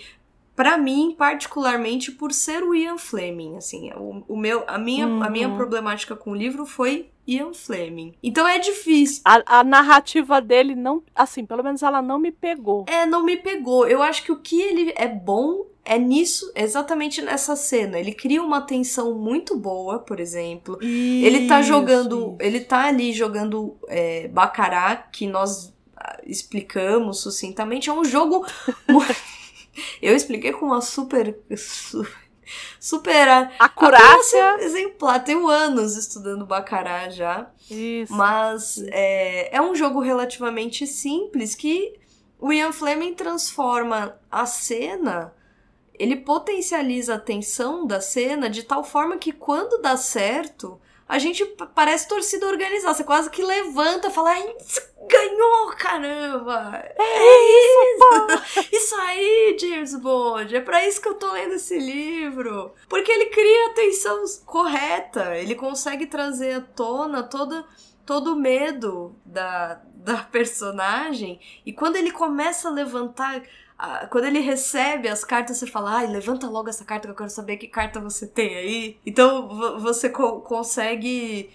Pra 0.57 0.79
mim, 0.79 1.15
particularmente 1.17 2.11
por 2.11 2.33
ser 2.33 2.63
o 2.65 2.75
Ian 2.75 2.97
Fleming, 2.97 3.57
assim, 3.57 3.91
o, 3.95 4.25
o 4.27 4.37
meu, 4.37 4.65
a 4.67 4.79
minha, 4.79 5.05
a 5.05 5.29
minha 5.31 5.49
Uhum. 5.49 5.57
problemática 5.57 6.17
com 6.17 6.31
o 6.31 6.35
livro 6.35 6.65
foi 6.65 7.11
Ian 7.27 7.53
Fleming. 7.53 8.15
Então 8.23 8.49
é 8.49 8.59
difícil. 8.59 9.21
A, 9.25 9.59
a 9.61 9.63
narrativa 9.65 10.41
dele 10.41 10.75
não, 10.75 11.03
assim, 11.15 11.45
pelo 11.45 11.63
menos 11.63 11.83
ela 11.83 12.01
não 12.01 12.19
me 12.19 12.33
pegou. 12.33 12.87
É, 12.89 13.05
não 13.05 13.23
me 13.23 13.37
pegou. 13.37 13.87
Eu 13.87 14.03
acho 14.03 14.23
que 14.25 14.33
o 14.33 14.37
que 14.41 14.61
ele 14.63 14.95
é 14.97 15.07
bom 15.07 15.67
é 15.85 15.99
nisso, 15.99 16.51
exatamente 16.57 17.21
nessa 17.21 17.55
cena. 17.55 17.99
Ele 17.99 18.13
cria 18.13 18.43
uma 18.43 18.61
tensão 18.63 19.15
muito 19.15 19.57
boa, 19.59 19.99
por 19.99 20.19
exemplo. 20.19 20.79
Ele 20.81 21.47
tá 21.47 21.61
Isso, 21.61 21.69
jogando. 21.69 22.17
isso. 22.19 22.37
Ele 22.41 22.61
tá 22.61 22.87
ali 22.87 23.13
jogando 23.13 23.77
é, 23.89 24.27
Baccarat, 24.29 25.11
que 25.13 25.27
nós 25.27 25.73
ah, 25.97 26.19
explicamos 26.25 27.21
sucintamente, 27.21 27.91
é 27.91 27.93
um 27.93 28.05
jogo. 28.05 28.45
Eu 30.01 30.15
expliquei 30.15 30.53
com 30.53 30.67
uma 30.67 30.81
super. 30.81 31.39
su- 31.57 32.07
Super. 32.79 33.51
acurácia 33.59 34.57
exemplar. 34.61 35.23
Tenho 35.25 35.49
anos 35.49 35.97
estudando 35.97 36.47
Bacará 36.47 37.09
já. 37.11 37.51
Isso. 37.69 38.13
Mas 38.15 38.79
é, 38.93 39.57
é 39.57 39.61
um 39.61 39.75
jogo 39.75 40.01
relativamente 40.01 40.87
simples 40.87 41.55
que 41.57 41.99
o 42.39 42.53
Ian 42.53 42.71
Fleming 42.71 43.15
transforma 43.15 44.17
a 44.31 44.47
cena, 44.47 45.35
ele 45.99 46.15
potencializa 46.17 47.15
a 47.15 47.19
tensão 47.19 47.87
da 47.87 48.01
cena 48.01 48.49
de 48.49 48.63
tal 48.63 48.85
forma 48.85 49.17
que 49.17 49.33
quando 49.33 49.81
dá 49.83 49.97
certo, 49.97 50.79
a 51.09 51.19
gente 51.19 51.45
parece 51.75 52.09
torcida 52.09 52.47
organizada. 52.47 52.95
Você 52.95 53.05
quase 53.05 53.31
que 53.31 53.43
levanta 53.43 54.09
e 54.09 54.13
fala: 54.13 54.31
"Ai, 54.31 54.57
ganhou, 55.09 55.69
caramba! 55.79 56.83
É 56.99 57.43
isso! 57.63 58.67
Isso 58.73 58.95
aí, 58.97 59.57
James 59.59 59.95
Bond! 59.97 60.57
É 60.57 60.61
pra 60.61 60.87
isso 60.87 61.01
que 61.01 61.09
eu 61.09 61.15
tô 61.15 61.33
lendo 61.33 61.55
esse 61.55 61.79
livro! 61.79 62.73
Porque 62.89 63.11
ele 63.11 63.27
cria 63.27 63.67
a 63.67 63.75
tensão 63.75 64.25
correta, 64.45 65.37
ele 65.37 65.55
consegue 65.55 66.07
trazer 66.07 66.55
à 66.55 66.61
tona 66.61 67.23
toda 67.23 67.65
todo 68.05 68.35
o 68.35 68.37
medo 68.37 69.17
da, 69.25 69.81
da 69.95 70.19
personagem. 70.19 71.41
E 71.67 71.73
quando 71.73 71.97
ele 71.97 72.13
começa 72.13 72.69
a 72.69 72.73
levantar. 72.73 73.43
Ah, 73.79 74.07
Quando 74.11 74.25
ele 74.25 74.41
recebe 74.41 75.09
as 75.09 75.25
cartas, 75.25 75.59
você 75.59 75.67
fala, 75.67 75.97
ai, 75.99 76.07
levanta 76.07 76.49
logo 76.49 76.69
essa 76.69 76.85
carta 76.85 77.07
que 77.09 77.13
eu 77.13 77.17
quero 77.17 77.31
saber 77.31 77.57
que 77.59 77.67
carta 77.69 78.01
você 78.01 78.27
tem 78.27 78.55
aí. 78.57 78.97
Então 79.05 79.49
vo- 79.49 79.79
você 79.81 80.09
co- 80.09 80.41
consegue 80.41 81.51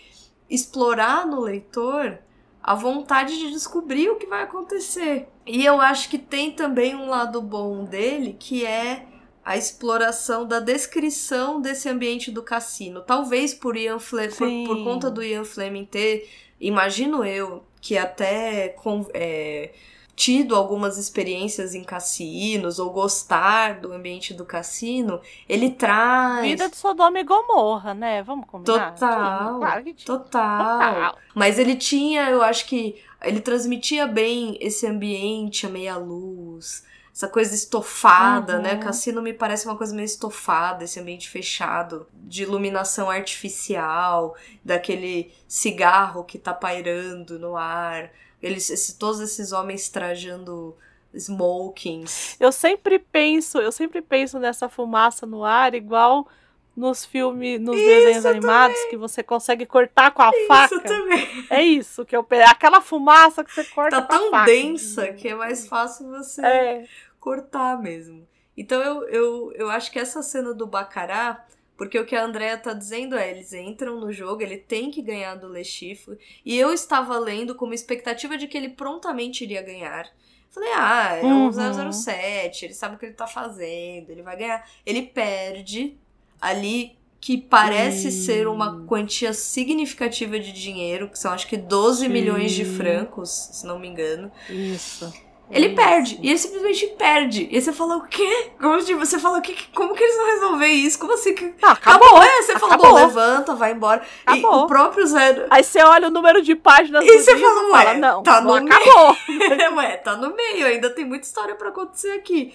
explorar 0.49 1.25
no 1.25 1.39
leitor 1.41 2.19
a 2.61 2.75
vontade 2.75 3.37
de 3.37 3.51
descobrir 3.51 4.09
o 4.09 4.17
que 4.17 4.27
vai 4.27 4.43
acontecer. 4.43 5.27
E 5.45 5.65
eu 5.65 5.81
acho 5.81 6.09
que 6.09 6.17
tem 6.17 6.51
também 6.51 6.95
um 6.95 7.09
lado 7.09 7.41
bom 7.41 7.83
dele, 7.85 8.35
que 8.39 8.65
é 8.65 9.05
a 9.43 9.57
exploração 9.57 10.45
da 10.45 10.59
descrição 10.59 11.59
desse 11.59 11.89
ambiente 11.89 12.29
do 12.29 12.43
cassino. 12.43 13.01
Talvez 13.01 13.53
por 13.55 13.75
Ian 13.75 13.97
Fle 13.97 14.27
por, 14.29 14.47
por 14.67 14.83
conta 14.83 15.09
do 15.09 15.23
Ian 15.23 15.43
Fleming 15.43 15.85
ter, 15.85 16.29
imagino 16.59 17.25
eu, 17.25 17.63
que 17.81 17.97
até 17.97 18.69
com- 18.69 19.07
é, 19.15 19.71
tido 20.15 20.55
algumas 20.55 20.97
experiências 20.97 21.73
em 21.73 21.83
cassinos 21.83 22.77
ou 22.79 22.91
gostar 22.91 23.79
do 23.79 23.91
ambiente 23.93 24.33
do 24.33 24.45
cassino, 24.45 25.19
ele 25.47 25.71
traz 25.71 26.41
Vida 26.43 26.69
de 26.69 26.75
Sodoma 26.77 27.19
e 27.19 27.23
Gomorra, 27.23 27.93
né? 27.93 28.21
Vamos 28.23 28.45
combinar? 28.47 28.91
Total. 28.93 29.59
Claro 29.59 29.83
que 29.83 29.93
tinha. 29.93 30.05
total. 30.05 30.93
Total. 30.93 31.17
Mas 31.33 31.57
ele 31.57 31.75
tinha, 31.75 32.29
eu 32.29 32.41
acho 32.43 32.65
que 32.67 33.01
ele 33.23 33.39
transmitia 33.39 34.05
bem 34.07 34.57
esse 34.59 34.85
ambiente 34.85 35.65
a 35.65 35.69
meia 35.69 35.95
luz, 35.97 36.83
essa 37.13 37.27
coisa 37.27 37.53
estofada, 37.53 38.55
Uhum. 38.57 38.61
né? 38.61 38.75
Cassino 38.77 39.21
me 39.21 39.33
parece 39.33 39.65
uma 39.67 39.75
coisa 39.77 39.93
meio 39.93 40.05
estofada, 40.05 40.83
esse 40.83 40.99
ambiente 40.99 41.29
fechado, 41.29 42.07
de 42.13 42.43
iluminação 42.43 43.09
artificial, 43.09 44.35
daquele 44.63 45.31
cigarro 45.47 46.23
que 46.23 46.37
tá 46.37 46.53
pairando 46.53 47.37
no 47.39 47.55
ar, 47.57 48.11
eles, 48.41 48.69
esse- 48.69 48.97
todos 48.97 49.19
esses 49.21 49.51
homens 49.51 49.89
trajando 49.89 50.75
smokings. 51.13 52.37
Eu 52.39 52.51
sempre 52.51 52.99
penso, 52.99 53.57
eu 53.59 53.71
sempre 53.71 54.01
penso 54.01 54.39
nessa 54.39 54.69
fumaça 54.69 55.25
no 55.25 55.43
ar, 55.43 55.73
igual 55.73 56.27
nos 56.75 57.03
filmes, 57.03 57.59
nos 57.59 57.75
desenhos 57.75 58.25
animados, 58.25 58.77
que 58.89 58.95
você 58.95 59.21
consegue 59.21 59.65
cortar 59.65 60.11
com 60.11 60.21
a 60.21 60.31
faca. 60.47 60.75
Isso 60.75 60.83
também. 60.83 61.45
É 61.49 61.61
isso 61.61 62.05
que 62.05 62.15
eu 62.15 62.23
penso. 62.23 62.49
Aquela 62.49 62.79
fumaça 62.79 63.43
que 63.43 63.53
você 63.53 63.63
corta 63.65 64.01
Tá 64.01 64.07
com 64.07 64.13
a 64.13 64.17
tão 64.17 64.31
faca. 64.31 64.45
densa 64.45 65.11
que 65.13 65.27
é 65.27 65.35
mais 65.35 65.67
fácil 65.67 66.07
você 66.09 66.41
É. 66.45 66.85
cortar 67.19 67.77
mesmo. 67.81 68.25
Então 68.55 68.81
eu, 68.81 69.03
eu, 69.09 69.51
eu 69.53 69.69
acho 69.69 69.91
que 69.91 69.99
essa 69.99 70.21
cena 70.23 70.53
do 70.53 70.65
Bacará, 70.65 71.45
porque 71.81 71.97
o 71.97 72.05
que 72.05 72.15
a 72.15 72.23
Andrea 72.23 72.59
tá 72.59 72.73
dizendo 72.73 73.17
é, 73.17 73.31
eles 73.31 73.53
entram 73.53 73.99
no 73.99 74.11
jogo, 74.11 74.43
ele 74.43 74.57
tem 74.57 74.91
que 74.91 75.01
ganhar 75.01 75.33
do 75.33 75.51
Le 75.51 75.63
Chiffre, 75.63 76.15
e 76.45 76.55
eu 76.55 76.71
estava 76.71 77.17
lendo 77.17 77.55
com 77.55 77.65
uma 77.65 77.73
expectativa 77.73 78.37
de 78.37 78.47
que 78.47 78.55
ele 78.55 78.69
prontamente 78.69 79.43
iria 79.43 79.63
ganhar. 79.63 80.07
Falei, 80.51 80.69
ah, 80.75 81.17
é 81.19 81.25
um 81.25 81.45
Uhum. 81.45 81.91
007, 81.91 82.65
ele 82.65 82.75
sabe 82.75 82.95
o 82.95 82.99
que 82.99 83.07
ele 83.07 83.15
tá 83.15 83.25
fazendo, 83.25 84.11
ele 84.11 84.21
vai 84.21 84.37
ganhar. 84.37 84.63
Ele 84.85 85.01
perde 85.01 85.97
ali 86.39 86.99
que 87.19 87.35
parece 87.35 88.11
ser 88.11 88.47
uma 88.47 88.85
quantia 88.85 89.33
significativa 89.33 90.39
de 90.39 90.53
dinheiro, 90.53 91.09
que 91.09 91.17
são 91.17 91.31
acho 91.31 91.47
que 91.47 91.57
12 91.57 92.05
Sim. 92.05 92.09
milhões 92.09 92.51
de 92.51 92.63
francos, 92.63 93.31
se 93.53 93.65
não 93.65 93.79
me 93.79 93.87
engano. 93.87 94.31
Isso. 94.47 95.11
Ele 95.51 95.67
Isso. 95.67 95.75
perde. 95.75 96.19
E 96.21 96.29
ele 96.29 96.37
simplesmente 96.37 96.87
perde. 96.97 97.47
E 97.51 97.55
aí 97.55 97.61
você 97.61 97.73
fala, 97.73 97.97
o 97.97 98.07
quê? 98.07 98.51
Como, 98.59 98.77
tipo, 98.83 98.99
você 98.99 99.19
fala, 99.19 99.39
o 99.39 99.41
quê? 99.41 99.55
como 99.75 99.93
que 99.93 100.03
eles 100.03 100.15
vão 100.15 100.25
resolver 100.27 100.67
isso? 100.67 100.97
Como 100.99 101.13
assim 101.13 101.35
que. 101.35 101.53
Ah, 101.61 101.71
acabou. 101.71 102.21
É, 102.23 102.41
você 102.41 102.53
fala, 102.57 102.73
Acabou. 102.75 102.91
bom, 102.91 102.95
levanta, 102.97 103.53
vai 103.55 103.71
embora. 103.73 104.01
E 104.01 104.39
Acabou. 104.39 104.63
o 104.63 104.67
próprio 104.67 105.05
Zero. 105.05 105.45
Aí 105.49 105.63
você 105.63 105.83
olha 105.83 106.07
o 106.07 106.11
número 106.11 106.41
de 106.41 106.55
páginas 106.55 107.03
E 107.03 107.07
do 107.07 107.19
você 107.19 107.33
livro 107.33 107.49
fala, 107.49 107.61
e 107.67 107.71
ué, 107.71 107.83
fala, 107.85 107.97
não, 107.97 108.23
tá 108.23 108.41
não 108.41 108.55
no 108.55 108.63
meio. 108.63 108.73
acabou. 108.75 109.17
Ué, 109.77 109.97
tá 109.97 110.15
no 110.15 110.35
meio, 110.35 110.65
ainda 110.67 110.89
tem 110.89 111.05
muita 111.05 111.25
história 111.27 111.55
pra 111.55 111.69
acontecer 111.69 112.11
aqui. 112.11 112.53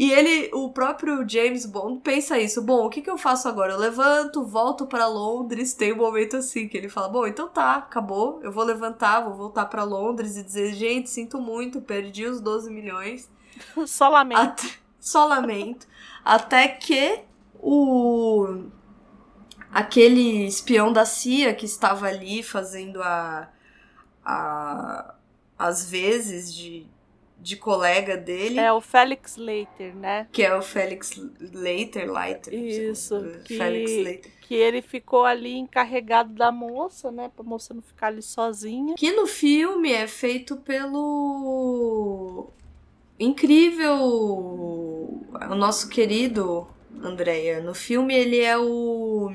E 0.00 0.12
ele, 0.12 0.48
o 0.54 0.70
próprio 0.70 1.28
James 1.28 1.66
Bond, 1.66 2.00
pensa 2.04 2.38
isso. 2.38 2.62
Bom, 2.62 2.86
o 2.86 2.88
que, 2.88 3.02
que 3.02 3.10
eu 3.10 3.18
faço 3.18 3.48
agora? 3.48 3.72
Eu 3.72 3.78
levanto, 3.80 4.44
volto 4.44 4.86
pra 4.86 5.08
Londres. 5.08 5.74
Tem 5.74 5.92
um 5.92 5.96
momento 5.96 6.36
assim 6.36 6.68
que 6.68 6.76
ele 6.76 6.88
fala: 6.88 7.08
Bom, 7.08 7.26
então 7.26 7.48
tá, 7.48 7.78
acabou. 7.78 8.38
Eu 8.40 8.52
vou 8.52 8.62
levantar, 8.62 9.22
vou 9.22 9.34
voltar 9.34 9.66
pra 9.66 9.82
Londres 9.82 10.36
e 10.36 10.44
dizer: 10.44 10.72
Gente, 10.72 11.10
sinto 11.10 11.40
muito, 11.40 11.80
perdi 11.80 12.26
os 12.26 12.40
12 12.40 12.70
milhões. 12.70 13.28
Só 13.88 14.08
lamento. 14.08 14.40
Até- 14.40 14.68
só 15.00 15.26
lamento. 15.26 15.88
Até 16.24 16.68
que 16.68 17.24
o. 17.60 18.66
Aquele 19.72 20.46
espião 20.46 20.92
da 20.92 21.04
CIA 21.04 21.52
que 21.54 21.66
estava 21.66 22.06
ali 22.06 22.44
fazendo 22.44 23.02
a. 23.02 23.48
a 24.24 25.14
as 25.58 25.90
vezes 25.90 26.54
de, 26.54 26.86
de 27.40 27.56
colega 27.56 28.16
dele, 28.16 28.58
É 28.58 28.72
o 28.72 28.80
Félix 28.80 29.36
Leiter, 29.36 29.94
né? 29.94 30.26
que 30.32 30.42
é 30.42 30.54
o 30.56 30.60
Félix 30.62 31.12
Leiter, 31.40 32.10
Leiter, 32.12 32.52
Isso, 32.54 33.20
que- 33.44 33.56
Félix 33.56 33.90
Leiter. 33.92 34.32
Que 34.40 34.54
ele 34.54 34.80
ficou 34.82 35.24
ali 35.26 35.56
encarregado 35.58 36.32
da 36.32 36.50
moça, 36.50 37.10
né? 37.12 37.30
Pra 37.34 37.44
moça 37.44 37.74
não 37.74 37.82
ficar 37.82 38.06
ali 38.08 38.22
sozinha. 38.22 38.94
Que 38.96 39.12
no 39.12 39.26
filme 39.26 39.92
é 39.92 40.06
feito 40.06 40.56
pelo 40.56 42.48
incrível 43.20 43.96
o 44.00 45.54
nosso 45.56 45.88
querido 45.88 46.66
Andrea. 47.02 47.60
No 47.60 47.74
filme 47.74 48.14
ele 48.14 48.40
é 48.40 48.56
o 48.56 49.30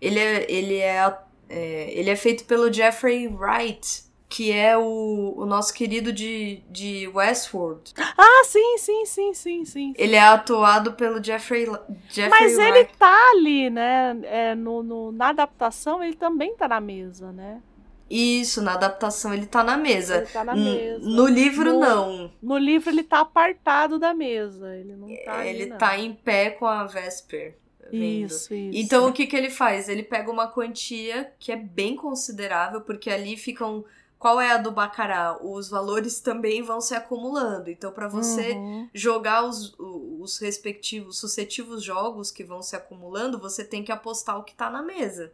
ele 0.00 0.18
é 0.18 0.46
ele 0.50 0.76
é, 0.78 1.18
é, 1.48 1.92
ele 1.98 2.10
é 2.10 2.16
feito 2.16 2.44
pelo 2.44 2.72
Jeffrey 2.72 3.26
Wright, 3.28 4.04
que 4.30 4.52
é 4.52 4.78
o, 4.78 5.34
o 5.36 5.44
nosso 5.44 5.74
querido 5.74 6.12
de, 6.12 6.62
de 6.70 7.08
Westworld. 7.12 7.92
Ah, 8.16 8.44
sim, 8.46 8.78
sim, 8.78 9.04
sim, 9.04 9.34
sim, 9.34 9.64
sim. 9.64 9.92
Ele 9.98 10.14
é 10.14 10.20
atuado 10.20 10.92
pelo 10.92 11.22
Jeffrey 11.22 11.66
Jeffrey 12.08 12.30
Mas 12.30 12.56
ele 12.56 12.84
tá 12.96 13.30
ali, 13.32 13.68
né? 13.68 14.16
É, 14.22 14.54
no, 14.54 14.84
no- 14.84 15.10
na 15.10 15.30
adaptação, 15.30 16.02
ele 16.02 16.14
também 16.14 16.54
tá 16.54 16.68
na 16.68 16.80
mesa, 16.80 17.32
né? 17.32 17.60
Isso, 18.08 18.62
na 18.62 18.74
adaptação 18.74 19.34
ele 19.34 19.46
tá 19.46 19.62
na 19.64 19.76
mesa. 19.76 20.18
Ele 20.18 20.26
tá 20.26 20.44
na 20.44 20.54
mesa. 20.54 20.98
No 21.08 21.26
livro 21.26 21.72
No- 21.72 21.80
não. 21.80 22.32
No 22.40 22.56
livro 22.56 22.90
ele 22.90 23.02
tá 23.02 23.20
apartado 23.20 23.98
da 23.98 24.14
mesa. 24.14 24.76
Ele 24.76 24.94
não 24.94 25.08
tá 25.24 25.38
ali, 25.40 25.48
ele 25.48 25.66
não. 25.66 25.78
tá 25.78 25.98
em 25.98 26.12
pé 26.12 26.50
com 26.50 26.66
a 26.66 26.84
Vesper. 26.84 27.56
Vendo. 27.90 28.26
Isso, 28.26 28.54
isso. 28.54 28.78
Então 28.78 29.08
o 29.08 29.12
que, 29.12 29.26
que 29.26 29.36
ele 29.36 29.50
faz? 29.50 29.88
Ele 29.88 30.04
pega 30.04 30.30
uma 30.30 30.46
quantia 30.48 31.32
que 31.40 31.50
é 31.50 31.56
bem 31.56 31.96
considerável, 31.96 32.80
porque 32.80 33.10
ali 33.10 33.36
ficam. 33.36 33.84
Qual 34.20 34.38
é 34.38 34.52
a 34.52 34.58
do 34.58 34.70
Bacará? 34.70 35.36
Os 35.42 35.68
valores 35.70 36.20
também 36.20 36.62
vão 36.62 36.78
se 36.80 36.94
acumulando. 36.94 37.70
Então, 37.70 37.90
para 37.90 38.06
você 38.06 38.52
Uhum. 38.52 38.88
jogar 38.94 39.44
os, 39.46 39.74
os 39.78 40.38
respectivos, 40.38 41.18
sucessivos 41.18 41.82
jogos 41.82 42.30
que 42.30 42.44
vão 42.44 42.60
se 42.62 42.76
acumulando, 42.76 43.38
você 43.38 43.64
tem 43.64 43.82
que 43.82 43.90
apostar 43.90 44.38
o 44.38 44.44
que 44.44 44.54
tá 44.54 44.68
na 44.68 44.82
mesa. 44.82 45.32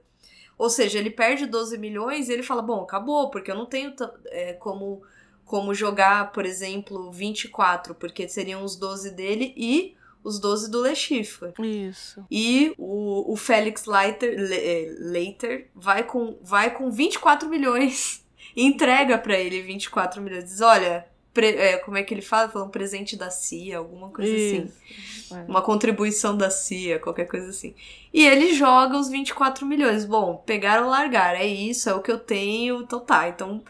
Ou 0.56 0.70
seja, 0.70 1.00
ele 1.00 1.10
perde 1.10 1.46
12 1.46 1.76
milhões 1.76 2.28
e 2.28 2.32
ele 2.32 2.44
fala: 2.44 2.62
Bom, 2.62 2.82
acabou, 2.82 3.28
porque 3.28 3.50
eu 3.50 3.56
não 3.56 3.66
tenho 3.66 3.92
é, 4.26 4.52
como, 4.52 5.02
como 5.44 5.74
jogar, 5.74 6.30
por 6.32 6.46
exemplo, 6.46 7.10
24, 7.10 7.92
porque 7.94 8.28
seriam 8.28 8.62
os 8.64 8.76
12 8.76 9.10
dele 9.10 9.52
e 9.56 9.96
os 10.22 10.38
12 10.38 10.70
do 10.70 10.80
Le 10.82 10.94
Chiffre. 10.94 11.52
Isso. 11.58 12.24
E 12.30 12.72
o, 12.78 13.32
o 13.32 13.36
Félix 13.36 13.84
Leiter, 13.84 14.34
Le- 14.38 14.54
eh, 14.56 14.94
Leiter 14.98 15.70
vai, 15.74 16.04
com, 16.04 16.38
vai 16.40 16.72
com 16.72 16.88
24 16.90 17.48
milhões. 17.48 18.24
Entrega 18.56 19.18
pra 19.18 19.38
ele 19.38 19.60
24 19.62 20.22
milhões. 20.22 20.44
Diz: 20.44 20.60
Olha, 20.60 21.06
é, 21.36 21.76
como 21.78 21.96
é 21.96 22.02
que 22.02 22.14
ele 22.14 22.22
fala? 22.22 22.48
Fala 22.48 22.64
um 22.64 22.70
presente 22.70 23.16
da 23.16 23.30
CIA, 23.30 23.78
alguma 23.78 24.08
coisa 24.08 24.32
assim. 24.32 24.64
Isso. 24.64 25.34
É. 25.34 25.44
Uma 25.48 25.60
contribuição 25.60 26.36
da 26.36 26.50
CIA, 26.50 26.98
qualquer 26.98 27.26
coisa 27.26 27.50
assim. 27.50 27.74
E 28.12 28.24
ele 28.24 28.54
joga 28.54 28.96
os 28.96 29.08
24 29.08 29.66
milhões. 29.66 30.04
Bom, 30.04 30.36
pegar 30.46 30.82
ou 30.82 30.88
largar, 30.88 31.34
é 31.34 31.46
isso, 31.46 31.90
é 31.90 31.94
o 31.94 32.00
que 32.00 32.10
eu 32.10 32.18
tenho, 32.18 32.80
então 32.82 33.00
tá. 33.00 33.28
Então 33.28 33.62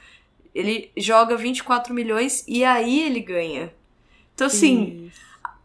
ele 0.54 0.90
joga 0.96 1.36
24 1.36 1.92
milhões 1.92 2.42
e 2.48 2.64
aí 2.64 3.02
ele 3.02 3.20
ganha. 3.20 3.72
Então, 4.34 4.46
assim, 4.46 5.06
Isso. 5.06 5.20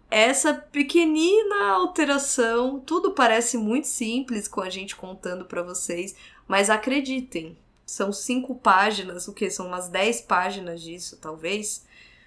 essa 0.10 0.53
pequenina 0.53 1.72
alteração, 1.72 2.80
tudo 2.80 3.11
parece 3.11 3.57
muito 3.57 3.88
simples 3.88 4.48
com 4.48 4.61
a 4.61 4.69
gente 4.69 4.95
contando 4.95 5.45
pra 5.45 5.61
vocês, 5.61 6.15
mas 6.48 6.69
acreditem, 6.69 7.57
são 7.91 8.11
cinco 8.13 8.55
páginas, 8.55 9.27
o 9.27 9.34
que? 9.34 9.49
São 9.49 9.68
umas 9.68 9.89
10 9.89 10.22
páginas 10.22 10.81
disso, 10.81 11.18
talvez. 11.22 11.85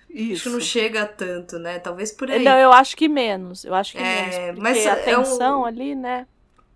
Acho 0.08 0.12
que 0.16 0.32
Isso. 0.32 0.50
não 0.50 0.60
chega 0.60 1.02
a 1.02 1.06
tanto, 1.06 1.58
né? 1.58 1.78
Talvez 1.78 2.12
por 2.12 2.30
aí. 2.30 2.44
Não, 2.44 2.56
eu 2.58 2.72
acho 2.72 2.96
que 2.96 3.08
menos. 3.08 3.64
Eu 3.64 3.74
acho 3.74 3.92
que 3.92 3.98
É, 3.98 4.02
menos. 4.30 4.46
Porque 4.46 4.60
mas 4.60 4.86
a 4.86 4.90
é 4.90 5.18
um- 5.18 5.22
tensão 5.22 5.64
ali, 5.64 5.94
né? 5.94 6.26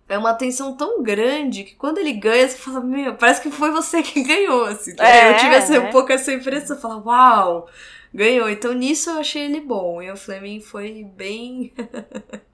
É 0.09 0.17
uma 0.17 0.33
tensão 0.33 0.75
tão 0.75 1.03
grande 1.03 1.63
que 1.63 1.75
quando 1.75 1.99
ele 1.99 2.13
ganha, 2.13 2.49
você 2.49 2.57
fala, 2.57 2.81
meu, 2.81 3.13
parece 3.15 3.41
que 3.41 3.51
foi 3.51 3.69
você 3.71 4.01
que 4.01 4.23
ganhou, 4.25 4.65
assim. 4.65 4.93
É, 4.97 5.31
eu 5.31 5.37
tive 5.37 5.55
essa, 5.55 5.75
é. 5.75 5.79
um 5.79 5.91
pouco 5.91 6.11
essa 6.11 6.33
impressão, 6.33 6.75
eu 6.75 6.81
falo, 6.81 7.03
uau, 7.05 7.69
ganhou. 8.13 8.49
Então 8.49 8.73
nisso 8.73 9.11
eu 9.11 9.19
achei 9.19 9.43
ele 9.45 9.61
bom. 9.61 10.01
E 10.01 10.11
o 10.11 10.17
Fleming 10.17 10.61
foi 10.61 11.03
bem 11.03 11.71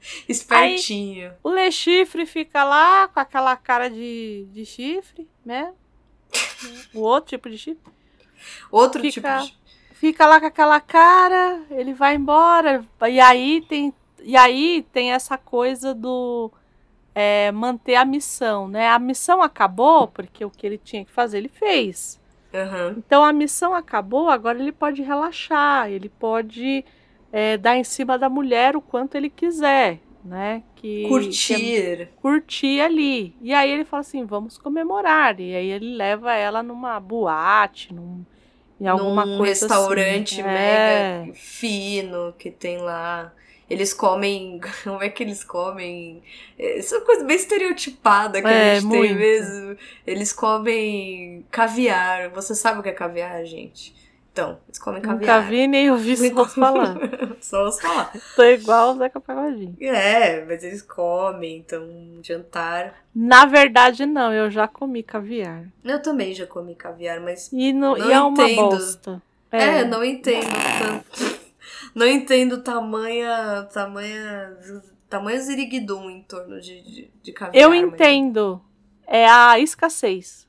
espertinho. 0.28 1.32
O 1.42 1.50
Le 1.50 1.70
Chifre 1.70 2.26
fica 2.26 2.64
lá 2.64 3.08
com 3.08 3.20
aquela 3.20 3.56
cara 3.56 3.88
de, 3.88 4.46
de 4.52 4.64
chifre, 4.64 5.28
né? 5.44 5.72
O 6.94 7.00
outro 7.00 7.30
tipo 7.30 7.48
de 7.48 7.58
chifre. 7.58 7.92
Outro 8.70 9.00
fica- 9.00 9.38
tipo 9.40 9.52
de. 9.52 9.58
Fica 9.94 10.26
lá 10.26 10.38
com 10.38 10.46
aquela 10.46 10.80
cara, 10.80 11.60
ele 11.70 11.92
vai 11.92 12.14
embora. 12.14 12.84
E 13.10 13.18
aí 13.18 13.60
tem, 13.62 13.92
e 14.22 14.36
aí 14.36 14.86
tem 14.92 15.10
essa 15.12 15.36
coisa 15.36 15.92
do 15.92 16.52
é, 17.12 17.50
manter 17.50 17.96
a 17.96 18.04
missão, 18.04 18.68
né? 18.68 18.88
A 18.88 18.98
missão 19.00 19.42
acabou 19.42 20.06
porque 20.06 20.44
o 20.44 20.50
que 20.50 20.64
ele 20.64 20.78
tinha 20.78 21.04
que 21.04 21.10
fazer 21.10 21.38
ele 21.38 21.48
fez. 21.48 22.20
Aham. 22.54 22.94
Então 22.96 23.24
a 23.24 23.32
missão 23.32 23.74
acabou, 23.74 24.30
agora 24.30 24.60
ele 24.60 24.70
pode 24.70 25.02
relaxar, 25.02 25.90
ele 25.90 26.08
pode 26.08 26.84
é, 27.32 27.56
dar 27.58 27.76
em 27.76 27.84
cima 27.84 28.18
da 28.18 28.28
mulher 28.28 28.76
o 28.76 28.82
quanto 28.82 29.14
ele 29.16 29.30
quiser, 29.30 30.00
né? 30.24 30.64
Que, 30.74 31.36
que 31.44 31.54
é 31.54 31.60
Curtir. 31.60 32.08
curtir 32.16 32.80
ali. 32.80 33.36
E 33.40 33.54
aí 33.54 33.70
ele 33.70 33.84
fala 33.84 34.00
assim, 34.02 34.24
vamos 34.24 34.58
comemorar. 34.58 35.40
E 35.40 35.54
aí 35.54 35.68
ele 35.70 35.96
leva 35.96 36.34
ela 36.34 36.62
numa 36.62 36.98
boate, 37.00 37.94
num, 37.94 38.24
em 38.80 38.86
alguma 38.86 39.26
num 39.26 39.36
coisa 39.36 39.68
restaurante 39.68 40.40
assim. 40.40 40.42
É. 40.42 41.22
mega 41.22 41.34
fino 41.34 42.34
que 42.38 42.50
tem 42.50 42.78
lá. 42.78 43.34
Eles 43.68 43.92
comem. 43.94 44.60
Como 44.84 45.02
é 45.02 45.10
que 45.10 45.22
eles 45.22 45.44
comem? 45.44 46.22
É, 46.58 46.78
Isso 46.78 46.94
é 46.94 46.98
uma 46.98 47.06
coisa 47.06 47.24
bem 47.24 47.36
estereotipada 47.36 48.42
que 48.42 48.52
É, 48.52 48.54
a 48.54 48.64
gente 48.64 48.88
tem 48.88 49.14
muito. 49.14 49.14
mesmo. 49.14 49.76
Eles 50.06 50.32
comem 50.32 51.46
caviar. 51.50 52.30
Você 52.30 52.54
sabe 52.54 52.80
o 52.80 52.82
que 52.82 52.88
é 52.88 52.92
caviar, 52.92 53.44
gente? 53.44 53.94
Então, 54.38 54.56
eles 54.68 54.78
comem 54.78 55.02
Nunca 55.02 55.16
caviar. 55.16 55.50
vi 55.50 55.66
nem 55.66 55.90
ouvi 55.90 56.16
só 56.16 56.44
falar. 56.46 56.94
Só 57.42 57.66
os 57.66 57.80
falar. 57.80 58.12
Tô 58.36 58.42
igual 58.44 58.90
o 58.94 58.98
Zeca 58.98 59.20
Pagodinho. 59.20 59.76
É, 59.80 60.44
mas 60.44 60.62
eles 60.62 60.80
comem, 60.80 61.56
então, 61.58 61.84
jantar. 62.22 62.94
Na 63.12 63.46
verdade, 63.46 64.06
não, 64.06 64.32
eu 64.32 64.48
já 64.48 64.68
comi 64.68 65.02
caviar. 65.02 65.64
Eu 65.84 66.00
também 66.00 66.32
já 66.34 66.46
comi 66.46 66.76
caviar, 66.76 67.20
mas. 67.20 67.50
E, 67.52 67.72
no, 67.72 67.96
Não 67.96 68.08
e 68.08 68.12
é 68.12 68.20
uma 68.20 68.42
entendo. 68.44 68.68
bosta. 68.70 69.22
É, 69.50 69.84
não 69.84 70.04
entendo 70.04 70.46
tanto. 70.78 71.38
Não 71.94 72.06
entendo 72.06 72.58
tamanha. 72.62 73.66
tamanha. 73.72 74.56
tamanho 75.08 75.40
ziriguidum 75.40 76.08
em 76.10 76.22
torno 76.22 76.60
de, 76.60 76.80
de, 76.82 77.10
de 77.22 77.32
caviar. 77.32 77.60
Eu 77.60 77.70
mas- 77.70 77.80
entendo. 77.82 78.60
É 79.04 79.28
a 79.28 79.58
escassez. 79.58 80.46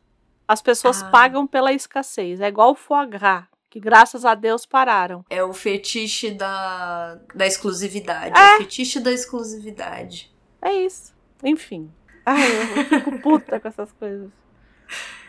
As 0.47 0.61
pessoas 0.61 1.01
Ah. 1.03 1.09
pagam 1.09 1.47
pela 1.47 1.71
escassez. 1.71 2.41
É 2.41 2.47
igual 2.47 2.71
o 2.71 2.75
foie 2.75 3.05
gras, 3.07 3.43
que 3.69 3.79
graças 3.79 4.25
a 4.25 4.33
Deus 4.33 4.65
pararam. 4.65 5.23
É 5.29 5.43
o 5.43 5.53
fetiche 5.53 6.31
da, 6.31 7.19
da 7.35 7.45
exclusividade. 7.45 8.37
É. 8.37 8.55
O 8.55 8.57
fetiche 8.59 8.99
da 8.99 9.11
exclusividade. 9.11 10.33
É 10.61 10.73
isso. 10.73 11.13
Enfim. 11.43 11.91
Ai, 12.25 12.47
eu 12.77 12.85
fico 12.89 13.19
puta 13.19 13.59
com 13.59 13.67
essas 13.67 13.91
coisas. 13.93 14.29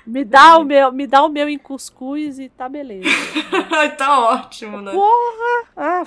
Me 0.06 0.24
dá 0.24 0.56
o 0.56 0.64
meu, 0.64 0.90
me 0.90 1.06
dá 1.06 1.22
o 1.22 1.28
meu 1.28 1.48
em 1.48 1.58
cuscuz 1.58 2.38
e 2.38 2.48
tá 2.48 2.68
beleza. 2.68 3.06
tá 3.98 4.18
ótimo, 4.18 4.80
né? 4.80 4.92
Ah, 5.76 6.02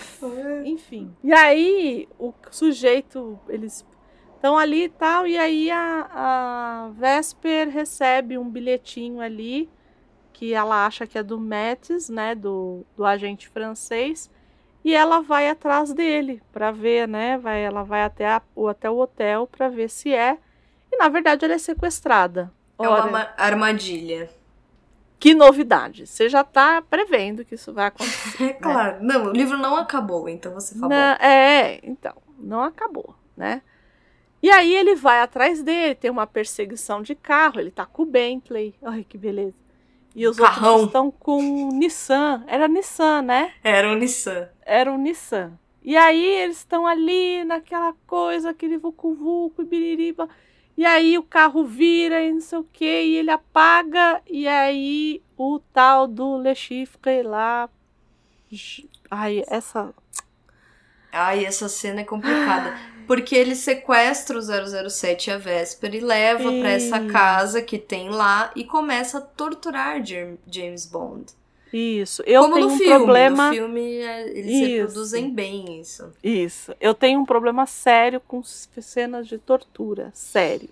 enfim. 0.65 1.15
E 1.23 1.31
aí, 1.31 2.09
o 2.17 2.33
sujeito, 2.49 3.39
eles 3.47 3.85
estão 4.35 4.57
ali 4.57 4.85
e 4.85 4.89
tal, 4.89 5.27
e 5.27 5.37
aí 5.37 5.69
a, 5.71 6.09
a 6.11 6.89
Vesper 6.97 7.69
recebe 7.69 8.37
um 8.37 8.49
bilhetinho 8.49 9.21
ali, 9.21 9.69
que 10.33 10.53
ela 10.53 10.85
acha 10.87 11.07
que 11.07 11.17
é 11.17 11.23
do 11.23 11.39
Metis, 11.39 12.09
né, 12.09 12.35
do, 12.35 12.85
do 12.97 13.05
agente 13.05 13.47
francês, 13.49 14.29
e 14.83 14.93
ela 14.95 15.21
vai 15.21 15.49
atrás 15.49 15.93
dele 15.93 16.41
para 16.51 16.71
ver, 16.71 17.07
né, 17.07 17.37
vai, 17.37 17.63
ela 17.63 17.83
vai 17.83 18.03
até, 18.03 18.27
a- 18.27 18.41
o, 18.55 18.67
até 18.67 18.89
o 18.89 18.97
hotel 18.99 19.47
para 19.47 19.69
ver 19.69 19.89
se 19.89 20.13
é, 20.13 20.37
e 20.91 20.97
na 20.97 21.09
verdade 21.09 21.45
ela 21.45 21.55
é 21.55 21.57
sequestrada. 21.59 22.51
É 22.81 22.87
Ora, 22.87 23.03
uma 23.03 23.11
ma- 23.11 23.33
armadilha. 23.37 24.29
que 25.19 25.33
novidade, 25.33 26.05
você 26.05 26.27
já 26.27 26.43
tá 26.43 26.81
prevendo 26.81 27.45
que 27.45 27.55
isso 27.55 27.73
vai 27.73 27.85
acontecer. 27.87 28.43
É 28.49 28.53
claro. 28.53 29.03
Não, 29.03 29.25
o 29.25 29.31
livro 29.31 29.57
não 29.57 29.75
acabou, 29.77 30.27
então 30.27 30.53
você 30.53 30.75
falou. 30.75 30.89
Não, 30.89 31.13
é, 31.25 31.79
então, 31.83 32.13
não 32.37 32.61
acabou, 32.63 33.15
né? 33.37 33.61
E 34.41 34.51
aí 34.51 34.73
ele 34.75 34.95
vai 34.95 35.21
atrás 35.21 35.63
dele, 35.63 35.95
tem 35.95 36.11
uma 36.11 36.27
perseguição 36.27 37.01
de 37.01 37.15
carro, 37.15 37.59
ele 37.59 37.71
tá 37.71 37.85
com 37.85 38.03
o 38.03 38.05
Bentley, 38.07 38.75
ai 38.83 39.03
que 39.03 39.17
beleza. 39.17 39.55
E 40.15 40.27
os 40.27 40.37
Carrão. 40.37 40.71
outros 40.71 40.87
estão 40.87 41.11
com 41.11 41.69
Nissan, 41.73 42.43
era 42.47 42.67
Nissan, 42.67 43.21
né? 43.23 43.53
Era 43.63 43.91
o 43.91 43.95
Nissan. 43.95 44.47
Era 44.65 44.91
um 44.91 44.97
Nissan. 44.97 45.57
E 45.83 45.97
aí 45.97 46.23
eles 46.23 46.57
estão 46.57 46.85
ali 46.87 47.43
naquela 47.43 47.93
coisa, 48.07 48.51
aquele 48.51 48.77
vucu-vucu 48.77 49.63
e 49.63 49.65
biririba. 49.65 50.29
E 50.77 50.85
aí 50.85 51.17
o 51.17 51.23
carro 51.23 51.65
vira 51.65 52.21
e 52.23 52.31
não 52.31 52.41
sei 52.41 52.59
o 52.59 52.67
que, 52.71 52.85
e 52.85 53.15
ele 53.17 53.29
apaga, 53.29 54.21
e 54.27 54.47
aí 54.47 55.21
o 55.37 55.59
tal 55.71 56.07
do 56.07 56.37
Le 56.37 56.55
Chiffre 56.55 57.21
lá. 57.21 57.69
Ai, 59.11 59.43
essa. 59.47 59.93
Ai, 61.11 61.45
essa 61.45 61.67
cena 61.69 62.01
é 62.01 62.03
complicada. 62.03 62.75
Porque 63.07 63.35
ele 63.35 63.55
sequestra 63.55 64.37
o 64.37 64.41
007 64.89 65.29
e 65.29 65.33
a 65.33 65.37
Vesper 65.37 65.95
e 65.95 65.99
leva 65.99 66.51
pra 66.51 66.69
essa 66.71 66.99
casa 67.05 67.61
que 67.61 67.77
tem 67.77 68.09
lá 68.09 68.51
e 68.55 68.63
começa 68.63 69.17
a 69.17 69.21
torturar 69.21 70.03
Jam- 70.05 70.37
James 70.49 70.85
Bond. 70.85 71.25
Isso. 71.71 72.21
Eu 72.27 72.43
Como 72.43 72.53
tenho 72.55 72.67
no 72.67 72.73
um 72.73 72.77
filme. 72.77 72.93
problema. 72.95 73.47
No 73.47 73.53
filme 73.53 73.95
é, 73.97 74.29
eles 74.29 74.45
Isso. 74.61 74.65
reproduzem 74.77 75.29
bem 75.33 75.79
isso. 75.81 76.11
Isso. 76.23 76.75
Eu 76.79 76.93
tenho 76.93 77.19
um 77.19 77.25
problema 77.25 77.65
sério 77.65 78.19
com 78.19 78.43
cenas 78.43 79.27
de 79.27 79.37
tortura. 79.39 80.11
Sério. 80.13 80.69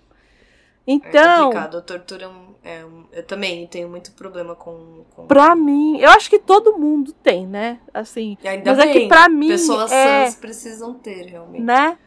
É 0.86 0.92
Então, 0.92 1.44
complicado. 1.46 1.78
A 1.78 1.80
tortura 1.80 2.24
é 2.24 2.28
um, 2.28 2.54
é 2.62 2.84
um- 2.84 3.04
Eu 3.12 3.22
também 3.24 3.66
tenho 3.66 3.88
muito 3.88 4.12
problema 4.12 4.54
com. 4.54 5.04
com... 5.14 5.26
pra 5.26 5.54
mim, 5.56 5.98
eu 6.00 6.10
acho 6.10 6.28
que 6.30 6.38
todo 6.38 6.78
mundo 6.78 7.12
tem, 7.12 7.46
né? 7.46 7.78
Assim, 7.92 8.36
ainda 8.44 8.70
mas 8.70 8.78
é 8.80 8.84
bem, 8.84 8.92
que 9.02 9.08
pra 9.08 9.28
mim 9.28 9.48
Pessoas 9.48 9.90
é, 9.92 10.26
sãs 10.26 10.36
precisam 10.36 10.94
ter, 10.94 11.26
realmente. 11.26 11.62
né? 11.62 11.98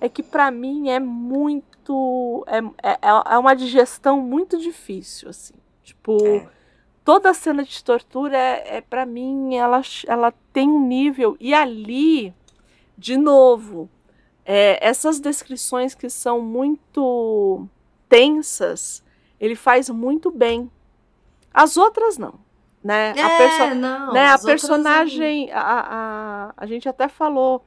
É 0.00 0.08
que 0.08 0.22
pra 0.22 0.50
mim 0.50 0.88
é 0.88 0.98
muito. 0.98 2.44
É, 2.46 2.58
é, 2.92 2.98
é 3.34 3.38
uma 3.38 3.54
digestão 3.54 4.20
muito 4.20 4.58
difícil, 4.58 5.28
assim. 5.28 5.54
Tipo, 5.82 6.24
É. 6.26 6.48
toda 7.04 7.34
cena 7.34 7.62
de 7.64 7.82
tortura 7.84 8.36
é, 8.36 8.76
é 8.76 8.80
para 8.80 9.04
mim, 9.04 9.56
ela, 9.56 9.82
ela 10.06 10.32
tem 10.52 10.68
um 10.68 10.86
nível. 10.86 11.36
E 11.40 11.52
ali, 11.52 12.32
de 12.96 13.16
novo, 13.16 13.88
é, 14.44 14.78
essas 14.86 15.20
descrições 15.20 15.94
que 15.94 16.08
são 16.08 16.40
muito 16.40 17.66
tensas, 18.08 19.02
ele 19.38 19.54
faz 19.54 19.88
muito 19.90 20.30
bem. 20.30 20.70
As 21.52 21.76
outras 21.76 22.16
não, 22.16 22.34
né? 22.82 23.10
a 23.10 23.14
perso- 23.36 23.62
É, 23.62 23.74
não. 23.74 24.12
né, 24.12 24.26
a 24.28 24.32
outras 24.32 24.44
personagem, 24.44 25.50
a, 25.52 25.60
a, 25.60 26.54
a 26.56 26.66
gente 26.66 26.88
até 26.88 27.08
falou, 27.08 27.62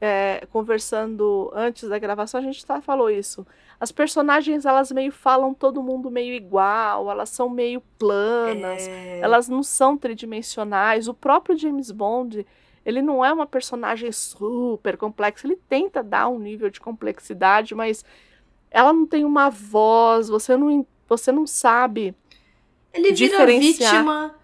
é, 0.00 0.46
conversando 0.52 1.50
antes 1.54 1.88
da 1.88 1.98
gravação, 1.98 2.40
a 2.40 2.42
gente 2.42 2.64
tá, 2.64 2.80
falou 2.80 3.10
isso. 3.10 3.46
As 3.80 3.90
personagens, 3.90 4.66
elas 4.66 4.92
meio 4.92 5.12
falam 5.12 5.54
todo 5.54 5.82
mundo 5.82 6.10
meio 6.10 6.34
igual, 6.34 7.10
elas 7.10 7.30
são 7.30 7.48
meio 7.48 7.80
planas, 7.98 8.86
É, 8.86 9.20
elas 9.20 9.48
não 9.48 9.62
são 9.62 9.96
tridimensionais. 9.96 11.08
O 11.08 11.14
próprio 11.14 11.56
James 11.56 11.90
Bond, 11.90 12.46
ele 12.84 13.00
não 13.02 13.24
é 13.24 13.32
uma 13.32 13.46
personagem 13.46 14.10
super 14.12 14.96
complexa, 14.96 15.46
ele 15.46 15.56
tenta 15.68 16.02
dar 16.02 16.28
um 16.28 16.38
nível 16.38 16.70
de 16.70 16.80
complexidade, 16.80 17.74
mas 17.74 18.04
ela 18.70 18.92
não 18.92 19.06
tem 19.06 19.24
uma 19.24 19.48
voz, 19.50 20.28
você 20.28 20.56
não, 20.56 20.86
você 21.08 21.30
não 21.32 21.46
sabe 21.46 22.14
Ele 22.92 23.12
vira 23.12 23.46
diferenciar. 23.46 23.92
vítima. 23.92 24.34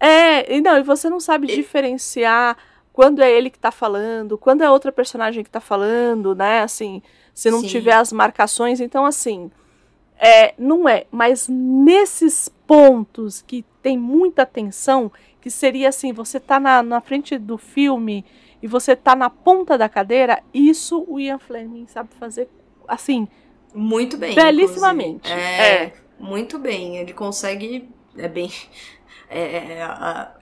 é, 0.00 0.56
e 0.56 0.60
não, 0.60 0.78
e 0.78 0.82
você 0.82 1.08
não 1.08 1.20
sabe 1.20 1.46
diferenciar 1.46 2.56
quando 2.94 3.20
é 3.20 3.30
ele 3.30 3.50
que 3.50 3.58
tá 3.58 3.72
falando, 3.72 4.38
quando 4.38 4.62
é 4.62 4.70
outra 4.70 4.92
personagem 4.92 5.42
que 5.42 5.50
tá 5.50 5.60
falando, 5.60 6.32
né? 6.32 6.62
Assim, 6.62 7.02
se 7.34 7.50
não 7.50 7.60
Sim. 7.60 7.66
tiver 7.66 7.94
as 7.94 8.12
marcações, 8.12 8.80
então 8.80 9.04
assim, 9.04 9.50
é, 10.16 10.54
não 10.56 10.88
é, 10.88 11.04
mas 11.10 11.48
nesses 11.48 12.48
pontos 12.48 13.42
que 13.42 13.64
tem 13.82 13.98
muita 13.98 14.46
tensão, 14.46 15.10
que 15.40 15.50
seria 15.50 15.88
assim, 15.88 16.12
você 16.12 16.38
tá 16.38 16.60
na, 16.60 16.84
na 16.84 17.00
frente 17.00 17.36
do 17.36 17.58
filme 17.58 18.24
e 18.62 18.68
você 18.68 18.94
tá 18.94 19.16
na 19.16 19.28
ponta 19.28 19.76
da 19.76 19.88
cadeira, 19.88 20.40
isso 20.54 21.04
o 21.08 21.18
Ian 21.18 21.40
Fleming 21.40 21.88
sabe 21.88 22.10
fazer 22.14 22.48
assim. 22.86 23.26
Muito 23.74 24.16
bem. 24.16 24.36
Belíssimamente. 24.36 25.32
É, 25.32 25.84
é, 25.86 25.92
muito 26.16 26.60
bem. 26.60 26.98
Ele 26.98 27.12
consegue. 27.12 27.88
É 28.16 28.28
bem. 28.28 28.50
É, 29.26 29.78
é, 29.78 29.82
a, 29.82 30.36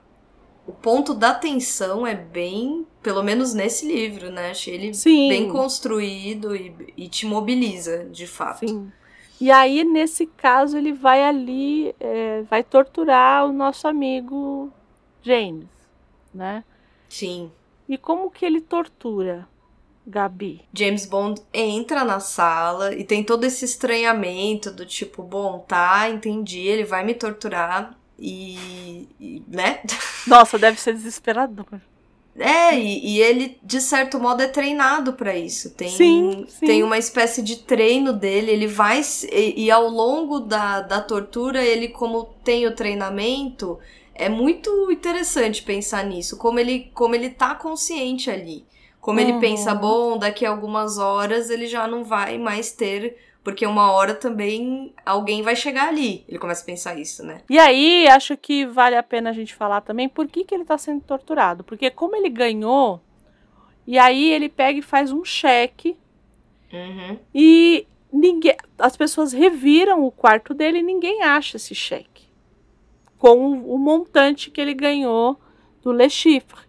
o 0.65 0.71
ponto 0.71 1.13
da 1.13 1.33
tensão 1.33 2.05
é 2.05 2.15
bem. 2.15 2.85
Pelo 3.01 3.21
menos 3.21 3.53
nesse 3.53 3.85
livro, 3.85 4.31
né? 4.31 4.51
Achei 4.51 4.73
ele 4.75 4.93
Sim. 4.93 5.27
bem 5.27 5.49
construído 5.49 6.55
e, 6.55 6.73
e 6.95 7.09
te 7.09 7.25
mobiliza, 7.25 8.05
de 8.05 8.25
fato. 8.25 8.65
Sim. 8.65 8.91
E 9.41 9.51
aí, 9.51 9.83
nesse 9.83 10.25
caso, 10.25 10.77
ele 10.77 10.93
vai 10.93 11.21
ali, 11.21 11.93
é, 11.99 12.43
vai 12.43 12.63
torturar 12.63 13.45
o 13.45 13.51
nosso 13.51 13.87
amigo 13.89 14.71
James, 15.21 15.67
né? 16.33 16.63
Sim. 17.09 17.51
E 17.89 17.97
como 17.97 18.31
que 18.31 18.45
ele 18.45 18.61
tortura, 18.61 19.45
Gabi? 20.07 20.61
James 20.73 21.05
Bond 21.05 21.41
entra 21.53 22.05
na 22.05 22.21
sala 22.21 22.95
e 22.95 23.03
tem 23.03 23.21
todo 23.21 23.43
esse 23.43 23.65
estranhamento 23.65 24.71
do 24.71 24.85
tipo, 24.85 25.21
bom, 25.21 25.59
tá, 25.59 26.09
entendi, 26.09 26.59
ele 26.59 26.85
vai 26.85 27.03
me 27.03 27.13
torturar 27.13 27.99
e. 28.23 29.07
e 29.19 29.43
né? 29.47 29.81
Nossa, 30.27 30.57
deve 30.57 30.79
ser 30.79 30.93
desesperador. 30.93 31.65
É, 32.35 32.75
e, 32.75 33.17
e 33.17 33.21
ele, 33.21 33.59
de 33.61 33.79
certo 33.79 34.19
modo, 34.19 34.41
é 34.41 34.47
treinado 34.47 35.13
pra 35.13 35.35
isso. 35.37 35.69
Tem, 35.75 35.89
Sim, 35.89 36.45
sim. 36.49 36.65
tem 36.65 36.81
uma 36.83 36.97
espécie 36.97 37.43
de 37.43 37.57
treino 37.57 38.11
dele, 38.11 38.49
ele 38.51 38.65
vai. 38.67 39.01
E, 39.31 39.65
e 39.65 39.71
ao 39.71 39.87
longo 39.87 40.39
da, 40.39 40.81
da 40.81 40.99
tortura, 40.99 41.63
ele, 41.63 41.89
como 41.89 42.23
tem 42.43 42.65
o 42.65 42.73
treinamento, 42.75 43.77
é 44.15 44.29
muito 44.29 44.89
interessante 44.91 45.61
pensar 45.61 46.03
nisso. 46.05 46.37
Como 46.37 46.59
ele, 46.59 46.89
como 46.95 47.13
ele 47.13 47.29
tá 47.29 47.53
consciente 47.53 48.31
ali. 48.31 48.65
Como 48.99 49.19
ele 49.19 49.33
Uhum. 49.33 49.39
pensa, 49.39 49.75
bom, 49.75 50.17
daqui 50.17 50.43
a 50.45 50.49
algumas 50.49 50.97
horas 50.97 51.49
ele 51.51 51.67
já 51.67 51.87
não 51.87 52.03
vai 52.03 52.37
mais 52.39 52.71
ter. 52.71 53.15
Porque 53.43 53.65
uma 53.67 53.91
hora 53.91 54.13
também 54.15 54.93
alguém 55.05 55.41
vai 55.41 55.55
chegar 55.55 55.89
ali. 55.89 56.23
Ele 56.29 56.39
começa 56.39 56.63
a 56.63 56.65
pensar 56.65 56.97
isso, 56.97 57.25
né? 57.25 57.41
E 57.49 57.59
aí, 57.59 58.07
acho 58.07 58.37
que 58.37 58.65
vale 58.65 58.95
a 58.95 59.03
pena 59.03 59.31
a 59.31 59.33
gente 59.33 59.53
falar 59.53 59.81
também 59.81 60.07
por 60.07 60.27
que, 60.27 60.45
que 60.45 60.55
ele 60.55 60.63
está 60.63 60.77
sendo 60.77 61.01
torturado. 61.01 61.63
Porque 61.63 61.91
como 61.91 62.15
ele 62.15 62.29
ganhou, 62.29 63.01
e 63.85 63.99
aí 63.99 64.31
ele 64.31 64.47
pega 64.47 64.79
e 64.79 64.81
faz 64.81 65.11
um 65.11 65.25
cheque 65.25 65.97
Uhum. 66.71 67.19
e 67.35 67.85
ninguém, 68.11 68.55
as 68.79 68.97
pessoas 68.97 69.31
reviram 69.31 70.03
o 70.03 70.11
quarto 70.11 70.55
dele 70.55 70.79
e 70.79 70.83
ninguém 70.83 71.21
acha 71.21 71.57
esse 71.57 71.75
cheque. 71.75 72.23
Com 73.19 73.37
o, 73.37 73.75
o 73.75 73.77
montante 73.77 74.49
que 74.49 74.59
ele 74.59 74.73
ganhou 74.73 75.39
do 75.83 75.91
Le 75.91 76.09
Chiffre. 76.09 76.61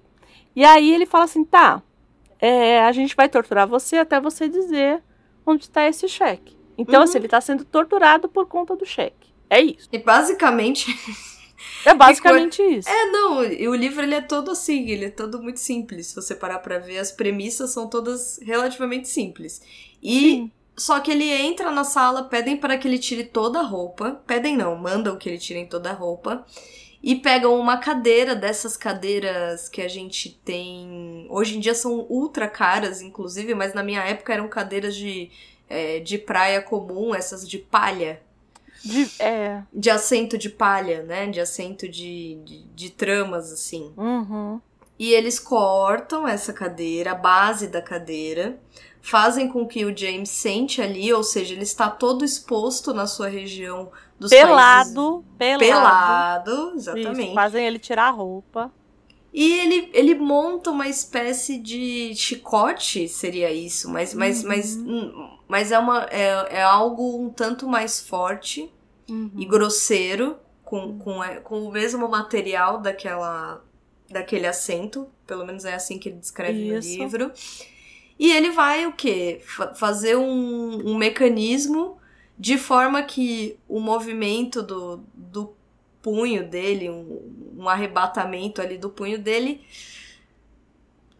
E 0.54 0.64
aí 0.64 0.92
ele 0.92 1.06
fala 1.06 1.24
assim, 1.24 1.44
tá, 1.44 1.82
é, 2.38 2.82
a 2.82 2.92
gente 2.92 3.16
vai 3.16 3.28
torturar 3.28 3.66
você 3.66 3.96
até 3.96 4.20
você 4.20 4.48
dizer 4.48 5.02
onde 5.46 5.64
está 5.64 5.86
esse 5.86 6.08
cheque. 6.08 6.56
Então, 6.76 6.96
Uhum. 7.00 7.04
assim, 7.04 7.18
ele 7.18 7.26
está 7.26 7.40
sendo 7.40 7.64
torturado 7.64 8.28
por 8.28 8.46
conta 8.46 8.74
do 8.76 8.84
cheque. 8.86 9.28
É 9.48 9.60
isso. 9.60 9.88
E 9.92 9.98
basicamente 9.98 10.86
É 11.84 11.94
basicamente 11.94 12.60
isso. 12.62 12.88
É, 12.88 13.06
não, 13.10 13.44
e 13.44 13.68
o 13.68 13.74
livro 13.74 14.02
ele 14.02 14.14
é 14.14 14.20
todo 14.20 14.50
assim, 14.50 14.88
ele 14.90 15.06
é 15.06 15.10
todo 15.10 15.42
muito 15.42 15.60
simples. 15.60 16.08
Se 16.08 16.14
você 16.16 16.34
parar 16.34 16.58
pra 16.58 16.78
ver, 16.78 16.98
as 16.98 17.12
premissas 17.12 17.70
são 17.70 17.88
todas 17.88 18.38
relativamente 18.42 19.08
simples. 19.08 19.62
E 20.02 20.20
Sim. 20.20 20.50
só 20.76 20.98
que 21.00 21.10
ele 21.10 21.30
entra 21.30 21.70
na 21.70 21.84
sala, 21.84 22.24
pedem 22.24 22.56
para 22.56 22.76
que 22.76 22.88
ele 22.88 22.98
tire 22.98 23.24
toda 23.24 23.60
a 23.60 23.62
roupa. 23.62 24.20
Pedem 24.26 24.56
não, 24.56 24.74
mandam 24.76 25.16
que 25.16 25.28
ele 25.28 25.38
tire 25.38 25.64
toda 25.66 25.90
a 25.90 25.94
roupa. 25.94 26.44
E 27.06 27.16
pegam 27.16 27.58
uma 27.60 27.76
cadeira 27.76 28.34
dessas 28.34 28.78
cadeiras 28.78 29.68
que 29.68 29.82
a 29.82 29.88
gente 29.88 30.40
tem. 30.42 31.26
Hoje 31.28 31.56
em 31.56 31.60
dia 31.60 31.74
são 31.74 32.06
ultra 32.08 32.48
caras, 32.48 33.02
inclusive, 33.02 33.54
mas 33.54 33.74
na 33.74 33.82
minha 33.82 34.00
época 34.02 34.32
eram 34.32 34.48
cadeiras 34.48 34.96
de, 34.96 35.30
é, 35.74 36.00
de 36.00 36.16
praia 36.18 36.62
comum, 36.62 37.14
essas 37.14 37.48
de 37.48 37.58
palha 37.58 38.20
De- 38.84 39.10
é. 39.18 39.62
de 39.72 39.90
assento 39.90 40.36
de 40.38 40.48
palha, 40.48 41.02
né? 41.02 41.26
De 41.26 41.40
assento 41.40 41.88
de, 41.88 42.36
de, 42.44 42.62
de 42.74 42.90
tramas, 42.90 43.52
assim. 43.52 43.92
Uhum. 43.96 44.60
E 44.98 45.12
eles 45.12 45.38
cortam 45.40 46.26
essa 46.28 46.52
cadeira, 46.52 47.12
a 47.12 47.14
base 47.14 47.66
da 47.66 47.82
cadeira, 47.82 48.58
fazem 49.02 49.48
com 49.48 49.66
que 49.66 49.84
o 49.84 49.96
James 49.96 50.28
sente 50.30 50.80
ali, 50.80 51.12
ou 51.12 51.22
seja, 51.24 51.52
ele 51.54 51.62
está 51.64 51.90
todo 51.90 52.24
exposto 52.24 52.94
na 52.94 53.06
sua 53.06 53.28
região 53.28 53.90
dos 54.18 54.30
países. 54.30 54.46
Pelado, 54.46 55.24
pelado. 55.36 55.64
Pelado, 55.64 56.52
Isso, 56.76 56.90
exatamente. 56.90 57.34
fazem 57.34 57.66
ele 57.66 57.78
tirar 57.78 58.06
a 58.08 58.10
roupa. 58.10 58.70
E 59.32 59.52
ele, 59.58 59.90
ele 59.92 60.14
monta 60.14 60.70
uma 60.70 60.86
espécie 60.88 61.58
de 61.58 62.14
chicote, 62.14 63.08
seria 63.08 63.50
isso, 63.52 63.90
mas, 63.90 64.14
mas, 64.14 64.42
Uhum. 64.42 64.48
mas, 64.48 64.76
hum, 64.76 65.33
mas 65.48 65.70
é, 65.72 65.78
uma, 65.78 66.04
é, 66.10 66.56
é 66.58 66.62
algo 66.62 67.18
um 67.20 67.30
tanto 67.30 67.66
mais 67.68 68.00
forte 68.00 68.70
Uhum. 69.08 69.30
e 69.36 69.44
grosseiro, 69.44 70.38
com, 70.64 70.98
com, 70.98 71.22
é- 71.22 71.36
com 71.40 71.62
o 71.62 71.70
mesmo 71.70 72.08
material 72.08 72.78
daquela, 72.80 73.62
daquele 74.10 74.46
assento. 74.46 75.06
Pelo 75.26 75.44
menos 75.44 75.64
é 75.66 75.74
assim 75.74 75.98
que 75.98 76.08
ele 76.08 76.16
descreve 76.18 76.68
Isso. 76.74 76.88
no 76.98 77.04
livro. 77.04 77.32
E 78.18 78.32
ele 78.32 78.50
vai 78.50 78.86
o 78.86 78.92
quê? 78.94 79.40
Fa- 79.44 79.74
fazer 79.74 80.16
um, 80.16 80.88
um 80.88 80.96
mecanismo 80.96 81.98
de 82.38 82.56
forma 82.56 83.02
que 83.02 83.58
o 83.68 83.78
movimento 83.78 84.62
do, 84.62 85.04
do 85.14 85.52
punho 86.00 86.48
dele, 86.48 86.88
um, 86.90 87.52
um 87.58 87.68
arrebatamento 87.68 88.62
ali 88.62 88.78
do 88.78 88.88
punho 88.88 89.18
dele, 89.18 89.60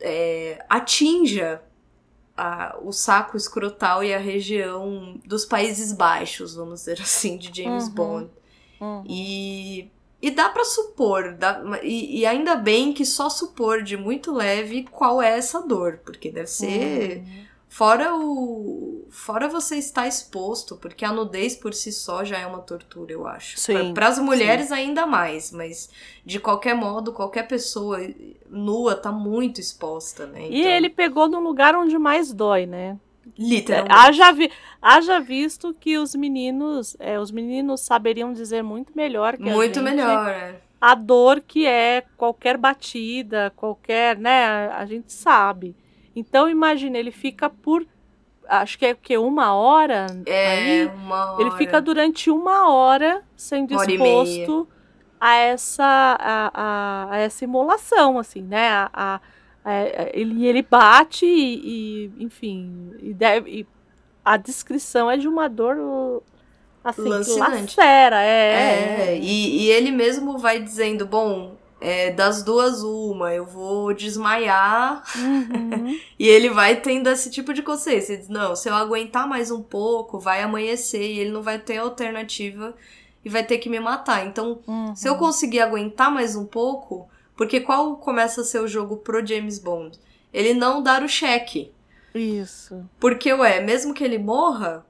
é, 0.01 0.64
atinja 0.68 1.62
a- 2.36 2.77
o 2.82 2.93
saco 2.93 3.36
escrotal 3.36 4.02
e 4.05 4.12
a 4.15 4.19
região 4.19 5.20
dos 5.24 5.44
Países 5.44 5.93
Baixos, 5.93 6.55
vamos 6.55 6.81
dizer 6.81 7.01
assim, 7.01 7.36
de 7.36 7.62
James 7.62 7.85
Uhum. 7.89 7.90
Bond. 7.94 8.31
Uhum. 8.81 9.05
E, 9.06 9.90
e 10.20 10.31
dá 10.31 10.48
pra 10.48 10.65
supor, 10.65 11.35
dá- 11.35 11.62
e, 11.82 12.20
e 12.20 12.27
ainda 12.27 12.56
bem 12.56 12.93
que 12.93 13.05
só 13.05 13.28
supor 13.31 13.82
de 13.82 13.97
muito 13.97 14.32
leve 14.32 14.85
qual 14.90 15.20
é 15.23 15.36
essa 15.39 15.61
dor, 15.66 16.01
porque 16.05 16.31
deve 16.31 16.48
ser. 16.48 17.19
Uhum. 17.19 17.43
Fora 17.74 18.14
o. 18.14 19.05
Fora 19.10 19.48
você 19.48 19.74
estar 19.74 20.06
exposto, 20.06 20.76
porque 20.76 21.05
a 21.05 21.12
nudez 21.12 21.56
por 21.56 21.74
si 21.74 21.90
só 21.90 22.24
já 22.24 22.38
é 22.38 22.46
uma 22.46 22.60
tortura, 22.60 23.12
eu 23.12 23.26
acho. 23.26 23.59
Sim, 23.59 23.92
Para 23.92 24.06
as 24.06 24.18
mulheres 24.20 24.70
ainda 24.70 25.05
mais, 25.06 25.51
mas 25.51 25.90
de 26.24 26.38
qualquer 26.38 26.76
modo, 26.76 27.12
qualquer 27.12 27.48
pessoa 27.48 27.98
nua 28.48 28.94
tá 28.94 29.10
muito 29.10 29.60
exposta, 29.60 30.24
né? 30.24 30.46
E 30.48 30.60
Então, 30.60 30.70
ele 30.70 30.88
pegou 30.88 31.28
no 31.28 31.40
lugar 31.40 31.74
onde 31.74 31.98
mais 31.98 32.32
dói, 32.32 32.64
né? 32.64 32.96
Literalmente. 33.36 33.92
Haja, 33.92 34.30
vi, 34.30 34.52
haja 34.80 35.18
visto 35.18 35.74
que 35.74 35.98
os 35.98 36.14
meninos, 36.14 36.96
é, 37.01 37.18
os 37.18 37.32
meninos 37.32 37.80
saberiam 37.80 38.32
dizer 38.32 38.62
muito 38.62 38.92
melhor 38.94 39.36
que 39.36 39.42
muito 39.42 39.80
gente 39.80 39.82
melhor, 39.82 40.28
é. 40.28 40.60
a 40.80 40.94
dor 40.94 41.40
que 41.40 41.66
é 41.66 42.05
qualquer 42.16 42.56
batida, 42.56 43.52
qualquer, 43.56 44.16
né? 44.16 44.68
A 44.68 44.86
gente 44.86 45.12
sabe. 45.12 45.74
Então 46.15 46.49
imagina, 46.49 46.99
ele 46.99 47.11
fica 47.11 47.49
por, 47.51 47.86
acho 48.49 48.78
que 48.78 48.86
é 48.86 48.93
o 48.93 48.97
que 48.97 49.16
uma 49.19 49.55
hora 49.55 50.07
É, 50.27 50.49
aí, 50.49 50.86
uma 50.86 51.32
ele 51.39 51.51
hora. 51.51 51.59
fica 51.59 51.81
durante 51.81 52.31
uma 52.31 52.70
hora 52.73 53.23
sendo 53.36 53.74
hora 53.77 53.91
exposto 53.91 54.69
a 55.20 55.35
essa 55.36 55.85
a, 55.85 56.51
a, 56.55 57.12
a 57.15 57.19
essa 57.19 57.45
imolação, 57.45 58.19
assim, 58.19 58.43
né? 58.43 58.69
A, 58.70 58.91
a- 58.93 59.20
a- 59.65 60.11
ele, 60.12 60.47
ele 60.47 60.62
bate 60.62 61.24
e, 61.27 62.07
e, 62.19 62.24
enfim, 62.24 62.93
e 63.01 63.15
deve, 63.15 63.51
e 63.61 63.66
a 64.24 64.36
descrição 64.36 65.11
é 65.11 65.16
de 65.16 65.27
uma 65.28 65.49
dor 65.49 66.23
assim, 66.82 67.09
Lancinante. 67.11 67.77
lacera, 67.78 68.23
É, 68.23 69.15
é. 69.15 69.19
e, 69.19 69.65
e 69.65 69.70
ele 69.70 69.91
mesmo 69.91 70.39
vai 70.39 70.61
dizendo, 70.62 71.07
bom, 71.07 71.57
é, 71.85 72.11
das 72.11 72.43
duas 72.43 72.82
uma, 72.82 73.32
eu 73.35 73.44
vou 73.44 73.93
desmaiar. 73.93 75.02
Uhum. 75.16 76.01
E 76.19 76.27
ele 76.27 76.48
vai 76.48 76.77
tendo 76.81 77.11
esse 77.11 77.31
tipo 77.31 77.52
de 77.52 77.61
consciência. 77.62 78.12
Ele 78.15 78.20
diz, 78.23 78.28
não, 78.31 78.56
se 78.56 78.69
eu 78.69 78.74
aguentar 78.74 79.28
mais 79.28 79.51
um 79.51 79.62
pouco, 79.62 80.19
vai 80.19 80.43
amanhecer 80.43 81.02
e 81.02 81.19
ele 81.19 81.31
não 81.31 81.43
vai 81.43 81.59
ter 81.59 81.77
alternativa 81.78 82.74
e 83.24 83.28
vai 83.28 83.44
ter 83.44 83.59
que 83.59 83.69
me 83.69 83.78
matar. 83.81 84.27
Então, 84.27 84.61
Uhum. 84.66 84.97
se 84.97 85.06
eu 85.09 85.16
conseguir 85.16 85.61
aguentar 85.61 86.11
mais 86.11 86.35
um 86.36 86.47
pouco, 86.47 87.06
porque 87.36 87.61
qual 87.61 87.97
começa 87.97 88.40
a 88.40 88.44
ser 88.44 88.61
o 88.61 88.69
jogo 88.69 88.97
pro 88.98 89.24
James 89.27 89.59
Bond? 89.59 89.98
Ele 90.32 90.55
não 90.55 90.82
dar 90.82 91.02
o 91.02 91.09
cheque. 91.09 91.70
Isso. 92.15 92.82
Porque, 92.98 93.32
ué, 93.32 93.61
mesmo 93.61 93.93
que 93.93 94.05
ele 94.05 94.19
morra, 94.19 94.86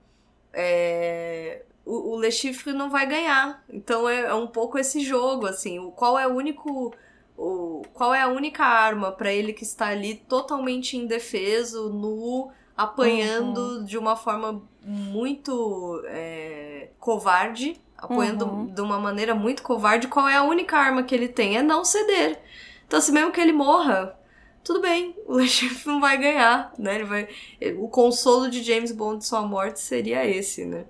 é, 0.53 1.63
o, 1.85 2.13
o 2.15 2.21
Le 2.21 2.31
Chiffre 2.31 2.73
não 2.73 2.91
vai 2.91 3.07
ganhar. 3.07 3.63
Então 3.69 4.09
é, 4.09 4.23
é 4.23 4.35
um 4.35 4.47
pouco 4.47 4.79
esse 4.79 5.01
jogo, 5.01 5.47
assim. 5.47 5.79
O, 5.79 5.91
qual 5.91 6.19
é 6.19 6.27
o 6.27 6.35
único. 6.35 6.93
O, 7.37 7.83
qual 7.93 8.15
é 8.15 8.23
a 8.23 8.29
única 8.29 8.65
arma 8.65 9.11
pra 9.11 9.33
ele 9.33 9.53
que 9.53 9.65
está 9.65 9.89
ali 9.89 10.15
totalmente 10.15 10.97
indefeso, 10.97 11.89
nu, 11.91 12.51
apanhando 12.77 13.85
de 13.85 13.99
uma 13.99 14.15
forma 14.17 14.63
muito 14.83 16.01
é, 16.07 16.91
covarde 17.01 17.81
apoiando 17.97 18.45
Uhum. 18.45 18.67
de 18.67 18.81
uma 18.81 18.99
maneira 18.99 19.35
muito 19.35 19.63
covarde, 19.63 20.09
qual 20.09 20.29
é 20.29 20.37
a 20.37 20.43
única 20.43 20.77
arma 20.77 21.03
que 21.03 21.15
ele 21.15 21.29
tem? 21.29 21.57
É 21.57 21.63
não 21.63 21.85
ceder. 21.85 22.41
Então, 22.87 22.99
assim, 22.99 23.13
mesmo 23.13 23.33
que 23.33 23.41
ele 23.41 23.53
morra, 23.53 24.19
tudo 24.63 24.81
bem, 24.81 25.17
o 25.27 25.33
Lechif 25.37 25.87
não 25.87 26.01
vai 26.01 26.19
ganhar, 26.19 26.73
né? 26.79 26.97
Ele 26.97 27.05
vai... 27.05 27.29
O 27.79 27.89
consolo 27.89 28.51
de 28.51 28.63
James 28.63 28.93
Bond 28.93 29.19
de 29.19 29.27
sua 29.27 29.43
morte 29.43 29.81
seria 29.81 30.27
esse, 30.27 30.65
né? 30.67 30.85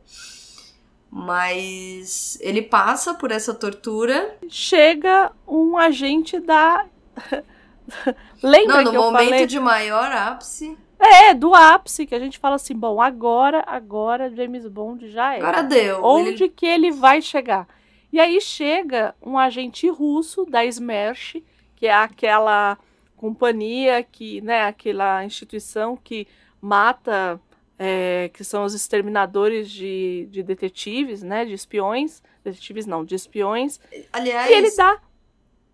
Mas 1.17 2.37
ele 2.41 2.61
passa 2.61 3.15
por 3.15 3.31
essa 3.31 3.55
tortura. 3.55 4.37
Chega 4.49 5.31
um 5.47 5.79
agente 5.79 6.41
da. 6.41 6.85
Lembra 8.43 8.79
Não, 8.79 8.85
no 8.85 8.91
que 8.91 8.97
eu 8.97 9.03
momento 9.03 9.29
falei? 9.29 9.47
de 9.47 9.61
maior 9.61 10.11
ápice. 10.11 10.77
É, 10.99 11.33
do 11.33 11.55
ápice, 11.55 12.05
que 12.07 12.15
a 12.17 12.19
gente 12.19 12.39
fala 12.39 12.57
assim, 12.57 12.75
bom, 12.75 13.01
agora, 13.01 13.63
agora 13.67 14.29
James 14.35 14.67
Bond 14.67 15.09
já 15.11 15.35
é. 15.35 15.39
Agora 15.39 15.63
deu. 15.63 16.03
Onde 16.05 16.31
Ele- 16.31 16.49
que 16.49 16.67
ele 16.67 16.91
vai 16.91 17.23
chegar? 17.23 17.69
E 18.13 18.19
aí 18.19 18.41
chega 18.41 19.15
um 19.25 19.39
agente 19.39 19.89
russo 19.89 20.45
da 20.47 20.65
Smersh, 20.65 21.43
que 21.77 21.87
é 21.87 21.95
aquela 21.95 22.77
companhia 23.17 24.03
que, 24.03 24.41
né, 24.41 24.63
aquela 24.65 25.25
instituição 25.25 25.97
que 25.97 26.27
mata, 26.61 27.41
é, 27.79 28.31
que 28.33 28.45
são 28.45 28.65
os 28.65 28.75
exterminadores 28.75 29.71
de, 29.71 30.29
de 30.31 30.43
detetives, 30.43 31.23
né, 31.23 31.45
de 31.45 31.53
espiões, 31.53 32.23
detetives 32.45 32.87
não, 32.87 33.05
de 33.05 33.15
espiões, 33.15 33.81
Aliás, 34.13 34.51
e 34.51 34.55
ele 34.55 34.71
dá, 34.77 35.01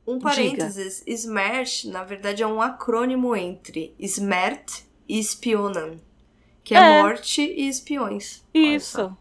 um 0.07 0.19
parênteses. 0.19 1.03
Smash, 1.07 1.85
na 1.85 2.03
verdade, 2.05 2.43
é 2.43 2.47
um 2.47 2.61
acrônimo 2.61 3.37
entre 3.37 3.95
Smert 3.99 4.83
e 5.09 5.23
Spionan. 5.23 5.97
Que 6.65 6.75
é, 6.75 6.79
É. 6.79 7.03
morte 7.03 7.43
e 7.43 7.69
espiões. 7.69 8.45
Isso, 8.55 9.17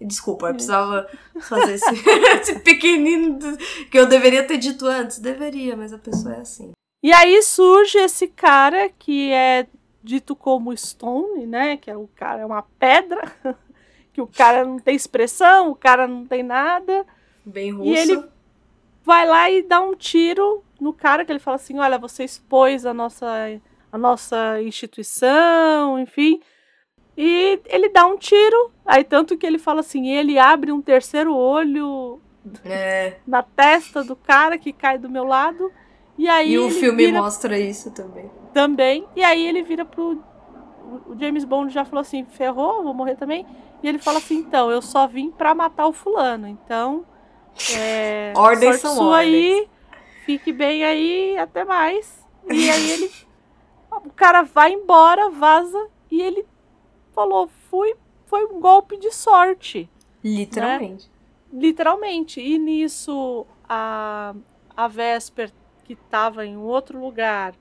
Desculpa, 0.00 0.48
eu 0.48 0.52
precisava 0.52 1.08
fazer 1.40 1.74
esse, 1.74 1.86
esse 2.40 2.58
pequenino 2.60 3.38
que 3.90 3.98
eu 3.98 4.06
deveria 4.06 4.46
ter 4.46 4.58
dito 4.58 4.86
antes. 4.86 5.18
Deveria, 5.18 5.74
mas 5.74 5.92
a 5.92 5.98
pessoa 5.98 6.34
é 6.34 6.40
assim. 6.40 6.72
E 7.02 7.12
aí 7.12 7.42
surge 7.42 7.98
esse 7.98 8.26
cara 8.28 8.90
que 8.90 9.32
é 9.32 9.66
dito 10.06 10.36
como 10.36 10.76
Stone, 10.76 11.46
né? 11.46 11.76
Que 11.76 11.90
é 11.90 11.96
o 11.96 12.08
cara, 12.14 12.42
é 12.42 12.46
uma 12.46 12.62
pedra, 12.62 13.20
que 14.12 14.22
o 14.22 14.26
cara 14.26 14.64
não 14.64 14.78
tem 14.78 14.94
expressão, 14.94 15.70
o 15.70 15.74
cara 15.74 16.06
não 16.06 16.24
tem 16.24 16.42
nada. 16.42 17.04
Bem 17.44 17.72
russo. 17.72 17.90
E 17.90 17.96
ele 17.96 18.24
vai 19.04 19.26
lá 19.26 19.50
e 19.50 19.62
dá 19.62 19.80
um 19.80 19.94
tiro 19.94 20.62
no 20.80 20.92
cara 20.92 21.24
que 21.24 21.32
ele 21.32 21.40
fala 21.40 21.56
assim: 21.56 21.78
olha, 21.78 21.98
você 21.98 22.24
expôs 22.24 22.86
a 22.86 22.94
nossa, 22.94 23.26
a 23.90 23.98
nossa 23.98 24.62
instituição, 24.62 25.98
enfim. 25.98 26.40
E 27.16 27.60
ele 27.66 27.88
dá 27.88 28.06
um 28.06 28.16
tiro, 28.16 28.70
aí 28.84 29.02
tanto 29.02 29.36
que 29.38 29.46
ele 29.46 29.58
fala 29.58 29.80
assim, 29.80 30.08
ele 30.08 30.38
abre 30.38 30.70
um 30.70 30.82
terceiro 30.82 31.34
olho 31.34 32.20
É, 32.62 33.16
na 33.26 33.42
testa 33.42 34.04
do 34.04 34.14
cara 34.14 34.58
que 34.58 34.70
cai 34.72 34.98
do 34.98 35.08
meu 35.08 35.24
lado. 35.24 35.72
E 36.18 36.28
aí 36.28 36.52
e 36.52 36.58
o 36.58 36.70
filme 36.70 37.06
vira 37.06 37.20
mostra 37.22 37.58
isso 37.58 37.90
também. 37.90 38.30
também. 38.52 39.06
E 39.14 39.22
aí 39.22 39.46
ele 39.46 39.62
vira 39.62 39.84
pro. 39.84 40.18
O 41.06 41.16
James 41.18 41.44
Bond 41.44 41.72
já 41.72 41.84
falou 41.84 42.00
assim: 42.00 42.24
ferrou, 42.24 42.82
vou 42.82 42.94
morrer 42.94 43.16
também. 43.16 43.46
E 43.82 43.88
ele 43.88 43.98
fala 43.98 44.18
assim: 44.18 44.36
então, 44.38 44.70
eu 44.70 44.80
só 44.80 45.06
vim 45.06 45.30
pra 45.30 45.54
matar 45.54 45.86
o 45.86 45.92
fulano. 45.92 46.46
Então. 46.48 47.04
É, 47.76 48.32
Ordens 48.36 48.80
são 48.80 48.94
sua 48.94 49.16
ordens. 49.18 49.34
aí, 49.34 49.68
fique 50.24 50.52
bem 50.52 50.84
aí, 50.84 51.36
até 51.38 51.64
mais. 51.64 52.24
E 52.50 52.70
aí 52.70 52.90
ele. 52.90 53.10
O 54.04 54.10
cara 54.10 54.42
vai 54.42 54.72
embora, 54.72 55.28
vaza. 55.30 55.88
E 56.10 56.22
ele 56.22 56.46
falou: 57.14 57.48
fui, 57.70 57.94
foi 58.26 58.44
um 58.46 58.60
golpe 58.60 58.96
de 58.98 59.10
sorte 59.12 59.90
Literalmente. 60.24 61.10
literalmente. 61.52 62.40
E 62.40 62.58
nisso, 62.58 63.46
a, 63.68 64.34
a 64.76 64.88
Vesper, 64.88 65.50
que 65.86 65.92
estava 65.92 66.44
em 66.44 66.56
outro 66.56 66.98
lugar, 66.98 67.54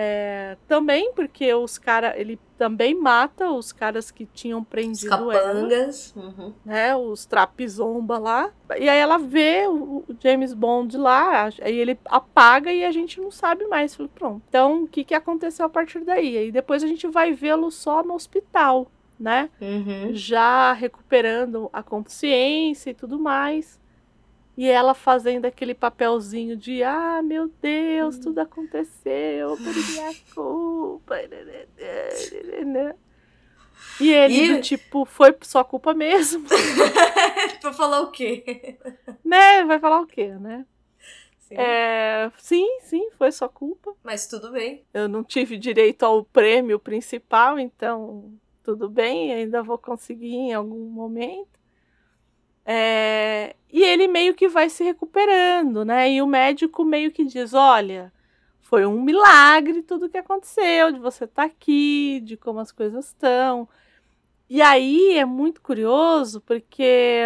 é, 0.00 0.56
também, 0.68 1.12
porque 1.12 1.52
os 1.52 1.76
caras, 1.76 2.14
ele 2.16 2.38
também 2.56 2.94
mata 2.94 3.50
os 3.50 3.72
caras 3.72 4.12
que 4.12 4.26
tinham 4.26 4.60
Os 4.60 4.68
prendido 4.68 5.12
ela, 5.12 5.32
capangas. 5.32 6.14
Uhum. 6.14 6.52
né, 6.64 6.94
os 6.94 7.26
trapizomba 7.26 8.16
lá. 8.16 8.52
E 8.78 8.88
aí 8.88 8.96
ela 8.96 9.18
vê 9.18 9.66
o, 9.66 10.04
o 10.08 10.16
James 10.22 10.54
Bond 10.54 10.96
lá, 10.96 11.46
aí 11.60 11.76
ele 11.76 11.98
apaga 12.04 12.72
e 12.72 12.84
a 12.84 12.92
gente 12.92 13.20
não 13.20 13.32
sabe 13.32 13.66
mais. 13.66 13.96
Pronto. 13.96 14.40
Então, 14.48 14.84
o 14.84 14.86
que, 14.86 15.02
que 15.02 15.14
aconteceu 15.14 15.66
a 15.66 15.68
partir 15.68 16.04
daí? 16.04 16.38
Aí 16.38 16.52
depois 16.52 16.84
a 16.84 16.86
gente 16.86 17.08
vai 17.08 17.32
vê-lo 17.32 17.68
só 17.72 18.00
no 18.04 18.14
hospital, 18.14 18.86
né? 19.18 19.50
Uhum. 19.60 20.10
já 20.12 20.72
recuperando 20.74 21.68
a 21.72 21.82
consciência 21.82 22.90
e 22.90 22.94
tudo 22.94 23.18
mais. 23.18 23.80
E 24.58 24.68
ela 24.68 24.92
fazendo 24.92 25.44
aquele 25.44 25.72
papelzinho 25.72 26.56
de 26.56 26.82
ah, 26.82 27.22
meu 27.22 27.46
Deus, 27.62 28.18
tudo 28.18 28.40
aconteceu 28.40 29.56
por 29.56 29.72
minha 29.72 30.12
culpa. 30.34 31.14
E 34.00 34.12
ele, 34.12 34.34
E- 34.34 34.56
do 34.56 34.60
tipo, 34.62 35.04
foi 35.04 35.36
sua 35.42 35.64
culpa 35.64 35.94
mesmo, 35.94 36.44
pra 37.60 37.72
falar 37.72 38.00
o 38.00 38.10
quê? 38.10 38.76
né? 39.24 39.64
Vai 39.64 39.78
falar 39.78 40.00
o 40.00 40.06
quê, 40.06 40.28
né? 40.28 40.66
Sim. 41.38 41.54
É, 41.56 42.30
sim, 42.38 42.80
sim, 42.82 43.10
foi 43.16 43.30
sua 43.30 43.48
culpa. 43.48 43.94
Mas 44.02 44.26
tudo 44.26 44.50
bem. 44.50 44.84
Eu 44.92 45.08
não 45.08 45.22
tive 45.22 45.56
direito 45.56 46.02
ao 46.04 46.24
prêmio 46.24 46.80
principal, 46.80 47.58
então 47.60 48.32
tudo 48.64 48.88
bem, 48.88 49.32
ainda 49.32 49.62
vou 49.62 49.78
conseguir 49.78 50.34
em 50.34 50.52
algum 50.52 50.84
momento. 50.90 51.57
É, 52.68 53.56
e 53.72 53.82
ele 53.82 54.08
meio 54.08 54.34
que 54.34 54.48
vai 54.48 54.68
se 54.70 54.84
recuperando, 54.84 55.84
né? 55.86 56.12
E 56.12 56.22
o 56.22 56.26
médico 56.26 56.84
meio 56.84 57.10
que 57.12 57.24
diz: 57.24 57.54
olha, 57.54 58.12
foi 58.62 58.84
um 58.86 59.02
milagre 59.02 59.82
tudo 59.82 60.08
que 60.10 60.18
aconteceu, 60.18 60.92
de 60.92 60.98
você 61.00 61.24
estar 61.24 61.44
aqui, 61.44 62.20
de 62.24 62.36
como 62.36 62.60
as 62.60 62.72
coisas 62.72 63.06
estão. 63.08 63.68
E 64.50 64.62
aí 64.62 65.18
é 65.18 65.24
muito 65.26 65.62
curioso, 65.62 66.40
porque 66.42 67.22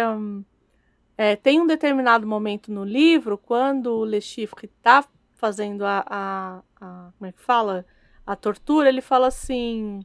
é, 1.17 1.35
tem 1.35 1.59
um 1.61 1.67
determinado 1.67 2.25
momento 2.27 2.71
no 2.71 2.83
livro, 2.83 3.37
quando 3.37 3.87
o 3.97 4.05
Le 4.05 4.19
Chiffre 4.21 4.65
está 4.77 5.05
fazendo 5.35 5.85
a, 5.85 6.03
a, 6.07 6.61
a- 6.81 7.11
Como 7.17 7.27
é 7.29 7.31
que 7.31 7.41
fala? 7.41 7.85
A 8.25 8.35
tortura, 8.35 8.89
ele 8.89 9.01
fala 9.01 9.27
assim: 9.27 10.01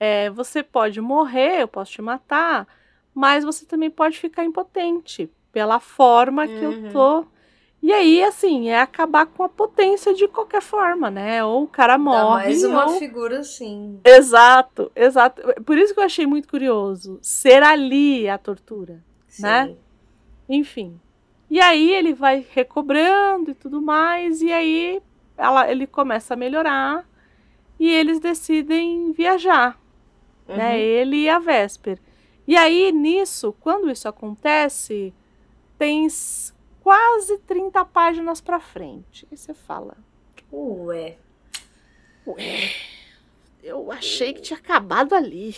é, 0.00 0.30
você 0.30 0.62
pode 0.62 1.00
morrer, 1.00 1.62
eu 1.62 1.68
posso 1.68 1.92
te 1.92 2.02
matar, 2.02 2.66
mas 3.18 3.42
você 3.44 3.66
também 3.66 3.90
pode 3.90 4.16
ficar 4.16 4.44
impotente 4.44 5.28
pela 5.50 5.80
forma 5.80 6.46
que 6.46 6.64
Uhum. 6.64 6.86
eu 6.86 6.92
tô. 6.92 7.24
E 7.82 7.92
aí, 7.92 8.22
assim, 8.22 8.68
é 8.68 8.80
acabar 8.80 9.26
com 9.26 9.42
a 9.42 9.48
potência 9.48 10.14
de 10.14 10.28
qualquer 10.28 10.62
forma, 10.62 11.10
né? 11.10 11.44
Ou 11.44 11.64
o 11.64 11.68
cara 11.68 11.94
Dá 11.94 11.98
morre. 11.98 12.44
mais 12.44 12.62
uma 12.62 12.86
ou... 12.86 12.98
figura 12.98 13.40
assim. 13.40 14.00
Exato, 14.04 14.90
exato. 14.94 15.42
Por 15.64 15.76
isso 15.76 15.92
que 15.94 15.98
eu 16.00 16.04
achei 16.04 16.26
muito 16.26 16.46
curioso. 16.48 17.18
Ser 17.20 17.62
ali 17.64 18.28
a 18.28 18.38
tortura. 18.38 19.02
Né? 19.40 19.66
Sim. 19.66 19.76
Enfim. 20.48 21.00
E 21.50 21.60
aí 21.60 21.92
ele 21.92 22.14
vai 22.14 22.44
recobrando 22.52 23.50
e 23.50 23.54
tudo 23.54 23.80
mais, 23.82 24.42
e 24.42 24.52
aí 24.52 25.02
ela, 25.36 25.68
ele 25.70 25.86
começa 25.88 26.34
a 26.34 26.36
melhorar 26.36 27.04
e 27.80 27.88
eles 27.90 28.20
decidem 28.20 29.12
viajar, 29.12 29.76
né? 30.46 30.70
Uhum. 30.70 30.76
Ele 30.76 31.16
e 31.22 31.28
a 31.28 31.38
Vesper. 31.38 31.98
E 32.48 32.56
aí 32.56 32.90
nisso, 32.90 33.54
quando 33.60 33.90
isso 33.90 34.08
acontece, 34.08 35.12
tem 35.78 36.06
s- 36.06 36.52
quase 36.82 37.36
30 37.40 37.84
páginas 37.84 38.40
pra 38.40 38.58
frente. 38.58 39.28
E 39.30 39.36
você 39.36 39.52
fala, 39.52 39.96
Ué. 40.50 41.18
ué, 42.26 42.70
eu 43.62 43.92
achei 43.92 44.32
que 44.32 44.40
tinha 44.40 44.58
acabado 44.58 45.14
ali. 45.14 45.56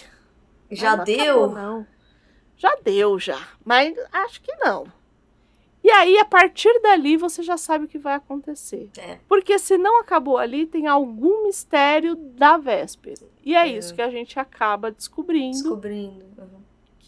Já 0.71 0.93
Ah, 0.93 0.97
não 0.99 1.05
deu? 1.05 1.45
acabou, 1.45 1.55
não. 1.55 1.87
Já 2.57 2.77
deu, 2.83 3.19
já. 3.19 3.41
Mas 3.65 3.97
acho 4.13 4.43
que 4.43 4.53
não. 4.57 4.85
E 5.83 5.91
aí, 5.91 6.19
a 6.19 6.25
partir 6.27 6.79
dali, 6.83 7.17
você 7.17 7.43
já 7.43 7.57
sabe 7.57 7.87
o 7.87 7.89
que 7.89 7.99
vai 7.99 8.15
acontecer. 8.15 8.91
É. 8.99 9.19
Porque 9.27 9.59
se 9.59 9.79
não 9.79 9.99
acabou 10.01 10.37
ali, 10.37 10.67
tem 10.67 10.87
algum 10.87 11.45
mistério 11.45 12.15
da 12.17 12.59
véspera. 12.59 13.27
E 13.43 13.55
é, 13.55 13.61
É. 13.61 13.79
isso 13.79 13.95
que 13.95 14.03
a 14.03 14.11
gente 14.11 14.39
acaba 14.39 14.91
descobrindo. 14.91 15.53
Descobrindo. 15.57 16.25
Uhum. 16.37 16.61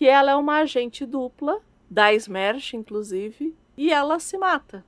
Que 0.02 0.08
ela 0.08 0.32
é 0.32 0.34
uma 0.34 0.56
agente 0.56 1.06
dupla, 1.06 1.60
da 1.88 2.12
Smersh, 2.12 2.74
inclusive. 2.74 3.54
E 3.76 3.92
ela 3.92 4.18
se 4.18 4.36
mata, 4.36 4.84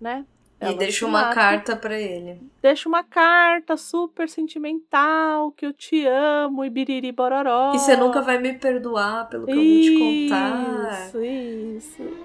né? 0.00 0.24
E 0.60 0.64
Ela 0.64 0.76
deixa 0.76 0.98
se 1.00 1.04
uma 1.04 1.22
mata. 1.22 1.34
carta 1.34 1.74
pra 1.74 1.98
ele. 1.98 2.40
Deixa 2.62 2.88
uma 2.88 3.02
carta 3.02 3.76
super 3.76 4.28
sentimental, 4.28 5.50
que 5.50 5.66
eu 5.66 5.72
te 5.72 6.06
amo, 6.06 6.64
e 6.64 6.70
biriri 6.70 7.10
bororó. 7.10 7.72
E 7.74 7.80
você 7.80 7.96
nunca 7.96 8.22
vai 8.22 8.38
me 8.38 8.52
perdoar 8.52 9.28
pelo 9.28 9.44
que 9.44 9.50
eu 9.50 9.56
vim 9.56 9.80
te 9.82 10.28
contar. 10.28 11.08
Isso, 11.08 11.24
isso. 11.24 12.16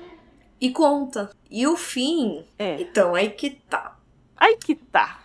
E 0.61 0.69
conta. 0.69 1.31
E 1.49 1.65
o 1.65 1.75
fim. 1.75 2.45
É. 2.59 2.79
Então, 2.79 3.15
aí 3.15 3.31
que 3.31 3.49
tá. 3.49 3.97
Aí 4.37 4.55
que 4.57 4.75
tá. 4.75 5.19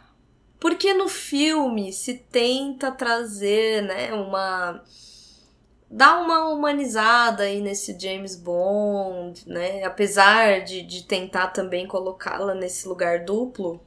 Porque 0.59 0.95
no 0.95 1.07
filme 1.07 1.93
se 1.93 2.15
tenta 2.15 2.91
trazer, 2.91 3.83
né, 3.83 4.15
uma 4.15 4.83
dá 5.91 6.19
uma 6.21 6.49
humanizada 6.49 7.45
aí 7.45 7.61
nesse 7.61 7.99
James 7.99 8.37
Bond, 8.37 9.43
né? 9.47 9.83
Apesar 9.85 10.63
de, 10.63 10.83
de 10.83 11.05
tentar 11.05 11.49
também 11.49 11.87
colocá-la 11.87 12.55
nesse 12.55 12.87
lugar 12.87 13.25
duplo, 13.25 13.81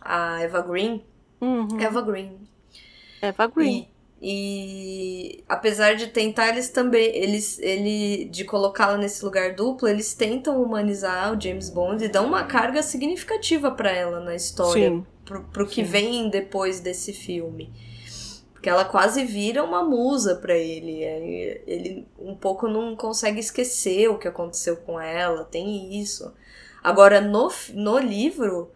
a 0.00 0.40
Eva 0.40 0.60
Green. 0.62 1.04
Uhum. 1.40 1.80
Eva 1.80 2.00
Green. 2.00 2.48
Eva 3.20 3.46
Green. 3.48 3.88
E, 4.20 5.38
e 5.40 5.44
apesar 5.48 5.94
de 5.94 6.08
tentar, 6.08 6.48
eles 6.48 6.70
também. 6.70 7.14
Eles, 7.14 7.58
ele, 7.58 8.26
de 8.26 8.44
colocá-la 8.44 8.96
nesse 8.96 9.24
lugar 9.24 9.54
duplo, 9.54 9.88
eles 9.88 10.14
tentam 10.14 10.62
humanizar 10.62 11.36
o 11.36 11.40
James 11.40 11.70
Bond 11.70 12.04
e 12.04 12.08
dão 12.08 12.26
uma 12.26 12.44
carga 12.44 12.82
significativa 12.82 13.70
para 13.70 13.90
ela 13.90 14.20
na 14.20 14.34
história. 14.34 14.88
Sim. 14.88 15.06
Pro, 15.24 15.44
pro 15.44 15.66
que 15.66 15.84
Sim. 15.84 15.90
vem 15.90 16.30
depois 16.30 16.80
desse 16.80 17.12
filme. 17.12 17.70
Porque 18.68 18.80
ela 18.82 18.84
quase 18.84 19.24
vira 19.24 19.64
uma 19.64 19.82
musa 19.82 20.36
para 20.36 20.54
ele. 20.56 21.02
É, 21.02 21.62
Ele 21.66 22.06
um 22.18 22.34
pouco 22.36 22.68
não 22.68 22.94
consegue 22.96 23.40
esquecer 23.40 24.08
o 24.08 24.18
que 24.18 24.28
aconteceu 24.28 24.76
com 24.76 25.00
ela, 25.00 25.44
tem 25.44 25.98
isso. 26.00 26.32
Agora, 26.82 27.20
no, 27.20 27.48
no 27.74 27.98
livro, 27.98 28.70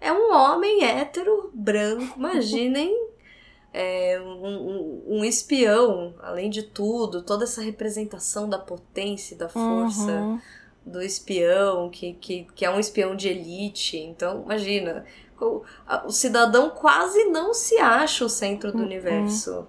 é 0.00 0.12
um 0.12 0.32
homem 0.32 0.84
hétero, 0.84 1.50
branco, 1.54 2.18
imaginem. 2.18 2.92
é, 3.72 4.20
um, 4.20 4.46
um- 4.46 5.04
um 5.18 5.24
espião, 5.24 6.14
além 6.20 6.50
de 6.50 6.62
tudo, 6.62 7.22
toda 7.22 7.44
essa 7.44 7.62
representação 7.62 8.48
da 8.48 8.58
potência 8.58 9.34
e 9.34 9.38
da 9.38 9.48
força 9.48 10.10
Uhum. 10.12 10.40
do 10.86 11.02
espião, 11.02 11.90
que, 11.90 12.12
que, 12.14 12.44
que 12.54 12.64
é 12.64 12.70
um 12.70 12.78
espião 12.80 13.16
de 13.16 13.28
elite. 13.28 13.96
Então, 13.98 14.42
imagina, 14.44 15.04
o, 15.40 16.10
cidadão 16.10 16.70
quase 16.70 17.24
não 17.26 17.54
se 17.54 17.78
acha 17.78 18.24
o 18.24 18.28
centro 18.28 18.72
do 18.72 18.82
Uhum. 18.82 18.84
universo. 18.84 19.66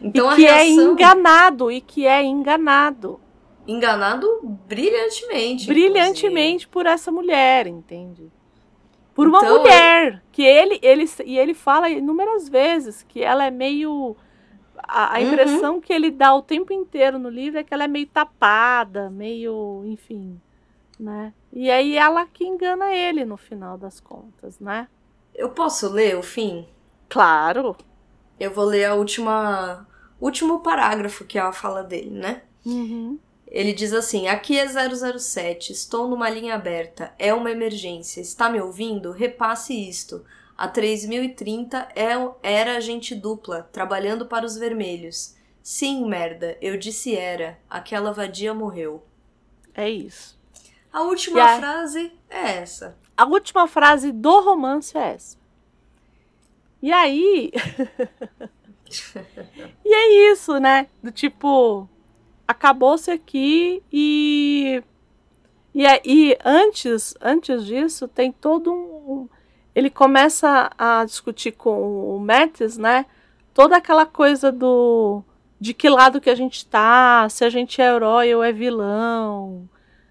Então 0.00 0.28
e 0.32 0.34
que 0.34 0.46
é 0.46 0.64
reação. 0.64 0.64
enganado, 0.64 1.70
e 1.70 1.80
que 1.80 2.06
é 2.06 2.22
enganado. 2.22 3.20
enganado 3.66 4.26
brilhantemente. 4.68 5.66
brilhantemente 5.66 6.68
por 6.68 6.86
essa 6.86 7.10
mulher, 7.12 7.66
entende? 7.66 8.32
Por 9.14 9.28
uma 9.28 9.42
Então, 9.42 9.44
mulher 9.44 10.24
que 10.32 10.42
ele, 10.42 10.78
ele 10.82 11.04
e 11.26 11.38
ele 11.38 11.54
fala 11.54 11.90
inúmeras 11.90 12.48
vezes 12.48 13.02
que 13.02 13.22
ela 13.22 13.44
é 13.46 13.50
meio 13.50 14.16
a, 14.76 15.16
a 15.16 15.20
Uhum. 15.20 15.22
impressão 15.22 15.80
que 15.80 15.92
ele 15.92 16.10
dá 16.10 16.34
o 16.34 16.42
tempo 16.42 16.72
inteiro 16.72 17.18
no 17.18 17.28
livro 17.30 17.60
é 17.60 17.64
que 17.64 17.74
ela 17.74 17.84
é 17.84 17.88
meio 17.88 18.08
tapada, 18.08 19.10
meio, 19.10 19.84
enfim, 19.86 20.40
né? 20.98 21.34
E 21.52 21.70
aí 21.70 21.96
ela 21.96 22.26
que 22.26 22.44
engana 22.44 22.94
ele 22.94 23.24
no 23.24 23.36
final 23.36 23.76
das 23.76 23.98
contas, 23.98 24.58
né? 24.60 24.88
Eu 25.34 25.50
posso 25.50 25.88
ler 25.88 26.16
o 26.16 26.22
fim? 26.22 26.66
Claro. 27.08 27.76
Eu 28.38 28.52
vou 28.52 28.64
ler 28.64 28.84
a 28.84 28.94
última. 28.94 29.86
Último 30.20 30.60
parágrafo 30.60 31.24
que 31.24 31.38
é 31.38 31.40
a 31.40 31.52
fala 31.52 31.82
dele, 31.82 32.10
né? 32.10 32.42
Uhum. 32.64 33.18
Ele 33.46 33.72
diz 33.72 33.92
assim: 33.92 34.28
Aqui 34.28 34.58
é 34.58 34.66
007, 34.66 35.72
estou 35.72 36.06
numa 36.08 36.30
linha 36.30 36.54
aberta, 36.54 37.12
é 37.18 37.34
uma 37.34 37.50
emergência, 37.50 38.20
está 38.20 38.48
me 38.48 38.60
ouvindo? 38.60 39.10
Repasse 39.10 39.74
isto. 39.74 40.24
A 40.56 40.68
3030 40.68 41.88
é, 41.96 42.10
era 42.42 42.76
agente 42.76 43.14
dupla, 43.14 43.68
trabalhando 43.72 44.26
para 44.26 44.46
os 44.46 44.56
vermelhos. 44.56 45.34
Sim, 45.62 46.06
merda, 46.08 46.56
eu 46.60 46.76
disse 46.76 47.16
era, 47.16 47.58
aquela 47.68 48.12
vadia 48.12 48.52
morreu. 48.54 49.02
É 49.74 49.88
isso. 49.88 50.39
A 50.92 51.02
última 51.02 51.42
a- 51.42 51.58
frase 51.58 52.12
é 52.28 52.58
essa. 52.58 52.96
A 53.16 53.24
última 53.24 53.66
frase 53.68 54.12
do 54.12 54.40
romance 54.40 54.96
é 54.96 55.14
essa. 55.14 55.36
E 56.82 56.92
aí. 56.92 57.52
e 59.84 59.94
é 59.94 60.32
isso, 60.32 60.58
né? 60.58 60.88
Do 61.02 61.12
tipo, 61.12 61.88
acabou-se 62.46 63.10
aqui 63.10 63.82
e. 63.92 64.82
E 65.72 65.86
aí, 65.86 66.36
antes, 66.44 67.14
antes 67.20 67.64
disso, 67.64 68.08
tem 68.08 68.32
todo 68.32 68.72
um. 68.72 69.28
Ele 69.74 69.88
começa 69.88 70.70
a 70.76 71.04
discutir 71.04 71.52
com 71.52 72.16
o 72.16 72.18
Mattis, 72.18 72.76
né? 72.76 73.06
Toda 73.54 73.76
aquela 73.76 74.06
coisa 74.06 74.50
do. 74.50 75.22
De 75.60 75.74
que 75.74 75.88
lado 75.90 76.20
que 76.20 76.30
a 76.30 76.34
gente 76.34 76.66
tá, 76.66 77.28
se 77.28 77.44
a 77.44 77.50
gente 77.50 77.80
é 77.80 77.84
herói 77.84 78.34
ou 78.34 78.42
é 78.42 78.50
vilão. 78.50 79.68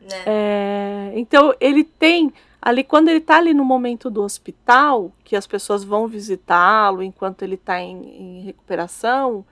Né? 0.10 0.24
É, 0.26 1.12
então 1.16 1.54
ele 1.60 1.84
tem 1.84 2.34
ali 2.62 2.84
quando 2.84 3.08
ele 3.08 3.20
está 3.20 3.38
ali 3.38 3.54
no 3.54 3.64
momento 3.64 4.10
do 4.10 4.22
hospital, 4.22 5.12
que 5.24 5.36
as 5.36 5.48
pessoas 5.48 5.84
vão 5.84 6.08
visitá-lo 6.08 7.02
enquanto 7.02 7.44
ele 7.44 7.56
está 7.56 7.80
em, 7.80 8.40
em 8.40 8.42
recuperação, 8.42 9.46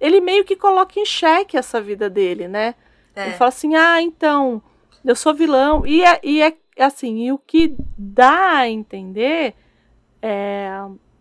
ele 0.00 0.20
meio 0.20 0.44
que 0.44 0.56
coloca 0.56 0.98
em 0.98 1.06
xeque 1.06 1.56
essa 1.56 1.80
vida 1.80 2.10
dele, 2.10 2.48
né? 2.48 2.74
É. 3.14 3.26
Ele 3.26 3.34
fala 3.34 3.48
assim, 3.48 3.76
ah, 3.76 4.02
então 4.02 4.60
eu 5.04 5.14
sou 5.14 5.34
vilão 5.34 5.86
e 5.86 6.02
é, 6.04 6.20
e 6.22 6.42
é 6.42 6.56
assim 6.78 7.26
e 7.26 7.32
o 7.32 7.38
que 7.38 7.74
dá 7.96 8.58
a 8.58 8.68
entender 8.68 9.54
é 10.20 10.70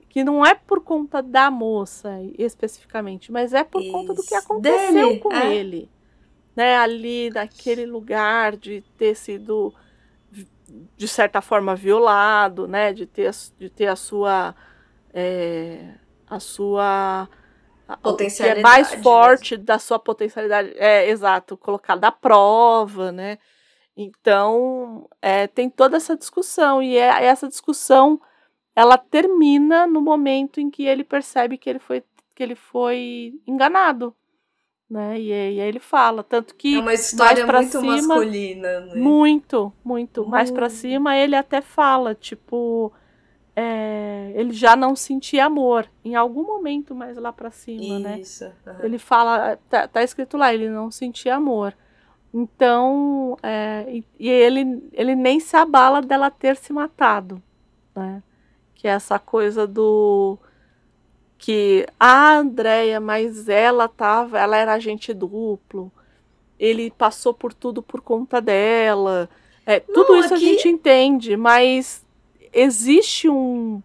que 0.10 0.24
não 0.26 0.46
é 0.46 0.54
por 0.54 0.82
conta 0.82 1.22
da 1.22 1.50
moça 1.50 2.20
especificamente, 2.38 3.32
mas 3.32 3.54
é 3.54 3.64
por 3.64 3.82
conta 3.92 4.14
do 4.14 4.22
que 4.22 4.36
Isso. 4.36 4.44
aconteceu 4.44 5.08
Dele, 5.08 5.20
com 5.20 5.32
é. 5.32 5.56
ele, 5.56 5.90
né? 6.56 6.78
Ali 6.78 7.30
naquele 7.30 7.86
lugar 7.86 8.56
de 8.56 8.82
ter 8.98 9.16
sido 9.16 9.74
de 10.96 11.08
certa 11.08 11.42
forma 11.42 11.76
violado, 11.76 12.68
né? 12.68 12.94
De 12.94 13.06
ter, 13.06 13.32
de 13.58 13.70
ter 13.70 13.88
a 13.88 13.96
sua 13.96 14.56
é, 15.14 15.96
a 16.28 16.40
sua 16.40 17.28
é 17.90 17.96
Potencialidade, 17.98 18.62
mais 18.62 18.92
né? 18.92 19.04
forte 19.04 19.58
da 19.58 19.78
sua 19.78 20.00
potencialidade, 20.00 20.74
é 20.78 21.10
exato, 21.10 21.58
colocada 21.58 22.08
à 22.08 22.12
prova, 22.12 23.12
né? 23.12 23.38
Então 23.96 25.10
é, 25.22 25.48
tem 25.48 25.70
toda 25.70 25.98
essa 25.98 26.16
discussão 26.16 26.82
e 26.82 26.96
é, 26.98 27.26
essa 27.26 27.48
discussão 27.48 28.22
ela 28.74 28.98
termina 28.98 29.86
no 29.86 30.02
momento 30.02 30.62
em 30.62 30.70
que 30.70 30.86
ele 30.86 31.04
percebe 31.04 31.58
que 31.58 31.70
ele 31.70 31.80
foi 31.80 32.04
que 32.34 32.42
ele 32.42 32.56
foi 32.56 33.34
enganado, 33.46 34.16
né? 34.92 35.18
E, 35.18 35.32
aí- 35.32 35.60
ele 35.62 35.80
fala 35.80 36.22
tanto 36.22 36.54
que 36.54 36.76
É 36.76 36.80
uma 36.80 36.94
história 36.94 37.48
muito 37.48 37.80
cima- 37.80 37.96
masculina, 37.98 38.82
né? 38.82 38.96
muito, 38.96 39.72
muito. 39.86 40.28
Mais 40.28 40.52
pra 40.52 40.64
Muito. 40.68 40.76
cima 40.76 41.16
ele 41.18 41.34
até 41.36 41.62
fala, 41.62 42.14
tipo, 42.14 42.92
é, 43.56 44.34
ele 44.36 44.52
já 44.52 44.76
não 44.76 44.94
sentia 44.96 45.46
amor. 45.46 45.88
Em 46.04 46.14
algum 46.16 46.44
momento 46.44 46.94
mais 46.94 47.16
lá 47.16 47.32
pra 47.32 47.52
cima, 47.52 48.00
né? 48.00 48.20
Isso. 48.20 48.44
aham. 48.68 48.80
Ele 48.84 48.98
fala, 48.98 49.58
tá, 49.70 49.88
tá 49.88 50.04
escrito 50.04 50.36
lá, 50.36 50.54
ele 50.54 50.70
não 50.70 50.92
sentia 50.92 51.36
amor. 51.36 51.74
Então, 52.34 53.38
é, 53.44 53.86
e, 53.90 54.04
e 54.20 54.30
ele, 54.30 54.84
ele 54.94 55.16
nem 55.16 55.40
se 55.40 55.56
abala 55.56 56.02
dela 56.02 56.30
ter 56.32 56.56
se 56.56 56.72
matado, 56.74 57.42
né? 57.96 58.22
Que 58.76 58.88
é 58.88 58.92
essa 58.92 59.20
coisa 59.20 59.68
do 59.68 60.38
que 61.42 61.88
a 62.00 62.36
Andrea, 62.36 63.00
mas 63.00 63.50
ela 63.50 63.88
tava, 63.88 64.40
ela 64.40 64.56
era 64.56 64.74
agente 64.74 65.12
duplo. 65.14 65.92
Ele 66.60 66.92
passou 66.92 67.34
por 67.34 67.52
tudo 67.52 67.82
por 67.82 68.00
conta 68.02 68.40
dela. 68.40 69.28
É, 69.66 69.80
tudo 69.80 70.14
Não, 70.14 70.20
isso 70.20 70.34
a 70.34 70.38
aqui- 70.38 70.46
gente 70.46 70.70
entende, 70.70 71.36
mas 71.36 72.06
existe 72.54 73.28
um 73.28 73.82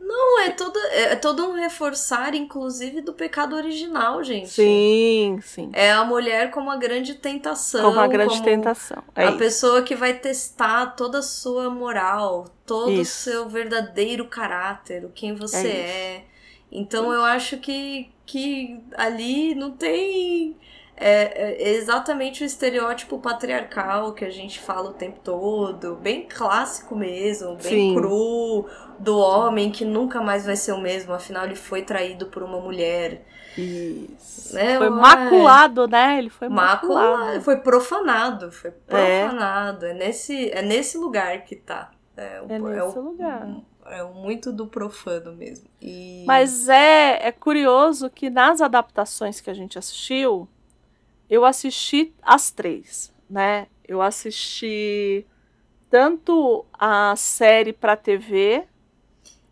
Não, 0.00 0.40
é 0.40 0.50
todo, 0.50 0.76
é 0.78 1.14
todo 1.16 1.46
um 1.48 1.52
reforçar, 1.52 2.34
inclusive, 2.34 3.02
do 3.02 3.12
pecado 3.12 3.54
original, 3.54 4.24
gente. 4.24 4.48
sim, 4.48 5.38
sim, 5.42 5.70
É 5.72 5.92
a 5.92 6.02
mulher 6.04 6.50
como 6.50 6.70
a 6.70 6.76
grande 6.76 7.14
tentação. 7.14 7.82
como 7.82 7.98
uma 7.98 8.08
grande 8.08 8.32
como 8.34 8.44
tentação. 8.44 9.02
É 9.14 9.26
a 9.26 9.28
isso. 9.28 9.38
pessoa 9.38 9.82
que 9.82 9.94
vai 9.94 10.14
testar 10.14 10.96
toda 10.96 11.18
a 11.18 11.22
sua 11.22 11.68
moral, 11.70 12.46
todo 12.66 13.00
o 13.02 13.04
seu 13.04 13.48
verdadeiro 13.48 14.24
caráter, 14.26 15.04
o 15.04 15.10
quem 15.10 15.34
você 15.36 15.68
É 15.68 15.70
é. 15.70 16.24
Então 16.70 17.12
eu 17.12 17.22
acho 17.24 17.58
que, 17.58 18.10
que 18.26 18.80
ali 18.96 19.54
não 19.54 19.70
tem. 19.72 20.56
É, 21.00 21.52
é 21.62 21.70
exatamente 21.74 22.42
o 22.42 22.46
estereótipo 22.46 23.20
patriarcal 23.20 24.12
que 24.14 24.24
a 24.24 24.30
gente 24.30 24.58
fala 24.58 24.90
o 24.90 24.94
tempo 24.94 25.20
todo, 25.22 25.94
bem 25.94 26.26
clássico 26.28 26.96
mesmo, 26.96 27.50
bem 27.54 27.60
Sim. 27.60 27.94
cru, 27.94 28.66
do 28.98 29.16
homem 29.16 29.70
que 29.70 29.84
nunca 29.84 30.20
mais 30.20 30.44
vai 30.44 30.56
ser 30.56 30.72
o 30.72 30.80
mesmo, 30.80 31.12
afinal 31.14 31.44
ele 31.44 31.54
foi 31.54 31.82
traído 31.82 32.26
por 32.26 32.42
uma 32.42 32.58
mulher. 32.60 33.24
Isso. 33.56 34.54
Né, 34.54 34.76
Foi 34.78 34.88
ué. 34.88 35.00
maculado, 35.00 35.86
né? 35.88 36.18
Ele 36.18 36.30
foi 36.30 36.48
Maculado, 36.48 37.10
maculado. 37.10 37.40
foi 37.42 37.56
profanado, 37.58 38.50
foi 38.52 38.70
profanado. 38.72 39.86
É, 39.86 39.94
nesse, 39.94 40.50
é 40.50 40.62
nesse 40.62 40.96
lugar 40.98 41.44
que 41.44 41.56
tá. 41.56 41.90
É, 42.16 42.40
o- 42.42 42.46
É 42.52 42.54
é 42.56 42.58
nesse 42.58 42.98
o- 42.98 43.02
lugar. 43.02 43.48
É 43.90 44.02
muito 44.04 44.52
do 44.52 44.66
profano 44.66 45.32
mesmo. 45.34 45.66
E... 45.80 46.24
Mas 46.26 46.68
é, 46.68 47.26
é 47.28 47.32
curioso 47.32 48.10
que 48.10 48.28
nas 48.30 48.60
adaptações 48.60 49.40
que 49.40 49.50
a 49.50 49.54
gente 49.54 49.78
assistiu, 49.78 50.48
eu 51.28 51.44
assisti 51.44 52.12
as 52.22 52.50
três, 52.50 53.12
né? 53.28 53.66
Eu 53.86 54.02
assisti 54.02 55.24
tanto 55.90 56.64
a 56.78 57.14
série 57.16 57.72
pra 57.72 57.96
TV, 57.96 58.64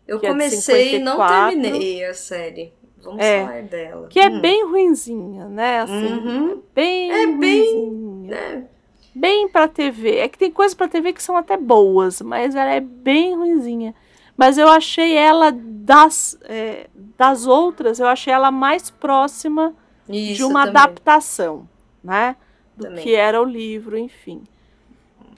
eu 0.07 0.17
é 0.17 0.27
comecei 0.27 0.95
e 0.95 0.99
não 0.99 1.13
54. 1.17 1.51
terminei 1.61 2.05
a 2.05 2.13
série. 2.13 2.73
Vamos 2.99 3.23
É. 3.23 3.45
falar 3.45 3.63
dela. 3.63 4.07
Que 4.09 4.19
é 4.19 4.29
Hum. 4.29 4.41
bem 4.41 4.65
ruinzinha, 4.65 5.45
né? 5.47 5.79
Assim, 5.81 5.93
Uhum. 6.13 6.61
bem 6.75 7.11
É 7.11 7.27
bem- 7.27 7.89
né? 8.27 8.67
Bem 9.15 9.47
pra 9.49 9.67
TV. 9.67 10.17
É 10.17 10.27
que 10.27 10.37
tem 10.37 10.51
coisas 10.51 10.75
pra 10.75 10.87
TV 10.87 11.11
que 11.13 11.23
são 11.23 11.35
até 11.37 11.57
boas, 11.57 12.21
mas 12.21 12.53
ela 12.53 12.69
é 12.71 12.79
bem 12.79 13.35
ruinzinha. 13.35 13.95
Mas 14.37 14.57
eu 14.57 14.69
achei 14.69 15.15
ela 15.17 15.51
das, 15.51 16.37
é, 16.43 16.87
das 17.17 17.47
outras, 17.47 17.99
eu 17.99 18.07
achei 18.07 18.31
ela 18.31 18.51
mais 18.51 18.91
próxima 18.91 19.73
Isso 20.07 20.35
de 20.35 20.43
uma 20.43 20.65
também. 20.65 20.81
adaptação, 20.81 21.67
né? 22.03 22.35
Do 22.75 22.83
Também. 22.83 23.03
que 23.03 23.15
era 23.15 23.41
o 23.41 23.45
livro, 23.45 23.97
enfim. 23.97 24.43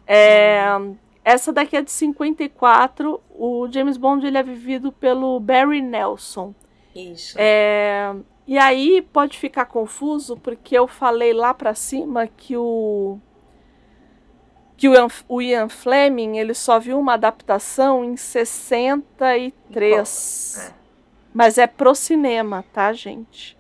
É, 0.06 0.64
essa 1.24 1.54
daqui 1.54 1.78
é 1.78 1.82
de 1.82 1.92
54. 1.92 3.22
O 3.30 3.68
James 3.72 3.96
Bond 3.96 4.28
ele 4.28 4.38
é 4.38 4.44
vivido 4.44 4.92
pelo 4.92 5.40
Barry 5.40 5.82
Nelson. 5.82 6.54
Isso. 6.94 7.38
É, 7.40 8.14
e 8.46 8.58
aí 8.58 9.02
pode 9.02 9.38
ficar 9.38 9.66
confuso 9.66 10.36
porque 10.36 10.78
eu 10.78 10.88
falei 10.88 11.32
lá 11.32 11.54
pra 11.54 11.74
cima 11.74 12.28
que 12.28 12.58
o 12.58 13.18
que 14.80 14.88
o 14.88 14.93
Ian, 14.93 15.07
o 15.27 15.41
Ian 15.41 15.68
Fleming 15.68 16.38
ele 16.38 16.53
só 16.53 16.80
viu 16.80 16.97
uma 16.97 17.15
adaptação 17.15 18.06
em 18.06 18.15
63. 18.15 20.56
É. 20.57 20.72
Mas 21.34 21.57
é 21.57 21.68
pro 21.68 21.93
cinema, 21.93 22.64
tá, 22.72 22.93
gente? 22.93 23.57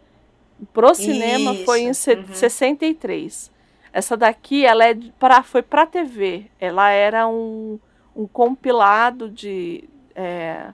Pro 0.71 0.95
cinema 0.95 1.53
foi 1.65 1.81
em 1.81 1.89
Isso, 1.89 2.09
uhum. 2.09 2.33
63. 2.33 3.51
Essa 3.91 4.15
daqui 4.15 4.65
ela 4.65 4.85
é 4.85 4.95
pra, 5.19 5.43
foi 5.43 5.61
pra 5.61 5.85
TV. 5.85 6.45
Ela 6.57 6.89
era 6.89 7.27
um, 7.27 7.77
um 8.15 8.25
compilado 8.25 9.29
de, 9.29 9.83
é, 10.15 10.71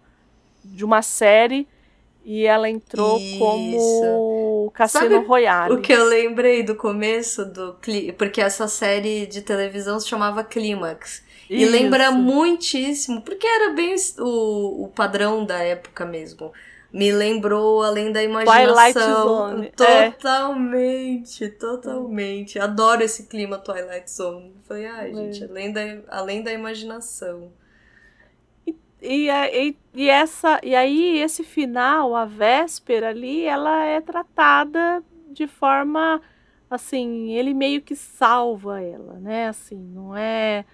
de 0.63 0.85
uma 0.85 1.01
série 1.01 1.67
e 2.25 2.43
ela 2.45 2.67
entrou 2.67 3.19
Isso. 3.19 3.37
como 3.37 4.71
Cassino 4.73 5.03
Sabe 5.03 5.25
Royale. 5.27 5.73
O 5.75 5.81
que 5.81 5.93
eu 5.93 6.05
lembrei 6.05 6.63
do 6.63 6.75
começo 6.75 7.45
do 7.45 7.77
porque 8.17 8.41
essa 8.41 8.67
série 8.67 9.27
de 9.27 9.41
televisão 9.43 9.99
se 9.99 10.07
chamava 10.07 10.43
Clímax. 10.43 11.23
E 11.47 11.61
Isso. 11.61 11.71
lembra 11.71 12.09
muitíssimo, 12.11 13.21
porque 13.21 13.45
era 13.45 13.73
bem 13.73 13.95
o, 14.17 14.85
o 14.85 14.87
padrão 14.87 15.45
da 15.45 15.59
época 15.59 16.03
mesmo. 16.03 16.51
Me 16.91 17.11
lembrou 17.11 17.83
Além 17.83 18.11
da 18.11 18.21
Twilight 18.21 18.47
Imaginação. 18.49 19.27
Zone, 19.27 19.67
é. 19.67 20.11
Totalmente, 20.11 21.49
totalmente. 21.49 22.57
Adoro 22.57 23.03
esse 23.03 23.23
clima 23.27 23.57
Twilight 23.59 24.09
Zone. 24.09 24.55
Falei, 24.67 24.85
ai, 24.87 25.11
É. 25.11 25.13
gente, 25.13 25.43
além 25.43 25.71
da, 25.71 25.81
além 26.07 26.41
da 26.41 26.51
imaginação. 26.51 27.51
E, 29.05 29.29
e, 29.29 29.77
e 29.93 30.09
essa 30.09 30.59
e 30.63 30.75
aí 30.75 31.19
esse 31.19 31.43
final, 31.43 32.15
a 32.15 32.25
véspera 32.25 33.09
ali, 33.09 33.43
ela 33.43 33.85
é 33.85 34.01
tratada 34.01 35.03
de 35.29 35.47
forma 35.47 36.21
assim, 36.69 37.31
ele 37.31 37.53
meio 37.53 37.81
que 37.81 37.95
salva 37.95 38.81
ela, 38.81 39.13
né? 39.19 39.47
Assim, 39.47 39.77
não 39.77 40.15
é, 40.15 40.65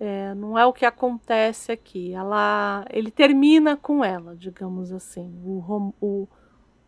é, 0.00 0.34
não 0.34 0.58
é 0.58 0.66
o 0.66 0.72
que 0.72 0.84
acontece 0.84 1.72
aqui. 1.72 2.12
Ela, 2.12 2.84
ele 2.90 3.10
termina 3.10 3.76
com 3.76 4.04
ela, 4.04 4.34
digamos 4.36 4.92
assim. 4.92 5.32
O 5.44 5.92
o, 6.00 6.28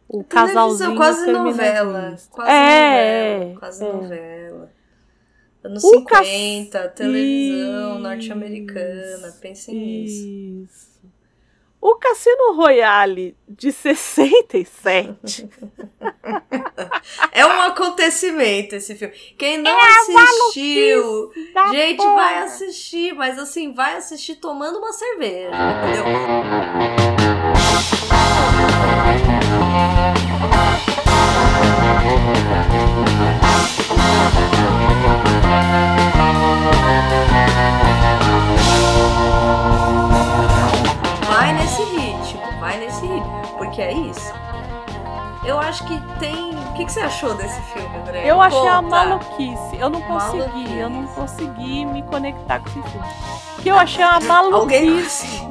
o 0.09 0.25
casalzinho 0.25 0.97
quase 0.97 1.31
novela. 1.33 2.17
Quase 2.31 2.51
é, 2.51 3.39
novela. 3.39 3.61
Quase 3.61 3.85
é. 3.85 3.93
novela. 3.93 4.73
Anos 5.65 5.83
O 5.83 5.91
50, 5.91 6.89
televisão 6.91 7.99
norte-americana. 7.99 9.35
Pensem 9.41 9.75
nisso. 9.75 10.27
Isso. 10.65 10.95
O 11.81 11.97
Cassino 11.97 12.55
Royale 12.55 13.37
de 13.49 13.71
67 13.71 15.49
É 17.33 17.45
um 17.45 17.61
acontecimento 17.63 18.75
esse 18.75 18.95
filme. 18.95 19.15
Quem 19.39 19.59
não 19.59 19.79
assistiu, 19.79 21.31
da 21.53 21.67
gente, 21.69 21.97
porra. 21.99 22.15
vai 22.15 22.39
assistir, 22.39 23.15
mas 23.15 23.39
assim, 23.39 23.75
vai 23.75 23.97
assistir 23.97 24.37
tomando 24.37 24.79
uma 24.79 24.93
cerveja, 24.93 25.51
entendeu? 25.51 26.05
Isso. 44.17 44.33
Eu 45.47 45.59
acho 45.59 45.85
que 45.87 46.01
tem. 46.19 46.51
O 46.55 46.73
que, 46.77 46.87
que 46.87 46.93
você 46.93 47.01
achou 47.01 47.35
desse 47.35 47.61
filme, 47.73 47.97
André? 47.99 48.23
Eu 48.27 48.41
achei 48.41 48.67
a 48.67 48.77
Conta. 48.83 48.89
maluquice. 48.89 49.77
Eu 49.79 49.91
não 49.91 50.01
consegui, 50.01 50.39
Maluquice. 50.39 50.79
eu 50.79 50.91
não 50.91 51.07
consegui 51.09 51.85
me 51.87 52.03
conectar 52.05 52.61
com 52.61 52.69
esse 52.69 52.83
filme. 52.91 53.07
Porque 53.55 53.71
eu 53.71 53.77
achei 53.77 54.05
uma 54.05 54.21
maluquice. 54.25 55.43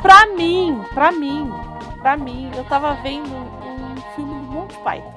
Pra 0.00 0.26
mim, 0.26 0.84
pra 0.94 1.10
mim, 1.10 1.52
pra 2.00 2.16
mim, 2.16 2.50
eu 2.56 2.64
tava 2.64 2.94
vendo 3.02 3.28
um 3.34 3.96
filme 4.14 4.34
do 4.34 4.52
Monty 4.52 4.76
Python. 4.84 5.12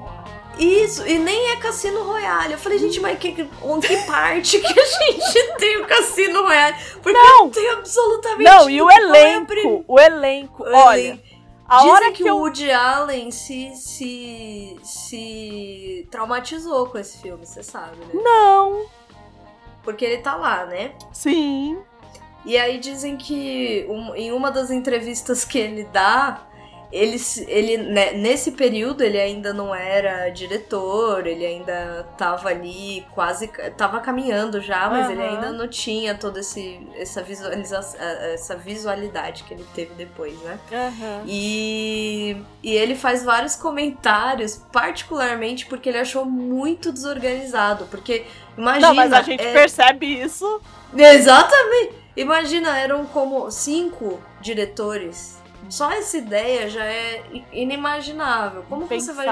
Isso, 0.58 1.06
e 1.06 1.18
nem 1.18 1.52
é 1.52 1.56
Cassino 1.56 2.02
Royale. 2.02 2.54
Eu 2.54 2.58
falei, 2.58 2.78
gente, 2.78 2.98
mas 2.98 3.16
que, 3.16 3.30
que- 3.30 3.48
onde 3.62 3.86
que 3.86 3.96
parte 3.98 4.58
que 4.58 4.66
a 4.80 4.84
gente 4.84 5.54
tem 5.58 5.76
o 5.80 5.86
Cassino 5.86 6.42
Royale? 6.42 6.74
Porque 7.00 7.12
Não. 7.16 7.38
não 7.44 7.50
tem 7.50 7.70
absolutamente 7.70 8.42
Não, 8.50 8.68
e 8.68 8.82
o 8.82 8.88
a 8.88 8.94
elenco, 8.96 9.84
o 9.86 10.00
elenco, 10.00 10.64
o 10.64 10.74
olha, 10.76 10.98
elenco. 11.00 11.22
A 11.68 11.76
Dizem 11.78 11.90
hora 11.92 12.12
que, 12.12 12.22
que 12.24 12.30
o 12.30 12.38
Woody 12.38 12.70
Allen 12.72 13.30
se, 13.30 13.74
se, 13.76 14.76
se 14.82 16.08
traumatizou 16.10 16.86
com 16.88 16.96
esse 16.98 17.18
filme, 17.18 17.44
você 17.46 17.62
sabe, 17.62 17.96
né? 17.98 18.10
Não, 18.14 18.86
Porque 19.82 20.04
ele 20.04 20.18
tá 20.22 20.34
lá, 20.34 20.64
né? 20.66 20.92
sim, 21.12 21.78
E 22.44 22.56
aí 22.56 22.78
dizem 22.78 23.16
que 23.16 23.84
um- 23.88 24.14
em 24.14 24.32
uma 24.32 24.50
das 24.50 24.70
entrevistas 24.70 25.44
que 25.44 25.58
ele 25.58 25.84
dá, 25.84 26.40
ele, 26.90 27.16
ele 27.46 27.76
né, 27.76 28.12
nesse 28.12 28.52
período 28.52 29.02
ele 29.02 29.20
ainda 29.20 29.52
não 29.52 29.74
era 29.74 30.30
diretor, 30.30 31.26
ele 31.26 31.44
ainda 31.44 32.06
tava 32.16 32.48
ali 32.48 33.04
quase 33.14 33.48
tava 33.76 34.00
caminhando 34.00 34.60
já, 34.60 34.88
mas 34.88 35.08
ele 35.10 35.20
Aham. 35.20 35.30
ainda 35.34 35.52
não 35.52 35.68
tinha 35.68 36.14
toda 36.14 36.40
esse, 36.40 36.80
essa, 36.96 37.22
visualização, 37.22 38.00
essa 38.00 38.56
visualidade 38.56 39.44
que 39.44 39.52
ele 39.52 39.66
teve 39.74 39.92
depois, 39.94 40.34
né? 40.40 40.58
aham. 40.72 41.22
E, 41.26 42.36
e 42.62 42.72
ele 42.74 42.94
faz 42.94 43.22
vários 43.22 43.54
comentários, 43.54 44.56
particularmente 44.72 45.66
porque 45.66 45.90
ele 45.90 45.98
achou 45.98 46.24
muito 46.24 46.90
desorganizado, 46.90 47.84
porque 47.86 48.24
imagina 48.56 48.88
Não, 48.88 48.94
mas 48.94 49.12
a 49.12 49.20
gente 49.22 49.42
é- 49.44 49.52
percebe 49.52 50.06
isso. 50.06 50.60
Exatamente! 50.96 51.92
Imagina, 52.16 52.76
eram 52.76 53.04
como 53.06 53.48
cinco 53.50 54.18
diretores. 54.40 55.37
Só 55.68 55.90
essa 55.90 56.16
ideia 56.16 56.68
já 56.68 56.84
é 56.84 57.24
inimaginável. 57.52 58.64
Como 58.68 58.86
você 58.86 59.12
vai 59.12 59.26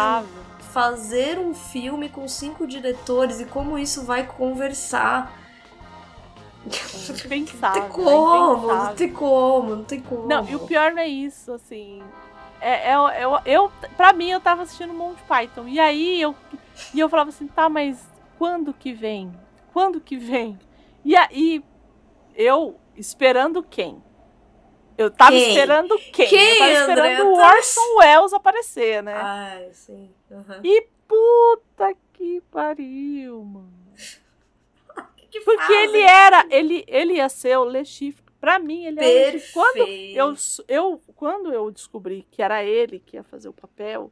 fazer 0.72 1.38
um 1.38 1.54
filme 1.54 2.08
com 2.08 2.28
cinco 2.28 2.66
diretores 2.66 3.40
e 3.40 3.46
como 3.46 3.78
isso 3.78 4.04
vai 4.04 4.26
conversar? 4.26 5.32
Não 6.66 7.14
Impensável. 7.14 7.82
tem 7.82 7.90
como, 7.92 8.66
não 8.66 8.94
tem 8.94 9.12
como, 9.12 9.76
não 9.76 9.84
tem 9.84 10.00
como. 10.00 10.26
Não, 10.26 10.48
e 10.48 10.56
o 10.56 10.66
pior 10.66 10.90
não 10.90 11.00
é 11.00 11.06
isso, 11.06 11.52
assim. 11.52 12.02
É, 12.60 12.90
é, 12.90 12.94
eu, 13.22 13.38
eu, 13.44 13.72
pra 13.96 14.12
mim, 14.12 14.30
eu 14.30 14.40
tava 14.40 14.62
assistindo 14.62 14.92
Monty 14.92 15.22
Python. 15.28 15.68
E 15.68 15.78
aí 15.78 16.20
eu, 16.20 16.34
e 16.92 16.98
eu 16.98 17.08
falava 17.08 17.30
assim, 17.30 17.46
tá, 17.46 17.68
mas 17.68 18.04
quando 18.36 18.72
que 18.72 18.92
vem? 18.92 19.32
Quando 19.72 20.00
que 20.00 20.16
vem? 20.16 20.58
E 21.04 21.14
aí, 21.14 21.62
eu 22.34 22.76
esperando 22.96 23.62
quem? 23.62 24.02
Eu 24.98 25.10
tava 25.10 25.32
Quem? 25.32 25.48
esperando 25.48 25.98
quem? 26.12 26.28
Quem, 26.28 26.52
eu 26.52 26.58
tava 26.58 26.72
esperando 26.72 27.10
André? 27.10 27.22
o 27.24 27.34
Orson 27.36 27.96
Welles 27.98 28.32
aparecer, 28.32 29.02
né? 29.02 29.14
Ai, 29.14 29.68
sim. 29.72 30.10
aham. 30.30 30.60
E 30.64 30.86
puta 31.06 31.94
que 32.12 32.40
pariu, 32.50 33.42
mano. 33.44 33.72
Que 35.16 35.26
que 35.28 35.40
Porque 35.40 35.62
fazem? 35.62 35.84
ele 35.84 36.00
era, 36.00 36.46
ele, 36.50 36.84
ele 36.86 37.14
ia 37.14 37.28
ser 37.28 37.58
o 37.58 37.64
Le 37.64 37.84
Chiffre. 37.84 38.24
Pra 38.40 38.58
mim, 38.58 38.84
ele 38.86 39.00
era 39.00 39.08
o 39.28 39.32
Le 39.32 39.38
Chiffre. 39.40 39.52
Quando 39.52 39.74
Perfeito. 39.74 40.16
eu, 40.18 40.34
eu, 40.68 41.02
quando 41.14 41.52
eu 41.52 41.70
descobri 41.70 42.26
que 42.30 42.40
era 42.42 42.64
ele 42.64 43.00
que 43.00 43.16
ia 43.16 43.22
fazer 43.24 43.48
o 43.48 43.52
papel, 43.52 44.10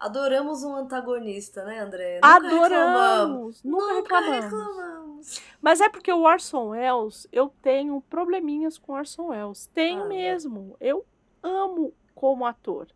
Adoramos 0.00 0.64
um 0.64 0.74
antagonista, 0.74 1.62
né, 1.64 1.78
André? 1.80 2.14
Nunca 2.22 2.38
reclamamos. 2.48 2.72
adoramos, 2.72 3.62
nunca, 3.64 3.84
Nunca 3.94 3.94
reclamamos. 4.20 4.44
reclamamos. 4.44 5.42
Mas 5.60 5.80
é 5.82 5.88
porque 5.90 6.10
o 6.10 6.22
Orson 6.22 6.68
Welles, 6.70 7.28
eu 7.30 7.52
tenho 7.60 8.00
probleminhas 8.08 8.78
com 8.78 8.92
o 8.92 8.96
Orson 8.96 9.26
Welles. 9.28 9.66
Tenho 9.74 10.04
Ah, 10.04 10.08
mesmo. 10.08 10.74
Eu 10.80 11.04
amo 11.42 11.92
como 12.14 12.46
ator. 12.46 12.86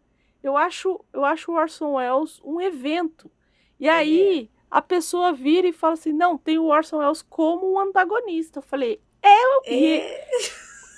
Eu 0.43 0.57
acho, 0.57 1.05
eu 1.13 1.25
acho 1.27 1.53
o 1.53 1.57
Orson 1.57 1.93
Welles 1.97 2.41
um 2.43 2.59
evento. 2.61 3.31
E 3.79 3.87
aí 3.89 4.51
a 4.71 4.81
pessoa 4.81 5.31
vira 5.33 5.67
e 5.69 5.73
fala 5.73 5.93
assim: 5.93 6.13
"Não, 6.13 6.39
tem 6.39 6.59
o 6.59 6.65
Orson 6.67 6.99
Welles 6.99 7.21
como 7.21 7.75
um 7.75 7.79
antagonista". 7.79 8.61
Eu 8.61 8.63
falei: 8.63 8.99
E- 9.67 9.99
É, 9.99 10.25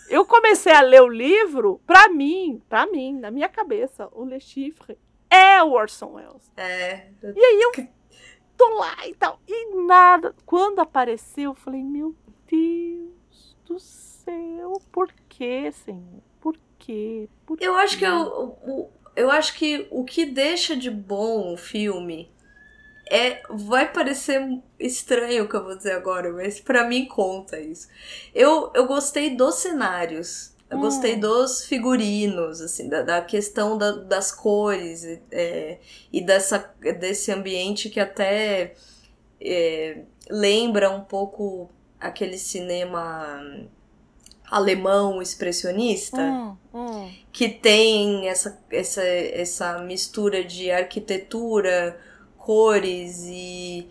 Eu 0.09 0.25
comecei 0.25 0.73
a 0.73 0.81
ler 0.83 1.03
o 1.03 1.09
livro, 1.09 1.81
pra 1.85 2.09
mim, 2.09 2.63
pra 2.69 2.87
mim, 2.87 3.13
na 3.19 3.29
minha 3.29 3.49
cabeça, 3.49 4.09
o 4.13 4.25
Le 4.25 4.39
Chiffre 4.39 4.97
é 5.31 5.63
o 5.63 5.73
Orson 5.73 6.13
Welles. 6.15 6.51
É. 6.57 7.09
E 7.23 7.45
aí 7.45 7.61
eu 7.63 7.87
tô 8.57 8.69
lá 8.79 8.97
e 9.07 9.15
tal. 9.15 9.41
E 9.47 9.75
nada. 9.87 10.35
Quando 10.45 10.81
apareceu, 10.81 11.51
eu 11.51 11.55
falei, 11.55 11.83
meu 11.83 12.15
Deus 12.51 13.57
do 13.65 13.79
céu, 13.79 14.81
por 14.93 15.13
que, 15.29 15.71
Senhor? 15.73 16.23
Por 16.41 16.57
quê? 16.79 17.29
Por 17.45 17.59
Eu 17.61 17.75
acho 17.77 17.99
que 17.99 18.05
quê? 18.05 18.11
eu, 18.11 18.21
o- 18.67 18.91
eu 19.15 19.31
acho 19.31 19.55
que 19.57 19.87
o 19.91 20.05
que 20.05 20.25
deixa 20.27 20.77
de 20.77 20.91
bom 20.91 21.53
o 21.53 21.57
filme 21.57 22.31
é 23.11 23.41
vai 23.51 23.91
parecer 23.93 24.61
estranho 24.81 25.45
o 25.45 25.49
que 25.49 25.55
eu 25.57 25.65
vou 25.65 25.77
dizer 25.77 25.93
agora, 25.93 26.33
mas 26.33 26.59
pra 26.61 26.85
mim 26.87 27.07
conta 27.07 27.59
isso. 27.61 27.89
Eu, 28.35 28.73
eu 28.75 28.87
gostei 28.87 29.37
dos 29.37 29.57
cenários. 29.57 30.55
Eu 30.71 30.79
Hum. 30.79 30.81
gostei 30.81 31.17
dos 31.17 31.65
figurinos, 31.65 32.61
assim, 32.61 32.89
da, 32.89 33.03
da 33.03 33.23
questão 33.23 33.79
da- 33.79 33.93
das 33.93 34.33
cores 34.33 35.05
é, 35.31 35.79
e 36.13 36.21
dessa, 36.21 36.59
desse 36.99 37.31
ambiente 37.33 37.89
que 37.91 38.01
até 38.01 38.75
é, 39.41 40.03
lembra 40.31 40.91
um 40.91 41.03
pouco 41.03 41.71
aquele 42.01 42.39
cinema 42.39 43.41
alemão 44.51 45.21
expressionista 45.23 46.19
Hum, 46.23 46.57
hum. 46.75 47.11
que 47.33 47.49
tem 47.49 48.29
essa, 48.29 48.59
essa, 48.71 49.03
essa 49.03 49.79
mistura 49.79 50.45
de 50.45 50.71
arquitetura, 50.71 51.99
cores 52.39 53.25
e 53.27 53.89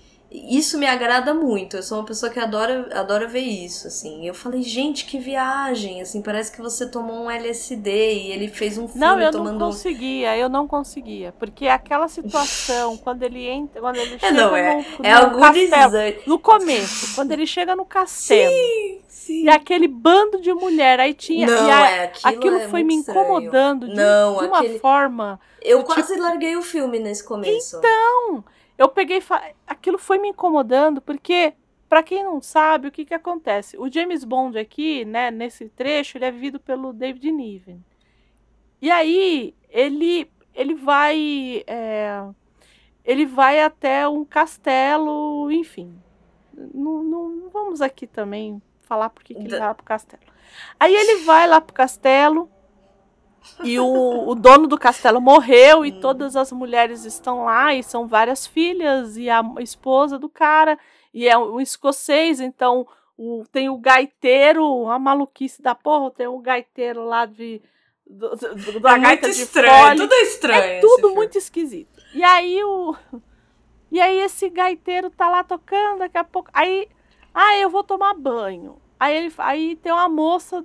isso 0.48 0.78
me 0.78 0.86
agrada 0.88 1.34
muito. 1.34 1.78
Eu 1.78 1.84
sou 1.84 1.98
uma 2.00 2.06
pessoa 2.06 2.32
que 2.32 2.40
adora, 2.40 2.90
adora 2.94 3.28
ver 3.28 3.40
isso, 3.42 3.88
assim. 3.88 4.28
Eu 4.28 4.34
falei, 4.34 4.62
gente, 4.62 5.06
que 5.06 5.18
viagem, 5.20 6.02
assim, 6.02 6.22
parece 6.22 6.52
que 6.52 6.62
você 6.62 6.86
tomou 6.90 7.24
um 7.26 7.30
LSD 7.32 7.90
e 8.14 8.32
ele 8.32 8.48
fez 8.48 8.78
um 8.78 8.88
filme 8.88 9.00
Não, 9.00 9.20
eu 9.20 9.32
tomando 9.32 9.60
não 9.60 9.68
conseguia, 9.68 10.38
eu 10.38 10.50
não 10.50 10.68
conseguia. 10.68 11.34
Porque 11.40 11.68
aquela 11.68 12.08
situação, 12.08 12.98
quando 13.04 13.24
ele 13.24 13.46
entra, 13.48 13.80
quando 13.82 13.98
ele 13.98 14.16
É, 14.16 14.20
chega 14.20 14.32
não, 14.34 14.56
é, 14.56 14.76
no, 14.78 15.06
é 15.06 15.22
no 15.30 15.40
castelo, 15.40 15.94
no 16.28 16.40
começo, 16.40 17.16
quando 17.16 17.32
ele 17.32 17.46
chega 17.48 17.76
no 17.76 17.86
castelo, 17.86 18.52
Sim. 19.08 19.44
e 19.46 19.50
aquele 19.50 19.88
bando 19.88 20.42
de 20.42 20.54
mulher, 20.54 21.00
aí 21.00 21.14
tinha. 21.14 21.48
Não, 21.48 21.72
a- 21.72 21.90
é, 21.90 22.04
aquilo, 22.06 22.28
aquilo 22.38 22.58
é 22.58 22.68
foi 22.70 22.84
me 22.84 22.94
incomodando 22.96 23.88
de, 23.88 23.96
Não, 23.96 24.38
de 24.40 24.46
uma 24.48 24.60
aquele- 24.60 24.80
forma. 24.80 25.40
Eu 25.62 25.80
do 25.80 25.86
quase 25.86 26.16
larguei 26.20 26.56
o 26.56 26.62
filme 26.62 27.00
nesse 27.00 27.24
começo. 27.24 27.78
Então, 27.78 28.44
eu 28.78 28.90
peguei. 28.90 29.18
e 29.18 29.22
fa- 29.22 29.52
Aquilo 29.68 29.98
foi 29.98 30.18
me 30.18 30.30
incomodando, 30.30 31.02
porque, 31.02 31.54
pra 31.90 32.04
quem 32.04 32.24
não 32.24 32.42
sabe, 32.42 32.88
o 32.88 32.92
que 32.92 33.06
que 33.06 33.14
acontece? 33.14 33.78
O 33.78 33.92
James 33.92 34.24
Bond 34.24 34.58
aqui, 34.58 35.06
né, 35.06 35.32
nesse 35.32 35.70
trecho, 35.70 36.18
ele 36.18 36.26
é 36.26 36.32
vivido 36.32 36.60
pelo 36.60 36.92
David 36.94 37.32
Niven. 37.32 37.84
E 38.82 38.92
aí, 38.92 39.54
ele, 39.70 40.30
ele 40.54 40.76
vai. 40.76 41.64
é, 41.68 42.24
ele 43.04 43.26
vai 43.26 43.62
até 43.62 44.08
um 44.08 44.26
castelo, 44.26 45.50
enfim. 45.52 45.94
Não, 46.54 47.04
não- 47.04 47.30
não 47.30 47.50
vamos 47.50 47.82
aqui 47.82 48.08
também 48.08 48.62
falar 48.82 49.10
por 49.10 49.24
que 49.24 49.34
ele 49.34 49.50
vai 49.50 49.60
lá 49.60 49.74
pro 49.74 49.86
castelo. 49.86 50.24
Aí 50.80 50.94
ele 50.96 51.24
vai 51.26 51.48
lá 51.48 51.60
pro 51.62 51.74
castelo. 51.74 52.50
E 53.64 53.80
o, 53.80 54.28
o 54.28 54.36
dono 54.36 54.68
do 54.68 54.78
castelo 54.78 55.22
morreu 55.22 55.86
e 55.86 55.92
Hum. 55.92 56.00
todas 56.02 56.36
as 56.36 56.52
mulheres 56.52 57.06
estão 57.06 57.46
lá 57.46 57.74
e 57.74 57.82
são 57.84 58.08
várias 58.08 58.46
filhas 58.46 59.18
e 59.18 59.30
a 59.30 59.42
esposa 59.60 60.20
do 60.20 60.28
cara 60.30 60.78
e 61.14 61.28
é 61.28 61.38
um 61.38 61.62
escocês, 61.62 62.42
então 62.42 62.86
o, 63.18 63.44
tem 63.52 63.70
o 63.70 63.78
gaiteiro, 63.78 64.88
a 64.90 65.00
maluquice 65.00 65.62
da 65.62 65.74
porra, 65.74 66.12
tem 66.12 66.28
o 66.28 66.38
gaiteiro 66.40 67.06
lá 67.06 67.26
de 67.26 67.62
do, 68.06 68.30
do- 68.36 68.80
da 68.82 68.96
É 68.96 69.00
gaita 69.00 69.28
muito 69.28 69.38
de 69.38 69.42
estranho, 69.44 69.84
fole. 69.86 69.98
tudo 70.02 70.14
é 70.14 70.22
estranho. 70.22 70.62
É 70.64 70.80
tudo 70.82 71.00
filme. 71.00 71.16
muito 71.16 71.38
esquisito. 71.38 72.02
E 72.14 72.24
aí 72.24 72.62
o 72.64 72.94
E 73.92 74.00
aí 74.02 74.20
esse 74.20 74.50
gaiteiro 74.50 75.10
tá 75.10 75.30
lá 75.30 75.44
tocando, 75.44 76.00
daqui 76.00 76.18
a 76.18 76.24
pouco, 76.24 76.50
aí 76.54 76.88
ah, 77.34 77.58
eu 77.58 77.70
vou 77.70 77.84
tomar 77.84 78.14
banho. 78.14 78.78
Aí 79.00 79.16
ele 79.16 79.34
aí 79.38 79.76
tem 79.78 79.92
uma 79.92 80.10
moça 80.10 80.64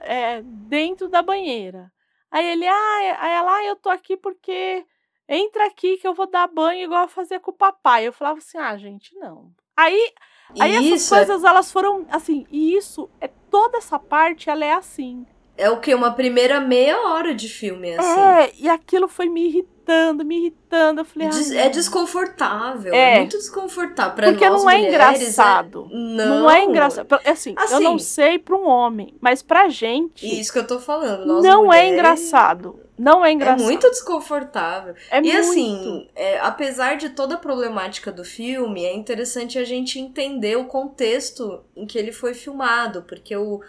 é, 0.00 0.42
dentro 0.42 1.08
da 1.08 1.22
banheira. 1.22 1.92
Aí 2.30 2.44
ele, 2.46 2.66
ah, 2.66 3.16
aí 3.20 3.32
ela, 3.32 3.56
ah, 3.56 3.64
eu 3.64 3.76
tô 3.76 3.88
aqui 3.88 4.16
porque 4.16 4.84
entra 5.28 5.66
aqui 5.66 5.96
que 5.98 6.06
eu 6.06 6.14
vou 6.14 6.26
dar 6.28 6.46
banho 6.48 6.84
igual 6.84 7.02
eu 7.02 7.08
fazia 7.08 7.38
com 7.40 7.50
o 7.50 7.54
papai. 7.54 8.06
Eu 8.06 8.12
falava 8.12 8.38
assim, 8.38 8.58
ah, 8.58 8.76
gente, 8.76 9.14
não. 9.16 9.50
Aí, 9.76 10.12
aí 10.60 10.72
essas 10.72 11.00
Isso 11.00 11.14
é- 11.14 11.18
coisas, 11.18 11.44
elas 11.44 11.70
foram 11.72 12.06
assim, 12.10 12.46
e 12.50 12.74
isso, 12.76 13.08
é 13.20 13.28
toda 13.28 13.78
essa 13.78 13.98
parte, 13.98 14.50
ela 14.50 14.64
é 14.64 14.72
assim. 14.72 15.26
É, 15.56 15.70
o 15.70 15.78
que? 15.80 15.94
Uma 15.94 16.12
primeira 16.12 16.60
meia 16.60 16.98
hora 17.08 17.34
de 17.34 17.48
filme, 17.48 17.94
assim. 17.94 18.20
É, 18.20 18.52
e 18.58 18.68
aquilo 18.68 19.06
foi 19.08 19.28
me 19.28 19.46
irritando, 19.48 20.24
me 20.24 20.36
irritando. 20.38 21.00
Eu 21.00 21.04
falei, 21.04 21.28
Des- 21.28 21.50
ai, 21.52 21.58
é 21.58 21.68
desconfortável. 21.68 22.92
É. 22.94 23.14
É. 23.16 23.18
muito 23.20 23.36
desconfortável. 23.38 24.14
Pra 24.14 24.28
Porque 24.30 24.48
nós 24.48 24.62
não 24.64 24.70
é 24.70 24.76
mulheres, 24.76 24.94
engraçado. 25.20 25.88
é- 25.90 25.94
Não. 25.96 26.40
Não 26.40 26.50
é 26.50 26.64
engraçado. 26.64 27.20
É 27.24 27.30
Assim, 27.30 27.54
eu 27.72 27.80
não 27.80 27.94
Assim. 27.96 28.04
sei 28.04 28.38
pra 28.38 28.56
um 28.56 28.66
homem, 28.66 29.14
mas 29.20 29.42
pra 29.42 29.68
gente 29.68 30.24
Isso 30.40 30.52
que 30.52 30.58
eu 30.58 30.66
tô 30.66 30.78
falando. 30.80 31.26
Nós 31.26 31.44
não 31.44 31.64
é 31.72 31.82
mulheres, 31.82 31.92
engraçado. 31.92 32.80
Não 32.96 33.24
é 33.24 33.30
É 33.30 33.32
engraçado. 33.32 33.64
muito 33.64 33.90
desconfortável. 33.90 34.94
É 35.10 35.18
e 35.18 35.22
muito. 35.22 35.38
assim, 35.38 36.08
é, 36.14 36.38
apesar 36.38 36.96
de 36.96 37.08
toda 37.10 37.34
a 37.34 37.38
problemática 37.38 38.12
do 38.12 38.24
filme, 38.24 38.84
é 38.84 38.94
interessante 38.94 39.58
a 39.58 39.64
gente 39.64 39.98
entender 39.98 40.56
o 40.56 40.66
contexto 40.66 41.60
em 41.76 41.86
que 41.86 41.98
ele 41.98 42.12
foi 42.12 42.34
filmado, 42.34 43.02
porque 43.02 43.36
o, 43.36 43.60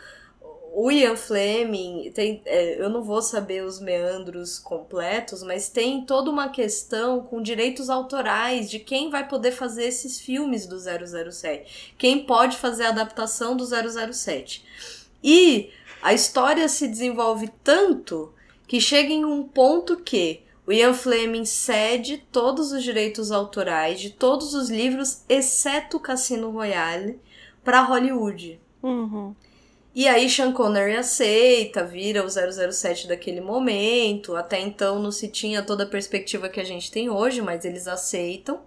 o 0.78 0.92
Ian 0.92 1.16
Fleming 1.16 2.12
tem, 2.14 2.42
é, 2.46 2.82
eu 2.84 2.90
não 2.90 3.02
vou 3.02 3.22
saber 3.22 3.64
os 3.64 3.80
meandros 3.80 4.60
completos, 4.60 5.42
mas 5.42 5.70
tem 5.70 6.06
toda 6.06 6.30
uma 6.30 6.50
questão 6.50 7.22
com 7.22 7.42
direitos 7.42 7.90
autorais 7.90 8.70
de 8.70 8.78
quem 8.80 9.10
vai 9.10 9.26
poder 9.26 9.54
fazer 9.54 9.86
esses 9.86 10.20
filmes 10.20 10.66
do 10.66 10.78
007, 10.78 11.94
quem 11.98 12.26
pode 12.26 12.58
fazer 12.58 12.88
a 12.88 12.90
adaptação 12.90 13.56
do 13.56 13.66
007. 13.66 14.66
E 15.24 15.70
a 16.02 16.14
história 16.14 16.68
se 16.68 16.90
desenvolve 16.90 17.50
tanto 17.64 18.34
que 18.68 18.82
chega 18.82 19.14
em 19.14 19.24
um 19.24 19.44
ponto 19.44 19.96
que 19.96 20.42
o 20.68 20.74
Ian 20.74 20.94
Fleming 20.94 21.46
cede 21.46 22.18
todos 22.34 22.74
os 22.74 22.84
direitos 22.84 23.32
autorais 23.32 24.02
de 24.02 24.10
todos 24.10 24.54
os 24.54 24.70
livros, 24.70 25.24
exceto 25.30 26.02
Cassino 26.02 26.52
Royale, 26.52 27.18
para 27.64 27.82
Hollywood. 27.82 28.60
Uhum. 28.84 29.34
E 29.96 30.08
aí 30.10 30.30
Sean 30.30 30.52
Connery 30.52 30.98
aceita, 30.98 31.86
vira 31.86 32.24
o 32.26 32.30
007 32.30 33.08
daquele 33.08 33.40
momento. 33.40 34.36
Até 34.36 34.60
então 34.60 35.00
não 35.00 35.10
se 35.12 35.30
tinha 35.30 35.64
toda 35.64 35.84
a 35.86 35.88
perspectiva 35.88 36.50
que 36.50 36.60
a 36.60 36.66
gente 36.66 36.92
tem 36.92 37.10
hoje, 37.10 37.42
mas 37.42 37.64
eles 37.64 37.88
aceitam. 37.88 38.60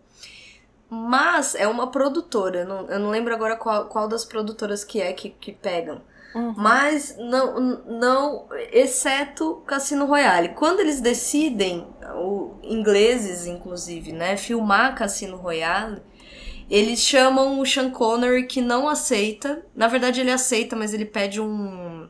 Mas 0.90 1.54
é 1.54 1.68
uma 1.68 1.90
produtora, 1.90 2.64
não- 2.64 2.88
eu 2.88 2.98
não 2.98 3.10
lembro 3.10 3.34
agora 3.34 3.56
qual, 3.56 3.86
qual 3.88 4.08
das 4.08 4.24
produtoras 4.24 4.82
que 4.84 5.02
é 5.02 5.12
que, 5.12 5.28
que 5.28 5.52
pegam. 5.52 6.00
Uhum. 6.34 6.54
Mas 6.56 7.14
não, 7.18 7.60
não, 7.86 8.46
exceto 8.72 9.62
Cassino 9.66 10.06
Royale. 10.06 10.50
Quando 10.50 10.80
eles 10.80 11.00
decidem, 11.00 11.86
o, 12.16 12.54
ingleses 12.62 13.46
inclusive, 13.46 14.12
né, 14.12 14.36
filmar 14.38 14.94
Cassino 14.94 15.36
Royale, 15.36 16.00
eles 16.70 17.00
chamam 17.00 17.60
o 17.60 17.66
Sean 17.66 17.90
Connery 17.90 18.46
que 18.46 18.60
não 18.60 18.88
aceita. 18.88 19.64
Na 19.74 19.88
verdade 19.88 20.20
ele 20.20 20.30
aceita, 20.30 20.76
mas 20.76 20.92
ele 20.92 21.04
pede 21.04 21.40
um 21.40 22.06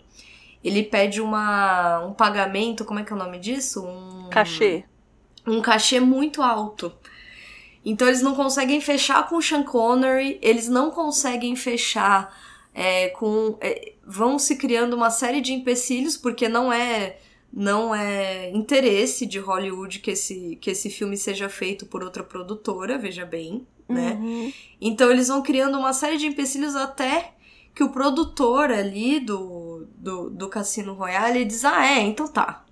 ele 0.63 0.83
pede 0.83 1.21
uma 1.21 2.05
um 2.05 2.13
pagamento, 2.13 2.85
como 2.85 2.99
é 2.99 3.05
que 3.05 3.13
é 3.13 3.17
o 3.17 3.19
nome 3.19 3.39
disso? 3.39 3.85
Um 3.85 4.29
Cachê. 4.31 4.85
um 5.47 5.61
cachê 5.63 6.01
muito 6.01 6.43
alto. 6.43 6.93
Então 7.85 8.07
eles 8.09 8.21
não 8.21 8.35
conseguem 8.35 8.81
fechar 8.81 9.29
com 9.29 9.37
o 9.37 9.43
Sean 9.43 9.63
Connery, 9.63 10.39
eles 10.43 10.69
não 10.69 10.91
conseguem 10.91 11.55
fechar 11.57 12.37
é, 12.75 13.09
com. 13.09 13.57
é, 13.61 13.93
vão 14.05 14.39
se 14.39 14.57
criando 14.57 14.95
uma 14.95 15.11
série 15.11 15.41
de 15.41 15.53
empecilhos, 15.53 16.17
porque 16.17 16.49
não 16.49 16.73
é 16.73 17.19
não 17.53 17.95
é 17.95 18.51
interesse 18.51 19.25
de 19.25 19.39
Hollywood 19.39 20.01
que 20.01 20.11
esse, 20.11 20.57
que 20.61 20.71
esse 20.71 20.91
filme 20.91 21.17
seja 21.17 21.49
feito 21.49 21.87
por 21.87 22.05
outra 22.05 22.23
produtora, 22.23 22.99
veja 22.99 23.25
bem, 23.25 23.67
né? 23.89 24.13
Uhum. 24.13 24.53
Então 24.81 25.11
eles 25.11 25.29
vão 25.29 25.43
criando 25.43 25.79
uma 25.79 25.93
série 25.93 26.17
de 26.17 26.27
empecilhos 26.27 26.77
até 26.77 27.35
que 27.75 27.83
o 27.83 27.91
produtor 27.91 28.71
ali 28.71 29.21
do, 29.21 29.87
do, 29.97 30.31
do 30.31 30.49
Cassino 30.49 30.95
Royale 30.95 31.45
diz: 31.45 31.65
Ah, 31.65 31.87
é, 31.87 32.01
então 32.01 32.29
tá. 32.29 32.65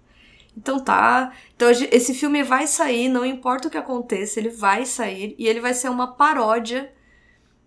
Então 0.57 0.81
tá. 0.81 1.33
Então 1.55 1.71
esse 1.71 2.15
filme 2.15 2.43
vai 2.43 2.67
sair, 2.67 3.09
não 3.09 3.25
importa 3.25 3.69
o 3.69 3.71
que 3.71 3.79
aconteça, 3.79 4.41
ele 4.41 4.51
vai 4.51 4.85
sair 4.85 5.35
e 5.39 5.47
ele 5.47 5.61
vai 5.61 5.75
ser 5.75 5.89
uma 5.89 6.15
paródia 6.15 6.93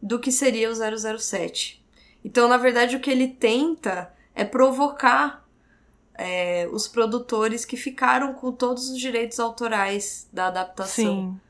do 0.02 0.20
que 0.20 0.32
seria 0.32 0.70
o 0.70 1.18
007. 1.18 1.84
Então, 2.24 2.48
na 2.48 2.58
verdade, 2.58 2.96
o 2.96 3.00
que 3.00 3.10
ele 3.10 3.28
tenta 3.28 4.14
é 4.36 4.44
provocar 4.44 5.46
é, 6.16 6.68
os 6.72 6.88
produtores 6.88 7.64
que 7.64 7.78
ficaram 7.78 8.34
com 8.34 8.52
todos 8.52 8.90
os 8.90 9.00
direitos 9.00 9.40
autorais 9.40 10.28
da 10.32 10.48
adaptação. 10.48 11.06
Sim, 11.06 11.42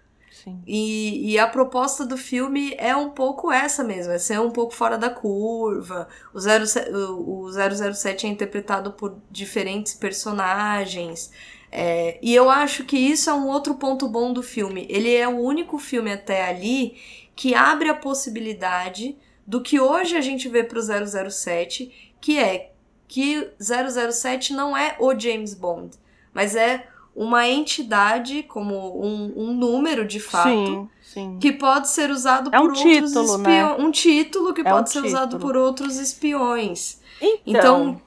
sim. 0.44 0.62
E, 0.66 1.32
e 1.34 1.40
a 1.40 1.48
proposta 1.48 2.06
do 2.06 2.18
filme 2.18 2.74
é 2.78 2.96
um 2.96 3.10
pouco 3.10 3.52
essa 3.52 3.84
mesmo, 3.84 4.14
é 4.14 4.18
ser 4.18 4.40
um 4.40 4.52
pouco 4.52 4.74
fora 4.74 4.98
da 4.98 5.10
curva. 5.10 6.08
O, 6.34 6.40
07, 6.40 6.92
o, 6.92 7.46
o 7.46 7.52
007 7.52 8.26
é 8.26 8.30
interpretado 8.30 8.92
por 8.94 9.18
diferentes 9.30 9.94
personagens. 9.94 11.32
É, 11.72 12.18
e 12.22 12.34
eu 12.34 12.50
acho 12.50 12.84
que 12.84 12.98
isso 12.98 13.30
é 13.30 13.34
um 13.34 13.48
outro 13.48 13.76
ponto 13.76 14.08
bom 14.08 14.34
do 14.34 14.42
filme. 14.42 14.88
Ele 14.90 15.14
é 15.16 15.28
o 15.28 15.40
único 15.40 15.78
filme 15.78 16.12
até 16.12 16.48
ali 16.48 16.98
que 17.36 17.54
abre 17.54 17.90
a 17.90 17.96
possibilidade 17.96 19.18
do 19.46 19.62
que 19.62 19.80
hoje 19.80 20.16
a 20.16 20.22
gente 20.22 20.50
vê 20.50 20.64
pro 20.64 20.82
007, 20.82 22.14
que 22.20 22.38
é 22.38 22.72
que 23.08 23.50
007 23.60 24.54
não 24.54 24.78
é 24.78 24.96
o 25.00 25.18
James 25.18 25.54
Bond, 25.56 25.98
mas 26.34 26.56
é 26.56 26.88
uma 27.16 27.48
entidade 27.48 28.44
como 28.44 28.76
um, 29.04 29.34
um 29.36 29.54
número 29.54 30.06
de 30.08 30.20
fato 30.20 30.50
Sim, 30.50 30.90
sim. 31.02 31.38
que 31.40 31.52
pode 31.52 31.90
ser 31.90 32.10
usado 32.12 32.50
É 32.54 32.58
por 32.58 32.60
um 32.60 32.64
outros 32.68 32.82
título, 32.82 33.38
né? 33.40 33.60
espiões. 33.60 33.80
Um 33.84 33.92
título 33.92 34.54
que 34.54 34.62
É 34.62 34.64
pode 34.64 34.90
um 34.90 34.92
ser 34.92 35.04
usado 35.06 35.32
título. 35.32 35.42
por 35.42 35.58
outros 35.58 35.98
espiões. 35.98 37.02
Então, 37.22 37.40
Então, 37.46 38.02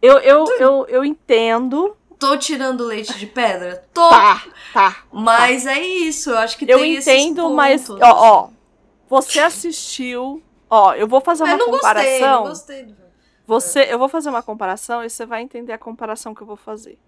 eu, 0.00 0.18
eu, 0.18 0.44
eu, 0.58 0.86
eu 0.88 1.04
entendo. 1.04 1.96
tô 2.18 2.36
tirando 2.36 2.84
leite 2.84 3.16
de 3.18 3.26
pedra? 3.26 3.84
Tô! 3.94 4.08
Tá, 4.08 4.42
tá. 4.72 4.96
Mas 5.12 5.66
é 5.66 5.80
isso, 5.80 6.30
eu 6.30 6.38
acho 6.38 6.56
que 6.58 6.64
Eu 6.70 6.78
tem 6.78 6.96
entendo, 6.96 7.50
mas. 7.50 7.88
Ó, 7.88 7.96
ó. 8.00 8.48
Você 9.08 9.38
assistiu. 9.40 10.42
Ó, 10.68 10.94
eu 10.94 11.06
vou 11.06 11.20
fazer 11.20 11.44
uma 11.44 11.52
Eu 11.52 11.58
não 11.58 11.66
gostei, 11.70 11.80
comparação. 11.90 12.40
não 12.42 12.48
gostei. 12.48 12.94
Você, 13.46 13.86
eu 13.90 13.98
vou 13.98 14.08
fazer 14.08 14.30
uma 14.30 14.42
comparação 14.42 15.04
e 15.04 15.10
você 15.10 15.26
vai 15.26 15.42
entender 15.42 15.72
a 15.72 15.78
comparação 15.78 16.34
que 16.34 16.40
eu 16.42 16.46
vou 16.46 16.56
fazer. 16.56 16.98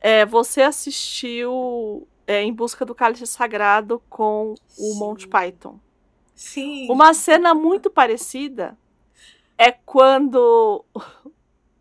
É, 0.00 0.24
você 0.26 0.62
assistiu 0.62 2.06
é, 2.26 2.42
Em 2.42 2.52
Busca 2.52 2.84
do 2.84 2.94
Cálice 2.94 3.26
Sagrado 3.26 4.02
com 4.08 4.52
o 4.52 4.56
Sim. 4.66 4.98
Monty 4.98 5.28
Python. 5.28 5.78
Sim. 6.34 6.90
Uma 6.90 7.14
cena 7.14 7.54
muito 7.54 7.90
parecida 7.90 8.76
é 9.56 9.72
quando 9.72 10.84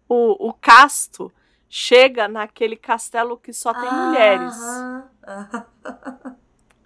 o, 0.08 0.50
o 0.50 0.54
Casto 0.54 1.32
chega 1.70 2.28
naquele 2.28 2.78
castelo 2.78 3.38
que 3.38 3.52
só 3.52 3.74
tem 3.74 3.92
mulheres. 3.92 4.56
Aham, 4.56 5.10
aham. 5.28 5.66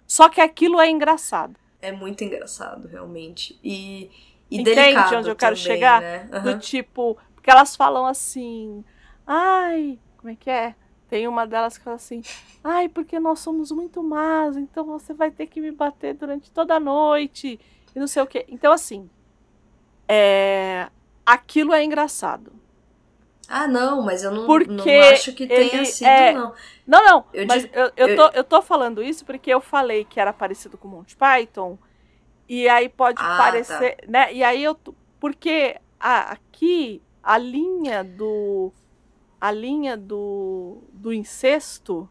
Só 0.06 0.28
que 0.28 0.40
aquilo 0.40 0.80
é 0.80 0.90
engraçado. 0.90 1.54
É 1.80 1.92
muito 1.92 2.24
engraçado, 2.24 2.88
realmente. 2.88 3.58
E, 3.62 4.10
e 4.50 4.60
Entende 4.60 4.74
delicado 4.74 5.16
onde 5.18 5.30
eu 5.30 5.36
quero 5.36 5.54
também, 5.54 5.72
chegar? 5.72 6.00
Né? 6.00 6.24
Do 6.24 6.50
Aham. 6.50 6.58
tipo, 6.58 7.16
porque 7.34 7.48
elas 7.48 7.76
falam 7.76 8.04
assim, 8.04 8.84
ai, 9.24 10.00
como 10.16 10.32
é 10.32 10.36
que 10.36 10.50
é? 10.50 10.74
Tem 11.10 11.26
uma 11.28 11.44
delas 11.46 11.76
que 11.76 11.84
fala 11.84 11.96
assim, 11.96 12.22
ai, 12.64 12.88
porque 12.88 13.18
nós 13.20 13.40
somos 13.40 13.72
muito 13.72 14.02
más, 14.02 14.56
então 14.56 14.84
você 14.84 15.12
vai 15.12 15.30
ter 15.30 15.46
que 15.48 15.60
me 15.60 15.72
bater 15.72 16.14
durante 16.14 16.50
toda 16.52 16.76
a 16.76 16.80
noite, 16.80 17.58
e 17.94 17.98
não 17.98 18.06
sei 18.06 18.22
o 18.22 18.26
quê. 18.26 18.46
Então, 18.48 18.72
assim, 18.72 19.10
é, 20.08 20.88
aquilo 21.26 21.72
é 21.74 21.84
engraçado. 21.84 22.52
Ah, 23.48 23.66
não, 23.66 24.02
mas 24.02 24.22
eu 24.22 24.30
não, 24.30 24.46
Porque 24.46 24.88
não 24.88 25.00
acho 25.02 25.32
que 25.34 25.46
tenha 25.46 25.84
sido, 25.84 26.06
é- 26.08 26.32
não. 26.32 26.54
Não, 26.86 27.04
não, 27.04 27.24
Eu 27.32 27.46
mas 27.46 27.62
digo- 27.62 27.74
eu, 27.74 27.90
eu, 27.96 28.08
eu- 28.08 28.16
tô, 28.16 28.36
eu 28.38 28.44
tô 28.44 28.62
falando 28.62 29.02
isso 29.02 29.24
porque 29.24 29.50
eu 29.52 29.60
falei 29.60 30.04
que 30.04 30.20
era 30.20 30.32
parecido 30.32 30.78
com 30.78 30.86
Monty 30.88 31.16
Python, 31.16 31.76
e 32.48 32.68
aí 32.68 32.88
pode 32.88 33.20
Ah, 33.20 33.36
parecer, 33.36 33.96
né? 34.08 34.32
E 34.32 34.42
aí 34.44 34.62
eu. 34.62 34.76
Porque 35.20 35.76
a- 35.98 36.32
aqui 36.32 37.02
a 37.22 37.36
linha 37.38 38.02
do. 38.04 38.72
A 39.40 39.50
linha 39.50 39.96
do, 39.96 40.78
do 40.92 41.12
incesto, 41.12 42.08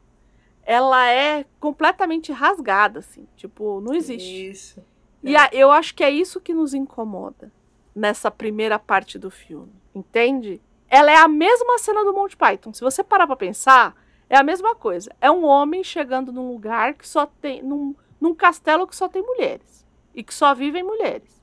ela 0.64 1.08
é 1.10 1.46
completamente 1.60 2.32
rasgada, 2.32 3.00
assim. 3.00 3.28
Tipo, 3.36 3.80
não 3.82 3.94
existe. 3.94 4.50
Isso. 4.50 4.84
E 5.24 5.36
a- 5.36 5.50
eu 5.52 5.70
acho 5.72 5.94
que 5.94 6.04
é 6.04 6.10
isso 6.10 6.40
que 6.42 6.54
nos 6.54 6.74
incomoda 6.74 7.52
nessa 7.96 8.32
primeira 8.32 8.80
parte 8.80 9.20
do 9.20 9.30
filme, 9.30 9.72
entende? 9.94 10.62
Ela 10.88 11.12
é 11.12 11.18
a 11.18 11.28
mesma 11.28 11.78
cena 11.78 12.04
do 12.04 12.14
Monty 12.14 12.36
Python. 12.38 12.74
Se 12.74 12.82
você 12.82 13.04
parar 13.04 13.28
pra 13.28 13.36
pensar, 13.36 13.96
é 14.30 14.38
a 14.38 14.44
mesma 14.44 14.74
coisa. 14.74 15.12
É 15.22 15.30
um 15.30 15.46
homem 15.46 15.84
chegando 15.84 16.32
num 16.32 16.52
lugar 16.52 16.94
que 16.96 17.08
só 17.08 17.26
tem. 17.26 17.62
num, 17.62 17.94
num 18.20 18.34
castelo 18.34 18.88
que 18.88 18.96
só 18.96 19.08
tem 19.08 19.22
mulheres. 19.22 19.86
E 20.16 20.24
que 20.24 20.34
só 20.34 20.54
vivem 20.56 20.82
mulheres. 20.84 21.40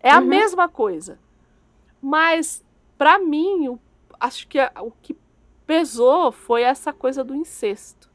É 0.00 0.10
a 0.10 0.18
Uhum. 0.20 0.26
mesma 0.26 0.68
coisa. 0.68 1.18
Mas, 2.00 2.64
pra 2.96 3.18
mim, 3.18 3.68
o- 3.68 3.78
acho 4.20 4.46
que 4.48 4.58
a- 4.58 4.72
o 4.80 4.90
que 5.02 5.16
pesou 5.66 6.30
foi 6.32 6.62
essa 6.62 6.92
coisa 6.92 7.22
do 7.24 7.34
incesto. 7.34 8.08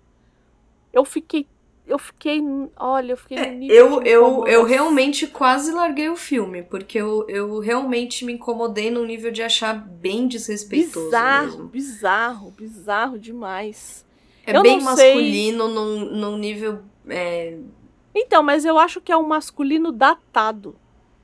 Eu 0.94 1.04
fiquei. 1.06 1.48
Eu 1.88 1.98
fiquei. 1.98 2.42
Olha, 2.78 3.14
eu 3.14 3.18
fiquei 3.18 3.38
É, 3.38 3.58
Eu, 3.68 4.02
eu, 4.04 4.46
eu 4.48 4.64
realmente 4.64 5.28
quase 5.28 5.72
larguei 5.72 6.10
o 6.10 6.16
filme, 6.16 6.64
porque 6.64 6.98
eu, 6.98 7.26
eu 7.28 7.60
realmente 7.60 8.24
me 8.24 8.34
incomodei 8.34 8.90
no 8.92 9.06
nível 9.06 9.32
de 9.32 9.42
achar 9.42 9.74
bem 9.74 10.28
desrespeitoso 10.28 11.06
bizarro, 11.08 11.46
mesmo. 11.48 11.68
bizarro, 11.68 12.52
bizarro 12.52 13.20
demais. 13.20 14.06
É 14.46 14.56
Eu 14.56 14.62
bem 14.62 14.80
não 14.82 14.96
sei- 14.96 15.14
masculino 15.14 15.68
num, 15.68 16.06
num 16.16 16.38
nível. 16.38 16.80
é, 17.08 17.58
Então, 18.16 18.42
mas 18.44 18.64
eu 18.66 18.78
acho 18.78 19.02
que 19.02 19.12
é 19.12 19.18
um 19.18 19.28
masculino 19.28 19.92
datado. 19.92 20.76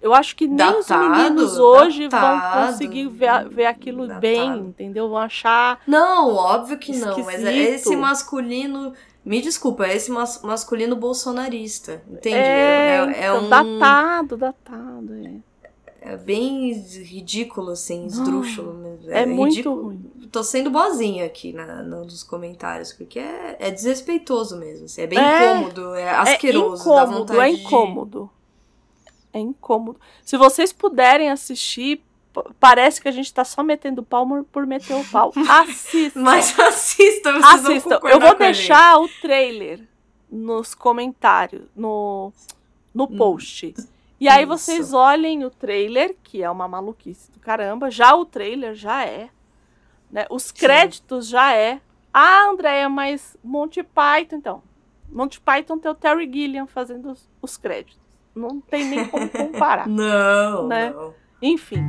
Eu 0.01 0.13
acho 0.13 0.35
que 0.35 0.47
nem 0.47 0.65
os 0.77 0.85
Datado? 0.87 1.09
meninos 1.09 1.57
hoje 1.57 2.01
vão 2.07 2.09
Datado. 2.21 2.67
conseguir 2.71 3.07
ver, 3.07 3.49
ver 3.49 3.65
aquilo 3.65 4.03
Datado. 4.03 4.21
bem, 4.21 4.57
entendeu? 4.59 5.09
Vão 5.09 5.17
achar. 5.17 5.81
Não, 5.87 6.33
óbvio 6.35 6.77
que 6.77 6.95
não, 6.95 7.17
mas 7.23 7.43
é 7.43 7.51
Esquisito. 7.51 7.73
esse 7.89 7.95
masculino. 7.95 8.93
Me 9.25 9.41
desculpa, 9.41 9.85
é 9.87 9.95
esse 9.95 10.09
mas- 10.11 10.41
masculino 10.43 10.95
bolsonarista. 10.95 12.01
Entende? 12.09 12.35
É, 12.37 12.39
é, 12.39 13.23
é 13.25 13.27
então, 13.27 13.45
um. 13.45 13.49
datado, 13.49 14.37
datado. 14.37 15.13
É, 15.13 16.11
É 16.13 16.15
bem 16.15 16.71
ridículo, 16.71 17.71
assim, 17.71 18.05
esdrúxulo. 18.05 18.73
mesmo. 18.75 19.11
é 19.11 19.25
muito 19.25 19.73
ruim. 19.73 20.09
Tô 20.31 20.43
sendo 20.43 20.69
boazinha 20.69 21.25
aqui 21.25 21.51
na, 21.51 21.81
nos 21.81 22.21
comentários, 22.23 22.93
porque 22.93 23.19
é, 23.19 23.57
é 23.59 23.71
desrespeitoso 23.71 24.57
mesmo. 24.57 24.85
assim, 24.85 25.01
é 25.01 25.07
bem 25.07 25.19
É. 25.19 25.55
incômodo, 25.57 25.95
é 25.95 26.09
asqueroso, 26.09 26.83
é 26.83 26.95
dá 26.95 27.01
incômodo, 27.03 27.17
vontade 27.33 27.39
é 27.39 27.55
de- 27.55 27.61
incômodo. 27.63 28.29
É 29.33 29.39
incômodo. 29.39 29.99
Se 30.23 30.37
vocês 30.37 30.71
puderem 30.73 31.29
assistir, 31.29 32.01
parece 32.59 33.01
que 33.01 33.07
a 33.07 33.11
gente 33.11 33.33
tá 33.33 33.43
só 33.43 33.63
metendo 33.63 34.03
palmo 34.03 34.43
por 34.45 34.65
meter 34.65 34.95
o 34.95 35.05
pau. 35.05 35.31
Assista. 35.49 36.19
Mas 36.19 36.57
assistam, 36.59 37.33
vocês 37.33 37.61
vão 37.61 37.71
Assistam. 37.71 37.99
Eu 38.03 38.19
vou 38.19 38.35
deixar 38.35 38.99
o 38.99 39.07
trailer 39.21 39.81
nos 40.29 40.73
comentários, 40.75 41.63
no, 41.75 42.31
no 42.93 43.07
post. 43.07 43.73
E 44.19 44.27
aí 44.27 44.43
Isso. 44.43 44.47
vocês 44.47 44.93
olhem 44.93 45.45
o 45.45 45.49
trailer, 45.49 46.15
que 46.23 46.41
é 46.41 46.49
uma 46.49 46.67
maluquice 46.67 47.31
do 47.31 47.39
caramba. 47.39 47.91
Já 47.91 48.15
o 48.15 48.25
trailer 48.25 48.73
já 48.73 49.05
é. 49.05 49.29
Né? 50.11 50.25
Os 50.29 50.51
créditos 50.51 51.27
já 51.27 51.53
é. 51.53 51.79
Ah, 52.13 52.49
Andréia, 52.49 52.89
mas 52.89 53.37
Monty 53.43 53.83
Python, 53.83 54.37
então. 54.37 54.63
Monty 55.09 55.39
Python 55.39 55.77
tem 55.77 55.91
o 55.91 55.95
Terry 55.95 56.29
Gilliam 56.31 56.65
fazendo 56.65 57.11
os, 57.11 57.29
os 57.41 57.57
créditos. 57.57 58.06
Não 58.37 58.61
tem 58.61 58.85
nem 58.85 59.05
como 59.07 59.27
comparar. 59.29 59.87
Não, 59.89 60.67
Né? 60.67 60.91
não. 60.91 61.13
Enfim. 61.41 61.83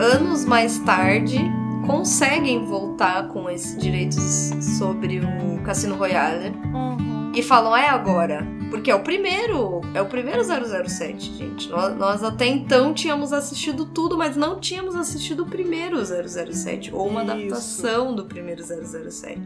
Anos 0.00 0.44
mais 0.44 0.78
tarde, 0.80 1.38
conseguem 1.86 2.64
voltar 2.64 3.28
com 3.28 3.48
esses 3.50 3.76
direitos 3.80 4.50
sobre 4.78 5.20
o 5.20 5.60
Cassino 5.64 5.96
Royale 5.96 6.50
Uhum. 6.72 7.32
e 7.34 7.42
falam, 7.42 7.76
é 7.76 7.88
agora. 7.88 8.46
Porque 8.70 8.90
é 8.90 8.94
o 8.94 9.00
primeiro, 9.00 9.80
é 9.94 10.02
o 10.02 10.06
primeiro 10.06 10.42
007, 10.44 11.32
gente. 11.36 11.68
Nós, 11.70 11.96
nós 11.96 12.22
até 12.22 12.46
então 12.46 12.92
tínhamos 12.92 13.32
assistido 13.32 13.86
tudo, 13.86 14.16
mas 14.18 14.36
não 14.36 14.60
tínhamos 14.60 14.94
assistido 14.94 15.44
o 15.44 15.46
primeiro 15.46 15.96
007, 16.04 16.94
ou 16.94 17.08
uma 17.08 17.22
Isso. 17.22 17.30
adaptação 17.32 18.14
do 18.14 18.26
primeiro 18.26 18.62
007. 18.62 19.40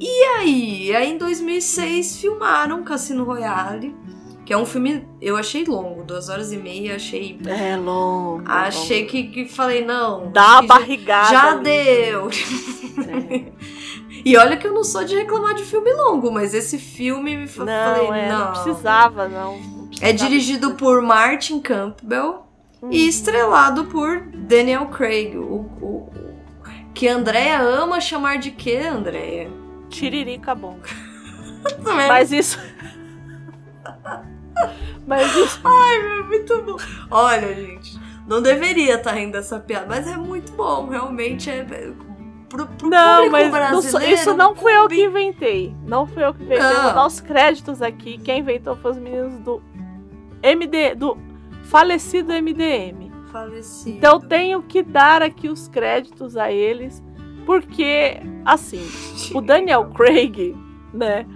E 0.00 0.22
aí, 0.36 0.94
aí 0.94 1.10
em 1.12 1.16
2006 1.18 2.20
filmaram 2.20 2.82
Cassino 2.82 3.24
Royale, 3.24 3.94
que 4.44 4.52
é 4.52 4.58
um 4.58 4.66
filme, 4.66 5.06
eu 5.20 5.36
achei 5.36 5.64
longo, 5.64 6.02
duas 6.02 6.28
horas 6.28 6.52
e 6.52 6.56
meia, 6.56 6.96
achei... 6.96 7.38
É 7.46 7.76
longo. 7.76 8.42
Achei 8.46 9.00
longo. 9.00 9.10
que, 9.10 9.22
que 9.24 9.44
falei, 9.46 9.84
não... 9.84 10.30
Dá 10.32 10.58
a 10.58 10.62
já- 10.62 10.66
barrigada. 10.66 11.30
Já 11.30 11.52
ali. 11.52 11.62
deu! 11.62 12.28
É. 13.08 13.52
E 14.24 14.36
olha 14.36 14.56
que 14.56 14.66
eu 14.66 14.72
não 14.74 14.84
sou 14.84 15.04
de 15.04 15.14
reclamar 15.16 15.54
de 15.54 15.64
filme 15.64 15.92
longo, 15.92 16.30
mas 16.30 16.54
esse 16.54 16.78
filme 16.78 17.36
me 17.36 17.46
fa- 17.46 17.64
Não, 17.64 17.94
falei, 18.06 18.20
é, 18.22 18.28
não. 18.28 18.38
não 18.46 18.52
precisava, 18.52 19.28
não. 19.28 19.58
não 19.58 19.84
É 19.86 19.88
precisava 19.88 20.12
dirigido 20.14 20.66
disso. 20.68 20.78
por 20.78 21.02
Martin 21.02 21.60
Campbell 21.60 22.44
Uhum. 22.80 22.90
e 22.92 23.08
estrelado 23.08 23.86
por 23.86 24.20
Daniel 24.34 24.86
Craig. 24.86 25.36
O, 25.36 25.42
o- 25.42 25.86
o- 25.86 26.12
que 26.94 27.08
a 27.08 27.14
Andrea 27.16 27.60
ama 27.60 28.00
chamar 28.00 28.38
de 28.38 28.50
quê, 28.50 28.76
Andrea? 28.76 29.50
Tiririca 29.88 30.54
bom. 30.54 30.78
Mas... 31.82 32.08
Mas 32.08 32.32
isso. 32.32 32.58
Mas 35.06 35.34
isso. 35.34 35.60
É 35.66 36.22
muito 36.24 36.62
bom. 36.62 36.76
Olha, 37.10 37.54
gente, 37.54 37.98
não 38.26 38.42
deveria 38.42 38.94
estar 38.96 39.12
rindo 39.12 39.32
dessa 39.32 39.58
piada, 39.58 39.86
mas 39.88 40.06
é 40.06 40.16
muito 40.16 40.52
bom, 40.52 40.88
realmente 40.88 41.48
é. 41.50 41.64
Pro, 42.48 42.66
pro 42.66 42.88
Não, 42.88 43.30
mas 43.30 43.50
não 43.70 43.80
isso 44.02 44.34
não 44.34 44.54
fui 44.54 44.72
eu 44.74 44.88
que 44.88 45.04
inventei. 45.04 45.74
Não 45.86 46.06
fui 46.06 46.24
eu 46.24 46.32
que 46.32 46.42
inventei. 46.42 46.66
Não. 46.66 46.82
Vou 46.84 46.94
dar 46.94 47.06
os 47.06 47.20
créditos 47.20 47.82
aqui. 47.82 48.18
Quem 48.18 48.40
inventou 48.40 48.76
foi 48.76 48.92
os 48.92 48.98
meninos 48.98 49.38
do 49.40 49.62
MD. 50.42 50.94
Do 50.94 51.18
falecido 51.64 52.32
MDM. 52.32 53.10
Falecido. 53.30 53.96
Então 53.96 54.18
tenho 54.18 54.62
que 54.62 54.82
dar 54.82 55.22
aqui 55.22 55.48
os 55.48 55.68
créditos 55.68 56.36
a 56.36 56.50
eles, 56.50 57.02
porque 57.44 58.20
assim, 58.44 58.86
o 59.34 59.40
Daniel 59.42 59.90
Craig, 59.92 60.56
né? 60.94 61.26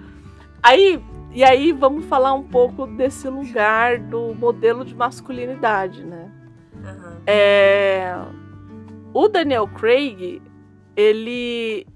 Aí 0.63 1.03
e 1.35 1.43
aí 1.43 1.73
vamos 1.73 2.05
falar 2.05 2.35
um 2.35 2.43
pouco 2.43 2.87
desse 2.87 3.27
lugar 3.29 3.99
do 3.99 4.35
modelo 4.35 4.85
de 4.85 4.95
masculinidade, 4.95 6.05
né? 6.05 6.31
Aham. 6.85 7.23
É, 7.27 8.15
o 9.15 9.29
Daniel 9.29 9.67
Craig, 9.69 10.43
ele. 10.97 11.87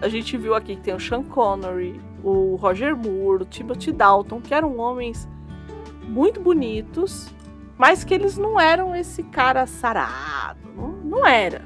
A 0.00 0.08
gente 0.08 0.36
viu 0.36 0.54
aqui 0.54 0.74
que 0.76 0.82
tem 0.82 0.94
o 0.94 1.00
Sean 1.00 1.22
Connery, 1.22 2.00
o 2.24 2.56
Roger 2.56 2.96
Moore, 2.96 3.42
o 3.42 3.46
Timothy 3.46 3.92
Dalton, 3.92 4.40
que 4.40 4.52
eram 4.52 4.78
homens 4.78 5.28
muito 6.08 6.40
bonitos, 6.40 7.28
mas 7.78 8.02
que 8.02 8.12
eles 8.12 8.36
não 8.36 8.58
eram 8.60 8.94
esse 8.96 9.22
cara 9.22 9.64
sarado. 9.66 10.58
Não, 10.76 10.88
não 11.04 11.26
era. 11.26 11.62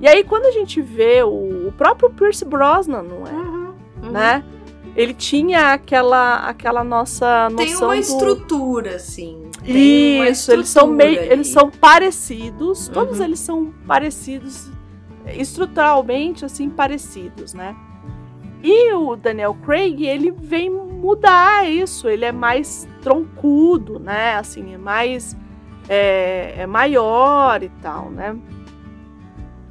E 0.00 0.08
aí, 0.08 0.24
quando 0.24 0.46
a 0.46 0.50
gente 0.50 0.82
vê 0.82 1.22
o, 1.22 1.68
o 1.68 1.72
próprio 1.72 2.10
Pierce 2.10 2.44
Brosnan, 2.44 3.02
não 3.02 3.26
é? 3.26 3.32
Uhum. 3.32 4.10
Né? 4.10 4.44
Ele 4.96 5.14
tinha 5.14 5.72
aquela, 5.72 6.46
aquela 6.48 6.82
nossa 6.84 7.48
noção 7.50 7.56
Tem 7.64 7.76
uma 7.76 7.88
do- 7.88 7.94
estrutura, 7.94 8.96
assim. 8.96 9.42
Uma 9.62 10.28
isso, 10.28 10.52
eles 10.52 10.68
são 10.68 10.86
meio, 10.88 11.10
estrutura 11.12 11.32
eles 11.34 11.48
são 11.48 11.70
parecidos, 11.70 12.88
todos 12.88 13.18
Uhum. 13.18 13.24
eles 13.24 13.38
são 13.40 13.72
parecidos 13.86 14.70
estruturalmente 15.26 16.44
assim 16.44 16.68
parecidos, 16.68 17.54
né? 17.54 17.76
E 18.62 18.92
o 18.94 19.14
Daniel 19.14 19.54
Craig, 19.54 20.06
ele 20.06 20.30
vem 20.30 20.70
mudar 20.70 21.68
isso, 21.68 22.08
ele 22.08 22.24
é 22.24 22.32
mais 22.32 22.88
troncudo, 23.02 23.98
né? 23.98 24.36
Assim, 24.36 24.72
é 24.72 24.78
mais 24.78 25.36
é, 25.88 26.54
é 26.62 26.66
maior 26.66 27.62
e 27.62 27.68
tal, 27.82 28.10
né? 28.10 28.36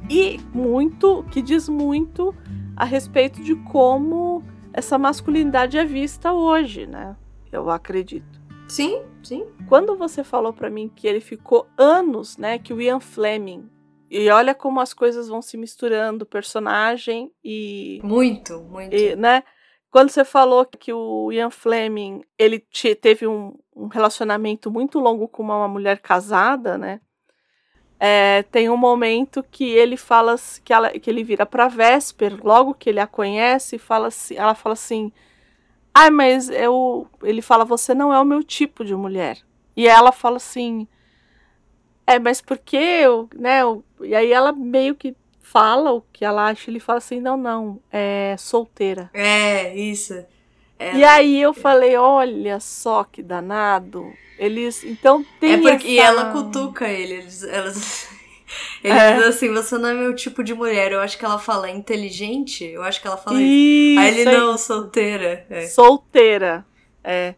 E 0.08 0.40
muito, 0.52 1.24
que 1.30 1.42
diz 1.42 1.68
muito 1.68 2.34
a 2.76 2.84
respeito 2.84 3.42
de 3.42 3.54
como 3.56 4.42
essa 4.72 4.98
masculinidade 4.98 5.78
é 5.78 5.84
vista 5.84 6.32
hoje, 6.32 6.86
né? 6.86 7.16
Eu 7.50 7.70
acredito. 7.70 8.42
Sim, 8.68 9.02
sim. 9.22 9.46
Quando 9.68 9.96
você 9.96 10.24
falou 10.24 10.52
pra 10.52 10.70
mim 10.70 10.90
que 10.94 11.06
ele 11.06 11.20
ficou 11.20 11.66
anos, 11.76 12.36
né, 12.36 12.58
que 12.58 12.72
o 12.72 12.80
Ian 12.80 13.00
Fleming, 13.00 13.68
e 14.16 14.30
olha 14.30 14.54
como 14.54 14.80
as 14.80 14.94
coisas 14.94 15.28
vão 15.28 15.42
se 15.42 15.56
misturando, 15.56 16.24
personagem 16.24 17.32
e, 17.42 18.00
Muito, 18.04 18.60
muito. 18.60 18.94
e, 18.94 19.16
né? 19.16 19.42
Quando 19.90 20.10
você 20.10 20.24
falou 20.24 20.64
que 20.64 20.92
o 20.92 21.32
Ian 21.32 21.50
Fleming, 21.50 22.22
ele 22.38 22.60
te- 22.60 22.94
teve 22.94 23.26
um, 23.26 23.56
um 23.74 23.86
relacionamento 23.88 24.70
muito 24.70 24.98
longo 25.00 25.26
com 25.26 25.42
uma, 25.42 25.56
uma 25.56 25.68
mulher 25.68 25.98
casada, 26.00 26.78
né? 26.78 27.00
É, 27.98 28.42
tem 28.44 28.68
um 28.68 28.76
momento 28.76 29.42
que 29.50 29.64
ele 29.64 29.96
fala 29.96 30.36
que, 30.64 30.72
ela, 30.72 30.90
que 30.90 31.08
ele 31.10 31.24
vira 31.24 31.46
pra 31.46 31.68
Vesper, 31.68 32.38
logo 32.44 32.74
que 32.74 32.90
ele 32.90 33.00
a 33.00 33.06
conhece, 33.06 33.76
e 33.76 33.78
fala 33.78 34.08
assim, 34.08 34.36
ela 34.36 34.54
fala 34.54 34.72
assim: 34.74 35.12
"Ai, 35.92 36.10
mas 36.10 36.50
eu", 36.50 37.08
ele 37.22 37.40
fala: 37.40 37.64
"Você 37.64 37.94
não 37.94 38.12
é 38.12 38.20
o 38.20 38.24
meu 38.24 38.42
tipo 38.42 38.84
de 38.84 38.94
mulher". 38.94 39.38
E 39.76 39.86
ela 39.88 40.12
fala 40.12 40.36
assim: 40.36 40.86
"É, 42.06 42.18
mas 42.18 42.40
por 42.40 42.58
que 42.58 42.76
eu, 42.76 43.28
né?" 43.34 43.62
eu-" 43.62 43.84
E 44.02 44.14
aí 44.14 44.32
ela 44.32 44.52
meio 44.52 44.94
que 44.94 45.14
fala 45.40 45.92
o 45.92 46.02
que 46.12 46.24
ela 46.24 46.46
acha, 46.48 46.70
ele 46.70 46.80
fala 46.80 46.98
assim: 46.98 47.20
"Não, 47.20 47.36
não, 47.36 47.80
é 47.92 48.34
solteira". 48.38 49.10
É, 49.14 49.74
isso. 49.76 50.14
É, 50.78 50.96
E 50.96 51.04
aí 51.04 51.40
eu 51.40 51.54
falei, 51.54 51.96
olha 51.96 52.58
só 52.60 53.04
que 53.04 53.22
danado. 53.22 54.12
Eles, 54.36 54.82
então 54.82 55.24
tem 55.38 55.52
é 55.52 55.58
porque 55.58 55.86
e 55.86 55.98
essa- 55.98 56.08
ela 56.08 56.32
cutuca 56.32 56.88
ele. 56.88 57.14
Eles, 57.14 57.44
elas, 57.44 58.08
ele 58.82 58.92
É. 58.92 59.14
diz 59.14 59.24
assim: 59.26 59.52
você 59.54 59.78
não 59.78 59.88
é 59.90 59.94
meu 59.94 60.14
tipo 60.16 60.42
de 60.42 60.52
mulher. 60.52 60.90
Eu 60.90 61.00
acho 61.00 61.16
que 61.16 61.24
ela 61.24 61.38
fala 61.38 61.68
"É 61.68 61.72
inteligente. 61.72 62.64
Eu 62.64 62.82
acho 62.82 63.00
que 63.00 63.06
ela 63.06 63.16
fala 63.16 63.40
isso. 63.40 63.46
Isso, 63.52 64.00
Aí 64.00 64.20
ele 64.20 64.28
é 64.30 64.38
não, 64.38 64.58
solteira. 64.58 65.46
É. 65.48 65.66
Solteira. 65.68 66.66
É. 67.04 67.34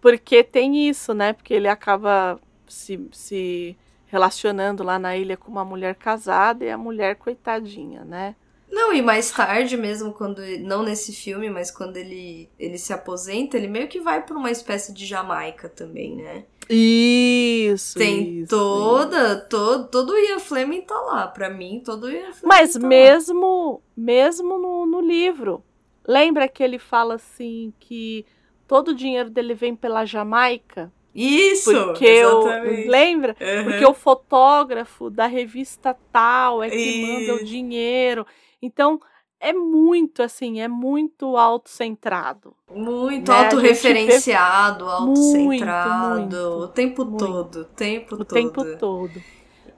Porque 0.00 0.44
tem 0.44 0.86
isso, 0.88 1.14
né? 1.14 1.32
Porque 1.32 1.54
ele 1.54 1.66
acaba 1.68 2.38
se, 2.68 3.00
se 3.12 3.74
relacionando 4.06 4.82
lá 4.82 4.98
na 4.98 5.16
ilha 5.16 5.36
com 5.36 5.50
uma 5.50 5.64
mulher 5.64 5.94
casada 5.94 6.64
e 6.64 6.70
a 6.70 6.78
mulher 6.78 7.16
coitadinha, 7.16 8.04
né? 8.04 8.34
Não, 8.70 8.92
e 8.92 9.00
mais 9.00 9.30
tarde 9.30 9.76
mesmo, 9.76 10.12
quando 10.12 10.40
não 10.60 10.82
nesse 10.82 11.12
filme, 11.12 11.48
mas 11.48 11.70
quando 11.70 11.96
ele, 11.96 12.48
ele 12.58 12.76
se 12.76 12.92
aposenta, 12.92 13.56
ele 13.56 13.68
meio 13.68 13.88
que 13.88 14.00
vai 14.00 14.24
pra 14.24 14.36
uma 14.36 14.50
espécie 14.50 14.92
de 14.92 15.06
Jamaica 15.06 15.68
também, 15.68 16.16
né? 16.16 16.44
Isso. 16.68 17.96
Tem 17.96 18.40
isso, 18.40 18.50
toda, 18.50 19.36
todo, 19.36 19.88
todo 19.88 20.10
o 20.10 20.18
Ian 20.18 20.40
Fleming 20.40 20.82
tá 20.82 20.98
lá. 21.00 21.26
Pra 21.28 21.48
mim, 21.48 21.80
todo 21.84 22.04
o 22.04 22.10
Ian 22.10 22.32
Fleming 22.32 22.46
Mas 22.48 22.72
tá 22.72 22.80
lá. 22.80 22.88
mesmo, 22.88 23.80
mesmo 23.96 24.58
no, 24.58 24.84
no 24.84 25.00
livro, 25.00 25.62
lembra 26.06 26.48
que 26.48 26.62
ele 26.62 26.78
fala 26.78 27.14
assim 27.14 27.72
que 27.78 28.26
todo 28.66 28.88
o 28.88 28.94
dinheiro 28.94 29.30
dele 29.30 29.54
vem 29.54 29.76
pela 29.76 30.04
Jamaica? 30.04 30.92
Isso! 31.16 31.72
Porque 31.72 32.24
o, 32.24 32.42
exatamente. 32.42 32.88
lembra? 32.88 33.36
Uhum. 33.40 33.64
Porque 33.64 33.84
o 33.86 33.94
fotógrafo 33.94 35.08
da 35.08 35.26
revista 35.26 35.96
tal 36.12 36.62
é 36.62 36.68
que 36.68 37.02
manda 37.02 37.32
o 37.32 37.36
Isso. 37.36 37.44
dinheiro. 37.44 38.26
Então, 38.60 39.00
é 39.40 39.52
muito 39.52 40.22
assim, 40.22 40.60
é 40.60 40.68
muito 40.68 41.36
autocentrado. 41.36 42.54
Muito 42.70 43.30
né, 43.30 43.44
autorreferenciado, 43.44 44.84
autocentrado, 44.88 46.20
muito, 46.20 46.36
o 46.36 46.68
tempo 46.68 47.04
muito. 47.04 47.24
todo, 47.24 47.60
o 47.60 47.64
tempo 47.64 48.14
o 48.14 48.18
todo. 48.18 48.28
tempo 48.28 48.76
todo. 48.78 49.22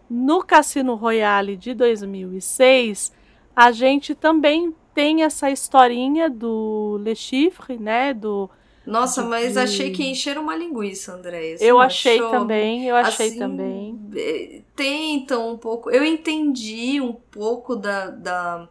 No 0.09 0.43
Cassino 0.43 0.95
Royale 0.95 1.57
de 1.57 1.75
2006, 1.75 3.13
a 3.55 3.71
gente 3.73 4.15
também 4.15 4.75
tem 4.95 5.23
essa 5.23 5.51
historinha 5.51 6.31
do 6.31 6.99
Le 7.03 7.15
Chiffre, 7.15 7.79
né? 7.79 8.15
Do, 8.15 8.49
Nossa, 8.89 9.23
de- 9.23 9.29
mas 9.29 9.57
achei 9.57 9.91
que 9.91 10.05
encheram 10.05 10.43
uma 10.43 10.57
linguiça, 10.57 11.13
André. 11.15 11.57
Você 11.57 11.65
eu 11.65 11.79
achei 11.81 12.17
achou? 12.19 12.31
também, 12.31 12.87
eu 12.87 12.97
achei 12.97 13.29
Assim, 13.29 13.39
também. 13.39 14.01
eh, 14.17 14.63
Tentam 14.75 15.53
um 15.53 15.59
pouco. 15.59 15.91
Eu 15.91 16.05
entendi 16.05 17.01
um 17.01 17.13
pouco 17.13 17.75
da, 17.77 18.07
da- 18.11 18.69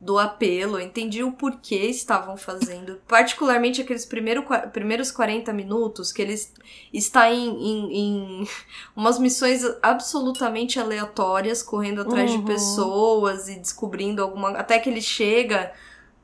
do 0.00 0.18
apelo, 0.18 0.78
eu 0.78 0.80
entendi 0.86 1.22
o 1.22 1.32
porquê 1.32 1.76
estavam 1.86 2.34
fazendo. 2.34 2.98
Particularmente 3.06 3.82
aqueles 3.82 4.06
primeiro, 4.06 4.42
primeiros 4.72 5.10
40 5.10 5.52
minutos, 5.52 6.10
que 6.10 6.22
eles 6.22 6.54
está 6.90 7.30
em, 7.30 7.48
em, 7.50 7.96
em 8.42 8.48
umas 8.96 9.18
missões 9.18 9.62
absolutamente 9.82 10.80
aleatórias, 10.80 11.62
correndo 11.62 12.00
atrás 12.00 12.30
Uhum. 12.30 12.38
de 12.40 12.46
pessoas 12.46 13.48
e 13.48 13.56
descobrindo 13.58 14.22
alguma. 14.22 14.50
Até 14.52 14.78
que 14.78 14.88
ele 14.88 15.02
chega. 15.02 15.70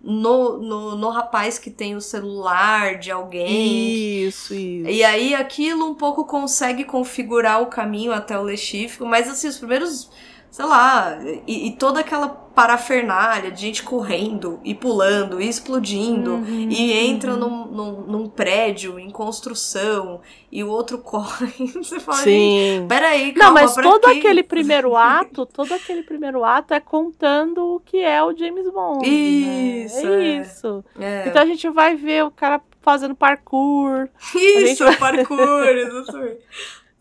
No, 0.01 0.59
no, 0.59 0.94
no 0.97 1.09
rapaz 1.10 1.59
que 1.59 1.70
tem 1.70 1.97
o 1.97 2.01
celular 2.01 2.98
de 2.98 3.10
alguém, 3.10 4.24
Isso, 4.27 4.55
isso. 4.55 4.89
e 4.89 5.02
aí 5.02 5.35
aquilo 5.35 5.85
um 5.85 5.94
pouco 5.94 6.24
consegue 6.24 6.85
configurar 6.85 7.60
o 7.62 7.66
caminho 7.66 8.12
até 8.12 8.39
o 8.39 8.43
Lechifre, 8.43 9.05
mas 9.05 9.28
assim, 9.28 9.48
os 9.48 9.59
primeiros, 9.59 10.09
sei 10.56 10.64
lá, 10.64 11.18
e, 11.46 11.66
e 11.66 11.72
toda 11.72 12.00
aquela 12.00 12.28
parafernália 12.28 13.50
de 13.50 13.60
gente 13.60 13.82
correndo 13.82 14.58
e 14.64 14.74
pulando 14.74 15.38
e 15.38 15.46
explodindo. 15.46 16.36
Uhum, 16.36 16.68
E 16.70 16.94
entra 16.94 17.34
uhum. 17.34 17.38
num, 17.38 17.66
num, 17.66 18.00
num 18.06 18.28
prédio 18.30 18.98
em 18.98 19.10
construção 19.10 20.22
e 20.50 20.64
o 20.64 20.68
outro 20.70 20.96
corre. 21.04 21.52
Você 21.74 22.00
fala, 22.00 22.22
Sim. 22.22 22.86
peraí, 22.88 23.34
calma, 23.34 23.60
Não, 23.60 23.66
mas 23.66 23.74
todo 23.74 24.00
quê? 24.10 24.18
aquele 24.18 24.42
primeiro 24.42 24.96
ato, 24.96 25.44
todo 25.44 25.74
aquele 25.74 26.02
primeiro 26.02 26.42
ato 26.42 26.72
é 26.72 26.80
contando 26.80 27.74
o 27.74 27.80
que 27.80 27.98
é 27.98 28.24
o 28.24 28.34
James 28.34 28.72
Bond. 28.72 29.06
Isso, 29.06 30.06
né? 30.06 30.24
é. 30.24 30.26
é 30.38 30.40
isso. 30.40 30.84
É. 30.98 31.28
Então 31.28 31.42
a 31.42 31.46
gente 31.46 31.68
vai 31.68 31.96
ver 31.96 32.24
o 32.24 32.30
cara 32.30 32.62
fazendo 32.80 33.14
parkour, 33.14 34.08
Isso, 34.34 34.86
gente- 34.86 34.96
parkour, 34.98 35.66
exatamente. 35.68 36.38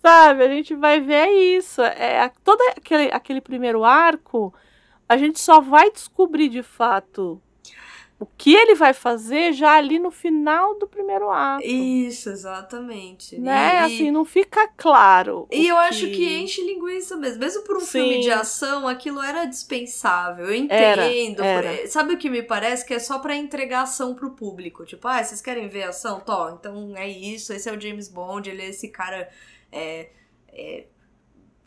Sabe? 0.05 0.43
A 0.43 0.47
gente 0.49 0.75
vai 0.75 0.99
ver 1.01 1.27
isso. 1.29 1.81
É, 1.81 2.31
todo 2.43 2.61
aquele, 2.77 3.09
aquele 3.11 3.41
primeiro 3.41 3.83
arco, 3.83 4.53
a 5.09 5.17
gente 5.17 5.39
só 5.39 5.59
vai 5.61 5.91
descobrir 5.91 6.49
de 6.49 6.61
fato 6.63 7.41
o 8.17 8.25
que 8.25 8.55
ele 8.55 8.75
vai 8.75 8.93
fazer 8.93 9.51
já 9.51 9.73
ali 9.75 9.99
no 9.99 10.09
final 10.09 10.79
do 10.79 10.87
primeiro 10.87 11.29
ato. 11.29 11.61
Isso, 11.65 12.29
exatamente. 12.29 13.37
né? 13.37 13.75
E- 13.75 13.77
Assim, 13.83 14.09
não 14.09 14.23
fica 14.23 14.69
claro. 14.77 15.45
E 15.51 15.67
eu 15.67 15.75
acho 15.77 16.07
que 16.07 16.37
enche 16.37 16.61
linguiça 16.63 17.17
mesmo. 17.17 17.39
Mesmo 17.41 17.63
por 17.63 17.75
um 17.75 17.81
Sim. 17.81 17.87
filme 17.99 18.21
de 18.21 18.31
ação, 18.31 18.87
aquilo 18.87 19.21
era 19.21 19.43
dispensável. 19.43 20.45
Eu 20.45 20.65
Era, 20.69 21.07
entendo. 21.09 21.43
era. 21.43 21.87
Sabe 21.89 22.13
o 22.13 22.17
que 22.17 22.29
me 22.29 22.41
parece? 22.41 22.85
Que 22.85 22.93
é 22.93 22.99
só 22.99 23.19
pra 23.19 23.35
entregar 23.35 23.81
ação 23.81 24.15
pro 24.15 24.31
público. 24.31 24.85
Tipo, 24.85 25.09
ah, 25.09 25.21
vocês 25.21 25.41
querem 25.41 25.67
ver 25.67 25.83
ação? 25.83 26.21
Tó, 26.21 26.51
então 26.57 26.93
é 26.95 27.09
isso. 27.09 27.51
Esse 27.51 27.67
é 27.69 27.73
o 27.73 27.79
James 27.81 28.07
Bond. 28.07 28.49
Ele 28.49 28.61
é 28.61 28.69
esse 28.69 28.87
cara. 28.87 29.27
É, 29.75 30.09
é, 30.49 30.85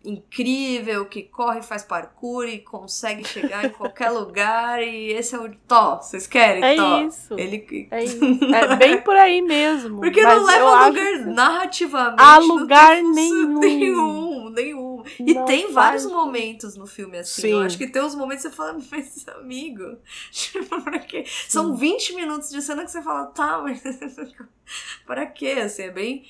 incrível, 0.05 1.07
que 1.07 1.23
corre, 1.23 1.61
faz 1.61 1.83
parkour 1.83 2.47
e 2.47 2.61
consegue 2.61 3.27
chegar 3.27 3.67
em 3.67 3.71
qualquer 3.71 4.11
lugar 4.11 4.83
e 4.83 5.13
esse 5.13 5.35
é 5.35 5.39
o 5.39 5.55
Tó, 5.67 5.97
vocês 5.97 6.27
querem 6.27 6.65
É 6.65 6.77
Tó? 6.77 7.03
isso. 7.03 7.35
Ele 7.39 7.89
É, 7.91 8.05
isso. 8.05 8.19
É 8.55 8.77
bem 8.77 9.01
por 9.03 9.17
aí 9.17 9.43
mesmo. 9.43 10.01
porque 10.01 10.23
não 10.23 10.45
leva 10.45 10.65
a 10.65 10.87
lugar 10.87 11.19
narrativamente. 11.27 12.23
A 12.23 12.39
lugar 12.39 13.03
nenhum. 13.03 13.59
nenhum, 13.59 14.51
nenhum. 14.51 15.03
E 15.21 15.35
Não 15.35 15.45
tem 15.45 15.73
vários 15.73 16.07
momentos 16.07 16.77
no 16.77 16.87
filme 16.87 17.19
assim. 17.19 17.43
Sim. 17.43 17.51
Eu 17.53 17.61
acho 17.61 17.77
que 17.77 17.87
tem 17.87 18.03
uns 18.03 18.15
momentos 18.15 18.45
que 18.45 18.51
você 18.51 18.57
fala, 18.57 18.79
mas 18.91 19.27
amigo, 19.29 19.99
tipo, 20.31 20.83
pra 20.83 20.99
quê? 21.01 21.25
São 21.49 21.77
20 21.77 22.15
minutos 22.15 22.51
de 22.51 22.63
cena 22.63 22.85
que 22.85 22.91
você 22.91 23.03
fala, 23.03 23.27
tá, 23.27 23.59
mas 23.59 23.83
para 25.07 25.27
quê? 25.27 25.57
Assim, 25.65 25.83
é 25.83 25.91
bem. 25.91 26.25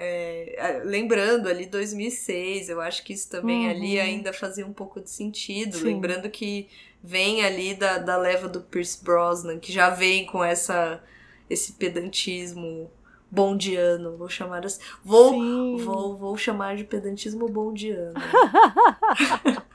É, 0.00 0.54
é, 0.56 0.82
lembrando 0.84 1.48
ali 1.48 1.66
2006, 1.66 2.68
eu 2.68 2.80
acho 2.80 3.02
que 3.04 3.12
isso 3.12 3.28
também 3.28 3.64
Uhum. 3.64 3.70
ali 3.70 3.98
ainda 3.98 4.32
fazia 4.32 4.64
um 4.64 4.72
pouco 4.72 5.00
de 5.00 5.10
sentido. 5.10 5.76
Sim. 5.76 5.84
Lembrando 5.84 6.30
que 6.30 6.68
vem 7.02 7.44
ali 7.44 7.74
da, 7.74 7.98
da 7.98 8.16
leva 8.16 8.48
do 8.48 8.60
Pierce 8.60 9.02
Brosnan, 9.02 9.58
que 9.58 9.72
já 9.72 9.90
vem 9.90 10.24
com 10.24 10.42
essa 10.42 11.02
esse 11.50 11.72
pedantismo 11.72 12.90
bondiano, 13.30 14.16
vou 14.16 14.28
chamar 14.28 14.64
assim. 14.64 14.80
Vou, 15.04 15.32
Sim. 15.32 15.76
Vou, 15.78 16.16
vou 16.16 16.36
chamar 16.36 16.76
de 16.76 16.84
pedantismo 16.84 17.48
bondiano. 17.48 18.14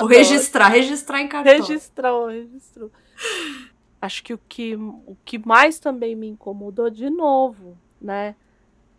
Vou 0.00 0.08
registrar, 0.08 0.66
registrar 0.68 1.20
em 1.20 1.28
cartão. 1.28 1.52
Registrou, 1.52 2.26
registrou. 2.26 2.90
Acho 4.02 4.24
que 4.24 4.34
o 4.34 4.40
que, 4.48 4.74
o 4.74 5.16
que 5.24 5.38
mais 5.38 5.78
também 5.78 6.16
me 6.16 6.26
incomodou 6.26 6.90
de 6.90 7.08
novo, 7.08 7.78
né? 8.00 8.34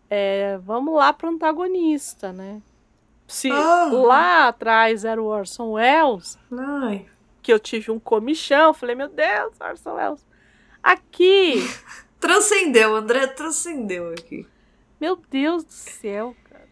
É, 0.08 0.58
vamos 0.58 0.94
lá 0.94 1.12
pro 1.12 1.28
antagonista, 1.28 2.32
né? 2.32 2.62
Se 3.26 3.50
Ah. 3.50 3.88
lá 3.92 4.48
atrás 4.48 5.04
era 5.04 5.20
o 5.20 5.26
Orson 5.26 5.72
Welles, 5.72 6.38
Ai, 6.52 7.06
que 7.42 7.52
eu 7.52 7.58
tive 7.58 7.90
um 7.90 7.98
comichão, 7.98 8.72
falei, 8.72 8.94
meu 8.94 9.08
Deus, 9.08 9.52
Orson 9.60 9.94
Welles. 9.94 10.24
Aqui, 10.82 11.54
transcendeu, 12.20 12.94
André 12.94 13.26
transcendeu 13.26 14.10
aqui. 14.10 14.46
meu 15.00 15.16
Deus 15.28 15.64
do 15.64 15.72
céu, 15.72 16.36
cara. 16.48 16.68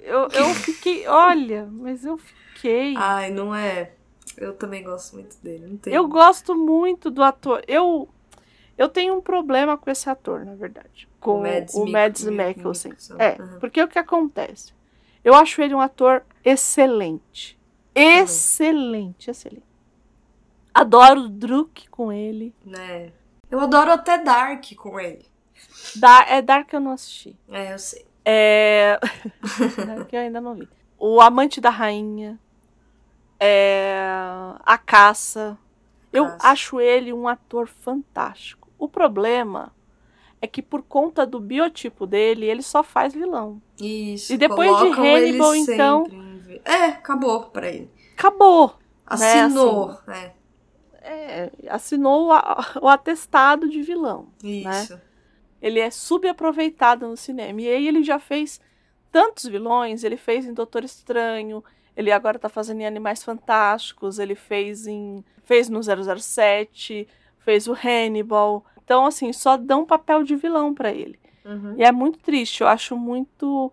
Eu, 0.00 0.28
eu 0.28 0.54
fiquei, 0.54 1.06
olha, 1.06 1.68
mas 1.70 2.04
eu 2.06 2.16
fiquei. 2.16 2.94
Ai, 2.96 3.30
não 3.30 3.54
é. 3.54 3.92
Eu 4.36 4.54
também 4.54 4.82
gosto 4.82 5.14
muito 5.14 5.36
dele. 5.42 5.66
Não 5.66 5.76
tem. 5.76 5.92
Eu 5.92 6.06
gosto 6.08 6.54
muito 6.54 7.10
do 7.10 7.22
ator. 7.22 7.62
Eu 7.66 8.08
eu 8.78 8.88
tenho 8.88 9.14
um 9.16 9.20
problema 9.20 9.76
com 9.76 9.90
esse 9.90 10.08
ator, 10.08 10.44
na 10.46 10.54
verdade. 10.54 11.06
Com 11.20 11.42
Mads 11.42 11.74
o 11.74 11.84
Mads 11.84 12.24
Mik- 12.24 12.36
Mikkelsen. 12.56 12.90
Mikkelsen. 12.92 13.16
É, 13.18 13.36
Uhum. 13.42 13.58
porque 13.58 13.82
o 13.82 13.88
que 13.88 13.98
acontece? 13.98 14.72
Eu 15.24 15.34
acho 15.34 15.60
ele 15.60 15.74
um 15.74 15.80
ator 15.80 16.24
excelente. 16.44 17.58
Excelente, 17.94 19.30
excelente. 19.30 19.66
Adoro 20.72 21.22
o 21.22 21.28
Druk 21.28 21.88
com 21.90 22.12
ele. 22.12 22.54
Né? 22.64 23.10
Eu 23.50 23.58
adoro 23.60 23.90
até 23.90 24.16
Dark 24.22 24.64
com 24.76 25.00
ele. 25.00 25.26
Da 25.96 26.24
é 26.28 26.40
Dark 26.40 26.72
eu 26.72 26.78
não 26.80 26.92
assisti. 26.92 27.36
É, 27.50 27.72
eu 27.72 27.78
sei. 27.78 28.06
É. 28.24 28.98
Dark 29.86 30.12
eu 30.12 30.20
ainda 30.20 30.40
não 30.40 30.54
vi. 30.54 30.68
O 30.98 31.20
Amante 31.20 31.60
da 31.60 31.70
Rainha. 31.70 32.38
É... 33.40 33.96
A 34.64 34.78
Caça. 34.78 35.58
Eu 36.12 36.24
Caça. 36.26 36.48
acho 36.48 36.80
ele 36.80 37.12
um 37.12 37.26
ator 37.28 37.66
fantástico. 37.68 38.57
O 38.78 38.88
problema 38.88 39.72
é 40.40 40.46
que 40.46 40.62
por 40.62 40.82
conta 40.82 41.26
do 41.26 41.40
biotipo 41.40 42.06
dele, 42.06 42.46
ele 42.46 42.62
só 42.62 42.82
faz 42.82 43.12
vilão. 43.12 43.60
Isso. 43.80 44.32
E 44.32 44.36
depois 44.36 44.70
de 44.78 44.86
Hannibal, 45.00 45.54
então- 45.54 46.04
sempre 46.06 46.62
É, 46.64 46.84
acabou 46.86 47.44
pra 47.50 47.68
ele. 47.68 47.90
Acabou. 48.16 48.74
Assinou. 49.06 49.98
né? 50.06 50.32
É, 51.00 51.50
assinou 51.68 52.30
o, 52.30 52.34
o 52.82 52.88
atestado 52.88 53.68
de 53.68 53.82
vilão. 53.82 54.28
Isso. 54.42 55.00
Ele 55.60 55.80
é 55.80 55.90
subaproveitado 55.90 57.08
no 57.08 57.16
cinema. 57.16 57.60
E 57.60 57.68
aí 57.68 57.88
ele 57.88 58.02
já 58.04 58.18
fez 58.18 58.60
tantos 59.10 59.44
vilões. 59.44 60.04
Ele 60.04 60.16
fez 60.16 60.46
em 60.46 60.52
Doutor 60.52 60.84
Estranho. 60.84 61.64
Ele 61.96 62.12
agora 62.12 62.38
tá 62.38 62.48
fazendo 62.48 62.80
em 62.80 62.86
Animais 62.86 63.24
Fantásticos. 63.24 64.18
Ele 64.18 64.34
fez 64.34 64.86
em. 64.86 65.24
fez 65.44 65.68
no 65.68 65.80
007. 65.82 67.08
Fez 67.48 67.66
o 67.66 67.72
Hannibal. 67.72 68.62
Então, 68.84 69.06
assim, 69.06 69.32
só 69.32 69.56
dão 69.56 69.86
papel 69.86 70.22
de 70.22 70.36
vilão 70.36 70.74
pra 70.74 70.92
ele. 70.92 71.18
Uhum. 71.46 71.76
E 71.78 71.82
é 71.82 71.90
muito 71.90 72.18
triste. 72.18 72.60
Eu 72.60 72.68
acho 72.68 72.94
muito. 72.94 73.72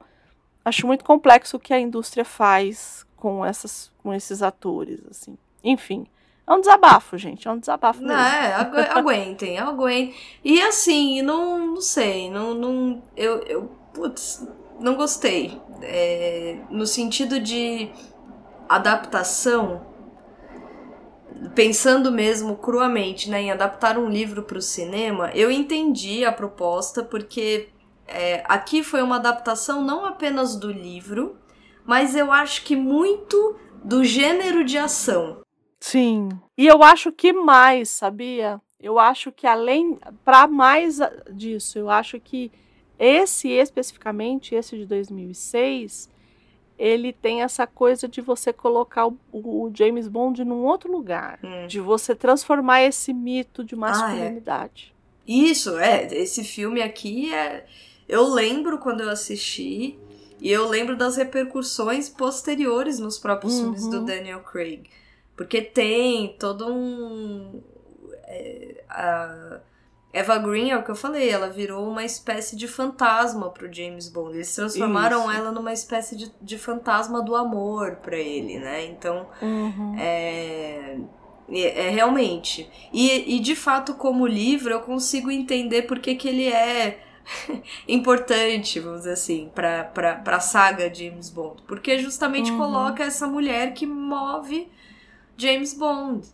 Acho 0.64 0.88
muito 0.88 1.04
complexo 1.04 1.58
o 1.58 1.60
que 1.60 1.74
a 1.74 1.80
indústria 1.80 2.24
faz 2.24 3.06
com, 3.18 3.46
essas, 3.46 3.92
com 4.02 4.14
esses 4.14 4.42
atores, 4.42 5.02
assim. 5.12 5.38
Enfim. 5.62 6.08
É 6.48 6.54
um 6.54 6.62
desabafo, 6.62 7.18
gente. 7.18 7.50
É 7.50 7.52
um 7.52 7.60
desabafo 7.60 8.02
Não, 8.02 8.16
mesmo. 8.16 8.22
é, 8.22 8.54
agu- 8.54 8.78
aguentem, 8.98 9.60
aguentem. 9.60 10.16
E 10.42 10.62
assim, 10.62 11.22
não, 11.22 11.68
não 11.74 11.82
sei, 11.82 12.30
não, 12.30 12.54
não, 12.54 13.04
eu, 13.18 13.40
eu, 13.40 13.72
putz, 13.94 14.48
não 14.80 14.96
gostei. 14.96 15.60
É, 15.82 16.60
no 16.70 16.88
sentido 16.88 17.42
de 17.42 17.90
adaptação, 18.70 19.82
pensando 21.54 22.12
mesmo 22.12 22.56
cruamente, 22.58 23.30
né, 23.30 23.42
em 23.42 23.52
adaptar 23.52 23.98
um 23.98 24.10
livro 24.10 24.44
para 24.44 24.58
o 24.58 24.62
cinema, 24.62 25.32
eu 25.34 25.52
entendi 25.52 26.26
a 26.26 26.32
proposta, 26.32 27.04
porque 27.04 27.70
é, 28.08 28.44
aqui 28.48 28.84
foi 28.84 29.02
uma 29.02 29.18
adaptação 29.18 29.84
não 29.84 30.06
apenas 30.06 30.56
do 30.56 30.72
livro, 30.72 31.38
mas 31.86 32.16
eu 32.16 32.32
acho 32.32 32.64
que 32.64 32.76
muito 32.76 33.56
do 33.84 34.04
gênero 34.04 34.64
de 34.64 34.78
ação. 34.78 35.42
Sim. 35.80 36.30
E 36.58 36.66
eu 36.66 36.82
acho 36.84 37.12
que 37.12 37.32
mais, 37.32 37.90
sabia? 37.90 38.60
Eu 38.80 38.98
acho 38.98 39.32
que 39.32 39.46
além, 39.46 40.00
para 40.24 40.48
mais 40.48 41.00
disso, 41.32 41.78
eu 41.78 41.90
acho 41.90 42.20
que 42.20 42.52
esse 42.98 43.50
especificamente, 43.50 44.56
esse 44.56 44.78
de 44.78 44.86
2006, 44.86 46.10
ele 46.78 47.14
tem 47.14 47.42
essa 47.42 47.66
coisa 47.66 48.08
de 48.08 48.22
você 48.22 48.52
colocar 48.52 49.08
o, 49.08 49.18
o 49.32 49.72
James 49.74 50.08
Bond 50.08 50.44
num 50.44 50.64
outro 50.66 50.92
lugar, 50.92 51.40
Hum. 51.44 51.68
de 51.68 51.80
você 51.80 52.14
transformar 52.16 52.82
esse 52.84 53.14
mito 53.14 53.64
de 53.64 53.76
é. 53.76 53.78
masculinidade. 53.78 54.94
Isso, 55.28 55.78
é. 55.78 56.06
Esse 56.14 56.44
filme 56.44 56.82
aqui 56.82 57.34
é. 57.34 57.66
Eu 58.08 58.28
lembro 58.28 58.78
quando 58.78 59.02
eu 59.02 59.10
assisti. 59.10 59.98
E 60.40 60.52
eu 60.52 60.68
lembro 60.68 60.96
das 60.98 61.16
repercussões 61.16 62.10
posteriores 62.10 63.00
nos 63.00 63.18
próprios 63.18 63.54
Uhum. 63.56 63.62
filmes 63.74 63.88
do 63.88 64.02
Daniel 64.06 64.42
Craig. 64.42 64.84
Porque 65.36 65.62
tem 65.62 66.36
todo 66.38 66.68
um. 66.72 67.62
é, 68.28 68.84
a 68.90 69.60
Eva 70.18 70.38
Green, 70.38 70.70
é 70.72 70.78
o 70.78 70.84
que 70.84 70.90
eu 70.90 70.96
falei, 70.96 71.30
ela 71.30 71.50
virou 71.50 71.86
uma 71.90 72.04
espécie 72.06 72.56
de 72.56 72.70
fantasma 72.70 73.50
pro 73.50 73.72
James 73.72 74.08
Bond. 74.08 74.36
Eles 74.36 74.56
transformaram 74.56 75.24
Isso. 75.30 75.32
ela 75.32 75.52
numa 75.52 75.74
espécie 75.74 76.16
de, 76.16 76.32
de 76.42 76.58
fantasma 76.58 77.22
do 77.22 77.36
amor 77.36 77.98
pra 77.98 78.18
ele, 78.18 78.58
né? 78.58 78.86
Então. 78.86 79.28
Uhum. 79.42 79.96
É, 80.00 80.98
é, 81.50 81.88
é 81.88 81.90
realmente. 81.90 82.70
E, 82.94 83.36
e 83.36 83.40
de 83.42 83.56
fato, 83.58 83.94
como 83.96 84.26
livro, 84.26 84.72
eu 84.72 84.80
consigo 84.80 85.30
entender 85.30 85.82
porque 85.82 86.16
que 86.16 86.30
ele 86.30 86.48
é 86.48 87.00
importante, 87.88 88.80
vamos 88.80 89.00
dizer 89.00 89.14
assim, 89.14 89.52
pra, 89.54 89.84
pra, 89.84 90.16
pra 90.16 90.40
saga 90.40 90.94
James 90.94 91.30
Bond. 91.30 91.62
Porque 91.68 92.00
justamente 92.00 92.52
Uhum. 92.52 92.58
coloca 92.58 93.04
essa 93.04 93.28
mulher 93.28 93.74
que 93.74 93.86
move 93.86 94.68
James 95.38 95.74
Bond. 95.74 96.26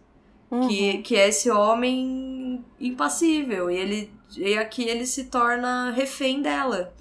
Uhum. 0.51 0.67
Que, 0.67 0.97
que 0.97 1.15
é 1.15 1.29
esse 1.29 1.49
homem 1.49 2.40
impassível. 2.79 3.69
E, 3.69 3.75
ele, 3.77 4.13
e 4.37 4.57
aqui 4.57 4.83
ele 4.87 5.05
se 5.05 5.25
torna 5.25 5.91
refém 5.91 6.41
dela. 6.41 6.93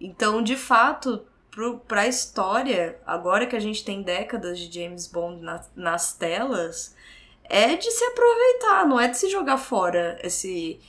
Então, 0.00 0.42
de 0.42 0.56
fato, 0.56 1.24
pro, 1.50 1.78
pra 1.80 2.06
história, 2.08 2.98
agora 3.06 3.46
que 3.46 3.56
a 3.56 3.60
gente 3.60 3.84
tem 3.84 4.02
décadas 4.02 4.58
de 4.58 4.72
James 4.80 5.06
Bond 5.06 5.42
na- 5.42 5.64
nas 5.76 6.12
telas, 6.12 6.94
é 7.44 7.76
de 7.76 7.90
se 7.90 8.04
aproveitar, 8.04 8.86
não 8.86 8.98
é 8.98 9.08
de 9.08 9.18
se 9.18 9.28
jogar 9.30 9.58
fora 9.58 10.18
esse, 10.22 10.80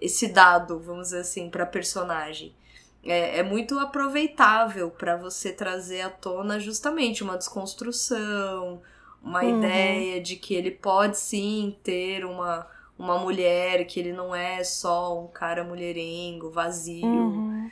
esse 0.00 0.28
dado, 0.28 0.78
vamos 0.78 1.04
dizer 1.08 1.20
assim, 1.20 1.48
pra 1.50 1.64
personagem. 1.66 2.54
É, 3.02 3.38
é 3.38 3.42
muito 3.42 3.78
aproveitável 3.78 4.90
pra 4.90 5.16
você 5.16 5.52
trazer 5.52 6.02
à 6.02 6.10
tona 6.10 6.60
justamente 6.60 7.22
uma 7.24 7.36
desconstrução, 7.38 8.82
uma 9.22 9.42
Uhum. 9.42 9.58
ideia 9.58 10.20
de 10.20 10.36
que 10.36 10.54
ele 10.54 10.70
pode 10.70 11.16
sim 11.18 11.76
ter 11.82 12.24
uma, 12.24 12.66
uma 13.00 13.18
mulher, 13.18 13.84
que 13.86 13.98
ele 14.00 14.12
não 14.12 14.34
é 14.34 14.62
só 14.64 15.18
um 15.18 15.26
cara 15.28 15.64
mulherengo, 15.64 16.50
vazio 16.50 17.04
Uhum. 17.06 17.70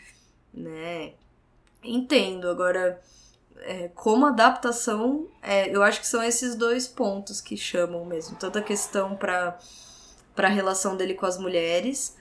né? 0.55 1.13
Entendo. 1.83 2.49
Agora, 2.49 3.01
é, 3.59 3.89
como 3.95 4.27
adaptação, 4.27 5.27
é, 5.43 5.75
eu 5.75 5.83
acho 5.83 6.01
que 6.01 6.07
são 6.07 6.23
esses 6.23 6.55
dois 6.57 6.89
pontos 6.89 7.41
que 7.41 7.57
chamam 7.57 8.05
mesmo. 8.05 8.37
Tanto 8.37 8.59
a 8.59 8.63
questão 8.63 9.17
para 9.17 9.59
para 10.35 10.49
a 10.49 10.51
relação 10.51 10.97
dele 10.97 11.15
com 11.15 11.27
as 11.27 11.37
mulheres, 11.37 12.17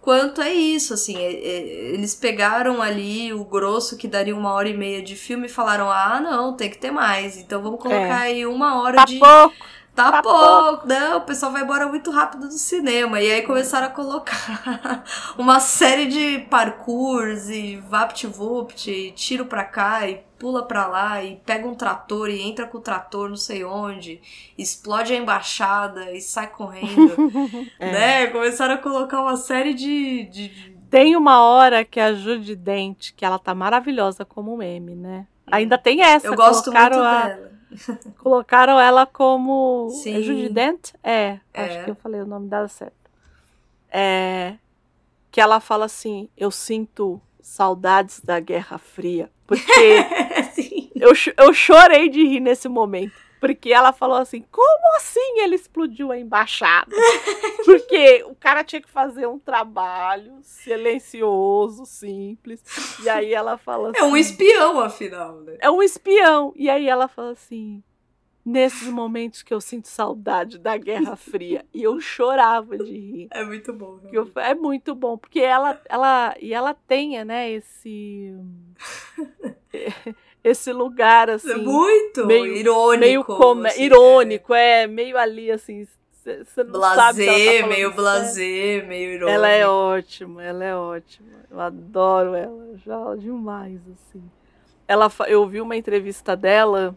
quanto 0.00 0.42
é 0.42 0.52
isso, 0.52 0.94
assim, 0.94 1.16
é- 1.16 1.32
é- 1.34 1.94
eles 1.94 2.14
pegaram 2.14 2.82
ali 2.82 3.32
o 3.32 3.44
grosso 3.44 3.96
que 3.96 4.08
daria 4.08 4.36
uma 4.36 4.52
hora 4.52 4.68
e 4.68 4.76
meia 4.76 5.02
de 5.02 5.16
filme 5.16 5.46
e 5.46 5.48
falaram, 5.48 5.90
ah, 5.90 6.20
não, 6.20 6.56
tem 6.56 6.70
que 6.70 6.78
ter 6.78 6.90
mais, 6.90 7.36
então 7.36 7.62
vamos 7.62 7.80
colocar 7.80 8.22
aí 8.22 8.44
uma 8.46 8.82
hora 8.82 8.96
Tá 8.96 9.04
de... 9.04 9.18
pouco. 9.20 9.66
Tá, 9.94 10.10
tá 10.10 10.22
pouco, 10.22 10.86
não, 10.88 11.18
o 11.18 11.20
pessoal 11.20 11.52
vai 11.52 11.62
embora 11.62 11.86
muito 11.88 12.10
rápido 12.10 12.48
do 12.48 12.54
cinema. 12.54 13.20
E 13.20 13.30
aí 13.30 13.42
começaram 13.42 13.86
a 13.86 13.90
colocar 13.90 15.04
uma 15.38 15.60
série 15.60 16.06
de 16.06 16.40
parkours 16.50 17.48
e 17.48 17.76
vapt-vupt, 17.76 18.90
e 18.90 19.12
tiro 19.12 19.46
pra 19.46 19.62
cá 19.64 20.08
e 20.08 20.22
pula 20.38 20.64
pra 20.66 20.86
lá 20.88 21.22
e 21.22 21.36
pega 21.46 21.66
um 21.66 21.74
trator 21.74 22.28
e 22.28 22.42
entra 22.42 22.66
com 22.66 22.78
o 22.78 22.80
trator 22.80 23.28
não 23.28 23.36
sei 23.36 23.64
onde, 23.64 24.20
explode 24.58 25.12
a 25.12 25.16
embaixada 25.16 26.10
e 26.12 26.20
sai 26.20 26.48
correndo, 26.48 27.14
É. 27.78 27.92
né? 27.92 28.26
Começaram 28.26 28.74
a 28.74 28.78
colocar 28.78 29.22
uma 29.22 29.36
série 29.36 29.74
de... 29.74 30.24
de- 30.24 30.76
Tem 30.90 31.16
uma 31.16 31.40
hora 31.42 31.84
que 31.84 32.00
a 32.00 32.12
Judy 32.12 32.56
Dent, 32.56 33.12
que 33.16 33.24
ela 33.24 33.38
tá 33.38 33.54
maravilhosa 33.54 34.24
como 34.24 34.56
meme, 34.56 34.94
né? 34.96 35.26
Ainda 35.46 35.78
tem 35.78 36.02
essa. 36.02 36.26
Eu 36.26 36.34
gosto 36.34 36.72
muito 36.72 36.82
a- 37.00 37.22
dela. 37.28 37.53
Colocaram 38.18 38.78
ela 38.80 39.06
como. 39.06 39.88
Sim. 39.90 40.16
É 40.18 40.22
Judy 40.22 40.48
Dent? 40.48 40.92
É, 41.02 41.38
É. 41.52 41.64
acho 41.64 41.84
que 41.84 41.90
eu 41.90 41.94
falei 41.96 42.20
o 42.20 42.26
nome 42.26 42.48
dela 42.48 42.68
certo. 42.68 42.94
É. 43.90 44.54
Que 45.30 45.40
ela 45.40 45.60
fala 45.60 45.84
assim: 45.86 46.28
Eu 46.36 46.50
sinto 46.50 47.20
saudades 47.40 48.20
da 48.20 48.40
Guerra 48.40 48.78
Fria. 48.78 49.30
Porque 49.46 49.62
eu, 50.96 51.12
eu 51.36 51.52
chorei 51.52 52.08
de 52.08 52.24
rir 52.24 52.40
nesse 52.40 52.68
momento. 52.68 53.12
Porque 53.40 53.72
ela 53.72 53.92
falou 53.92 54.16
assim: 54.16 54.42
como 54.50 54.96
assim 54.96 55.40
ele 55.40 55.54
explodiu 55.54 56.10
a 56.10 56.18
embaixada? 56.18 56.94
Porque 57.64 58.24
o 58.28 58.34
cara 58.34 58.64
tinha 58.64 58.80
que 58.80 58.88
fazer 58.90 59.26
um 59.26 59.38
trabalho 59.38 60.38
silencioso, 60.42 61.84
simples. 61.86 62.62
E 63.02 63.08
aí 63.08 63.34
ela 63.34 63.56
fala 63.58 63.90
assim: 63.90 63.98
É 64.00 64.04
um 64.04 64.16
espião, 64.16 64.80
afinal, 64.80 65.40
né? 65.40 65.56
é 65.60 65.70
um 65.70 65.82
espião. 65.82 66.52
E 66.56 66.70
aí 66.70 66.88
ela 66.88 67.06
fala 67.08 67.32
assim: 67.32 67.82
nesses 68.44 68.88
momentos 68.88 69.42
que 69.42 69.52
eu 69.52 69.60
sinto 69.60 69.88
saudade 69.88 70.58
da 70.58 70.76
Guerra 70.76 71.16
Fria. 71.16 71.64
E 71.72 71.82
eu 71.82 71.98
chorava 72.00 72.76
de 72.78 72.92
rir. 72.92 73.28
É 73.30 73.44
muito 73.44 73.72
bom. 73.72 74.00
Eu- 74.12 74.30
é 74.36 74.54
muito 74.54 74.94
bom, 74.94 75.16
porque 75.18 75.40
ela, 75.40 75.80
ela, 75.88 76.34
e 76.40 76.52
ela 76.52 76.74
tem, 76.74 77.22
né, 77.24 77.50
esse, 77.50 78.34
esse 80.44 80.72
lugar, 80.72 81.28
É 81.30 81.32
assim, 81.32 81.54
muito 81.56 82.26
meio- 82.26 82.46
irônico. 82.54 83.00
meio 83.00 83.66
assim, 83.66 83.82
irônico, 83.82 84.52
é, 84.54 84.86
meio 84.86 85.16
ali, 85.16 85.50
assim, 85.50 85.86
você 86.12 86.60
é. 86.60 86.64
não 86.64 86.76
ela 86.84 86.94
tá 86.94 87.12
meio 87.66 87.92
blasé, 87.94 88.82
meio 88.86 89.12
irônico. 89.12 89.30
Ela 89.30 89.48
é 89.48 89.66
ótima, 89.66 90.42
ela 90.44 90.62
é 90.64 90.76
ótima. 90.76 91.28
Eu 91.50 91.58
adoro 91.60 92.34
ela, 92.34 92.76
já 92.84 93.14
demais, 93.16 93.80
assim. 93.88 94.22
Ela, 94.86 95.10
eu 95.28 95.46
vi 95.46 95.60
uma 95.62 95.76
entrevista 95.76 96.36
dela. 96.36 96.94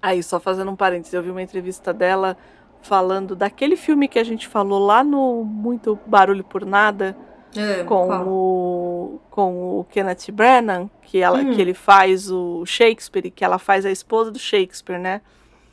Aí, 0.00 0.22
só 0.22 0.38
fazendo 0.40 0.70
um 0.70 0.76
parênteses, 0.76 1.12
eu 1.12 1.22
vi 1.22 1.30
uma 1.30 1.42
entrevista 1.42 1.92
dela 1.92 2.36
falando 2.82 3.36
daquele 3.36 3.76
filme 3.76 4.08
que 4.08 4.18
a 4.18 4.24
gente 4.24 4.48
falou 4.48 4.78
lá 4.78 5.04
no 5.04 5.44
Muito 5.44 5.98
Barulho 6.06 6.42
por 6.44 6.64
Nada, 6.64 7.14
É, 7.56 7.82
com 7.84 8.06
qual? 8.06 8.26
o, 8.28 9.20
com 9.30 9.80
o 9.80 9.84
Kenneth 9.90 10.30
Branagh, 10.32 10.88
que, 11.02 11.18
ela, 11.18 11.38
Hum. 11.40 11.52
que 11.54 11.60
ele 11.60 11.74
faz 11.74 12.30
o 12.30 12.64
Shakespeare, 12.64 13.26
e 13.26 13.30
que 13.30 13.44
ela 13.44 13.58
faz 13.58 13.84
a 13.84 13.90
esposa 13.90 14.30
do 14.30 14.38
Shakespeare, 14.38 14.98
né? 15.00 15.20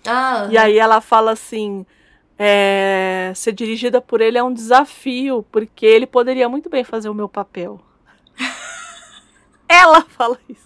Ah, 0.05 0.47
E 0.49 0.57
aí 0.57 0.77
ela 0.79 1.01
fala 1.01 1.31
assim: 1.31 1.85
é, 2.39 3.31
ser 3.35 3.51
dirigida 3.51 3.99
por 4.01 4.21
ele 4.21 4.37
é 4.37 4.43
um 4.43 4.53
desafio, 4.53 5.45
porque 5.51 5.85
ele 5.85 6.07
poderia 6.07 6.47
muito 6.49 6.69
bem 6.69 6.83
fazer 6.83 7.09
o 7.09 7.13
meu 7.13 7.29
papel. 7.29 7.79
ela 9.69 10.01
fala 10.01 10.37
isso. 10.49 10.65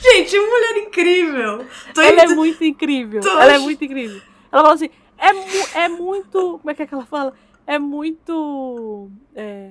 Gente, 0.00 0.38
mulher 0.38 0.76
incrível. 0.86 1.66
Tô 1.94 2.00
Ela 2.00 2.22
é 2.22 2.24
indo- 2.24 2.36
muito 2.36 2.64
incrível. 2.64 3.20
Tô 3.20 3.28
Ela 3.40 3.54
é 3.54 3.58
muito 3.58 3.84
incrível. 3.84 4.20
Ela 4.50 4.62
fala 4.62 4.74
assim: 4.74 4.90
é, 5.18 5.32
mu- 5.32 5.68
é 5.74 5.88
muito. 5.88 6.58
Como 6.58 6.70
é 6.70 6.74
que, 6.74 6.82
é 6.82 6.86
que 6.86 6.94
ela 6.94 7.04
fala? 7.06 7.34
É 7.66 7.78
muito. 7.78 9.10
É, 9.34 9.70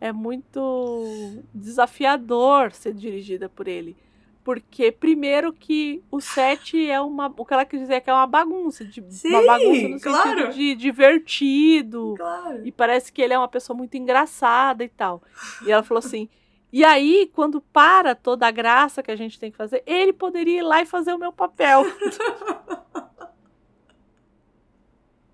é 0.00 0.12
muito 0.12 1.42
desafiador 1.54 2.72
ser 2.72 2.94
dirigida 2.94 3.48
por 3.48 3.68
ele. 3.68 3.96
Porque, 4.42 4.90
primeiro, 4.90 5.52
que 5.52 6.02
o 6.10 6.20
set 6.20 6.88
é 6.88 7.00
uma. 7.00 7.32
O 7.36 7.44
que 7.44 7.52
ela 7.52 7.64
quer 7.64 7.76
dizer 7.76 7.94
é 7.94 8.00
que 8.00 8.08
é 8.08 8.12
uma 8.12 8.26
bagunça. 8.26 8.84
De, 8.84 9.00
uma 9.00 9.10
Sim, 9.10 9.46
bagunça 9.46 9.88
no 9.88 10.00
claro. 10.00 10.28
sentido 10.28 10.52
de 10.54 10.74
divertido. 10.74 12.14
Claro. 12.16 12.66
E 12.66 12.72
parece 12.72 13.12
que 13.12 13.20
ele 13.20 13.34
é 13.34 13.38
uma 13.38 13.48
pessoa 13.48 13.76
muito 13.76 13.96
engraçada 13.96 14.82
e 14.82 14.88
tal. 14.88 15.22
E 15.66 15.70
ela 15.70 15.82
falou 15.82 15.98
assim. 15.98 16.28
E 16.72 16.84
aí, 16.84 17.28
quando 17.34 17.60
para 17.60 18.14
toda 18.14 18.46
a 18.46 18.50
graça 18.52 19.02
que 19.02 19.10
a 19.10 19.16
gente 19.16 19.40
tem 19.40 19.50
que 19.50 19.56
fazer, 19.56 19.82
ele 19.84 20.12
poderia 20.12 20.60
ir 20.60 20.62
lá 20.62 20.80
e 20.80 20.86
fazer 20.86 21.12
o 21.12 21.18
meu 21.18 21.32
papel. 21.32 21.82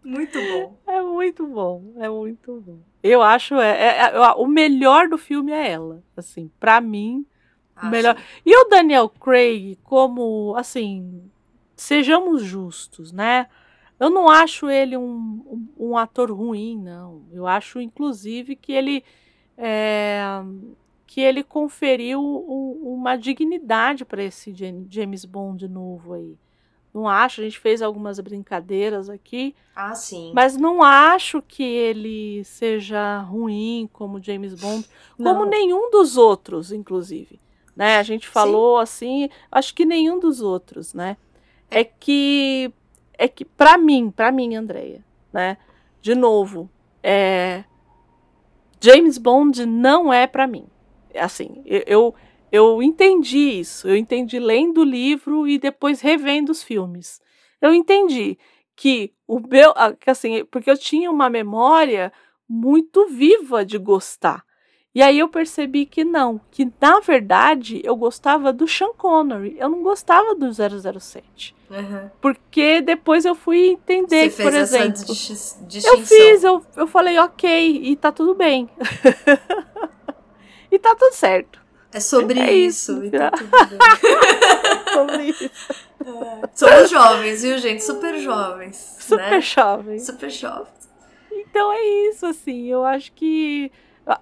Muito 0.06 0.40
bom. 0.40 0.76
É 0.86 1.02
muito 1.02 1.46
bom, 1.46 1.92
é 1.98 2.08
muito 2.08 2.60
bom. 2.64 2.78
Eu 3.02 3.20
acho 3.22 3.54
é, 3.56 3.70
é- 3.70 3.98
é- 4.14 4.30
o 4.36 4.46
melhor 4.46 5.08
do 5.08 5.18
filme 5.18 5.50
é 5.52 5.70
ela, 5.72 6.02
assim, 6.16 6.50
pra 6.60 6.80
mim, 6.80 7.26
o 7.74 7.80
Acho. 7.80 7.90
melhor. 7.90 8.16
E 8.44 8.56
o 8.56 8.68
Daniel 8.68 9.08
Craig, 9.08 9.76
como 9.82 10.54
assim, 10.56 11.28
sejamos 11.76 12.42
justos, 12.42 13.10
né? 13.12 13.48
Eu 13.98 14.10
não 14.10 14.28
acho 14.28 14.70
ele 14.70 14.96
um, 14.96 15.42
um, 15.78 15.88
um 15.90 15.96
ator 15.96 16.30
ruim, 16.30 16.78
não. 16.78 17.24
Eu 17.32 17.46
acho, 17.46 17.80
inclusive, 17.80 18.54
que 18.54 18.72
ele 18.72 19.02
é, 19.58 20.20
que 21.06 21.20
ele 21.20 21.42
conferiu 21.42 22.20
um- 22.20 22.94
uma 22.94 23.16
dignidade 23.16 24.04
para 24.04 24.22
esse 24.22 24.54
James 24.88 25.24
Bond 25.24 25.66
novo 25.66 26.12
aí. 26.14 26.36
Não 26.97 27.06
acho, 27.06 27.43
a 27.43 27.44
gente 27.44 27.59
fez 27.59 27.82
algumas 27.82 28.18
brincadeiras 28.20 29.10
aqui, 29.10 29.55
Ah, 29.74 29.94
sim. 29.94 30.32
mas 30.35 30.56
não 30.56 30.82
acho 30.82 31.43
que 31.43 31.62
ele 31.62 32.43
seja 32.43 33.18
ruim 33.18 33.86
como 33.93 34.18
James 34.23 34.55
Bond, 34.55 34.89
como 35.18 35.40
Não. 35.40 35.44
nenhum 35.51 35.90
dos 35.90 36.16
outros, 36.16 36.73
inclusive. 36.73 37.39
Né? 37.77 37.98
A 37.98 38.02
gente 38.02 38.27
falou 38.27 38.78
assim, 38.78 39.28
acho 39.52 39.74
que 39.74 39.85
nenhum 39.85 40.18
dos 40.18 40.40
outros, 40.40 40.94
né? 40.94 41.18
É 41.70 41.85
que 41.85 42.73
é 43.18 43.28
que 43.28 43.44
para 43.44 43.77
mim, 43.77 44.10
para 44.10 44.32
mim, 44.32 44.55
Andreia, 44.56 45.05
né? 45.31 45.59
De 46.01 46.14
novo, 46.14 46.70
é 47.02 47.64
James 48.81 49.18
Bond 49.18 49.66
não 49.66 50.10
é 50.10 50.27
para 50.27 50.47
mim. 50.47 50.64
Assim, 51.14 51.60
eu, 51.66 51.82
eu 51.86 52.14
eu 52.51 52.82
entendi 52.82 53.39
isso. 53.60 53.89
Eu 53.89 53.97
entendi 53.97 54.39
lendo 54.39 54.81
o 54.81 54.85
livro 54.85 55.47
e 55.48 55.59
depois 55.59 56.01
revendo 56.01 56.51
os 56.52 56.62
filmes. 56.62 57.20
Eu 57.60 57.73
entendi 57.74 58.39
que 58.74 59.12
o 59.27 59.40
meu, 59.40 59.73
ah, 59.77 59.94
assim, 60.06 60.44
porque 60.44 60.70
eu 60.70 60.77
tinha 60.78 61.10
uma 61.10 61.28
memória 61.31 62.12
muito 62.48 63.06
viva 63.09 63.64
de 63.64 63.78
gostar. 63.78 64.44
E 64.94 65.02
aí 65.02 65.18
eu 65.18 65.28
percebi 65.28 65.85
que 65.85 66.05
não, 66.05 66.40
que 66.51 66.66
na 66.81 67.01
verdade 67.01 67.82
eu 67.85 67.94
gostava 67.97 68.51
do 68.51 68.66
Sean 68.66 68.94
Connery, 68.97 69.55
eu 69.59 69.68
não 69.68 69.82
gostava 69.82 70.35
do 70.35 70.51
007. 70.51 71.55
Uhum. 71.68 72.10
Porque 72.18 72.81
depois 72.81 73.27
eu 73.27 73.35
fui 73.35 73.66
entender 73.73 74.31
Você 74.31 74.36
que, 74.36 74.43
por 74.43 74.52
fez 74.52 74.73
essa 74.73 74.78
exemplo, 74.78 75.05
dis- 75.14 75.59
distinção. 75.68 75.98
eu 76.01 76.06
fiz, 76.06 76.44
eu, 76.44 76.64
eu 76.77 76.86
falei, 76.86 77.18
ok, 77.18 77.81
e 77.82 77.94
tá 77.97 78.10
tudo 78.10 78.35
bem. 78.35 78.70
e 80.70 80.78
tá 80.78 80.94
tudo 80.94 81.12
certo. 81.12 81.60
É 81.92 82.00
sobre 82.00 82.38
É 82.40 82.52
isso. 82.52 82.92
isso. 82.92 83.04
e 83.04 83.10
tá 83.10 83.30
tudo 83.30 83.50
bem. 83.50 83.78
Sobre 84.96 85.24
isso. 85.30 85.50
Somos 86.54 86.90
jovens, 86.90 87.42
viu, 87.42 87.58
gente? 87.58 87.84
Super 87.84 88.18
jovens. 88.18 88.96
Super 88.98 89.30
né? 89.30 89.40
jovem. 89.40 89.98
Super 89.98 90.30
jovens. 90.30 90.88
Então 91.30 91.70
é 91.72 91.82
isso, 92.08 92.24
assim. 92.26 92.66
Eu 92.66 92.84
acho 92.84 93.12
que. 93.12 93.70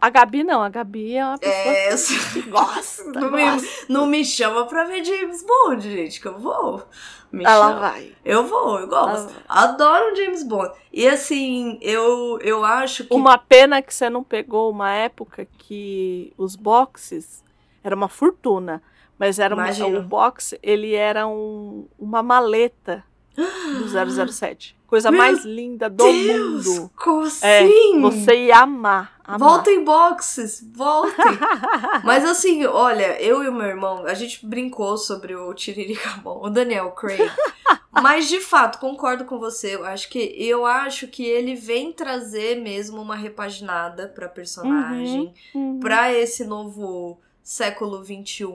A 0.00 0.08
Gabi 0.08 0.42
não, 0.42 0.62
a 0.62 0.68
Gabi 0.70 1.14
é 1.14 1.24
uma 1.24 1.38
pessoa 1.38 1.74
É, 1.74 1.92
eu 1.92 1.96
que 2.32 2.42
gosta. 2.48 3.04
Não 3.04 3.30
me, 3.30 3.44
gosta. 3.44 3.68
não 3.88 4.06
me 4.06 4.24
chama 4.24 4.64
pra 4.66 4.84
ver 4.84 5.04
James 5.04 5.44
Bond, 5.44 5.82
gente, 5.90 6.20
que 6.20 6.26
eu 6.26 6.38
vou. 6.38 6.82
Me 7.30 7.44
Ela 7.44 7.68
chama. 7.68 7.80
vai. 7.80 8.12
Eu 8.24 8.46
vou, 8.46 8.80
eu 8.80 8.86
gosto. 8.88 9.34
Adoro 9.46 10.16
James 10.16 10.42
Bond. 10.42 10.72
E 10.90 11.06
assim, 11.06 11.78
eu, 11.82 12.38
eu 12.40 12.64
acho 12.64 13.04
que. 13.04 13.14
Uma 13.14 13.36
pena 13.36 13.82
que 13.82 13.92
você 13.92 14.08
não 14.08 14.24
pegou 14.24 14.70
uma 14.70 14.90
época 14.90 15.46
que 15.58 16.32
os 16.38 16.56
boxes 16.56 17.43
era 17.84 17.94
uma 17.94 18.08
fortuna, 18.08 18.82
mas 19.18 19.38
era 19.38 19.54
uma, 19.54 19.68
o 19.86 20.02
box 20.02 20.58
ele 20.62 20.94
era 20.94 21.26
um, 21.28 21.86
uma 21.98 22.22
maleta 22.22 23.04
do 23.36 24.32
007. 24.32 24.76
Coisa 24.86 25.10
Meu 25.10 25.18
mais 25.18 25.44
linda 25.44 25.90
do 25.90 26.04
Deus, 26.04 26.66
mundo. 26.66 26.90
como 26.96 27.26
É, 27.42 27.64
assim? 27.64 28.00
Você 28.00 28.46
ia 28.46 28.58
amar. 28.58 29.18
amar. 29.24 29.38
Voltem 29.40 29.82
boxes, 29.84 30.64
voltem. 30.72 31.24
Mas 32.04 32.24
assim, 32.24 32.64
olha, 32.64 33.20
eu 33.20 33.42
e 33.42 33.48
o 33.48 33.52
meu 33.52 33.66
irmão, 33.66 34.06
a 34.06 34.14
gente 34.14 34.46
brincou 34.46 34.96
sobre 34.96 35.34
o 35.34 35.52
Tiririca 35.52 36.10
Bom, 36.22 36.40
o 36.44 36.48
Daniel 36.50 36.92
Craig. 36.92 37.28
Mas 37.90 38.28
de 38.28 38.40
fato, 38.40 38.78
concordo 38.78 39.24
com 39.24 39.38
você. 39.38 39.74
Eu 39.74 39.84
acho 39.84 40.08
que 40.08 40.18
eu 40.38 40.64
acho 40.64 41.08
que 41.08 41.24
ele 41.24 41.56
vem 41.56 41.92
trazer 41.92 42.60
mesmo 42.60 43.00
uma 43.02 43.16
repaginada 43.16 44.06
pra 44.08 44.28
personagem, 44.28 45.34
Uhum, 45.54 45.72
uhum. 45.74 45.80
pra 45.80 46.12
esse 46.12 46.44
novo 46.44 47.18
século 47.44 48.02
XXI, 48.02 48.46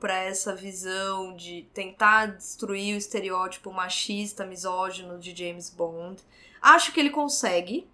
pra 0.00 0.14
essa 0.24 0.54
visão 0.56 1.36
de 1.36 1.68
tentar 1.74 2.26
destruir 2.28 2.94
o 2.94 2.98
estereótipo 2.98 3.70
machista, 3.70 4.46
misógino 4.46 5.18
de 5.18 5.36
James 5.36 5.68
Bond. 5.68 6.20
Acho 6.62 6.90
que 6.92 6.98
ele 6.98 7.10
consegue. 7.10 7.86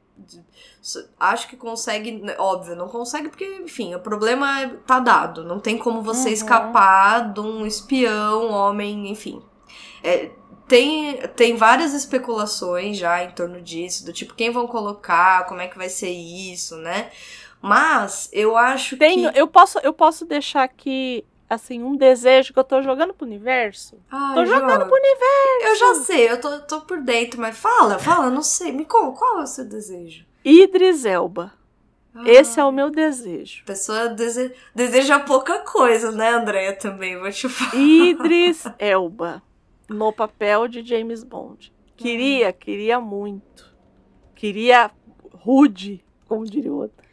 Acho 1.18 1.48
que 1.48 1.56
consegue, 1.56 2.12
né, 2.12 2.36
óbvio, 2.38 2.76
não 2.76 2.88
consegue 2.88 3.28
porque, 3.28 3.44
enfim, 3.64 3.96
o 3.96 4.00
problema 4.00 4.60
é- 4.62 4.68
tá 4.86 5.00
dado. 5.00 5.42
Não 5.44 5.58
tem 5.58 5.76
como 5.76 6.02
você 6.02 6.28
Uhum. 6.28 6.34
escapar 6.34 7.32
de 7.32 7.40
um 7.40 7.66
espião, 7.66 8.50
homem, 8.52 9.10
enfim. 9.10 9.42
É, 10.04 10.30
tem, 10.68 11.16
tem 11.36 11.56
várias 11.56 11.92
especulações 11.94 12.96
já 12.96 13.24
em 13.24 13.32
torno 13.32 13.60
disso, 13.60 14.04
do 14.06 14.12
tipo, 14.12 14.34
quem 14.34 14.50
vão 14.52 14.68
colocar, 14.68 15.46
como 15.46 15.60
é 15.60 15.66
que 15.66 15.76
vai 15.76 15.88
ser 15.88 16.10
isso, 16.10 16.76
né? 16.76 17.10
Mas 17.68 18.28
eu 18.32 18.56
acho 18.56 18.96
Tenho, 18.96 19.32
que. 19.32 19.38
eu, 19.38 19.46
posso, 19.48 19.78
eu 19.78 19.92
posso 19.92 20.24
deixar 20.24 20.62
aqui, 20.64 21.24
assim, 21.48 21.82
um 21.82 21.96
desejo 21.96 22.52
que 22.52 22.58
eu 22.58 22.64
tô 22.64 22.82
jogando 22.82 23.14
pro 23.14 23.26
universo? 23.26 23.96
Ai, 24.10 24.34
tô 24.34 24.44
jogando 24.44 24.70
joga. 24.70 24.86
pro 24.86 24.94
universo. 24.96 25.66
Eu 25.66 25.76
já 25.76 25.94
sei, 26.04 26.30
eu 26.30 26.40
tô, 26.40 26.58
tô 26.60 26.80
por 26.82 27.00
dentro, 27.02 27.40
mas 27.40 27.56
fala, 27.56 27.98
fala, 27.98 28.28
não 28.30 28.42
sei. 28.42 28.70
Me 28.72 28.84
conta, 28.84 29.18
qual 29.18 29.40
é 29.40 29.42
o 29.44 29.46
seu 29.46 29.64
desejo? 29.64 30.24
Idris 30.44 31.04
Elba. 31.04 31.52
Esse 32.26 32.60
é 32.60 32.64
o 32.64 32.70
meu 32.70 32.90
desejo. 32.90 33.62
A 33.64 33.66
pessoa 33.66 34.08
dese- 34.08 34.54
deseja 34.72 35.18
pouca 35.18 35.58
coisa, 35.60 36.12
né, 36.12 36.30
Andréia? 36.30 36.72
Também, 36.76 37.18
vou 37.18 37.28
te 37.30 37.48
falar. 37.48 37.74
Idris 37.74 38.64
Elba. 38.78 39.42
No 39.88 40.12
papel 40.12 40.68
de 40.68 40.82
James 40.84 41.24
Bond. 41.24 41.72
Queria, 41.96 42.52
queria 42.52 43.00
muito. 43.00 43.74
Queria 44.34 44.90
rude, 45.32 46.04
como 46.28 46.44
diria 46.44 46.72
o 46.72 46.76
outro. 46.78 47.03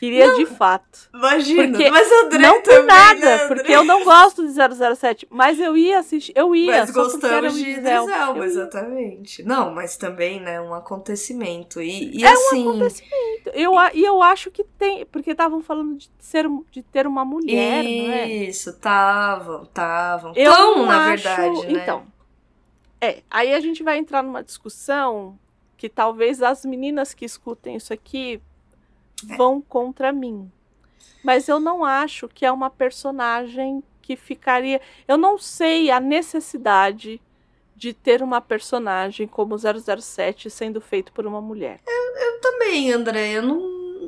Queria 0.00 0.34
de 0.34 0.46
fato. 0.46 1.10
Imagina, 1.14 1.68
Porque 1.76 1.90
mas 1.90 2.10
André 2.10 2.38
não 2.38 2.62
por 2.62 2.84
nada, 2.84 3.20
né, 3.20 3.34
André? 3.44 3.48
porque 3.48 3.70
eu 3.70 3.84
não 3.84 4.02
gosto 4.02 4.42
de 4.46 4.52
007, 4.96 5.28
mas 5.30 5.60
eu 5.60 5.76
ia 5.76 5.98
assistir, 5.98 6.32
eu 6.34 6.56
ia, 6.56 6.80
Mas 6.80 6.90
gostamos 6.90 7.54
de 7.54 7.68
Idris 7.68 7.84
Elba. 7.86 8.46
Exatamente. 8.46 9.42
Não, 9.42 9.74
mas 9.74 9.98
também, 9.98 10.40
né, 10.40 10.58
um 10.58 10.72
acontecimento. 10.72 11.82
E, 11.82 12.16
e 12.18 12.24
É 12.24 12.30
um 12.30 12.32
assim, 12.32 12.68
acontecimento. 12.68 13.50
Eu, 13.52 13.72
e 13.92 14.02
eu 14.02 14.22
acho 14.22 14.50
que 14.50 14.64
tem, 14.64 15.04
porque 15.04 15.32
estavam 15.32 15.62
falando 15.62 15.96
de, 15.98 16.10
ser, 16.18 16.46
de 16.70 16.82
ter 16.82 17.06
uma 17.06 17.24
mulher, 17.24 17.84
não 17.84 18.12
é? 18.12 18.26
Isso, 18.26 18.70
estavam, 18.70 19.64
estavam. 19.64 20.32
Eu 20.34 20.50
Tão, 20.50 20.76
não 20.78 20.86
na 20.86 21.12
acho- 21.12 21.22
verdade, 21.24 21.66
né? 21.72 21.82
Então, 21.82 22.06
é, 23.00 23.22
aí 23.30 23.52
a 23.52 23.60
gente 23.60 23.82
vai 23.82 23.98
entrar 23.98 24.22
numa 24.22 24.42
discussão 24.42 25.38
que 25.76 25.88
talvez 25.90 26.42
as 26.42 26.64
meninas 26.64 27.12
que 27.14 27.24
escutem 27.24 27.76
isso 27.76 27.92
aqui 27.92 28.34
É. 28.36 28.49
vão 29.22 29.60
contra 29.60 30.12
mim. 30.12 30.50
Mas 31.22 31.48
eu 31.48 31.60
não 31.60 31.84
acho 31.84 32.28
que 32.28 32.46
é 32.46 32.52
uma 32.52 32.70
personagem 32.70 33.82
que 34.00 34.16
ficaria. 34.16 34.80
Eu 35.06 35.16
não 35.16 35.38
sei 35.38 35.90
a 35.90 36.00
necessidade 36.00 37.20
de 37.76 37.94
ter 37.94 38.22
uma 38.22 38.40
personagem 38.40 39.26
como 39.26 39.56
007 39.56 40.50
sendo 40.50 40.80
feito 40.80 41.12
por 41.12 41.26
uma 41.26 41.40
mulher. 41.40 41.80
Também, 42.42 42.92
Andréia, 42.92 43.40
não, 43.40 43.60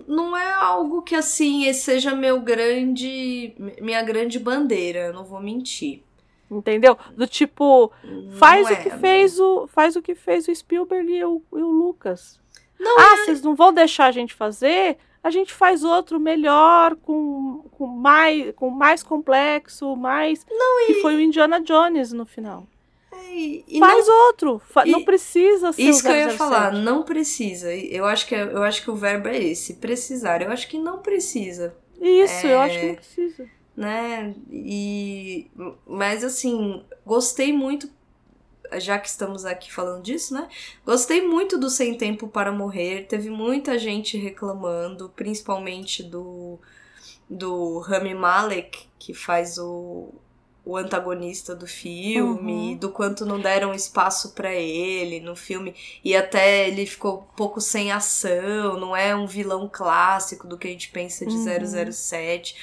não 0.07 0.37
é 0.37 0.53
algo 0.53 1.03
que, 1.03 1.15
assim, 1.15 1.73
seja 1.73 2.15
meu 2.15 2.41
grande, 2.41 3.55
minha 3.81 4.03
grande 4.03 4.39
bandeira, 4.39 5.07
eu 5.07 5.13
não 5.13 5.25
vou 5.25 5.41
mentir. 5.41 6.03
Entendeu? 6.51 6.99
Do 7.17 7.27
tipo, 7.27 7.91
Não 8.05 8.33
faz 8.33 8.71
é, 8.71 8.75
o 8.75 8.83
que 8.83 8.91
fez 8.91 9.41
o 9.41 9.67
faz 9.69 9.97
o 9.97 10.03
que 10.03 10.15
fez 10.15 10.47
o 10.49 10.55
Spielberg 10.55 11.11
e 11.11 11.25
o, 11.25 11.43
e 11.51 11.63
o 11.63 11.71
Lucas. 11.71 12.42
Não 12.83 12.99
ah, 12.99 13.17
vocês 13.25 13.43
não 13.43 13.55
vão 13.55 13.73
deixar 13.73 14.07
a 14.07 14.13
gente 14.13 14.35
fazer? 14.35 14.97
A 15.23 15.31
gente 15.31 15.53
faz 15.53 15.85
outro 15.85 16.19
melhor, 16.19 16.97
com, 16.97 17.65
com, 17.73 17.87
mais, 17.87 18.53
com 18.57 18.71
mais 18.71 19.03
complexo, 19.05 19.95
mais. 19.95 20.45
Não, 20.51 20.87
que 20.87 20.95
foi 20.95 21.15
o 21.15 21.21
Indiana 21.21 21.61
Jones 21.61 22.13
no 22.13 22.27
final. 22.27 22.67
é, 23.13 23.33
e, 23.35 23.65
e 23.69 23.79
faz 23.79 24.09
outro. 24.09 24.59
fa- 24.59 24.85
e- 24.87 24.91
não 24.91 25.05
precisa 25.05 25.73
ser 25.73 25.83
Isso 25.83 26.03
que 26.03 26.09
eu 26.09 26.17
ia 26.17 26.25
007. 26.31 26.37
falar, 26.39 26.73
não 26.73 27.05
precisa. 27.05 27.73
Eu 27.73 28.05
acho 28.05 28.27
que, 28.27 28.35
é- 28.35 28.43
eu 28.43 28.63
acho 28.65 28.83
que 28.83 28.91
o 28.91 28.97
verbo 28.97 29.29
é 29.29 29.39
esse, 29.39 29.75
precisar. 29.75 30.43
Eu 30.43 30.51
acho 30.51 30.69
que 30.69 30.77
não 30.79 30.99
precisa, 30.99 31.75
Isso, 32.01 32.47
eu 32.49 32.59
É. 32.61 32.65
acho 32.65 32.81
que 32.81 32.87
não 32.89 32.95
precisa. 32.97 33.49
né? 33.77 34.35
E 34.51 35.49
mas 35.87 36.25
assim, 36.25 36.83
gostei 37.07 37.53
muito 37.53 37.89
já 38.81 38.99
que 38.99 39.09
estamos 39.09 39.45
aqui 39.45 39.73
falando 39.73 40.03
disso, 40.03 40.35
né? 40.35 40.49
Gostei 40.85 41.23
muito 41.27 41.59
do 41.59 41.69
Sem 41.71 41.95
Tempo 41.97 42.29
para 42.29 42.53
Morrer. 42.53 43.07
Teve 43.09 43.31
muita 43.31 43.79
gente 43.79 44.17
reclamando, 44.19 45.09
principalmente 45.17 46.03
do 46.03 46.59
do 47.29 47.79
Rami 47.79 48.15
Malek, 48.15 48.87
que 48.99 49.15
faz 49.15 49.59
o 49.59 50.09
o 50.65 50.77
antagonista 50.77 51.57
do 51.57 51.67
filme, 51.67 52.71
Uhum. 52.71 52.77
do 52.77 52.89
quanto 52.93 53.27
não 53.27 53.41
deram 53.41 53.75
espaço 53.75 54.31
pra 54.33 54.55
ele 54.55 55.19
no 55.19 55.35
filme 55.35 55.75
e 56.05 56.15
até 56.15 56.69
ele 56.69 56.87
ficou 56.87 57.19
um 57.19 57.35
pouco 57.37 57.61
sem 57.61 57.91
ação, 57.91 58.79
não 58.79 58.95
é 58.97 59.13
um 59.17 59.27
vilão 59.27 59.69
clássico 59.73 60.47
do 60.47 60.57
que 60.57 60.69
a 60.69 60.71
gente 60.71 60.91
pensa 60.91 61.27
de 61.27 61.35
Uhum. 61.35 61.91
007. 61.93 62.55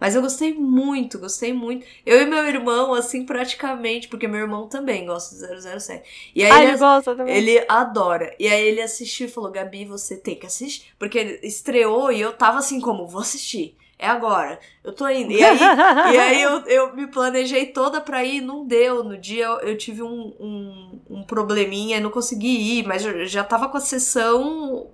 Mas 0.00 0.14
eu 0.14 0.22
gostei 0.22 0.54
muito, 0.54 1.18
gostei 1.18 1.52
muito. 1.52 1.84
Eu 2.06 2.22
e 2.22 2.26
meu 2.26 2.44
irmão, 2.46 2.94
assim, 2.94 3.24
praticamente, 3.26 4.08
porque 4.08 4.28
meu 4.28 4.40
irmão 4.40 4.68
também 4.68 5.06
gosta 5.06 5.34
de 5.34 5.80
007. 5.80 6.30
E 6.34 6.44
aí 6.44 6.50
Ah, 6.50 6.62
ele, 6.62 6.70
ele 6.72 6.78
gosta 6.78 7.16
também. 7.16 7.34
ele 7.36 7.64
adora. 7.68 8.34
E 8.38 8.46
aí 8.48 8.62
ele 8.68 8.80
assistiu 8.80 9.26
e 9.26 9.30
falou: 9.30 9.50
Gabi, 9.50 9.84
você 9.84 10.16
tem 10.16 10.36
que 10.36 10.46
assistir. 10.46 10.86
Porque 10.98 11.18
ele 11.18 11.40
estreou 11.42 12.12
e 12.12 12.20
eu 12.20 12.32
tava 12.32 12.58
assim, 12.58 12.80
como, 12.80 13.06
vou 13.06 13.20
assistir. 13.20 13.76
É 14.00 14.06
agora. 14.06 14.60
Eu 14.84 14.92
tô 14.92 15.08
indo. 15.08 15.32
E 15.32 15.42
aí, 15.42 15.58
e 15.58 16.18
aí 16.18 16.40
eu, 16.42 16.60
eu 16.68 16.94
me 16.94 17.08
planejei 17.08 17.66
toda 17.66 18.00
pra 18.00 18.22
ir, 18.24 18.40
não 18.40 18.64
deu. 18.64 19.02
No 19.02 19.18
dia 19.18 19.46
eu, 19.46 19.58
eu 19.70 19.76
tive 19.76 20.04
um, 20.04 20.32
um, 20.38 21.00
um 21.10 21.22
probleminha, 21.24 21.98
não 21.98 22.10
consegui 22.10 22.78
ir, 22.78 22.86
mas 22.86 23.04
eu 23.04 23.26
já 23.26 23.42
tava 23.42 23.68
com 23.68 23.76
a 23.76 23.80
sessão 23.80 24.86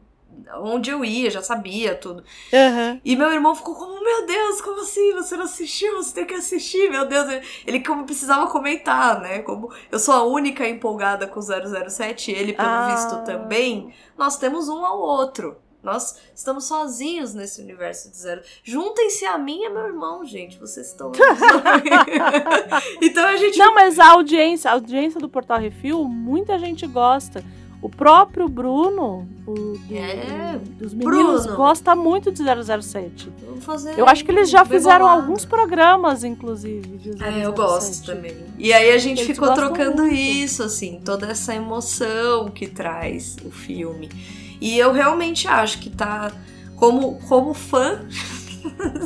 onde 0.62 0.90
eu 0.90 1.04
ia, 1.04 1.30
já 1.30 1.42
sabia 1.42 1.94
tudo. 1.94 2.24
Aham. 2.52 3.00
E 3.04 3.16
meu 3.16 3.32
irmão 3.32 3.54
ficou 3.54 3.74
como, 3.74 4.02
meu 4.02 4.26
Deus, 4.26 4.60
como 4.60 4.80
assim? 4.80 5.12
Você 5.14 5.36
não 5.36 5.44
assistiu? 5.44 5.96
Você 5.96 6.14
tem 6.14 6.26
que 6.26 6.34
assistir, 6.34 6.90
meu 6.90 7.06
Deus. 7.06 7.26
Ele 7.66 7.80
como 7.80 8.04
precisava 8.04 8.46
comentar, 8.46 9.20
né? 9.20 9.40
Como 9.40 9.72
eu 9.90 9.98
sou 9.98 10.14
a 10.14 10.22
única 10.24 10.68
empolgada 10.68 11.26
com 11.26 11.40
007, 11.40 12.30
ele 12.30 12.52
pelo 12.52 12.68
Ah. 12.68 12.94
visto 12.94 13.24
também. 13.24 13.92
Nós 14.16 14.36
temos 14.36 14.68
um 14.68 14.84
ao 14.84 14.98
outro. 14.98 15.56
Nós 15.82 16.16
estamos 16.34 16.64
sozinhos 16.64 17.34
nesse 17.34 17.60
universo 17.60 18.10
de 18.10 18.16
zero. 18.16 18.40
Juntem-se 18.62 19.26
a 19.26 19.36
mim 19.36 19.60
e 19.60 19.66
a 19.66 19.70
meu 19.70 19.84
irmão, 19.84 20.24
gente. 20.24 20.58
Vocês 20.58 20.86
estão. 20.86 21.12
então 23.02 23.26
a 23.26 23.36
gente. 23.36 23.58
Não, 23.58 23.74
mas 23.74 23.98
a 23.98 24.12
audiência, 24.12 24.70
a 24.70 24.74
audiência 24.74 25.20
do 25.20 25.28
Portal 25.28 25.58
Refil, 25.58 26.04
muita 26.04 26.58
gente 26.58 26.86
gosta. 26.86 27.44
O 27.84 27.88
próprio 27.90 28.48
Bruno, 28.48 29.28
o 29.46 29.52
do- 29.52 29.78
É, 29.94 30.58
dos 30.78 30.94
meninos, 30.94 31.42
Bruno. 31.42 31.56
gosta 31.58 31.94
muito 31.94 32.32
de 32.32 32.42
007. 32.42 33.30
Vamos 33.46 33.62
fazer 33.62 33.98
Eu 33.98 34.08
acho 34.08 34.24
que 34.24 34.30
eles 34.30 34.48
já 34.48 34.64
fizeram 34.64 35.00
bolado. 35.04 35.20
alguns 35.20 35.44
programas, 35.44 36.24
inclusive, 36.24 36.96
de 36.96 37.10
007. 37.12 37.22
É, 37.40 37.44
eu 37.44 37.52
gosto 37.52 38.06
também. 38.06 38.34
E 38.58 38.72
aí 38.72 38.90
a 38.90 38.96
gente 38.96 39.18
Eles 39.20 39.26
ficou 39.36 39.52
trocando 39.52 40.02
muito. 40.04 40.14
isso, 40.16 40.62
assim, 40.62 40.98
toda 41.04 41.26
essa 41.26 41.54
emoção 41.54 42.48
que 42.48 42.66
traz 42.66 43.36
o 43.44 43.50
filme. 43.50 44.08
E 44.62 44.78
eu 44.78 44.90
realmente 44.90 45.46
acho 45.46 45.78
que 45.78 45.90
tá. 45.90 46.32
Como, 46.76 47.18
como 47.28 47.52
fã 47.52 48.00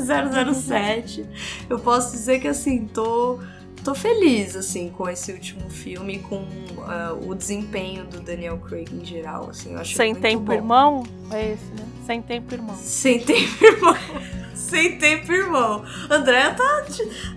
007, 0.54 1.26
eu 1.68 1.78
posso 1.80 2.12
dizer 2.12 2.40
que 2.40 2.46
assim, 2.48 2.86
tô. 2.86 3.40
Tô 3.88 3.94
feliz, 3.94 4.54
assim, 4.54 4.90
com 4.90 5.08
esse 5.08 5.32
último 5.32 5.70
filme, 5.70 6.18
com 6.18 6.46
ah, 6.86 7.16
o 7.26 7.34
desempenho 7.34 8.04
do 8.04 8.20
Daniel 8.20 8.58
Craig 8.58 8.86
em 8.92 9.02
geral, 9.02 9.48
assim, 9.48 9.72
eu 9.72 9.78
acho 9.78 9.96
Sem 9.96 10.12
muito 10.12 10.22
tempo, 10.22 10.42
bom. 10.44 10.52
irmão? 10.52 11.02
É 11.30 11.52
esse, 11.52 11.64
né? 11.72 11.86
Sem 12.04 12.20
tempo, 12.20 12.52
irmão. 12.54 12.76
Sem 12.76 13.18
tempo, 13.20 13.64
irmão. 13.64 13.96
Sem 14.54 14.98
tempo, 14.98 15.32
irmão. 15.32 15.82
Andréa 16.10 16.52
tá. 16.52 16.84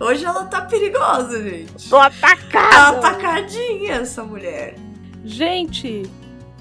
Hoje 0.01 0.25
ela 0.25 0.43
tá 0.43 0.59
perigosa, 0.59 1.41
gente. 1.41 1.89
Tô 1.89 1.95
Tá 1.95 2.07
atacada! 2.07 2.97
atacadinha 2.97 3.93
essa 3.93 4.21
mulher. 4.21 4.75
Gente, 5.23 6.03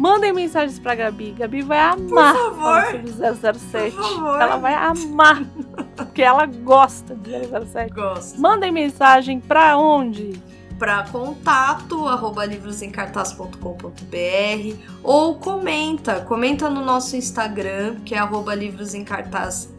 mandem 0.01 0.32
mensagens 0.32 0.78
pra 0.78 0.94
Gabi. 0.94 1.32
Gabi 1.32 1.60
vai 1.62 1.78
amar 1.78 2.35
Por 2.35 2.43
favor. 2.43 2.56
falar 2.56 2.90
sobre 2.90 3.12
007. 3.12 3.94
Por 3.97 4.02
favor. 4.02 4.40
Ela 4.40 4.56
vai 4.56 4.74
amar. 4.74 5.44
Porque 5.94 6.22
ela 6.22 6.47
gosta 6.47 7.14
de 7.14 7.31
007. 7.66 7.93
Gosto. 7.94 8.40
Mandem 8.40 8.72
mensagem 8.72 9.39
pra 9.40 9.77
onde? 9.77 10.40
Pra 10.78 11.05
contato, 11.12 12.09
arroba 12.09 12.44
livrosemcartaz.com.br 12.47 14.77
ou 15.02 15.35
comenta. 15.36 16.20
Comenta 16.22 16.70
no 16.70 16.82
nosso 16.85 17.16
Instagram, 17.16 17.97
que 18.05 18.14
é 18.14 18.18
arroba 18.18 18.55
livrosemcartaz 18.55 19.70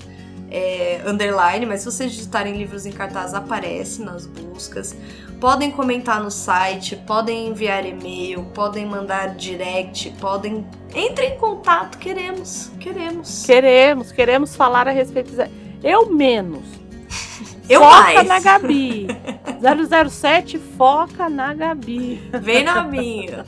é, 0.51 1.01
underline, 1.07 1.65
mas 1.65 1.79
se 1.79 1.85
vocês 1.85 2.11
digitarem 2.11 2.57
livros 2.57 2.85
em 2.85 2.91
cartaz, 2.91 3.33
aparece 3.33 4.03
nas 4.03 4.25
buscas. 4.25 4.95
Podem 5.39 5.71
comentar 5.71 6.21
no 6.21 6.29
site, 6.29 6.95
podem 6.95 7.47
enviar 7.47 7.85
e-mail, 7.85 8.43
podem 8.53 8.85
mandar 8.85 9.35
direct, 9.35 10.11
podem. 10.19 10.67
Entre 10.93 11.25
em 11.25 11.37
contato, 11.37 11.97
queremos, 11.97 12.69
queremos. 12.79 13.45
Queremos, 13.45 14.11
queremos 14.11 14.55
falar 14.55 14.87
a 14.87 14.91
respeito. 14.91 15.31
Eu 15.81 16.11
menos. 16.11 16.65
Eu 17.67 17.79
foca 17.79 18.13
mais. 18.13 18.27
na 18.27 18.39
Gabi. 18.39 19.07
007 20.09 20.59
foca 20.77 21.29
na 21.29 21.53
Gabi. 21.53 22.21
Vem 22.41 22.63
na 22.63 22.83
minha. 22.83 23.45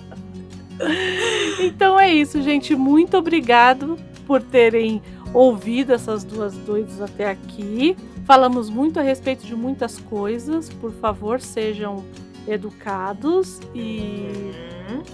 Então 1.60 2.00
é 2.00 2.12
isso, 2.12 2.42
gente. 2.42 2.76
Muito 2.76 3.16
obrigado 3.16 3.98
por 4.26 4.42
terem 4.42 5.02
ouvido 5.34 5.94
essas 5.94 6.24
duas 6.24 6.54
doidas 6.54 7.02
até 7.02 7.30
aqui. 7.30 7.96
Falamos 8.26 8.70
muito 8.70 9.00
a 9.00 9.04
respeito 9.04 9.46
de 9.46 9.56
muitas 9.56 9.98
coisas. 10.00 10.70
Por 10.70 10.92
favor, 10.94 11.42
sejam 11.42 12.04
educados 12.48 13.60
e, 13.74 14.30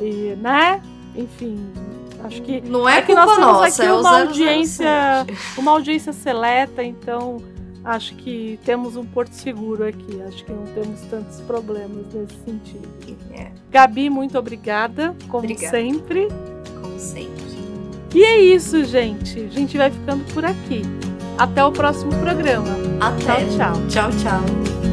e 0.01 0.35
né? 0.41 0.81
Enfim, 1.15 1.57
acho 2.23 2.41
que 2.43 2.61
Não 2.61 2.87
é, 2.87 2.97
é 2.97 3.01
que 3.01 3.07
culpa 3.07 3.25
nós 3.25 3.35
temos 3.35 3.51
nossa, 3.51 3.67
aqui 3.67 3.81
é 3.89 3.93
uma 3.93 4.11
007. 4.11 4.27
audiência- 4.27 5.27
uma 5.57 5.71
audiência 5.71 6.13
seleta, 6.13 6.83
então 6.83 7.37
acho 7.83 8.13
que 8.15 8.59
temos 8.63 8.95
um 8.95 9.03
porto 9.05 9.31
seguro 9.33 9.85
aqui. 9.85 10.21
Acho 10.27 10.43
que 10.45 10.51
não 10.51 10.63
temos 10.65 11.01
tantos 11.09 11.41
problemas 11.41 12.05
nesse 12.13 12.35
sentido. 12.45 12.87
É, 13.33 13.51
Gabi, 13.71 14.09
muito 14.09 14.37
obrigada, 14.37 15.15
como 15.27 15.43
Obrigada. 15.43 15.75
sempre. 15.77 16.27
como 16.81 16.99
sempre. 16.99 17.48
E 18.13 18.23
é 18.23 18.39
isso, 18.41 18.83
gente. 18.83 19.39
A 19.39 19.49
gente 19.49 19.77
vai 19.77 19.91
ficando 19.91 20.23
por 20.33 20.43
aqui. 20.43 20.81
Até 21.37 21.63
o 21.63 21.71
próximo 21.71 22.11
programa. 22.19 22.69
Até. 22.99 23.45
Tchau, 23.45 23.73
tchau. 23.87 23.87
Tchau, 23.87 24.11
tchau. 24.11 24.88